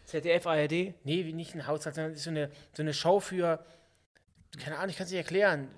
ZDF, 0.04 0.46
ARD. 0.46 0.94
nee, 1.04 1.32
nicht 1.32 1.54
ein 1.54 1.66
Haushalt, 1.66 1.94
sondern 1.94 2.14
so 2.16 2.30
eine, 2.30 2.50
so 2.72 2.82
eine 2.82 2.94
Show 2.94 3.20
für, 3.20 3.64
keine 4.58 4.76
Ahnung, 4.76 4.90
ich 4.90 4.96
kann 4.96 5.04
es 5.04 5.10
nicht 5.10 5.18
erklären, 5.18 5.68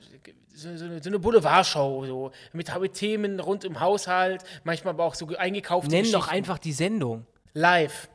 so, 0.54 0.76
so 0.76 0.84
eine, 0.84 1.02
so 1.02 1.08
eine 1.08 1.18
Boulevardshow, 1.18 2.06
so, 2.06 2.32
mit, 2.52 2.80
mit 2.80 2.92
Themen 2.94 3.40
rund 3.40 3.64
um 3.64 3.80
Haushalt, 3.80 4.44
manchmal 4.64 4.94
aber 4.94 5.04
auch 5.04 5.14
so 5.14 5.26
eingekaufte 5.36 5.90
Nenn 5.90 6.10
doch 6.12 6.28
einfach 6.28 6.58
die 6.58 6.72
Sendung. 6.72 7.26
Live. 7.54 8.08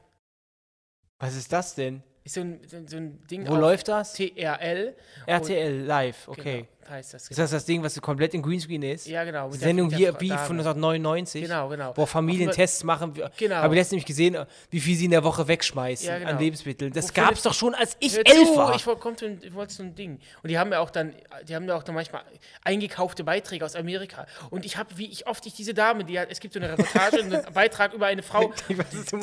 Was 1.19 1.35
ist 1.35 1.51
das 1.51 1.75
denn? 1.75 2.03
Ist 2.23 2.35
so 2.35 2.41
ein, 2.41 2.59
so, 2.87 2.97
ein 2.97 3.25
Ding 3.27 3.47
Wo 3.47 3.55
läuft 3.55 3.89
das? 3.89 4.13
TRL. 4.13 4.95
RTL 5.25 5.81
live, 5.81 6.27
okay. 6.27 6.53
Genau, 6.53 6.67
heißt 6.89 7.13
das. 7.13 7.27
Ist 7.29 7.37
das 7.39 7.51
das 7.51 7.65
Ding, 7.65 7.83
was 7.83 7.99
komplett 8.01 8.33
in 8.33 8.41
Greenscreen 8.41 8.81
ist? 8.83 9.07
Ja, 9.07 9.23
genau. 9.23 9.49
Die 9.49 9.57
Sendung 9.57 9.89
der 9.89 9.97
hier 9.97 10.19
wie 10.19 10.29
von 10.29 10.57
1999, 10.59 11.43
Genau, 11.43 11.69
genau. 11.69 11.93
wo 11.95 12.05
Familien 12.05 12.51
Tests 12.51 12.83
machen. 12.83 13.13
Genau. 13.37 13.55
Habe 13.55 13.73
ich 13.75 13.79
letztens 13.79 13.91
nämlich 13.93 14.05
gesehen, 14.05 14.37
wie 14.69 14.79
viel 14.79 14.95
sie 14.95 15.05
in 15.05 15.11
der 15.11 15.23
Woche 15.23 15.47
wegschmeißen 15.47 16.07
Ja, 16.07 16.17
genau. 16.19 16.31
an 16.31 16.39
Lebensmitteln. 16.39 16.91
Das 16.93 17.13
gab 17.13 17.33
es 17.33 17.41
doch 17.43 17.53
schon, 17.53 17.73
als 17.75 17.95
ich 17.99 18.15
elf 18.17 18.47
zu, 18.49 18.55
war. 18.55 18.75
Ich 18.75 18.85
wollte 18.85 19.01
kommt 19.01 19.19
so 19.19 19.25
ein- 19.25 19.93
Ding. 19.95 20.19
Und 20.41 20.49
die 20.49 20.57
haben 20.57 20.71
ja 20.71 20.79
auch 20.79 20.89
dann, 20.89 21.13
die 21.47 21.55
haben 21.55 21.67
ja 21.67 21.75
auch 21.75 21.83
dann 21.83 21.95
manchmal 21.95 22.23
eingekaufte 22.63 23.23
Beiträge 23.23 23.65
aus 23.65 23.75
Amerika. 23.75 24.25
Und 24.49 24.65
ich 24.65 24.77
habe, 24.77 24.97
wie 24.97 25.07
ich 25.07 25.27
oft 25.27 25.45
ich 25.45 25.53
diese 25.53 25.73
Dame, 25.73 26.03
die 26.03 26.19
hat, 26.19 26.29
es 26.31 26.39
gibt 26.39 26.53
so 26.53 26.59
eine 26.59 26.71
Reportage, 26.71 27.19
einen 27.23 27.53
Beitrag 27.53 27.93
über 27.93 28.07
eine 28.07 28.23
Frau, 28.23 28.53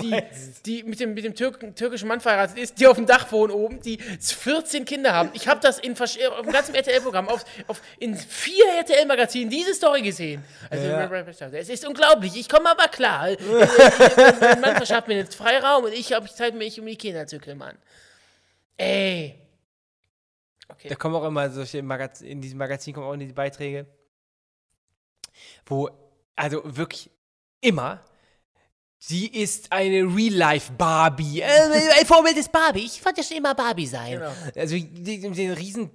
die, 0.00 0.22
die 0.66 0.82
mit 0.84 1.00
dem, 1.00 1.14
mit 1.14 1.24
dem 1.24 1.34
Türk, 1.34 1.58
türkischen 1.76 2.08
Mann 2.08 2.20
verheiratet 2.20 2.58
ist, 2.58 2.78
die 2.80 2.86
auf 2.86 2.96
dem 2.96 3.06
Dach 3.06 3.30
wohnen 3.32 3.52
oben, 3.52 3.80
die 3.82 3.98
14 3.98 4.84
Kinder 4.84 5.12
haben. 5.12 5.30
Ich 5.32 5.48
habe 5.48 5.60
das 5.60 5.78
in 5.78 5.92
auf 6.00 6.14
dem 6.42 6.52
ganzen 6.52 6.74
RTL-Programm, 6.74 7.28
auf, 7.28 7.44
auf, 7.66 7.80
in 7.98 8.16
vier 8.16 8.64
RTL-Magazinen 8.78 9.50
diese 9.50 9.74
Story 9.74 10.02
gesehen. 10.02 10.44
Also, 10.68 10.86
es 11.56 11.68
ist 11.68 11.86
unglaublich, 11.86 12.36
ich 12.36 12.48
komme 12.48 12.70
aber 12.70 12.88
klar. 12.88 13.28
Mein 14.40 14.60
Mann 14.60 14.76
verschafft 14.76 15.08
mir 15.08 15.16
jetzt 15.16 15.34
Freiraum 15.34 15.84
und 15.84 15.92
ich 15.92 16.12
habe 16.12 16.28
Zeit, 16.28 16.54
mich 16.54 16.78
um 16.80 16.86
die 16.86 16.96
Kinder 16.96 17.26
zu 17.26 17.38
kümmern. 17.38 17.76
Ey. 18.76 19.38
Okay. 20.68 20.88
Da 20.88 20.94
kommen 20.94 21.14
auch 21.14 21.24
immer 21.24 21.50
solche 21.50 21.82
Magazin, 21.82 22.28
in 22.28 22.40
diesem 22.40 22.58
Magazin 22.58 22.94
kommen 22.94 23.06
auch 23.06 23.16
diese 23.16 23.34
Beiträge, 23.34 23.86
wo, 25.66 25.90
also 26.36 26.62
wirklich 26.64 27.10
immer, 27.60 28.02
sie 28.98 29.26
ist 29.26 29.72
eine 29.72 30.02
Real-Life-Barbie. 30.02 31.40
Äh, 31.40 31.98
ein 31.98 32.06
Vorbild 32.06 32.36
ist 32.36 32.52
Barbie. 32.52 32.84
Ich 32.84 33.04
wollte 33.04 33.22
schon 33.22 33.38
immer 33.38 33.54
Barbie 33.54 33.86
sein. 33.86 34.12
Genau. 34.12 34.32
Also 34.56 34.76
die, 34.76 34.86
die, 34.86 35.20
den 35.20 35.52
riesen 35.52 35.90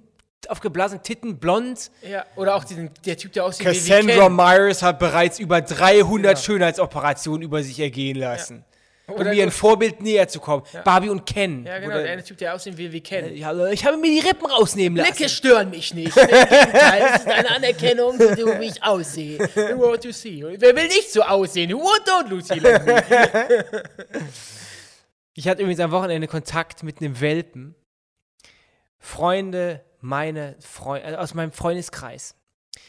aufgeblasenen 0.48 1.02
Titten, 1.02 1.38
blond. 1.38 1.90
Ja, 2.08 2.24
oder 2.36 2.54
auch 2.54 2.64
diesen, 2.64 2.90
der 3.04 3.16
Typ, 3.16 3.32
der 3.32 3.44
aussieht 3.44 3.66
Cassandra 3.66 4.28
Myers 4.28 4.82
hat 4.82 4.98
bereits 4.98 5.38
über 5.38 5.60
300 5.60 6.32
Genau. 6.34 6.40
Schönheitsoperationen 6.44 7.42
über 7.42 7.62
sich 7.62 7.80
ergehen 7.80 8.16
lassen. 8.18 8.64
Um 9.08 9.14
Oder- 9.20 9.30
mir 9.30 9.44
ein 9.44 9.52
Vorbild 9.52 10.00
näher 10.00 10.26
zu 10.26 10.40
kommen. 10.40 10.64
Barbie 10.84 11.08
und 11.10 11.24
Ken. 11.26 11.64
Ja, 11.64 11.78
genau, 11.78 11.92
Oder- 11.94 12.02
der 12.02 12.12
eine 12.12 12.24
Typ, 12.24 12.38
der 12.38 12.54
aussieht 12.54 12.76
wie 12.76 12.90
wir 12.90 13.00
kennen. 13.02 13.36
ja, 13.36 13.66
ich 13.68 13.84
habe 13.86 13.96
mir 13.98 14.10
die 14.10 14.18
Rippen 14.26 14.46
rausnehmen 14.46 14.96
lassen. 14.98 15.12
Blicke 15.14 15.28
stören 15.28 15.70
mich 15.70 15.94
nicht. 15.94 16.16
Im 16.16 16.26
Gegenteil, 16.26 17.02
es 17.14 17.20
ist 17.20 17.28
eine 17.28 17.50
Anerkennung, 17.54 18.18
wie 18.18 18.66
ich 18.66 18.82
aussehe. 18.82 19.38
What 19.78 20.04
you 20.04 20.10
see. 20.12 20.44
Wer 20.58 20.74
will 20.74 20.88
nicht 20.88 21.12
so 21.12 21.22
aussehen? 21.22 21.72
What 21.72 22.02
don't 22.04 22.28
Lucy? 22.28 22.60
Ich 25.38 25.46
hatte 25.48 25.60
übrigens 25.60 25.80
am 25.80 25.90
Wochenende 25.90 26.26
Kontakt 26.28 26.82
mit 26.82 27.00
einem 27.00 27.20
Welpen. 27.20 27.74
Freunde, 28.98 29.84
meine 30.00 30.56
Freunde, 30.60 31.06
also 31.06 31.18
aus 31.18 31.34
meinem 31.34 31.52
Freundeskreis, 31.52 32.34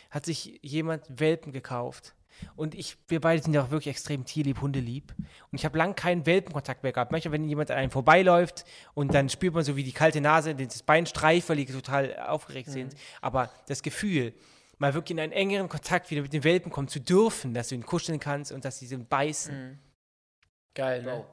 hat 0.10 0.26
sich 0.26 0.60
jemand 0.62 1.06
Welpen 1.10 1.52
gekauft. 1.52 2.14
Und 2.56 2.76
ich, 2.76 2.98
wir 3.08 3.20
beide 3.20 3.42
sind 3.42 3.54
ja 3.54 3.64
auch 3.64 3.72
wirklich 3.72 3.88
extrem 3.96 4.26
tierlieb, 4.26 4.62
hundelieb. 4.62 5.14
Und 5.52 5.58
ich 5.58 5.66
habe 5.66 5.78
lang 5.78 5.96
keinen 5.96 6.26
Welpenkontakt 6.26 6.84
mehr 6.84 6.92
gehabt. 6.92 7.12
Manchmal, 7.12 7.32
wenn 7.32 7.44
jemand 7.44 7.72
an 7.72 7.78
einem 7.78 7.92
vorbeiläuft 7.92 8.64
und 8.94 9.14
dann 9.14 9.30
spürt 9.30 9.56
man 9.56 9.64
so 9.64 9.76
wie 9.76 9.84
die 9.84 9.92
kalte 9.92 10.22
Nase, 10.22 10.54
das 10.54 10.84
Bein 10.84 11.06
streift, 11.08 11.50
weil 11.50 11.58
die 11.58 11.66
total 11.66 12.16
aufgeregt 12.20 12.70
sind. 12.70 12.94
Aber 13.22 13.50
das 13.68 13.82
Gefühl, 13.82 14.34
mal 14.78 14.94
wirklich 14.94 15.18
in 15.18 15.20
einen 15.20 15.32
engeren 15.34 15.70
Kontakt 15.70 16.12
wieder 16.12 16.22
mit 16.22 16.34
den 16.34 16.44
Welpen 16.44 16.72
kommen 16.72 16.88
zu 16.88 17.00
dürfen, 17.00 17.54
dass 17.54 17.70
du 17.70 17.76
ihn 17.76 17.86
kuscheln 17.86 18.20
kannst 18.20 18.52
und 18.52 18.66
dass 18.66 18.78
sie 18.78 18.88
so 18.88 18.98
beißen. 19.00 19.80
Geil, 20.76 21.02
ne? 21.02 21.26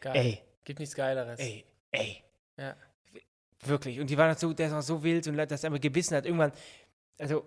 Geil. 0.00 0.16
Ey, 0.16 0.42
Gibt 0.64 0.80
nichts 0.80 0.94
Geileres. 0.94 1.38
ey, 1.40 1.64
ey. 1.90 2.22
Ja. 2.56 2.74
Wirklich. 3.64 4.00
Und 4.00 4.10
die 4.10 4.16
war 4.16 4.28
noch 4.28 4.38
so, 4.38 4.52
der 4.52 4.68
ist 4.68 4.72
noch 4.72 4.82
so 4.82 5.02
wild 5.02 5.26
und 5.26 5.36
das 5.36 5.64
einmal 5.64 5.80
gebissen 5.80 6.16
hat. 6.16 6.26
Irgendwann, 6.26 6.52
also, 7.18 7.44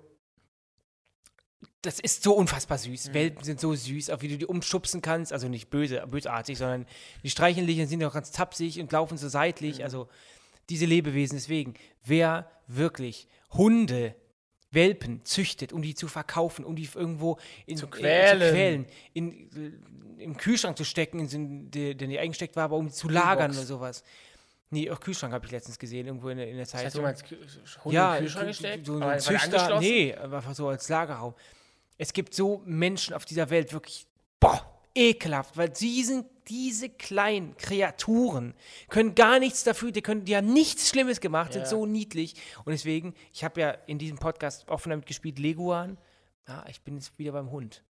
das 1.82 2.00
ist 2.00 2.24
so 2.24 2.34
unfassbar 2.34 2.78
süß. 2.78 3.10
Mhm. 3.10 3.14
Welpen 3.14 3.44
sind 3.44 3.60
so 3.60 3.74
süß, 3.74 4.10
auch 4.10 4.22
wie 4.22 4.28
du 4.28 4.38
die 4.38 4.46
umschubsen 4.46 5.02
kannst. 5.02 5.34
Also 5.34 5.48
nicht 5.48 5.70
böse, 5.70 6.06
bösartig, 6.08 6.58
sondern 6.58 6.86
die 7.24 7.30
streicheln 7.30 7.68
dich 7.68 7.80
und 7.80 7.88
sind 7.88 8.04
auch 8.04 8.14
ganz 8.14 8.32
tapsig 8.32 8.80
und 8.80 8.92
laufen 8.92 9.18
so 9.18 9.30
seitlich. 9.30 9.78
Mhm. 9.80 9.84
Also, 9.84 10.08
diese 10.70 10.86
Lebewesen. 10.86 11.38
Deswegen, 11.38 11.74
wer 12.04 12.50
wirklich 12.68 13.28
Hunde, 13.52 14.16
Welpen 14.72 15.24
züchtet, 15.26 15.74
um 15.74 15.82
die 15.82 15.96
zu 15.96 16.08
verkaufen, 16.08 16.64
um 16.64 16.76
die 16.76 16.88
irgendwo 16.96 17.38
in, 17.66 17.78
Zu 17.78 17.88
äh, 17.88 17.90
quälen. 17.90 18.40
zu 18.40 18.50
quälen 18.52 18.86
in, 19.14 19.32
äh, 20.20 20.24
im 20.24 20.38
Kühlschrank 20.38 20.78
zu 20.78 20.86
stecken, 20.86 21.20
in 21.20 21.30
einen, 21.30 21.72
der, 21.72 22.08
nicht 22.08 22.20
eingesteckt 22.20 22.56
war, 22.56 22.66
aber 22.66 22.78
um 22.78 22.88
die 22.88 22.94
zu 22.94 23.10
lagern 23.10 23.52
oder 23.52 23.66
sowas. 23.66 24.04
Nee, 24.74 24.90
auch 24.90 25.00
Kühlschrank 25.00 25.34
habe 25.34 25.46
ich 25.46 25.52
letztens 25.52 25.78
gesehen, 25.78 26.08
irgendwo 26.08 26.30
in 26.30 26.38
der, 26.38 26.48
in 26.50 26.56
der 26.56 26.64
Das 26.66 26.74
heißt, 26.74 26.96
Zeitung. 26.96 27.02
jemand 27.02 27.84
Hunde 27.84 27.96
ja, 27.96 28.16
in 28.16 28.16
den 28.16 28.24
Kühlschrank 28.26 28.48
gesteckt? 28.48 28.86
So, 28.86 29.00
ein 29.00 29.20
Züchter, 29.20 29.80
nee, 29.80 30.16
einfach 30.16 30.56
so 30.56 30.70
als 30.70 30.88
Lagerraum. 30.90 31.34
Es 31.98 32.14
gibt 32.14 32.34
so 32.34 32.62
Menschen 32.66 33.14
auf 33.14 33.26
dieser 33.26 33.50
Welt, 33.50 33.74
wirklich, 33.74 34.08
boah, 34.40 34.66
ekelhaft, 34.96 35.58
weil 35.58 35.76
sie 35.76 36.04
sind, 36.04 36.26
diese 36.48 36.90
kleinen 36.90 37.56
Kreaturen 37.58 38.56
können 38.90 39.14
gar 39.14 39.40
nichts 39.40 39.64
dafür, 39.64 39.92
die, 39.92 40.02
können, 40.02 40.26
die 40.26 40.36
haben 40.36 40.52
nichts 40.52 40.90
Schlimmes 40.90 41.22
gemacht, 41.22 41.54
sind 41.54 41.64
Ja. 41.64 41.68
so 41.68 41.86
niedlich. 41.86 42.36
Und 42.66 42.72
deswegen, 42.72 43.14
ich 43.32 43.44
habe 43.44 43.62
ja 43.62 43.72
in 43.88 44.00
diesem 44.00 44.18
Podcast 44.18 44.68
offen 44.70 44.90
damit 44.90 45.06
gespielt, 45.06 45.38
Leguan. 45.38 45.98
Ja, 46.48 46.66
ich 46.68 46.82
bin 46.82 46.96
jetzt 46.96 47.18
wieder 47.20 47.32
beim 47.34 47.52
Hund. 47.52 47.84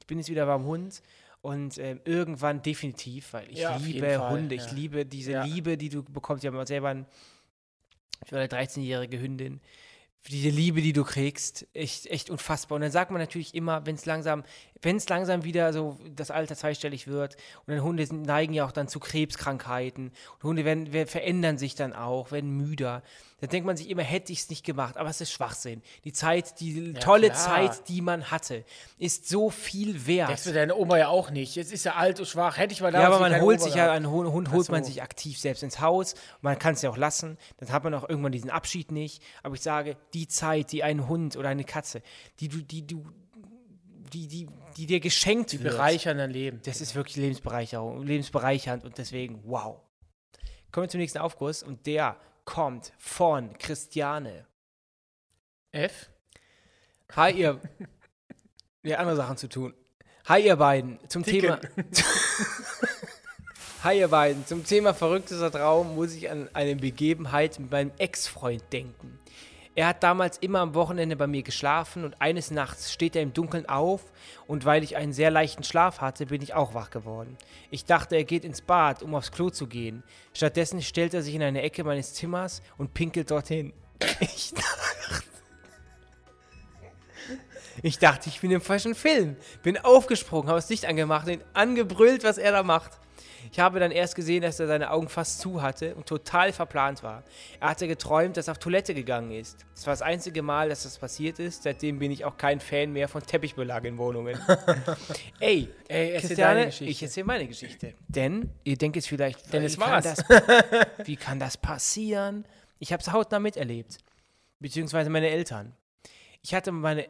Ich 0.00 0.06
bin 0.06 0.18
jetzt 0.18 0.28
wieder 0.30 0.46
beim 0.46 0.64
Hund. 0.64 1.02
Und 1.42 1.76
ähm, 1.78 2.00
irgendwann 2.04 2.62
definitiv, 2.62 3.32
weil 3.32 3.50
ich 3.50 3.58
Ja, 3.58 3.76
liebe 3.76 4.14
Fall, 4.14 4.30
Hunde, 4.30 4.54
ich 4.54 4.66
ja. 4.66 4.72
liebe 4.72 5.04
diese 5.04 5.32
Ja. 5.32 5.44
Liebe, 5.44 5.76
die 5.76 5.88
du 5.88 6.02
bekommst. 6.04 6.44
Ich 6.44 6.50
habe 6.50 6.64
selber 6.66 7.04
ich 8.24 8.32
war 8.32 8.38
eine 8.38 8.48
13-jährige 8.48 9.20
Hündin. 9.20 9.60
Diese 10.28 10.50
Liebe, 10.50 10.82
die 10.82 10.92
du 10.92 11.02
kriegst, 11.02 11.66
echt, 11.72 12.06
echt 12.06 12.30
unfassbar. 12.30 12.76
Und 12.76 12.82
dann 12.82 12.92
sagt 12.92 13.10
man 13.10 13.20
natürlich 13.20 13.54
immer, 13.54 13.84
wenn 13.86 13.96
es 13.96 14.06
langsam, 14.06 14.44
wenn 14.82 14.96
es 14.96 15.08
langsam 15.08 15.44
wieder 15.44 15.72
so 15.72 15.98
das 16.14 16.30
Alter 16.30 16.56
zweistellig 16.56 17.06
wird 17.06 17.36
und 17.66 17.74
dann 17.74 17.82
Hunde 17.82 18.06
neigen 18.14 18.52
ja 18.52 18.66
auch 18.66 18.72
dann 18.72 18.88
zu 18.88 19.00
Krebskrankheiten 19.00 20.12
und 20.34 20.42
Hunde 20.42 20.64
werden, 20.64 20.92
werden, 20.92 21.08
verändern 21.08 21.56
sich 21.56 21.74
dann 21.74 21.92
auch, 21.92 22.32
werden 22.32 22.50
müder. 22.50 23.02
Dann 23.42 23.50
denkt 23.50 23.66
man 23.66 23.76
sich 23.76 23.90
immer, 23.90 24.02
hätte 24.02 24.32
ich 24.32 24.40
es 24.40 24.50
nicht 24.50 24.64
gemacht, 24.64 24.96
aber 24.96 25.10
es 25.10 25.20
ist 25.20 25.32
Schwachsinn. 25.32 25.82
Die 26.04 26.12
Zeit, 26.12 26.60
die 26.60 26.92
tolle 26.94 27.28
klar. 27.30 27.38
Zeit, 27.38 27.88
die 27.88 28.00
man 28.00 28.30
hatte, 28.30 28.64
ist 28.98 29.28
so 29.28 29.50
viel 29.50 30.06
wert. 30.06 30.28
Denkst 30.28 30.44
du 30.44 30.52
deine 30.52 30.76
Oma 30.76 30.96
ja 30.98 31.08
auch 31.08 31.30
nicht. 31.30 31.56
Jetzt 31.56 31.72
ist 31.72 31.84
er 31.84 31.96
alt 31.96 32.20
und 32.20 32.26
schwach. 32.26 32.56
Hätte 32.56 32.72
ich 32.72 32.80
mal 32.80 32.92
Ja, 32.92 33.00
damals 33.00 33.16
aber 33.16 33.30
man 33.30 33.40
holt 33.40 33.58
Oma 33.58 33.66
sich 33.66 33.74
ja, 33.74 33.90
einen 33.90 34.08
Hund, 34.08 34.30
Hund 34.30 34.52
holt 34.52 34.68
man 34.68 34.84
so. 34.84 34.90
sich 34.90 35.02
aktiv 35.02 35.40
selbst 35.40 35.64
ins 35.64 35.80
Haus. 35.80 36.14
Man 36.40 36.56
kann 36.56 36.74
es 36.74 36.82
ja 36.82 36.90
auch 36.90 36.96
lassen. 36.96 37.36
Dann 37.56 37.72
hat 37.72 37.82
man 37.82 37.94
auch 37.94 38.08
irgendwann 38.08 38.30
diesen 38.30 38.48
Abschied 38.50 38.92
nicht. 38.92 39.20
Aber 39.42 39.56
ich 39.56 39.62
sage, 39.62 39.96
die 40.14 40.28
Zeit, 40.28 40.70
die 40.70 40.84
ein 40.84 41.08
Hund 41.08 41.36
oder 41.36 41.48
eine 41.48 41.64
Katze, 41.64 42.00
die 42.38 42.46
du, 42.46 42.58
die 42.58 42.86
du, 42.86 43.04
die, 44.12 44.28
die, 44.28 44.48
die 44.76 44.86
dir 44.86 45.00
geschenkt 45.00 45.52
Die 45.52 45.62
wird. 45.62 45.74
bereichern 45.74 46.18
dein 46.18 46.30
Leben. 46.30 46.60
Das 46.64 46.80
ist 46.80 46.94
wirklich 46.94 47.16
Lebensbereicherung, 47.16 48.02
lebensbereichernd 48.02 48.84
und 48.84 48.98
deswegen 48.98 49.42
wow. 49.44 49.80
Kommen 50.70 50.86
wir 50.86 50.88
zum 50.90 51.00
nächsten 51.00 51.18
Aufguss 51.18 51.62
und 51.62 51.86
der 51.86 52.16
kommt 52.44 52.92
von 52.98 53.56
Christiane. 53.58 54.46
F? 55.72 56.10
Hi, 57.16 57.32
ihr. 57.32 57.60
Ja, 58.84 58.96
andere 58.96 59.14
Sachen 59.14 59.36
zu 59.36 59.48
tun. 59.48 59.74
Hi, 60.26 60.44
ihr 60.44 60.56
beiden. 60.56 60.98
Zum 61.08 61.22
Ticken. 61.22 61.56
Thema. 61.60 61.60
Hi, 63.84 63.98
ihr 64.00 64.08
beiden. 64.08 64.44
Zum 64.44 64.64
Thema 64.66 64.92
verrücktester 64.92 65.52
Traum 65.52 65.94
muss 65.94 66.14
ich 66.14 66.28
an 66.28 66.48
eine 66.52 66.74
Begebenheit 66.74 67.60
mit 67.60 67.70
meinem 67.70 67.92
Ex-Freund 67.98 68.60
denken. 68.72 69.20
Er 69.74 69.86
hat 69.86 70.02
damals 70.02 70.36
immer 70.38 70.60
am 70.60 70.74
Wochenende 70.74 71.16
bei 71.16 71.26
mir 71.26 71.42
geschlafen 71.42 72.04
und 72.04 72.20
eines 72.20 72.50
Nachts 72.50 72.92
steht 72.92 73.16
er 73.16 73.22
im 73.22 73.32
Dunkeln 73.32 73.66
auf 73.66 74.02
und 74.46 74.66
weil 74.66 74.84
ich 74.84 74.96
einen 74.96 75.14
sehr 75.14 75.30
leichten 75.30 75.64
Schlaf 75.64 76.02
hatte, 76.02 76.26
bin 76.26 76.42
ich 76.42 76.52
auch 76.52 76.74
wach 76.74 76.90
geworden. 76.90 77.38
Ich 77.70 77.86
dachte, 77.86 78.16
er 78.16 78.24
geht 78.24 78.44
ins 78.44 78.60
Bad, 78.60 79.02
um 79.02 79.14
aufs 79.14 79.32
Klo 79.32 79.48
zu 79.48 79.66
gehen. 79.66 80.02
Stattdessen 80.34 80.82
stellt 80.82 81.14
er 81.14 81.22
sich 81.22 81.34
in 81.34 81.42
eine 81.42 81.62
Ecke 81.62 81.84
meines 81.84 82.12
Zimmers 82.12 82.60
und 82.76 82.94
pinkelt 82.94 83.30
dorthin. 83.30 83.72
Ich 84.20 84.52
dachte, 84.52 85.22
ich 87.82 87.98
dachte, 87.98 88.28
ich 88.28 88.40
bin 88.40 88.50
im 88.50 88.60
falschen 88.60 88.94
Film. 88.94 89.36
Bin 89.62 89.78
aufgesprungen, 89.78 90.48
habe 90.48 90.58
das 90.58 90.68
Licht 90.68 90.84
angemacht 90.84 91.26
und 91.26 91.34
ihn 91.34 91.44
angebrüllt, 91.54 92.24
was 92.24 92.36
er 92.36 92.52
da 92.52 92.62
macht. 92.62 92.92
Ich 93.50 93.58
habe 93.58 93.80
dann 93.80 93.90
erst 93.90 94.14
gesehen, 94.14 94.42
dass 94.42 94.60
er 94.60 94.66
seine 94.66 94.90
Augen 94.90 95.08
fast 95.08 95.40
zu 95.40 95.62
hatte 95.62 95.94
und 95.94 96.06
total 96.06 96.52
verplant 96.52 97.02
war. 97.02 97.22
Er 97.60 97.70
hatte 97.70 97.88
geträumt, 97.88 98.36
dass 98.36 98.48
er 98.48 98.52
auf 98.52 98.58
Toilette 98.58 98.94
gegangen 98.94 99.32
ist. 99.32 99.66
Das 99.74 99.86
war 99.86 99.92
das 99.92 100.02
einzige 100.02 100.42
Mal, 100.42 100.68
dass 100.68 100.84
das 100.84 100.98
passiert 100.98 101.38
ist. 101.38 101.64
Seitdem 101.64 101.98
bin 101.98 102.10
ich 102.10 102.24
auch 102.24 102.36
kein 102.36 102.60
Fan 102.60 102.92
mehr 102.92 103.08
von 103.08 103.22
Teppichbelag 103.22 103.84
in 103.84 103.98
Wohnungen. 103.98 104.38
Ey, 105.40 105.68
Ey, 105.88 106.12
erzähl 106.12 106.28
Christiane, 106.28 106.68
ich 106.68 107.02
erzähle 107.02 107.26
meine 107.26 107.46
Geschichte. 107.46 107.94
Denn, 108.08 108.50
ihr 108.64 108.76
denkt 108.76 108.96
jetzt 108.96 109.08
vielleicht, 109.08 109.52
Denn 109.52 109.64
wie, 109.64 109.76
kann 109.76 110.02
das, 110.02 110.18
wie 111.04 111.16
kann 111.16 111.38
das 111.38 111.56
passieren? 111.56 112.44
Ich 112.78 112.92
habe 112.92 113.02
es 113.02 113.12
hautnah 113.12 113.38
miterlebt. 113.38 113.98
Beziehungsweise 114.60 115.10
meine 115.10 115.28
Eltern. 115.28 115.74
Ich 116.42 116.54
hatte 116.54 116.72
meine, 116.72 117.08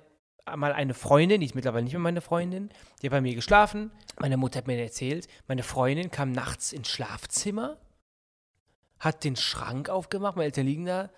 mal 0.57 0.73
eine 0.73 0.95
Freundin, 0.95 1.41
die 1.41 1.47
ist 1.47 1.55
mittlerweile 1.55 1.85
nicht 1.85 1.93
mehr 1.93 2.01
meine 2.01 2.21
Freundin, 2.21 2.71
die 3.01 3.07
hat 3.07 3.13
bei 3.13 3.21
mir 3.21 3.35
geschlafen. 3.35 3.91
Meine 4.19 4.37
Mutter 4.37 4.59
hat 4.59 4.67
mir 4.67 4.81
erzählt, 4.81 5.29
meine 5.49 5.63
Freundin 5.63 6.11
kam 6.11 6.33
nachts 6.33 6.73
ins 6.73 6.89
Schlafzimmer, 6.89 7.79
hat 8.99 9.25
den 9.25 9.37
Schrank 9.37 9.89
aufgemacht, 9.89 10.37
meine 10.37 10.47
Eltern 10.47 10.67
liegen 10.67 10.85
da. 10.87 11.11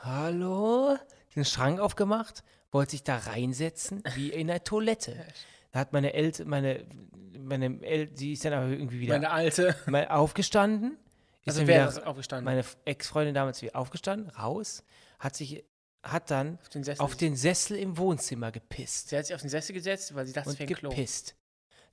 Hallo? 0.00 0.96
Den 1.34 1.44
Schrank 1.44 1.80
aufgemacht, 1.80 2.44
wollte 2.70 2.92
sich 2.92 3.02
da 3.02 3.16
reinsetzen, 3.16 4.02
wie 4.14 4.30
in 4.30 4.46
der 4.48 4.62
Toilette. 4.64 5.24
Da 5.72 5.80
hat 5.80 5.92
meine 5.92 6.12
Eltern, 6.12 6.48
meine, 6.48 6.84
meine 7.38 7.82
El 7.82 8.10
sie 8.14 8.32
ist 8.34 8.44
dann 8.44 8.52
aber 8.52 8.66
irgendwie 8.68 9.00
wieder 9.00 9.14
Meine 9.14 9.30
alte. 9.30 9.74
mal 9.86 10.06
aufgestanden. 10.08 10.96
Also 11.46 11.66
wer 11.66 11.88
ist 11.88 12.04
aufgestanden? 12.06 12.44
meine 12.44 12.64
Ex-Freundin 12.84 13.34
damals 13.34 13.60
wieder 13.62 13.76
aufgestanden, 13.76 14.30
raus, 14.30 14.82
hat 15.18 15.36
sich, 15.36 15.64
hat 16.04 16.30
dann 16.30 16.58
auf 16.62 16.68
den 16.68 16.84
Sessel. 16.84 17.02
auf 17.02 17.16
den 17.16 17.34
Sessel 17.36 17.76
im 17.78 17.96
Wohnzimmer 17.98 18.52
gepisst. 18.52 19.08
sie 19.08 19.16
hat 19.18 19.26
sich 19.26 19.34
auf 19.34 19.40
den 19.40 19.50
Sessel 19.50 19.72
gesetzt, 19.74 20.14
weil 20.14 20.26
sie 20.26 20.32
dachte, 20.32 20.50
es 20.50 20.58
wäre 20.58 20.72
gepisst. 20.72 21.34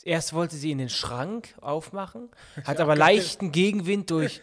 Erst 0.03 0.33
wollte 0.33 0.55
sie 0.55 0.71
in 0.71 0.77
den 0.79 0.89
Schrank 0.89 1.55
aufmachen, 1.61 2.29
hat 2.65 2.79
aber 2.79 2.95
leichten 2.95 3.51
Gegenwind 3.51 4.09
durch 4.11 4.41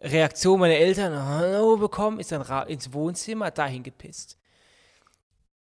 Reaktion 0.00 0.60
meiner 0.60 0.74
Eltern 0.76 1.78
bekommen, 1.78 2.18
ist 2.20 2.32
dann 2.32 2.68
ins 2.68 2.92
Wohnzimmer, 2.92 3.46
hat 3.46 3.58
dahin 3.58 3.82
gepisst. 3.82 4.38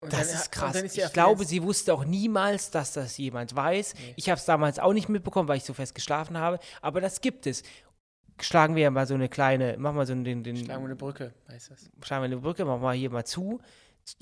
Und 0.01 0.13
Das 0.13 0.29
dann- 0.29 0.37
ist 0.37 0.51
krass. 0.51 0.75
ist 0.75 0.97
Ich 0.97 1.11
glaube, 1.13 1.43
sie 1.43 1.61
wusste 1.61 1.93
auch 1.93 2.05
niemals, 2.05 2.71
dass 2.71 2.93
das 2.93 3.17
jemand 3.17 3.53
weiß. 3.53 3.95
Nee. 3.95 4.13
Ich 4.15 4.29
habe 4.29 4.39
es 4.39 4.45
damals 4.45 4.79
auch 4.79 4.93
nicht 4.93 5.09
mitbekommen, 5.09 5.49
weil 5.49 5.57
ich 5.57 5.65
so 5.65 5.73
fest 5.73 5.93
geschlafen 5.93 6.37
habe. 6.37 6.59
Aber 6.81 7.01
das 7.01 7.19
gibt 7.19 7.45
es. 7.47 7.63
Schlagen 8.41 8.75
wir 8.75 8.83
ja 8.83 8.91
mal 8.91 9.05
so 9.05 9.13
eine 9.13 9.29
kleine, 9.29 9.75
mach 9.77 9.93
mal 9.93 10.05
so 10.05 10.15
den, 10.15 10.43
den 10.43 10.57
Schlagen 10.57 10.81
wir 10.83 10.87
eine 10.87 10.95
Brücke, 10.95 11.33
heißt 11.49 11.71
das. 11.71 11.89
schlagen 12.03 12.23
wir 12.23 12.25
eine 12.25 12.37
Brücke, 12.37 12.65
mach 12.65 12.79
mal 12.79 12.95
hier 12.95 13.09
mal 13.09 13.25
zu. 13.25 13.59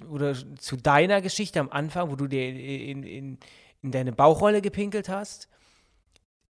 Oder 0.10 0.36
zu 0.58 0.76
deiner 0.76 1.22
Geschichte 1.22 1.60
am 1.60 1.70
Anfang, 1.70 2.10
wo 2.12 2.16
du 2.16 2.28
dir 2.28 2.48
in, 2.50 3.04
in, 3.04 3.38
in 3.82 3.92
deine 3.92 4.12
Bauchrolle 4.12 4.62
gepinkelt 4.62 5.08
hast. 5.08 5.48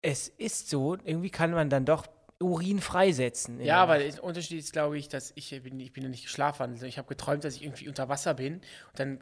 Es 0.02 0.28
ist 0.28 0.68
so, 0.68 0.96
irgendwie 1.04 1.30
kann 1.30 1.50
man 1.50 1.70
dann 1.70 1.84
doch 1.84 2.06
Urin 2.40 2.80
freisetzen. 2.80 3.60
Ja, 3.60 3.82
aber 3.82 3.98
Nacht. 3.98 4.18
der 4.18 4.24
Unterschied 4.24 4.58
ist, 4.58 4.72
glaube 4.72 4.98
ich, 4.98 5.08
dass 5.08 5.32
ich 5.34 5.50
bin, 5.62 5.80
ich 5.80 5.92
bin 5.92 6.02
ja 6.02 6.08
nicht 6.08 6.24
geschlafwandelt. 6.24 6.80
sondern 6.80 6.90
Ich 6.90 6.98
habe 6.98 7.08
geträumt, 7.08 7.44
dass 7.44 7.56
ich 7.56 7.64
irgendwie 7.64 7.88
unter 7.88 8.08
Wasser 8.08 8.34
bin. 8.34 8.54
Und 8.56 8.62
dann 8.98 9.18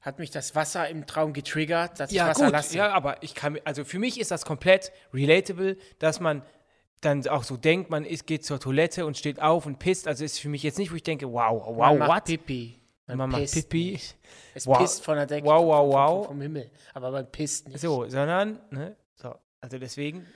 hat 0.00 0.18
mich 0.18 0.30
das 0.30 0.54
Wasser 0.54 0.88
im 0.88 1.06
Traum 1.06 1.32
getriggert, 1.32 2.00
dass 2.00 2.10
ich 2.10 2.16
ja, 2.16 2.28
Wasser 2.28 2.46
gut, 2.46 2.52
lasse. 2.52 2.76
ja, 2.76 2.90
aber 2.90 3.22
ich 3.22 3.34
kann, 3.34 3.58
also 3.64 3.84
für 3.84 3.98
mich 3.98 4.18
ist 4.18 4.30
das 4.30 4.44
komplett 4.44 4.92
relatable, 5.12 5.76
dass 5.98 6.20
man 6.20 6.42
dann 7.00 7.26
auch 7.28 7.44
so 7.44 7.56
denkt, 7.56 7.90
man 7.90 8.04
ist, 8.04 8.26
geht 8.26 8.44
zur 8.44 8.60
Toilette 8.60 9.06
und 9.06 9.16
steht 9.16 9.40
auf 9.40 9.66
und 9.66 9.78
pisst. 9.78 10.06
Also 10.06 10.24
ist 10.24 10.38
für 10.38 10.48
mich 10.48 10.62
jetzt 10.62 10.78
nicht, 10.78 10.92
wo 10.92 10.96
ich 10.96 11.02
denke, 11.02 11.32
wow, 11.32 11.62
wow, 11.66 11.76
man 11.76 11.98
macht 11.98 12.10
what? 12.10 12.24
Pipi. 12.24 12.78
Man 13.06 13.30
macht 13.30 13.42
pisst 13.42 13.54
Pipi. 13.54 13.92
nicht. 13.92 14.16
Es 14.54 14.66
Wow. 14.66 14.78
pisst 14.78 15.04
von 15.04 15.16
der 15.16 15.26
Decke. 15.26 15.46
Wow, 15.46 15.64
wow, 15.64 15.80
vom, 15.80 15.92
wow. 15.92 16.18
Vom, 16.18 16.34
vom 16.34 16.40
Himmel. 16.42 16.70
Aber 16.94 17.10
man 17.10 17.30
pisst 17.30 17.68
nicht. 17.68 17.80
So, 17.80 18.06
sondern, 18.08 18.60
ne, 18.70 18.96
so, 19.14 19.34
also 19.60 19.78
deswegen, 19.78 20.26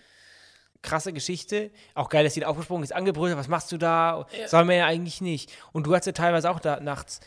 krasse 0.83 1.13
Geschichte. 1.13 1.71
Auch 1.95 2.09
geil, 2.09 2.25
dass 2.25 2.35
sie 2.35 2.41
da 2.41 2.47
aufgesprungen 2.47 2.85
ist, 2.85 2.93
angebrüllt 2.93 3.37
was 3.37 3.49
machst 3.49 3.71
du 3.73 3.77
da? 3.77 4.27
Ja. 4.39 4.49
Soll 4.49 4.65
man 4.65 4.77
ja 4.77 4.87
eigentlich 4.87 5.21
nicht. 5.21 5.53
Und 5.73 5.87
du 5.87 5.93
hattest 5.95 6.07
ja 6.07 6.13
teilweise 6.13 6.51
auch 6.51 6.61
da 6.61 6.81
nachts 6.81 7.21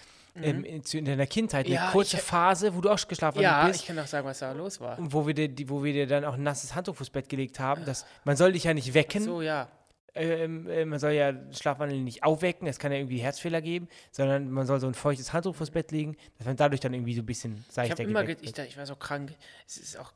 ähm, 0.43 0.63
in, 0.63 0.81
in 0.81 1.05
deiner 1.05 1.27
Kindheit 1.27 1.65
eine 1.65 1.75
Mhm. 1.75 1.81
Ja, 1.81 1.91
kurze 1.91 2.17
ich- 2.17 2.23
Phase, 2.23 2.75
wo 2.75 2.81
du 2.81 2.89
auch 2.89 3.07
geschlafen 3.07 3.39
Ja, 3.41 3.67
bist. 3.67 3.81
ich 3.81 3.88
kann 3.88 3.97
auch 3.99 4.07
sagen, 4.07 4.27
was 4.27 4.39
da 4.39 4.51
los 4.51 4.79
war. 4.79 4.97
und 4.99 5.11
wo 5.13 5.25
wir, 5.27 5.33
dir, 5.33 5.47
die, 5.49 5.69
wo 5.69 5.83
wir 5.83 5.93
dir 5.93 6.07
dann 6.07 6.25
auch 6.25 6.33
ein 6.35 6.43
nasses 6.43 6.75
Handtuch 6.75 6.95
fürs 6.95 7.09
Bett 7.09 7.29
gelegt 7.29 7.59
haben. 7.59 7.85
Dass, 7.85 8.05
man 8.23 8.35
soll 8.38 8.51
dich 8.53 8.63
ja 8.65 8.73
nicht 8.73 8.93
wecken. 8.93 9.23
So, 9.23 9.41
ja. 9.41 9.67
ähm, 10.15 10.67
äh, 10.69 10.85
man 10.85 10.99
soll 10.99 11.11
ja 11.11 11.33
Schlafwandel 11.51 11.99
nicht 12.01 12.23
aufwecken, 12.23 12.67
es 12.67 12.79
kann 12.79 12.91
ja 12.91 12.97
irgendwie 12.97 13.19
Herzfehler 13.19 13.61
geben, 13.61 13.88
sondern 14.11 14.49
man 14.49 14.65
soll 14.65 14.79
so 14.79 14.88
ein 14.88 14.93
feuchtes 14.95 15.31
Handtuch 15.33 15.55
fürs 15.55 15.71
Bett 15.71 15.91
legen, 15.91 16.15
dass 16.38 16.47
man 16.47 16.55
dadurch 16.55 16.81
dann 16.81 16.93
irgendwie 16.93 17.13
so 17.15 17.21
ein 17.21 17.25
bisschen 17.25 17.63
Ich 17.67 17.73
seichter 17.75 17.91
habe 17.93 18.03
immer, 18.03 18.23
ge 18.23 18.35
geweckt 18.35 18.57
ich, 18.59 18.65
ich 18.65 18.77
war 18.77 18.85
so 18.85 18.95
krank. 18.95 19.33
Es 19.67 19.77
ist 19.77 19.97
auch 19.99 20.11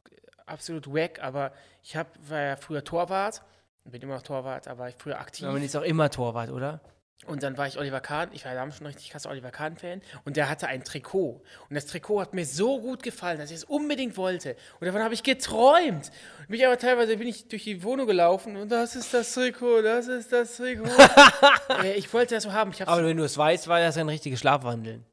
absolut 0.46 0.88
wack, 0.88 1.22
aber 1.22 1.52
ich 1.84 1.96
hab, 1.96 2.08
war 2.30 2.40
ja 2.42 2.56
früher 2.56 2.84
Torwart. 2.84 3.42
Bin 3.86 4.02
immer 4.02 4.16
noch 4.16 4.22
Torwart, 4.22 4.68
aber 4.68 4.90
ich 4.90 4.96
früher 4.98 5.20
aktiv. 5.20 5.44
Aber 5.46 5.54
man 5.54 5.64
ist 5.64 5.76
auch 5.76 5.82
immer 5.82 6.10
Torwart, 6.12 6.52
oder? 6.52 6.82
Und 7.28 7.44
dann 7.44 7.56
war 7.58 7.68
ich 7.68 7.78
Oliver 7.78 8.02
Kahn, 8.02 8.30
ich 8.34 8.46
war 8.46 8.56
damals 8.56 8.78
schon 8.78 8.88
richtig 8.88 9.12
krasser 9.12 9.30
Oliver 9.30 9.52
Kahn-Fan 9.52 10.02
und 10.26 10.38
der 10.38 10.50
hatte 10.50 10.68
ein 10.68 10.84
Trikot. 10.84 11.42
Und 11.70 11.76
das 11.76 11.86
Trikot 11.86 12.22
hat 12.22 12.34
mir 12.34 12.46
so 12.46 12.82
gut 12.82 13.04
gefallen, 13.04 13.38
dass 13.38 13.52
ich 13.52 13.58
es 13.58 13.64
unbedingt 13.64 14.18
wollte. 14.18 14.56
Und 14.80 14.88
davon 14.88 15.04
habe 15.04 15.14
ich 15.14 15.22
geträumt. 15.22 16.12
Und 16.40 16.50
mich 16.50 16.66
aber 16.66 16.80
teilweise 16.80 17.18
bin 17.18 17.28
ich 17.28 17.48
durch 17.48 17.64
die 17.64 17.84
Wohnung 17.84 18.08
gelaufen 18.08 18.58
und 18.58 18.72
das 18.72 18.96
ist 18.96 19.14
das 19.14 19.34
Trikot, 19.34 19.84
das 19.84 20.08
ist 20.08 20.32
das 20.32 20.58
Trikot. 20.58 20.90
äh, 21.84 21.94
ich 21.94 22.12
wollte 22.12 22.36
das 22.36 22.44
so 22.44 22.54
haben. 22.54 22.72
Aber 22.86 23.06
wenn 23.06 23.18
du 23.18 23.24
es 23.24 23.38
weißt, 23.38 23.68
war 23.68 23.80
das 23.80 23.98
ein 23.98 24.10
richtiges 24.10 24.40
Schlafwandeln. 24.40 25.06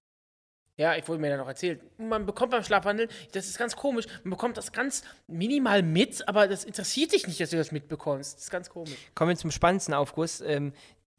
ja, 0.79 0.95
ich 0.95 1.07
wurde 1.09 1.21
mir 1.21 1.29
dann 1.29 1.41
noch 1.41 1.49
erzählt. 1.49 1.83
Man 1.99 2.25
bekommt 2.25 2.53
beim 2.53 2.65
Schlafwandel, 2.65 3.09
das 3.33 3.49
ist 3.49 3.59
ganz 3.59 3.77
komisch, 3.77 4.07
man 4.23 4.31
bekommt 4.31 4.57
das 4.57 4.73
ganz 4.73 5.03
minimal 5.27 5.83
mit, 5.83 6.27
aber 6.27 6.49
das 6.49 6.65
interessiert 6.65 7.13
dich 7.13 7.27
nicht, 7.27 7.41
dass 7.41 7.51
du 7.51 7.57
das 7.57 7.71
mitbekommst. 7.71 8.37
Das 8.37 8.45
ist 8.45 8.51
ganz 8.51 8.71
komisch. 8.71 8.97
Kommen 9.15 9.31
wir 9.31 9.37
zum 9.37 9.51
spannendsten 9.51 9.93
Aufguss, 9.93 10.41
ähm, 10.41 10.73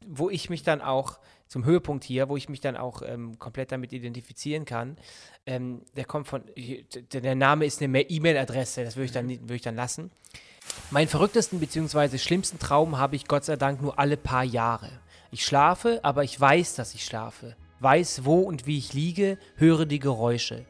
wo 0.06 0.30
ich 0.30 0.50
mich 0.50 0.62
dann 0.62 0.80
auch, 0.80 1.18
zum 1.46 1.64
Höhepunkt 1.64 2.04
hier, 2.04 2.28
wo 2.28 2.36
ich 2.36 2.48
mich 2.48 2.60
dann 2.60 2.76
auch 2.76 3.02
ähm, 3.04 3.38
komplett 3.38 3.72
damit 3.72 3.92
identifizieren 3.92 4.64
kann. 4.64 4.96
Ähm, 5.46 5.82
der 5.96 6.04
kommt 6.04 6.28
von, 6.28 6.44
der, 7.12 7.34
Name 7.34 7.64
ist 7.66 7.82
eine 7.82 7.88
Ma- 7.88 8.06
E-Mail-Adresse, 8.08 8.84
das 8.84 8.94
würde 8.96 9.06
ich, 9.06 9.12
dann, 9.12 9.26
nicht- 9.26 9.42
würde 9.42 9.56
ich 9.56 9.62
dann 9.62 9.74
lassen. 9.74 10.12
Meinen 10.90 11.08
verrücktesten 11.08 11.58
bzw. 11.58 12.18
schlimmsten 12.18 12.60
Traum 12.60 12.98
habe 12.98 13.16
ich 13.16 13.26
Gott 13.26 13.44
sei 13.44 13.56
Dank 13.56 13.82
nur 13.82 13.98
alle 13.98 14.16
paar 14.16 14.44
Jahre. 14.44 14.90
Ich 15.32 15.44
schlafe, 15.44 16.00
aber 16.04 16.22
ich 16.22 16.40
weiß, 16.40 16.76
dass 16.76 16.94
ich 16.94 17.04
schlafe. 17.04 17.56
Weiß, 17.80 18.24
wo 18.24 18.40
und 18.40 18.66
wie 18.66 18.78
ich 18.78 18.92
liege, 18.92 19.38
höre 19.56 19.86
die 19.86 19.98
Geräusche. 19.98 20.64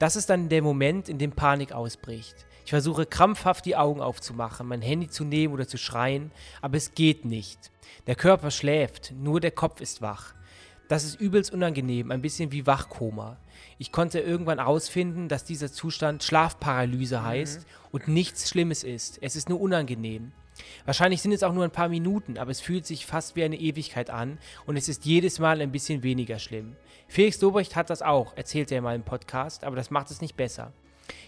Das 0.00 0.16
ist 0.16 0.30
dann 0.30 0.48
der 0.48 0.62
Moment, 0.62 1.08
in 1.08 1.18
dem 1.18 1.30
Panik 1.32 1.72
ausbricht. 1.72 2.34
Ich 2.64 2.70
versuche 2.70 3.06
krampfhaft 3.06 3.66
die 3.66 3.76
Augen 3.76 4.00
aufzumachen, 4.00 4.68
mein 4.68 4.82
Handy 4.82 5.08
zu 5.08 5.24
nehmen 5.24 5.54
oder 5.54 5.66
zu 5.66 5.78
schreien, 5.78 6.30
aber 6.60 6.76
es 6.76 6.94
geht 6.94 7.24
nicht. 7.24 7.70
Der 8.06 8.14
Körper 8.14 8.50
schläft, 8.50 9.12
nur 9.12 9.40
der 9.40 9.50
Kopf 9.50 9.80
ist 9.80 10.02
wach. 10.02 10.34
Das 10.88 11.04
ist 11.04 11.20
übelst 11.20 11.52
unangenehm, 11.52 12.10
ein 12.10 12.22
bisschen 12.22 12.52
wie 12.52 12.66
Wachkoma. 12.66 13.38
Ich 13.78 13.92
konnte 13.92 14.20
irgendwann 14.20 14.58
herausfinden, 14.58 15.28
dass 15.28 15.44
dieser 15.44 15.72
Zustand 15.72 16.22
Schlafparalyse 16.22 17.22
heißt 17.22 17.66
und 17.92 18.08
nichts 18.08 18.48
Schlimmes 18.48 18.84
ist. 18.84 19.18
Es 19.22 19.34
ist 19.34 19.48
nur 19.48 19.60
unangenehm. 19.60 20.32
Wahrscheinlich 20.84 21.22
sind 21.22 21.32
es 21.32 21.42
auch 21.42 21.52
nur 21.52 21.64
ein 21.64 21.70
paar 21.70 21.88
Minuten, 21.88 22.38
aber 22.38 22.50
es 22.50 22.60
fühlt 22.60 22.86
sich 22.86 23.06
fast 23.06 23.36
wie 23.36 23.44
eine 23.44 23.58
Ewigkeit 23.58 24.10
an 24.10 24.38
und 24.66 24.76
es 24.76 24.88
ist 24.88 25.04
jedes 25.04 25.38
Mal 25.38 25.60
ein 25.60 25.72
bisschen 25.72 26.02
weniger 26.02 26.38
schlimm. 26.38 26.76
Felix 27.08 27.40
Lobrecht 27.40 27.74
hat 27.74 27.90
das 27.90 28.02
auch, 28.02 28.36
erzählt 28.36 28.70
er 28.70 28.82
mal 28.82 28.94
im 28.94 29.02
Podcast, 29.02 29.64
aber 29.64 29.76
das 29.76 29.90
macht 29.90 30.10
es 30.10 30.20
nicht 30.20 30.36
besser. 30.36 30.72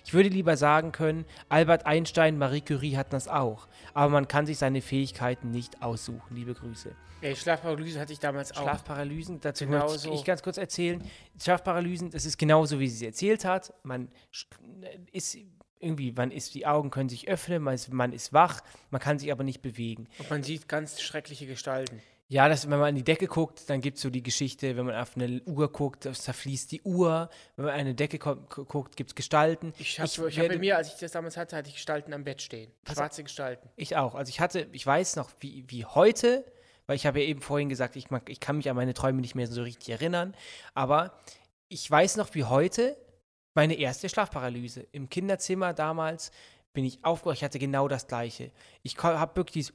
Ich 0.04 0.14
würde 0.14 0.28
lieber 0.28 0.56
sagen 0.56 0.92
können, 0.92 1.24
Albert 1.48 1.86
Einstein, 1.86 2.38
Marie 2.38 2.60
Curie 2.60 2.96
hatten 2.96 3.10
das 3.12 3.28
auch. 3.28 3.68
Aber 3.92 4.10
man 4.10 4.28
kann 4.28 4.46
sich 4.46 4.58
seine 4.58 4.82
Fähigkeiten 4.82 5.50
nicht 5.50 5.82
aussuchen. 5.82 6.34
Liebe 6.34 6.54
Grüße. 6.54 6.94
Ey, 7.20 7.34
Schlafparalyse 7.34 7.98
hatte 8.00 8.12
ich 8.12 8.18
damals 8.18 8.52
auch. 8.52 8.62
Schlafparalysen, 8.62 9.40
dazu 9.40 9.64
Genau 9.64 9.84
möchte 9.84 9.98
so. 9.98 10.12
ich 10.12 10.24
ganz 10.24 10.42
kurz 10.42 10.58
erzählen. 10.58 11.02
Schlafparalysen, 11.42 12.10
das 12.10 12.26
ist 12.26 12.36
genauso, 12.36 12.80
wie 12.80 12.88
sie 12.88 13.06
es 13.06 13.12
erzählt 13.12 13.44
hat. 13.46 13.72
Man 13.82 14.08
ist 15.10 15.38
irgendwie, 15.80 16.12
man 16.12 16.30
ist, 16.30 16.54
die 16.54 16.66
Augen 16.66 16.90
können 16.90 17.08
sich 17.08 17.28
öffnen, 17.28 17.62
man 17.62 17.74
ist, 17.74 17.92
man 17.92 18.12
ist 18.12 18.32
wach, 18.32 18.60
man 18.90 19.00
kann 19.00 19.18
sich 19.18 19.32
aber 19.32 19.44
nicht 19.44 19.62
bewegen. 19.62 20.06
Und 20.18 20.30
man 20.30 20.42
sieht 20.42 20.68
ganz 20.68 21.00
schreckliche 21.00 21.46
Gestalten. 21.46 22.02
Ja, 22.34 22.48
das, 22.48 22.68
wenn 22.68 22.80
man 22.80 22.88
an 22.88 22.94
die 22.96 23.04
Decke 23.04 23.28
guckt, 23.28 23.70
dann 23.70 23.80
gibt 23.80 23.96
es 23.98 24.02
so 24.02 24.10
die 24.10 24.24
Geschichte, 24.24 24.76
wenn 24.76 24.86
man 24.86 24.96
auf 24.96 25.14
eine 25.16 25.40
Uhr 25.46 25.70
guckt, 25.70 26.04
das 26.04 26.22
zerfließt 26.22 26.72
die 26.72 26.82
Uhr. 26.82 27.30
Wenn 27.54 27.66
man 27.66 27.74
an 27.74 27.80
eine 27.80 27.94
Decke 27.94 28.18
guckt, 28.18 28.96
gibt 28.96 29.10
es 29.10 29.14
Gestalten. 29.14 29.72
Ich 29.78 30.00
habe 30.00 30.08
ich 30.08 30.18
hab 30.18 30.36
werde- 30.36 30.48
bei 30.54 30.58
mir, 30.58 30.76
als 30.76 30.88
ich 30.92 30.98
das 30.98 31.12
damals 31.12 31.36
hatte, 31.36 31.54
hatte 31.54 31.68
ich 31.68 31.76
Gestalten 31.76 32.12
am 32.12 32.24
Bett 32.24 32.42
stehen. 32.42 32.72
Schwarze 32.92 33.22
Gestalten. 33.22 33.68
Ich 33.76 33.96
auch. 33.96 34.16
Also 34.16 34.30
ich 34.30 34.40
hatte, 34.40 34.66
ich 34.72 34.84
weiß 34.84 35.14
noch, 35.14 35.30
wie, 35.38 35.62
wie 35.68 35.84
heute, 35.84 36.44
weil 36.88 36.96
ich 36.96 37.06
habe 37.06 37.20
ja 37.20 37.26
eben 37.28 37.40
vorhin 37.40 37.68
gesagt, 37.68 37.94
ich, 37.94 38.10
mag, 38.10 38.28
ich 38.28 38.40
kann 38.40 38.56
mich 38.56 38.68
an 38.68 38.74
meine 38.74 38.94
Träume 38.94 39.20
nicht 39.20 39.36
mehr 39.36 39.46
so 39.46 39.62
richtig 39.62 39.90
erinnern, 39.90 40.34
aber 40.74 41.16
ich 41.68 41.88
weiß 41.88 42.16
noch 42.16 42.34
wie 42.34 42.42
heute 42.42 42.96
meine 43.54 43.74
erste 43.74 44.08
Schlafparalyse. 44.08 44.88
Im 44.90 45.08
Kinderzimmer 45.08 45.72
damals 45.72 46.32
bin 46.74 46.84
ich 46.84 47.02
aufgewacht, 47.04 47.36
ich 47.36 47.44
hatte 47.44 47.58
genau 47.58 47.88
das 47.88 48.08
gleiche. 48.08 48.50
Ich 48.82 48.98
habe 48.98 49.36
wirklich 49.36 49.52
dieses, 49.54 49.72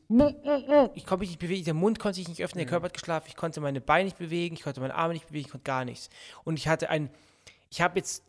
ich 0.93 1.05
konnte 1.05 1.21
mich 1.21 1.29
nicht 1.29 1.39
bewegen, 1.39 1.63
der 1.63 1.73
Mund 1.73 1.97
konnte 1.97 2.17
sich 2.17 2.27
nicht 2.27 2.43
öffnen, 2.43 2.59
der 2.59 2.69
Körper 2.69 2.85
hat 2.85 2.93
geschlafen, 2.93 3.25
ich 3.29 3.37
konnte 3.37 3.61
meine 3.61 3.81
Beine 3.81 4.05
nicht 4.05 4.17
bewegen, 4.17 4.55
ich 4.55 4.61
konnte 4.61 4.81
meine 4.81 4.93
Arme 4.93 5.13
nicht 5.13 5.27
bewegen, 5.27 5.45
ich 5.45 5.51
konnte 5.51 5.63
gar 5.63 5.85
nichts. 5.85 6.09
Und 6.43 6.59
ich 6.59 6.67
hatte 6.67 6.89
ein, 6.89 7.09
ich 7.69 7.81
habe 7.81 7.97
jetzt 7.97 8.23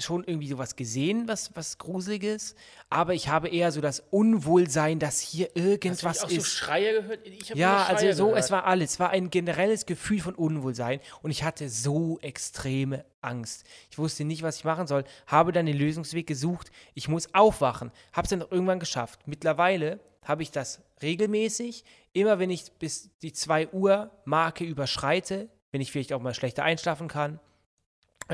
schon 0.00 0.24
irgendwie 0.24 0.48
sowas 0.48 0.76
gesehen, 0.76 1.28
was, 1.28 1.54
was 1.54 1.78
Gruseliges, 1.78 2.54
aber 2.88 3.14
ich 3.14 3.28
habe 3.28 3.48
eher 3.48 3.72
so 3.72 3.80
das 3.80 4.02
Unwohlsein, 4.10 4.98
dass 4.98 5.20
hier 5.20 5.46
Hast 5.46 5.56
du 5.56 5.60
irgendwas 5.60 6.24
auch 6.24 6.30
so 6.30 6.36
ist. 6.36 6.48
Schreie 6.48 6.94
gehört? 7.02 7.26
Ich 7.26 7.48
Ja, 7.50 7.70
nur 7.70 7.84
Schreie 7.84 7.96
also 7.96 8.12
so, 8.12 8.24
gehört. 8.26 8.44
es 8.44 8.50
war 8.50 8.64
alles. 8.64 8.92
Es 8.92 9.00
war 9.00 9.10
ein 9.10 9.30
generelles 9.30 9.86
Gefühl 9.86 10.20
von 10.20 10.34
Unwohlsein 10.34 11.00
und 11.22 11.30
ich 11.30 11.44
hatte 11.44 11.68
so 11.68 12.18
extreme 12.20 13.04
Angst. 13.20 13.64
Ich 13.90 13.98
wusste 13.98 14.24
nicht, 14.24 14.42
was 14.42 14.56
ich 14.56 14.64
machen 14.64 14.86
soll, 14.86 15.04
habe 15.26 15.52
dann 15.52 15.66
den 15.66 15.76
Lösungsweg 15.76 16.26
gesucht. 16.26 16.70
Ich 16.94 17.08
muss 17.08 17.34
aufwachen, 17.34 17.90
habe 18.12 18.24
es 18.24 18.30
dann 18.30 18.40
irgendwann 18.40 18.80
geschafft. 18.80 19.20
Mittlerweile 19.26 20.00
habe 20.22 20.42
ich 20.42 20.50
das 20.50 20.80
regelmäßig, 21.02 21.84
immer 22.12 22.38
wenn 22.38 22.50
ich 22.50 22.72
bis 22.78 23.10
die 23.22 23.32
2 23.32 23.68
Uhr 23.68 24.10
Marke 24.24 24.64
überschreite, 24.64 25.48
wenn 25.72 25.80
ich 25.80 25.92
vielleicht 25.92 26.12
auch 26.12 26.20
mal 26.20 26.34
schlechter 26.34 26.64
einschlafen 26.64 27.08
kann, 27.08 27.40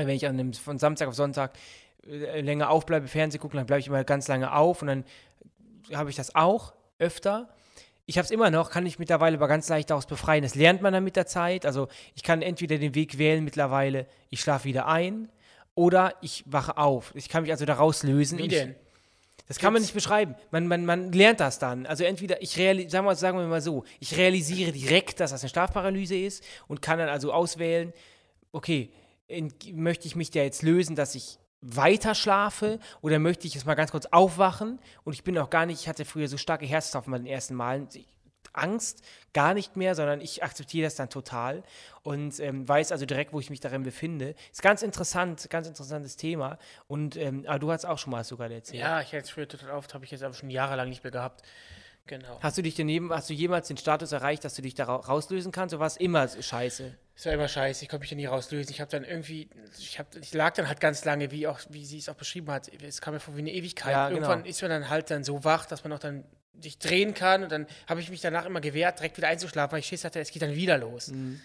wenn 0.05 0.15
ich 0.15 0.27
an 0.27 0.39
einem, 0.39 0.53
von 0.53 0.77
Samstag 0.77 1.07
auf 1.07 1.15
Sonntag 1.15 1.53
äh, 2.07 2.41
länger 2.41 2.69
aufbleibe, 2.69 3.07
Fernsehen 3.07 3.41
gucke, 3.41 3.57
dann 3.57 3.65
bleibe 3.65 3.79
ich 3.79 3.87
immer 3.87 4.03
ganz 4.03 4.27
lange 4.27 4.53
auf 4.53 4.81
und 4.81 4.87
dann 4.87 5.03
habe 5.93 6.09
ich 6.09 6.15
das 6.15 6.35
auch 6.35 6.73
öfter. 6.99 7.49
Ich 8.05 8.17
habe 8.17 8.25
es 8.25 8.31
immer 8.31 8.49
noch, 8.51 8.69
kann 8.69 8.85
ich 8.85 8.99
mittlerweile 8.99 9.35
aber 9.37 9.47
ganz 9.47 9.67
leicht 9.67 9.89
daraus 9.89 10.05
befreien. 10.05 10.43
Das 10.43 10.55
lernt 10.55 10.81
man 10.81 10.93
dann 10.93 11.03
mit 11.03 11.15
der 11.15 11.25
Zeit. 11.25 11.65
Also 11.65 11.87
ich 12.15 12.23
kann 12.23 12.41
entweder 12.41 12.77
den 12.77 12.95
Weg 12.95 13.17
wählen 13.17 13.43
mittlerweile, 13.43 14.05
ich 14.29 14.39
schlafe 14.41 14.65
wieder 14.65 14.87
ein 14.87 15.29
oder 15.75 16.13
ich 16.21 16.43
wache 16.47 16.77
auf. 16.77 17.11
Ich 17.15 17.27
kann 17.29 17.43
mich 17.43 17.51
also 17.51 17.65
daraus 17.65 18.03
lösen. 18.03 18.37
Wie 18.37 18.47
denn? 18.47 18.75
Das 19.47 19.59
kann 19.59 19.71
man 19.71 19.81
nicht 19.81 19.93
beschreiben. 19.93 20.35
Man, 20.51 20.67
man, 20.67 20.85
man 20.85 21.11
lernt 21.11 21.39
das 21.39 21.57
dann. 21.57 21.85
Also 21.85 22.03
entweder 22.03 22.41
ich 22.41 22.51
sagen 22.51 23.05
wir, 23.05 23.15
sagen 23.15 23.37
wir 23.37 23.45
mal 23.45 23.61
so, 23.61 23.85
ich 23.99 24.17
realisiere 24.17 24.71
direkt, 24.71 25.19
dass 25.19 25.31
das 25.31 25.41
eine 25.41 25.49
Schlafparalyse 25.49 26.17
ist 26.17 26.43
und 26.67 26.81
kann 26.81 26.99
dann 26.99 27.07
also 27.07 27.31
auswählen, 27.31 27.93
okay, 28.51 28.89
möchte 29.73 30.07
ich 30.07 30.15
mich 30.15 30.31
da 30.31 30.41
jetzt 30.41 30.61
lösen, 30.61 30.95
dass 30.95 31.15
ich 31.15 31.39
weiter 31.61 32.15
schlafe 32.15 32.79
oder 33.01 33.19
möchte 33.19 33.47
ich 33.47 33.55
jetzt 33.55 33.65
mal 33.65 33.75
ganz 33.75 33.91
kurz 33.91 34.05
aufwachen 34.07 34.79
und 35.03 35.13
ich 35.13 35.23
bin 35.23 35.37
auch 35.37 35.49
gar 35.49 35.65
nicht, 35.65 35.81
ich 35.81 35.87
hatte 35.89 36.05
früher 36.05 36.27
so 36.27 36.37
starke 36.37 36.65
Herzstropfen 36.65 37.11
bei 37.11 37.17
den 37.17 37.27
ersten 37.27 37.55
Malen, 37.55 37.87
Angst 38.53 39.03
gar 39.33 39.53
nicht 39.53 39.75
mehr, 39.75 39.95
sondern 39.95 40.21
ich 40.21 40.43
akzeptiere 40.43 40.85
das 40.85 40.95
dann 40.95 41.09
total 41.09 41.63
und 42.03 42.39
ähm, 42.39 42.67
weiß 42.67 42.91
also 42.91 43.05
direkt, 43.05 43.33
wo 43.33 43.39
ich 43.39 43.49
mich 43.49 43.59
darin 43.59 43.83
befinde. 43.83 44.35
Ist 44.51 44.61
ganz 44.61 44.81
interessant, 44.81 45.49
ganz 45.49 45.67
interessantes 45.67 46.15
Thema 46.15 46.57
und 46.87 47.17
ähm, 47.17 47.43
aber 47.47 47.59
du 47.59 47.71
hast 47.71 47.85
auch 47.85 47.99
schon 47.99 48.11
mal 48.11 48.23
sogar 48.23 48.49
erzählt. 48.49 48.81
Ja, 48.81 49.01
ich 49.01 49.11
hätte 49.11 49.25
es 49.25 49.29
früher 49.29 49.47
total 49.47 49.71
oft, 49.71 49.93
habe 49.93 50.05
ich 50.05 50.11
jetzt 50.11 50.23
aber 50.23 50.33
schon 50.33 50.49
jahrelang 50.49 50.89
nicht 50.89 51.03
mehr 51.03 51.11
gehabt. 51.11 51.43
Genau. 52.07 52.39
Hast 52.41 52.57
du 52.57 52.61
dich 52.61 52.75
daneben, 52.75 53.11
hast 53.13 53.29
du 53.29 53.33
jemals 53.33 53.67
den 53.67 53.77
Status 53.77 54.11
erreicht, 54.11 54.43
dass 54.43 54.55
du 54.55 54.61
dich 54.61 54.73
da 54.75 54.85
ra- 54.85 54.95
rauslösen 54.95 55.51
kannst 55.51 55.73
oder 55.73 55.81
war 55.81 55.87
es 55.87 55.97
immer 55.97 56.27
scheiße? 56.27 56.95
Es 57.15 57.25
war 57.25 57.33
immer 57.33 57.47
scheiße, 57.47 57.83
ich 57.83 57.89
konnte 57.89 58.01
mich 58.01 58.09
da 58.11 58.15
nie 58.15 58.25
rauslösen. 58.27 58.71
Ich 58.71 58.79
habe 58.79 58.89
dann 58.91 59.03
irgendwie, 59.03 59.49
ich, 59.77 59.97
hab, 59.99 60.15
ich 60.15 60.33
lag 60.33 60.53
dann 60.53 60.67
halt 60.67 60.79
ganz 60.79 61.03
lange, 61.03 61.31
wie 61.31 61.47
auch, 61.47 61.59
wie 61.69 61.85
sie 61.85 61.97
es 61.97 62.09
auch 62.09 62.15
beschrieben 62.15 62.49
hat. 62.51 62.69
Es 62.81 63.01
kam 63.01 63.13
mir 63.13 63.19
vor 63.19 63.35
wie 63.35 63.39
eine 63.41 63.51
Ewigkeit. 63.51 63.91
Ja, 63.91 64.09
Irgendwann 64.09 64.39
genau. 64.39 64.49
ist 64.49 64.61
man 64.61 64.69
dann 64.71 64.89
halt 64.89 65.09
dann 65.11 65.23
so 65.23 65.43
wach, 65.43 65.65
dass 65.65 65.83
man 65.83 65.93
auch 65.93 65.99
dann 65.99 66.23
sich 66.61 66.79
drehen 66.79 67.13
kann 67.13 67.43
und 67.43 67.51
dann 67.51 67.67
habe 67.87 67.99
ich 68.01 68.09
mich 68.09 68.21
danach 68.21 68.45
immer 68.45 68.61
gewehrt, 68.61 68.99
direkt 68.99 69.17
wieder 69.17 69.27
einzuschlafen, 69.27 69.73
weil 69.73 69.79
ich 69.79 69.85
Schiss 69.87 70.03
hatte, 70.03 70.19
es 70.19 70.31
geht 70.31 70.41
dann 70.41 70.55
wieder 70.55 70.77
los. 70.77 71.09
Mhm. 71.09 71.39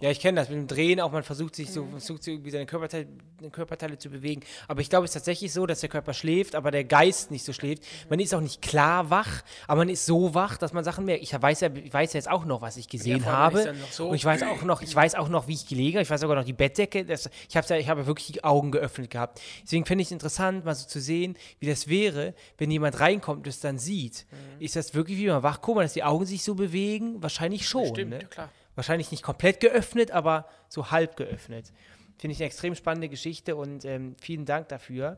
Ja, 0.00 0.10
ich 0.10 0.20
kenne 0.20 0.40
das 0.40 0.48
mit 0.48 0.58
dem 0.58 0.66
Drehen, 0.66 1.00
auch 1.00 1.12
man 1.12 1.22
versucht 1.22 1.54
sich 1.54 1.70
so, 1.70 1.86
versucht 1.86 2.22
so 2.24 2.30
irgendwie 2.30 2.50
seine 2.50 2.66
Körperteile, 2.66 3.06
Körperteile 3.52 3.98
zu 3.98 4.10
bewegen. 4.10 4.42
Aber 4.68 4.80
ich 4.80 4.90
glaube, 4.90 5.04
es 5.04 5.10
ist 5.10 5.14
tatsächlich 5.14 5.52
so, 5.52 5.66
dass 5.66 5.80
der 5.80 5.88
Körper 5.88 6.14
schläft, 6.14 6.54
aber 6.54 6.70
der 6.70 6.84
Geist 6.84 7.30
nicht 7.30 7.44
so 7.44 7.52
schläft. 7.52 7.84
Man 8.08 8.18
ist 8.20 8.34
auch 8.34 8.40
nicht 8.40 8.60
klar 8.62 9.10
wach, 9.10 9.42
aber 9.66 9.78
man 9.80 9.88
ist 9.88 10.06
so 10.06 10.34
wach, 10.34 10.56
dass 10.56 10.72
man 10.72 10.84
Sachen 10.84 11.04
merkt. 11.04 11.22
Ich 11.22 11.32
weiß 11.40 11.60
ja, 11.60 11.68
ich 11.74 11.92
weiß 11.92 12.12
ja 12.14 12.18
jetzt 12.18 12.30
auch 12.30 12.44
noch, 12.44 12.60
was 12.62 12.76
ich 12.76 12.88
gesehen 12.88 13.24
habe. 13.26 13.58
so- 13.90 14.08
Und 14.08 14.14
ich 14.16 14.24
weiß 14.24 14.42
auch 14.42 14.62
noch, 14.62 14.82
ich 14.82 14.94
weiß 14.94 15.14
auch 15.14 15.28
noch, 15.28 15.46
wie 15.48 15.54
ich 15.54 15.66
gelegen 15.66 15.96
habe. 15.96 16.02
Ich 16.02 16.10
weiß 16.10 16.20
sogar 16.20 16.36
noch 16.36 16.44
die 16.44 16.52
Bettdecke. 16.52 17.04
Das, 17.04 17.28
ich 17.48 17.56
habe 17.56 17.66
ja, 17.68 17.76
ich 17.76 17.88
habe 17.88 18.06
wirklich 18.06 18.32
die 18.32 18.44
Augen 18.44 18.70
geöffnet 18.72 19.10
gehabt. 19.10 19.40
Deswegen 19.62 19.84
finde 19.84 20.02
ich 20.02 20.08
es 20.08 20.12
interessant, 20.12 20.64
mal 20.64 20.74
so 20.74 20.86
zu 20.86 21.00
sehen, 21.00 21.36
wie 21.60 21.66
das 21.66 21.88
wäre, 21.88 22.34
wenn 22.58 22.70
jemand 22.70 22.98
reinkommt 23.00 23.38
und 23.38 23.46
es 23.46 23.60
dann 23.60 23.78
sieht. 23.78 24.26
Mhm. 24.30 24.62
Ist 24.64 24.76
das 24.76 24.94
wirklich 24.94 25.18
wie 25.18 25.26
man 25.28 25.42
wach 25.42 25.60
guckt, 25.60 25.80
dass 25.80 25.92
die 25.92 26.02
Augen 26.04 26.26
sich 26.26 26.42
so 26.42 26.54
bewegen? 26.54 27.22
Wahrscheinlich 27.22 27.68
schon. 27.68 27.86
Stimmt, 27.86 28.10
ne? 28.10 28.18
klar. 28.30 28.50
Wahrscheinlich 28.74 29.10
nicht 29.10 29.22
komplett 29.22 29.60
geöffnet, 29.60 30.10
aber 30.10 30.48
so 30.68 30.90
halb 30.90 31.16
geöffnet. 31.16 31.72
Finde 32.18 32.32
ich 32.32 32.40
eine 32.40 32.46
extrem 32.46 32.74
spannende 32.74 33.08
Geschichte 33.08 33.56
und 33.56 33.84
ähm, 33.84 34.16
vielen 34.20 34.44
Dank 34.44 34.68
dafür. 34.68 35.16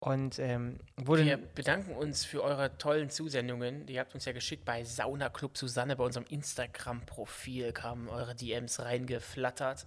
Und 0.00 0.38
ähm. 0.38 0.78
Wir 0.96 1.36
bedanken 1.36 1.94
uns 1.94 2.24
für 2.24 2.42
eure 2.42 2.78
tollen 2.78 3.10
Zusendungen. 3.10 3.88
Ihr 3.88 4.00
habt 4.00 4.14
uns 4.14 4.24
ja 4.24 4.32
geschickt 4.32 4.64
bei 4.64 4.84
Sauna 4.84 5.28
Club 5.28 5.58
Susanne, 5.58 5.96
bei 5.96 6.04
unserem 6.04 6.26
Instagram-Profil 6.28 7.72
kamen 7.72 8.08
eure 8.08 8.34
DMs 8.34 8.80
reingeflattert. 8.80 9.84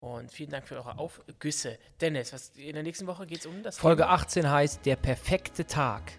Und 0.00 0.30
vielen 0.30 0.50
Dank 0.50 0.68
für 0.68 0.76
eure 0.76 0.96
Aufgüsse. 0.96 1.76
Dennis, 2.00 2.32
was, 2.32 2.50
in 2.50 2.74
der 2.74 2.84
nächsten 2.84 3.08
Woche 3.08 3.26
geht 3.26 3.40
es 3.40 3.46
um 3.46 3.64
das 3.64 3.78
Folge 3.78 4.04
Thema? 4.04 4.14
18 4.14 4.50
heißt 4.50 4.86
Der 4.86 4.94
perfekte 4.94 5.66
Tag 5.66 6.12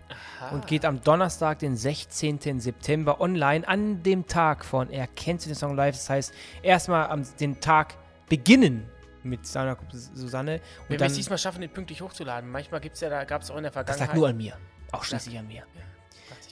und 0.51 0.67
geht 0.67 0.83
am 0.83 1.01
Donnerstag, 1.01 1.59
den 1.59 1.77
16. 1.77 2.59
September 2.59 3.21
online 3.21 3.65
an 3.65 4.03
dem 4.03 4.27
Tag 4.27 4.65
von 4.65 4.89
Erkennst 4.89 5.45
du 5.45 5.51
den 5.51 5.55
Song 5.55 5.77
live. 5.77 5.95
Das 5.95 6.09
heißt, 6.09 6.33
erstmal 6.61 7.07
am 7.07 7.23
den 7.39 7.61
Tag 7.61 7.95
beginnen 8.27 8.85
mit 9.23 9.47
Sauna 9.47 9.77
Susanne 9.91 10.55
und 10.55 10.89
Wenn 10.89 10.99
wir 10.99 11.07
es 11.07 11.13
diesmal 11.13 11.37
schaffen, 11.37 11.61
den 11.61 11.71
pünktlich 11.71 12.01
hochzuladen. 12.01 12.49
Manchmal 12.49 12.81
gibt 12.81 12.95
es 12.95 13.01
ja, 13.01 13.09
da 13.09 13.23
gab 13.23 13.43
es 13.43 13.49
auch 13.49 13.57
in 13.57 13.63
der 13.63 13.71
das 13.71 13.75
Vergangenheit. 13.75 14.09
lag 14.09 14.15
nur 14.15 14.27
an 14.27 14.37
mir. 14.37 14.57
Auch 14.91 15.05
schließlich 15.05 15.39
an 15.39 15.47
mir. 15.47 15.63
Mir 15.73 15.83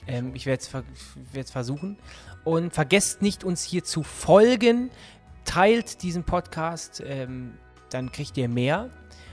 Ähm, 0.06 0.34
ich 0.34 0.46
werde 0.46 0.62
es 0.62 0.68
ver 0.68 0.84
versuchen. 1.44 1.98
Und 2.44 2.72
vergesst 2.72 3.20
nicht, 3.20 3.44
uns 3.44 3.62
hier 3.62 3.84
zu 3.84 4.02
folgen. 4.02 4.90
Teilt 5.48 6.02
diesen 6.02 6.24
Podcast, 6.24 7.02
ähm, 7.06 7.56
dann 7.88 8.12
kriegt 8.12 8.36
ihr 8.36 8.50
mehr. 8.50 8.90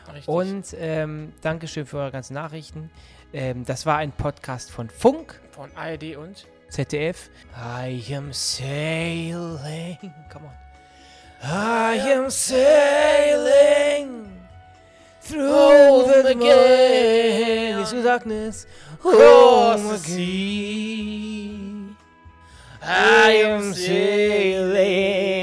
Richtig. 0.08 0.30
Und 0.30 0.64
ähm, 0.80 1.34
Dankeschön 1.42 1.86
für 1.86 1.98
eure 1.98 2.12
ganzen 2.12 2.36
Nachrichten. 2.36 2.90
Ähm, 3.34 3.66
das 3.66 3.86
war 3.86 3.98
ein 3.98 4.14
Podcast 4.14 4.72
von 4.72 4.90
Funk, 4.90 5.42
von 5.52 5.70
ARD 5.76 6.16
und 6.16 6.48
ZDF. 6.70 7.30
I 7.54 8.02
am 8.16 8.32
sailing. 8.32 9.98
Come 10.32 10.46
on. 10.46 10.54
I 11.44 12.00
am 12.14 12.30
sailing 12.30 14.26
through 15.20 16.24
the 16.24 16.34
gate 16.34 17.78
into 17.78 18.02
darkness. 18.02 18.66
Home 19.04 19.92
again. 19.92 21.98
I 22.82 23.44
am 23.44 23.74
sailing 23.74 25.35